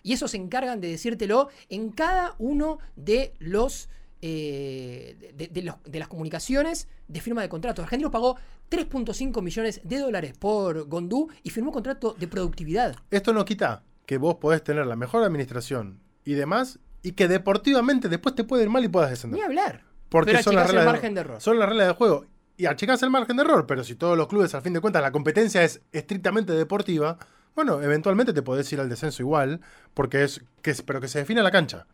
Y 0.03 0.15
eso 0.15 0.27
se 0.27 0.37
encargan 0.37 0.81
de 0.81 0.89
decírtelo 0.89 1.49
en 1.69 1.91
cada 1.93 2.35
uno 2.41 2.81
de 2.97 3.35
los. 3.39 3.89
Eh, 4.27 5.33
de, 5.37 5.49
de 5.49 5.63
los- 5.63 5.77
de 5.85 5.99
las 5.99 6.09
comunicaciones 6.09 6.89
de 7.09 7.21
firma 7.21 7.43
de 7.43 7.49
contratos. 7.51 7.83
Argentinos 7.85 8.11
pagó 8.11 8.37
3.5 8.71 9.43
millones 9.43 9.81
de 9.85 9.99
dólares 9.99 10.33
por 10.39 10.89
Gondú 10.89 11.29
y 11.43 11.51
firmó 11.51 11.73
contrato 11.73 12.17
de 12.19 12.27
productividad. 12.27 12.97
Esto 13.11 13.33
no 13.35 13.45
quita 13.45 13.83
que 14.07 14.17
vos 14.19 14.37
podés 14.37 14.65
tener 14.65 14.87
la 14.87 14.97
mejor 14.97 15.23
administración 15.25 16.01
y 16.25 16.33
demás, 16.35 16.79
y 17.03 17.13
que 17.13 17.29
deportivamente 17.29 18.09
después 18.09 18.35
te 18.35 18.45
puede 18.45 18.63
ir 18.65 18.71
mal 18.71 18.83
y 18.85 18.89
puedas 18.89 19.11
descender. 19.11 19.39
Ni 19.39 19.45
hablar. 19.45 19.83
Porque 20.09 20.33
Pero 20.33 20.43
son 20.43 20.55
las, 20.55 20.65
el 20.71 20.77
reglas 20.77 20.87
margen 20.95 21.15
de 21.15 21.21
error. 21.21 21.41
son 21.41 21.59
las 21.59 21.69
reglas 21.69 21.87
del 21.89 21.97
juego. 21.97 22.25
Y 22.57 22.65
achicás 22.67 23.03
el 23.03 23.11
margen 23.11 23.37
de 23.37 23.43
error, 23.43 23.67
pero 23.67 23.85
si 23.85 23.95
todos 23.95 24.17
los 24.17 24.29
clubes, 24.29 24.55
al 24.55 24.63
fin 24.63 24.73
de 24.73 24.81
cuentas, 24.81 25.03
la 25.03 25.13
competencia 25.13 25.63
es 25.65 25.83
estrictamente 25.93 26.53
deportiva, 26.55 27.19
bueno, 27.55 27.83
eventualmente 27.83 28.33
te 28.33 28.41
podés 28.43 28.73
ir 28.73 28.81
al 28.81 28.89
descenso 28.89 29.23
igual, 29.23 29.61
porque 29.93 30.25
es, 30.25 30.43
que 30.63 30.71
es- 30.71 30.81
pero 30.83 31.01
que 31.01 31.09
se 31.09 31.19
defina 31.19 31.43
la 31.43 31.51
cancha. 31.51 31.87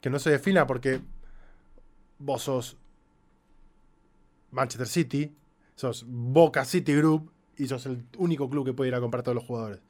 Que 0.00 0.10
no 0.10 0.18
se 0.18 0.30
defina 0.30 0.66
porque 0.66 1.00
vos 2.18 2.42
sos 2.42 2.76
Manchester 4.50 4.88
City, 4.88 5.34
sos 5.74 6.04
Boca 6.08 6.64
City 6.64 6.94
Group 6.94 7.30
y 7.56 7.66
sos 7.66 7.86
el 7.86 8.04
único 8.18 8.48
club 8.48 8.64
que 8.64 8.72
puede 8.72 8.88
ir 8.88 8.94
a 8.94 9.00
comprar 9.00 9.22
todos 9.22 9.34
los 9.34 9.44
jugadores. 9.44 9.80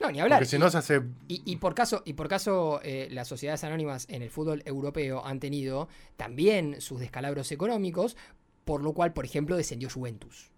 No, 0.00 0.10
ni 0.10 0.18
hablar. 0.20 0.38
Porque 0.38 0.48
si 0.48 0.58
no 0.58 0.70
se 0.70 0.78
hace 0.78 1.02
Y, 1.28 1.42
y 1.44 1.56
por 1.56 1.74
caso, 1.74 2.02
y 2.06 2.14
por 2.14 2.28
caso 2.28 2.80
eh, 2.82 3.08
las 3.10 3.28
sociedades 3.28 3.62
anónimas 3.64 4.06
en 4.08 4.22
el 4.22 4.30
fútbol 4.30 4.62
europeo 4.64 5.24
han 5.26 5.40
tenido 5.40 5.88
también 6.16 6.80
sus 6.80 7.00
descalabros 7.00 7.52
económicos, 7.52 8.16
por 8.64 8.82
lo 8.82 8.94
cual, 8.94 9.12
por 9.12 9.26
ejemplo, 9.26 9.56
descendió 9.56 9.90
Juventus. 9.90 10.50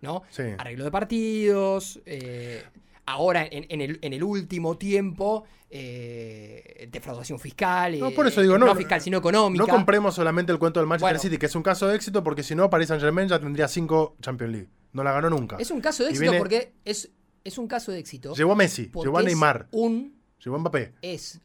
¿No? 0.00 0.22
Sí. 0.30 0.42
Arreglo 0.58 0.84
de 0.84 0.90
partidos. 0.90 2.00
eh, 2.06 2.62
ahora, 3.06 3.46
en, 3.50 3.66
en 3.68 3.80
el, 3.80 3.98
en 4.02 4.12
el 4.12 4.22
último 4.24 4.76
tiempo, 4.78 5.44
eh, 5.70 6.88
defraudación 6.90 7.38
fiscal. 7.38 7.98
No, 7.98 8.08
eh, 8.08 8.12
por 8.12 8.26
eso 8.26 8.40
digo, 8.40 8.56
no- 8.58 8.74
fiscal, 8.74 9.00
sino 9.00 9.18
económica. 9.18 9.64
No 9.64 9.68
compremos 9.70 10.14
solamente 10.14 10.52
el 10.52 10.58
cuento 10.58 10.80
del 10.80 10.86
Manchester 10.88 11.14
Bueno. 11.14 11.22
City, 11.22 11.38
que 11.38 11.46
es 11.46 11.54
un 11.54 11.62
caso 11.62 11.86
de 11.88 11.96
éxito, 11.96 12.22
porque 12.22 12.42
si 12.42 12.54
no, 12.54 12.70
Paris 12.70 12.88
Saint 12.88 13.02
Germain 13.02 13.28
ya 13.28 13.38
tendría 13.38 13.68
cinco 13.68 14.16
Champions 14.20 14.52
League. 14.52 14.68
No 14.92 15.02
la 15.02 15.12
ganó 15.12 15.30
nunca. 15.30 15.56
Es 15.58 15.70
un 15.70 15.80
caso 15.80 16.02
de 16.04 16.10
éxito 16.10 16.22
viene- 16.30 16.38
porque 16.38 16.72
es, 16.84 17.10
es 17.42 17.58
un 17.58 17.66
caso 17.66 17.90
de 17.92 17.98
éxito. 17.98 18.34
Llevó 18.34 18.52
a 18.52 18.56
Messi, 18.56 18.90
llevó 19.02 19.18
a 19.18 19.22
Neymar, 19.22 19.68
Un 19.72 20.14
llevó 20.42 20.56
a 20.56 20.58
Mbappé. 20.60 20.94
es 21.02 21.40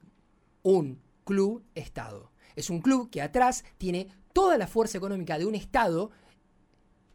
un 0.64 1.00
club 1.24 1.64
Estado. 1.76 2.32
Es 2.56 2.70
un 2.70 2.82
club 2.82 3.10
que 3.10 3.22
atrás 3.22 3.64
tiene 3.78 4.08
toda 4.34 4.58
la 4.58 4.68
fuerza 4.68 4.98
económica 4.98 5.38
de 5.38 5.46
un 5.46 5.56
Estado 5.56 6.12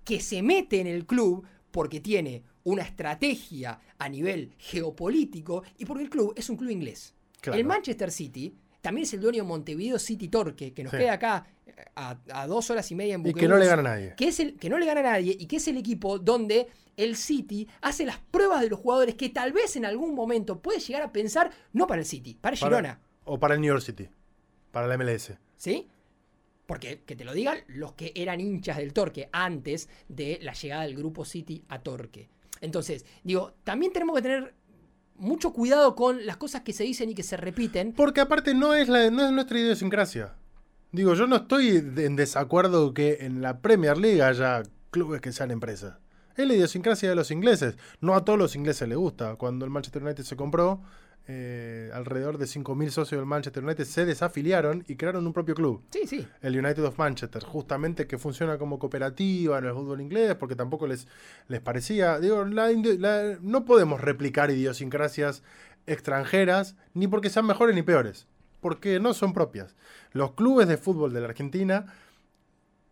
que 0.04 0.20
se 0.20 0.42
mete 0.42 0.80
en 0.80 0.86
el 0.86 1.06
club 1.06 1.46
porque 1.70 2.00
tiene 2.00 2.42
una 2.64 2.82
estrategia 2.82 3.78
a 3.98 4.08
nivel 4.08 4.52
geopolítico 4.58 5.62
y 5.78 5.84
porque 5.84 6.04
el 6.04 6.10
club 6.10 6.32
es 6.36 6.48
un 6.50 6.56
club 6.56 6.70
inglés. 6.70 7.14
Claro. 7.40 7.58
El 7.58 7.64
Manchester 7.66 8.10
City 8.10 8.54
también 8.80 9.04
es 9.04 9.14
el 9.14 9.20
dueño 9.20 9.42
de 9.42 9.48
Montevideo 9.48 9.98
City 9.98 10.28
Torque, 10.28 10.72
que 10.72 10.82
nos 10.84 10.90
Sí. 10.92 10.98
queda 10.98 11.12
acá 11.14 11.46
eh, 11.66 11.72
a, 11.94 12.18
a 12.32 12.46
dos 12.46 12.68
horas 12.70 12.90
y 12.90 12.94
media 12.94 13.14
en 13.14 13.26
Y 13.26 13.32
que 13.34 13.48
no 13.48 13.56
le 13.56 13.66
gana 13.66 13.80
a 13.80 13.94
nadie. 13.94 14.14
que 14.16 14.28
es 14.28 14.40
el 14.40 14.56
que 14.58 14.68
no 14.68 14.78
le 14.78 14.86
gana 14.86 15.00
a 15.00 15.04
nadie 15.04 15.36
y 15.38 15.46
que 15.46 15.56
es 15.56 15.68
el 15.68 15.76
equipo 15.78 16.18
donde 16.18 16.68
el 16.96 17.16
City 17.16 17.66
hace 17.80 18.04
las 18.06 18.18
pruebas 18.18 18.60
de 18.60 18.68
los 18.70 18.78
jugadores 18.80 19.14
que 19.14 19.28
tal 19.30 19.52
vez 19.52 19.76
en 19.76 19.84
algún 19.84 20.14
momento 20.14 20.60
puede 20.60 20.80
llegar 20.80 21.02
a 21.02 21.12
pensar 21.12 21.50
no 21.72 21.86
para 21.86 22.00
el 22.00 22.06
City, 22.06 22.36
para 22.40 22.54
el 22.54 22.60
Para- 22.60 22.76
Girona, 22.76 23.00
o 23.24 23.38
para 23.38 23.54
el 23.54 23.60
New 23.60 23.68
York 23.72 23.82
City. 23.82 24.08
Para 24.70 24.86
la 24.86 24.96
MLS. 24.98 25.32
¿sí? 25.56 25.88
Porque 26.66 27.02
que 27.04 27.14
te 27.16 27.24
lo 27.24 27.32
digan 27.34 27.58
los 27.68 27.92
que 27.92 28.12
eran 28.14 28.40
hinchas 28.40 28.78
del 28.78 28.92
Torque 28.94 29.28
antes 29.32 29.88
de 30.08 30.38
la 30.42 30.52
llegada 30.54 30.82
del 30.84 30.96
grupo 30.96 31.24
City 31.24 31.62
a 31.68 31.80
Torque. 31.82 32.28
Entonces, 32.60 33.04
digo, 33.22 33.52
también 33.64 33.92
tenemos 33.92 34.16
que 34.16 34.22
tener 34.22 34.54
mucho 35.16 35.52
cuidado 35.52 35.94
con 35.94 36.26
las 36.26 36.36
cosas 36.36 36.62
que 36.62 36.72
se 36.72 36.84
dicen 36.84 37.10
y 37.10 37.14
que 37.14 37.22
se 37.22 37.36
repiten. 37.36 37.92
Porque 37.92 38.20
aparte 38.20 38.54
no 38.54 38.74
es, 38.74 38.88
la, 38.88 39.10
no 39.10 39.26
es 39.26 39.32
nuestra 39.32 39.58
idiosincrasia. 39.58 40.34
Digo, 40.92 41.14
yo 41.14 41.26
no 41.26 41.36
estoy 41.36 41.68
en 41.96 42.16
desacuerdo 42.16 42.94
que 42.94 43.18
en 43.20 43.42
la 43.42 43.58
Premier 43.60 43.98
League 43.98 44.22
haya 44.22 44.62
clubes 44.90 45.20
que 45.20 45.32
sean 45.32 45.50
empresas. 45.50 45.98
Es 46.36 46.46
la 46.46 46.54
idiosincrasia 46.54 47.08
de 47.08 47.14
los 47.14 47.30
ingleses. 47.30 47.76
No 48.00 48.14
a 48.14 48.24
todos 48.24 48.38
los 48.38 48.56
ingleses 48.56 48.88
les 48.88 48.98
gusta. 48.98 49.36
Cuando 49.36 49.64
el 49.64 49.70
Manchester 49.70 50.02
United 50.02 50.24
se 50.24 50.36
compró, 50.36 50.82
eh, 51.26 51.90
alrededor 51.94 52.36
de 52.38 52.44
5.000 52.46 52.90
socios 52.90 53.18
del 53.18 53.26
Manchester 53.26 53.64
United 53.64 53.84
se 53.84 54.04
desafiliaron 54.04 54.84
y 54.86 54.96
crearon 54.96 55.26
un 55.26 55.32
propio 55.32 55.54
club. 55.54 55.82
Sí, 55.90 56.06
sí. 56.06 56.26
el 56.42 56.58
United 56.58 56.84
of 56.84 56.98
Manchester, 56.98 57.42
justamente 57.42 58.06
que 58.06 58.18
funciona 58.18 58.58
como 58.58 58.78
cooperativa 58.78 59.58
en 59.58 59.64
el 59.64 59.72
fútbol 59.72 60.00
inglés, 60.02 60.34
porque 60.34 60.54
tampoco 60.56 60.86
les, 60.86 61.08
les 61.48 61.60
parecía. 61.60 62.18
Digo, 62.20 62.44
la 62.44 62.70
indi- 62.72 62.98
la- 62.98 63.38
no 63.40 63.64
podemos 63.64 64.00
replicar 64.02 64.50
idiosincrasias 64.50 65.42
extranjeras, 65.86 66.76
ni 66.94 67.08
porque 67.08 67.30
sean 67.30 67.46
mejores 67.46 67.74
ni 67.74 67.82
peores, 67.82 68.26
porque 68.60 69.00
no 69.00 69.14
son 69.14 69.32
propias. 69.32 69.76
Los 70.12 70.32
clubes 70.32 70.68
de 70.68 70.76
fútbol 70.76 71.12
de 71.12 71.20
la 71.20 71.26
Argentina, 71.28 71.86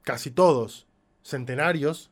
casi 0.02 0.30
todos 0.30 0.86
centenarios, 1.22 2.10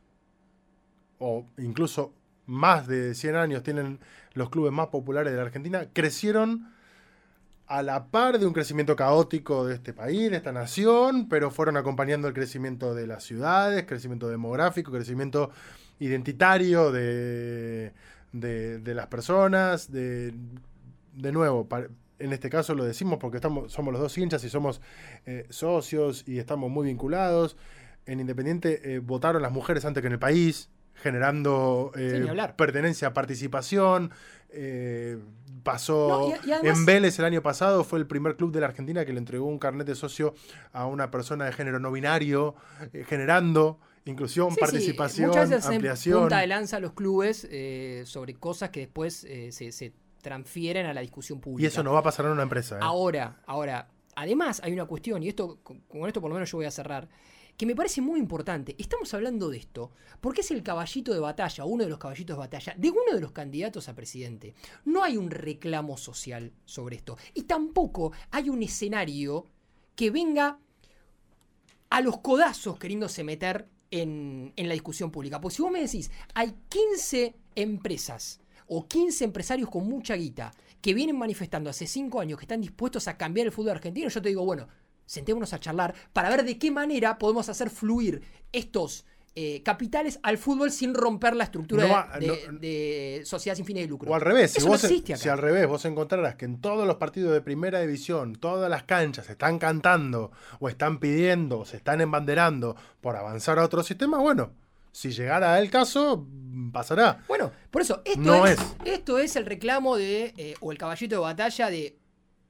o 1.19 1.45
incluso 1.57 2.13
más 2.45 2.87
de 2.87 3.15
100 3.15 3.35
años 3.35 3.63
tienen 3.63 3.99
los 4.33 4.49
clubes 4.49 4.71
más 4.71 4.87
populares 4.87 5.31
de 5.31 5.37
la 5.37 5.45
Argentina, 5.45 5.87
crecieron 5.93 6.69
a 7.67 7.83
la 7.83 8.07
par 8.07 8.37
de 8.37 8.45
un 8.45 8.53
crecimiento 8.53 8.95
caótico 8.95 9.65
de 9.65 9.75
este 9.75 9.93
país, 9.93 10.29
de 10.29 10.37
esta 10.37 10.51
nación, 10.51 11.29
pero 11.29 11.51
fueron 11.51 11.77
acompañando 11.77 12.27
el 12.27 12.33
crecimiento 12.33 12.93
de 12.93 13.07
las 13.07 13.23
ciudades, 13.23 13.85
crecimiento 13.85 14.27
demográfico, 14.27 14.91
crecimiento 14.91 15.51
identitario 15.99 16.91
de, 16.91 17.93
de, 18.33 18.93
las 18.93 19.07
personas, 19.07 19.91
de, 19.91 20.33
de 21.13 21.31
nuevo, 21.31 21.65
en 22.21 22.33
este 22.33 22.49
caso 22.49 22.75
lo 22.75 22.83
decimos 22.83 23.19
porque 23.19 23.37
estamos, 23.37 23.71
somos 23.71 23.91
los 23.91 24.01
dos 24.01 24.17
hinchas 24.17 24.43
y 24.43 24.49
somos 24.49 24.81
eh, 25.25 25.45
socios 25.49 26.23
y 26.27 26.39
estamos 26.39 26.69
muy 26.69 26.87
vinculados. 26.87 27.57
En 28.05 28.19
Independiente 28.19 28.95
eh, 28.95 28.99
votaron 28.99 29.41
las 29.41 29.51
mujeres 29.51 29.85
antes 29.85 30.01
que 30.01 30.07
en 30.07 30.13
el 30.13 30.19
país, 30.19 30.69
generando 31.01 31.91
eh, 31.95 32.25
pertenencia, 32.55 33.13
participación. 33.13 34.11
eh, 34.53 35.17
pasó 35.63 36.07
No, 36.09 36.27
y- 36.45 36.49
y 36.49 36.51
además- 36.53 36.77
en 36.79 36.85
Vélez 36.85 37.19
el 37.19 37.25
año 37.25 37.41
pasado, 37.41 37.83
fue 37.83 37.99
el 37.99 38.07
primer 38.07 38.35
club 38.35 38.51
de 38.51 38.59
la 38.61 38.65
Argentina 38.67 39.05
que 39.05 39.13
le 39.13 39.19
entregó 39.19 39.45
un 39.45 39.59
carnet 39.59 39.85
de 39.87 39.95
socio 39.95 40.33
a 40.73 40.87
una 40.87 41.09
persona 41.11 41.45
de 41.45 41.53
género 41.53 41.79
no 41.79 41.91
binario, 41.91 42.55
eh, 42.93 43.05
generando 43.07 43.79
inclusión, 44.05 44.49
Sí, 44.49 44.55
sí, 44.55 44.59
participación, 44.61 45.27
Muchas 45.29 45.49
veces 45.51 45.65
ampliación. 45.67 46.19
punta 46.21 46.39
de 46.39 46.47
lanza 46.47 46.79
los 46.79 46.93
clubes 46.93 47.47
eh, 47.51 48.03
sobre 48.05 48.33
cosas 48.33 48.71
que 48.71 48.81
después 48.81 49.23
eh, 49.23 49.51
se, 49.51 49.71
se 49.71 49.93
transfieren 50.21 50.85
a 50.87 50.93
la 50.93 51.01
discusión 51.01 51.39
pública. 51.39 51.63
Y 51.63 51.67
eso 51.67 51.81
no 51.83 51.93
va 51.93 51.99
a 51.99 52.03
pasar 52.03 52.25
en 52.25 52.31
una 52.33 52.43
empresa. 52.43 52.79
Ahora, 52.81 53.37
ahora, 53.45 53.87
además 54.15 54.59
hay 54.63 54.73
una 54.73 54.85
cuestión, 54.85 55.21
y 55.23 55.29
esto 55.29 55.59
con 55.63 56.07
esto 56.07 56.19
por 56.19 56.29
lo 56.29 56.33
menos 56.35 56.51
yo 56.51 56.57
voy 56.57 56.65
a 56.65 56.71
cerrar, 56.71 57.07
que 57.57 57.65
me 57.65 57.75
parece 57.75 58.01
muy 58.01 58.19
importante. 58.19 58.75
Estamos 58.77 59.13
hablando 59.13 59.49
de 59.49 59.57
esto 59.57 59.91
porque 60.19 60.41
es 60.41 60.51
el 60.51 60.63
caballito 60.63 61.13
de 61.13 61.19
batalla, 61.19 61.65
uno 61.65 61.83
de 61.83 61.89
los 61.89 61.99
caballitos 61.99 62.35
de 62.35 62.39
batalla, 62.39 62.75
de 62.77 62.89
uno 62.89 63.13
de 63.13 63.21
los 63.21 63.31
candidatos 63.31 63.89
a 63.89 63.95
presidente. 63.95 64.53
No 64.85 65.03
hay 65.03 65.17
un 65.17 65.29
reclamo 65.29 65.97
social 65.97 66.51
sobre 66.65 66.97
esto. 66.97 67.17
Y 67.33 67.43
tampoco 67.43 68.11
hay 68.31 68.49
un 68.49 68.63
escenario 68.63 69.45
que 69.95 70.11
venga 70.11 70.59
a 71.89 72.01
los 72.01 72.19
codazos 72.19 72.79
queriéndose 72.79 73.23
meter 73.23 73.67
en, 73.91 74.53
en 74.55 74.67
la 74.67 74.73
discusión 74.73 75.11
pública. 75.11 75.39
Porque 75.39 75.55
si 75.55 75.61
vos 75.61 75.71
me 75.71 75.81
decís, 75.81 76.09
hay 76.33 76.55
15 76.69 77.35
empresas 77.55 78.39
o 78.67 78.87
15 78.87 79.25
empresarios 79.25 79.69
con 79.69 79.87
mucha 79.87 80.15
guita 80.15 80.53
que 80.81 80.93
vienen 80.93 81.17
manifestando 81.17 81.69
hace 81.69 81.85
5 81.85 82.19
años 82.19 82.39
que 82.39 82.45
están 82.45 82.61
dispuestos 82.61 83.07
a 83.07 83.17
cambiar 83.17 83.47
el 83.47 83.53
fútbol 83.53 83.71
argentino, 83.71 84.09
yo 84.09 84.21
te 84.21 84.29
digo, 84.29 84.43
bueno, 84.45 84.67
sentémonos 85.11 85.51
a 85.53 85.59
charlar 85.59 85.93
para 86.13 86.29
ver 86.29 86.45
de 86.45 86.57
qué 86.57 86.71
manera 86.71 87.17
podemos 87.19 87.49
hacer 87.49 87.69
fluir 87.69 88.21
estos 88.53 89.05
eh, 89.35 89.61
capitales 89.63 90.19
al 90.23 90.37
fútbol 90.37 90.71
sin 90.71 90.93
romper 90.93 91.35
la 91.35 91.45
estructura 91.45 91.83
No 91.83 91.87
de- 91.87 91.93
va- 91.93 92.19
de, 92.19 92.27
no- 92.51 92.59
de 92.59 93.21
sociedad 93.25 93.55
sin 93.55 93.65
fines 93.65 93.83
de 93.83 93.89
lucro. 93.89 94.09
O 94.11 94.15
al 94.15 94.21
revés, 94.21 94.51
si, 94.51 94.57
Eso 94.59 94.67
vos, 94.67 94.83
al 94.83 95.37
revés 95.37 95.67
vos 95.67 95.83
encontrarás 95.85 96.35
que 96.35 96.45
en 96.45 96.59
todos 96.61 96.85
los 96.87 96.95
partidos 96.95 97.31
de 97.33 97.41
primera 97.41 97.79
división, 97.81 98.35
todas 98.35 98.69
las 98.69 98.83
canchas 98.83 99.29
están 99.29 99.57
cantando 99.59 100.31
o 100.59 100.67
están 100.69 100.99
pidiendo 100.99 101.59
o 101.59 101.65
se 101.65 101.77
están 101.77 101.99
embanderando 102.01 102.75
por 103.01 103.15
avanzar 103.15 103.57
a 103.59 103.63
otro 103.65 103.83
sistema, 103.83 104.17
bueno, 104.19 104.51
si 104.93 105.11
llegara 105.11 105.57
el 105.59 105.69
caso, 105.69 106.25
pasará. 106.73 107.23
Bueno, 107.29 107.51
por 107.69 107.81
eso, 107.81 108.01
esto, 108.03 108.19
No 108.19 108.45
es, 108.45 108.59
es. 108.59 108.75
esto 108.85 109.17
es 109.17 109.35
el 109.37 109.45
reclamo 109.45 109.95
de, 109.95 110.33
eh, 110.35 110.55
o 110.59 110.71
el 110.73 110.77
caballito 110.77 111.15
de 111.15 111.21
batalla 111.21 111.69
de 111.69 111.97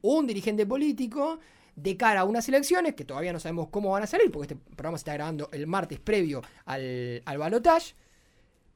un 0.02 0.26
dirigente 0.26 0.66
político 0.66 1.40
de 1.76 1.98
cara 1.98 2.22
a 2.22 2.24
unas 2.26 2.48
elecciones 2.48 2.96
que 2.96 3.06
todavía 3.06 3.34
no 3.34 3.40
sabemos 3.40 3.70
cómo 3.70 3.92
van 3.92 4.04
a 4.04 4.08
salir, 4.08 4.32
porque 4.32 4.54
este 4.54 4.76
programa 4.76 4.98
se 4.98 5.02
está 5.02 5.14
grabando 5.14 5.50
el 5.52 5.68
martes 5.68 6.00
previo 6.00 6.42
al, 6.66 7.22
al 7.26 7.38
balotage. 7.38 7.96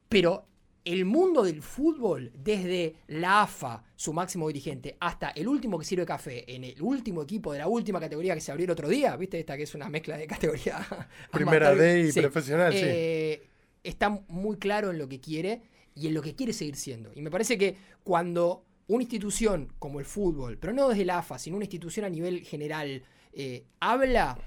Pero 0.08 0.46
el 0.84 1.04
mundo 1.04 1.42
del 1.42 1.62
fútbol, 1.62 2.30
desde 2.32 2.94
la 3.08 3.42
AFA, 3.42 3.82
su 3.96 4.12
máximo 4.12 4.46
dirigente, 4.46 4.96
hasta 5.00 5.30
el 5.30 5.48
último 5.48 5.78
que 5.78 5.84
sirve 5.84 6.06
café, 6.06 6.44
en 6.54 6.62
el 6.62 6.80
último 6.80 7.22
equipo 7.22 7.52
de 7.52 7.58
la 7.58 7.66
última 7.66 7.98
categoría 7.98 8.34
que 8.34 8.40
se 8.40 8.52
abrió 8.52 8.66
el 8.66 8.70
otro 8.70 8.88
día, 8.88 9.16
¿viste? 9.16 9.40
Esta 9.40 9.56
que 9.56 9.64
es 9.64 9.74
una 9.74 9.88
mezcla 9.88 10.16
de 10.16 10.26
categoría. 10.26 10.86
Primera. 11.32 11.74
D 11.74 12.08
y 12.08 12.20
profesional, 12.20 12.72
sí. 12.72 12.80
Eh, 12.82 13.42
Está 13.86 14.10
muy 14.28 14.56
claro 14.56 14.90
en 14.90 14.98
lo 14.98 15.08
que 15.08 15.20
quiere 15.20 15.62
y 15.94 16.08
en 16.08 16.14
lo 16.14 16.20
que 16.20 16.34
quiere 16.34 16.52
seguir 16.52 16.74
siendo. 16.74 17.12
Y 17.14 17.22
me 17.22 17.30
parece 17.30 17.56
que 17.56 17.76
cuando 18.02 18.65
una 18.88 19.02
institución 19.02 19.72
como 19.78 19.98
el 20.00 20.06
fútbol, 20.06 20.58
pero 20.58 20.72
no 20.72 20.88
desde 20.88 21.04
la 21.04 21.18
AFA, 21.18 21.38
sino 21.38 21.56
una 21.56 21.64
institución 21.64 22.06
a 22.06 22.08
nivel 22.08 22.42
general, 22.42 23.02
eh, 23.32 23.64
habla, 23.80 24.38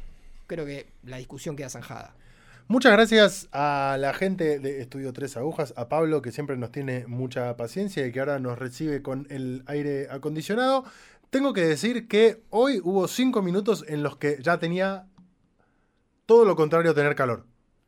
creo 0.48 0.66
que 0.66 0.88
la 1.04 1.18
discusión 1.18 1.56
queda 1.56 1.70
zanjada. 1.70 2.16
Muchas 2.68 2.92
gracias 2.92 3.50
a 3.52 3.98
la 4.00 4.14
gente 4.14 4.60
de 4.60 4.80
Estudio 4.82 5.12
Tres 5.12 5.36
Agujas, 5.38 5.74
a 5.76 5.90
Pablo, 5.90 6.22
que 6.22 6.32
siempre 6.32 6.56
nos 6.56 6.72
tiene 6.72 7.08
mucha 7.08 7.58
paciencia 7.58 8.06
y 8.06 8.12
que 8.12 8.20
ahora 8.20 8.38
nos 8.40 8.60
recibe 8.60 9.02
con 9.02 9.26
el 9.32 9.64
aire 9.66 10.08
acondicionado. 10.12 10.86
Tengo 11.32 11.52
que 11.54 11.62
decir 11.62 12.08
que 12.08 12.44
hoy 12.52 12.80
hubo 12.84 13.08
cinco 13.08 13.42
minutos 13.42 13.84
en 13.88 14.04
los 14.04 14.18
que 14.18 14.38
ya 14.42 14.60
tenía 14.60 15.08
todo 16.28 16.46
lo 16.46 16.56
contrario 16.56 16.92
a 16.92 16.94
tener 16.94 17.16
calor. 17.16 17.46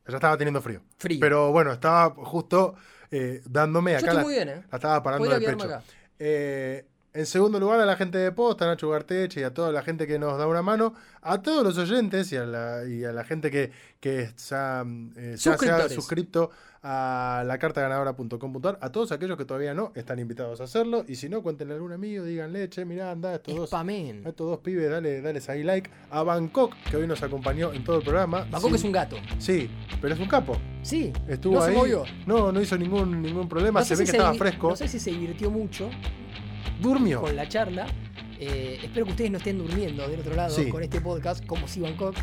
Ya 0.08 0.16
estaba 0.16 0.36
teniendo 0.36 0.60
frío. 0.60 0.82
Frío. 0.98 1.20
Pero 1.20 1.52
bueno, 1.52 1.72
estaba 1.72 2.10
justo 2.24 2.74
eh, 3.12 3.40
dándome 3.48 3.92
Yo 3.92 3.98
acá. 3.98 4.06
estoy 4.06 4.16
La, 4.16 4.22
muy 4.24 4.34
bien, 4.34 4.48
¿eh? 4.48 4.62
la 4.68 4.76
estaba 4.78 5.02
parando 5.02 5.28
quedarme 5.28 5.46
pecho. 5.46 5.64
acá. 5.64 5.82
Eh, 6.24 6.84
en 7.14 7.26
segundo 7.26 7.60
lugar, 7.60 7.80
a 7.80 7.86
la 7.86 7.96
gente 7.96 8.18
de 8.18 8.32
Posta, 8.32 8.64
a 8.64 8.68
Nacho 8.68 8.88
Garteche 8.88 9.40
y 9.40 9.42
a 9.44 9.52
toda 9.52 9.70
la 9.70 9.82
gente 9.82 10.06
que 10.06 10.18
nos 10.18 10.38
da 10.38 10.46
una 10.46 10.62
mano, 10.62 10.94
a 11.20 11.42
todos 11.42 11.62
los 11.62 11.76
oyentes 11.76 12.32
y 12.32 12.36
a 12.36 12.46
la, 12.46 12.86
y 12.86 13.04
a 13.04 13.12
la 13.12 13.24
gente 13.24 13.50
que, 13.50 13.70
que 14.00 14.30
ya, 14.48 14.84
eh, 15.16 15.36
ya 15.38 15.58
se 15.58 15.70
ha 15.70 15.88
suscrito 15.90 16.50
a 16.82 17.44
la 17.46 17.58
cartaganadora.com.ar, 17.58 18.78
a 18.80 18.90
todos 18.90 19.12
aquellos 19.12 19.36
que 19.36 19.44
todavía 19.44 19.72
no 19.72 19.92
están 19.94 20.18
invitados 20.18 20.60
a 20.60 20.64
hacerlo. 20.64 21.04
Y 21.06 21.16
si 21.16 21.28
no, 21.28 21.42
cuéntenle 21.42 21.74
a 21.74 21.76
algún 21.76 21.92
amigo, 21.92 22.24
díganle, 22.24 22.68
che, 22.70 22.84
mirá, 22.84 23.12
anda, 23.12 23.34
estos 23.34 23.54
dos, 23.54 23.72
a 23.72 23.84
estos 23.90 24.50
dos 24.50 24.58
pibes, 24.60 24.90
dale, 24.90 25.20
dales 25.20 25.48
ahí 25.48 25.62
like. 25.62 25.90
A 26.10 26.22
Bangkok, 26.22 26.74
que 26.90 26.96
hoy 26.96 27.06
nos 27.06 27.22
acompañó 27.22 27.72
en 27.72 27.84
todo 27.84 27.98
el 27.98 28.02
programa. 28.02 28.46
Bangkok 28.50 28.70
Sí, 28.70 28.76
es 28.76 28.84
un 28.84 28.92
gato. 28.92 29.16
Sí, 29.38 29.70
pero 30.00 30.14
es 30.14 30.20
un 30.20 30.28
capo. 30.28 30.56
Sí. 30.82 31.12
Estuvo 31.28 31.56
no 31.56 31.62
ahí. 31.62 31.72
se 31.72 31.78
movió. 31.78 32.04
No, 32.26 32.50
no 32.50 32.60
hizo 32.60 32.76
ningún, 32.76 33.22
ningún 33.22 33.48
problema. 33.48 33.80
No 33.80 33.86
se 33.86 33.94
ve 33.94 34.04
que 34.04 34.10
estaba 34.10 34.34
fresco. 34.34 34.70
No 34.70 34.76
sé 34.76 34.88
si 34.88 34.98
se 34.98 35.10
divirtió 35.10 35.50
mucho 35.50 35.88
Durmió. 36.82 37.20
con 37.20 37.34
la 37.36 37.48
charla. 37.48 37.86
Eh, 38.40 38.80
espero 38.82 39.06
que 39.06 39.12
ustedes 39.12 39.30
no 39.30 39.38
estén 39.38 39.56
durmiendo 39.58 40.06
del 40.08 40.20
otro 40.20 40.34
lado 40.34 40.54
Sí. 40.54 40.68
con 40.68 40.82
este 40.82 41.00
podcast 41.00 41.46
como 41.46 41.68
si 41.68 41.80
Bangkok. 41.80 42.16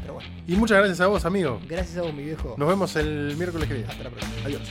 Pero 0.00 0.14
bueno, 0.14 0.28
Y 0.46 0.54
muchas 0.56 0.78
gracias 0.78 1.00
a 1.00 1.06
vos, 1.08 1.24
amigo. 1.24 1.60
gracias 1.68 1.96
a 1.98 2.02
vos, 2.02 2.14
mi 2.14 2.22
viejo. 2.22 2.54
Nos 2.56 2.68
vemos 2.68 2.94
el 2.96 3.34
miércoles 3.36 3.66
que 3.68 3.74
viene. 3.74 3.88
Hasta 3.90 4.04
la 4.04 4.10
próxima. 4.10 4.34
Adiós. 4.44 4.62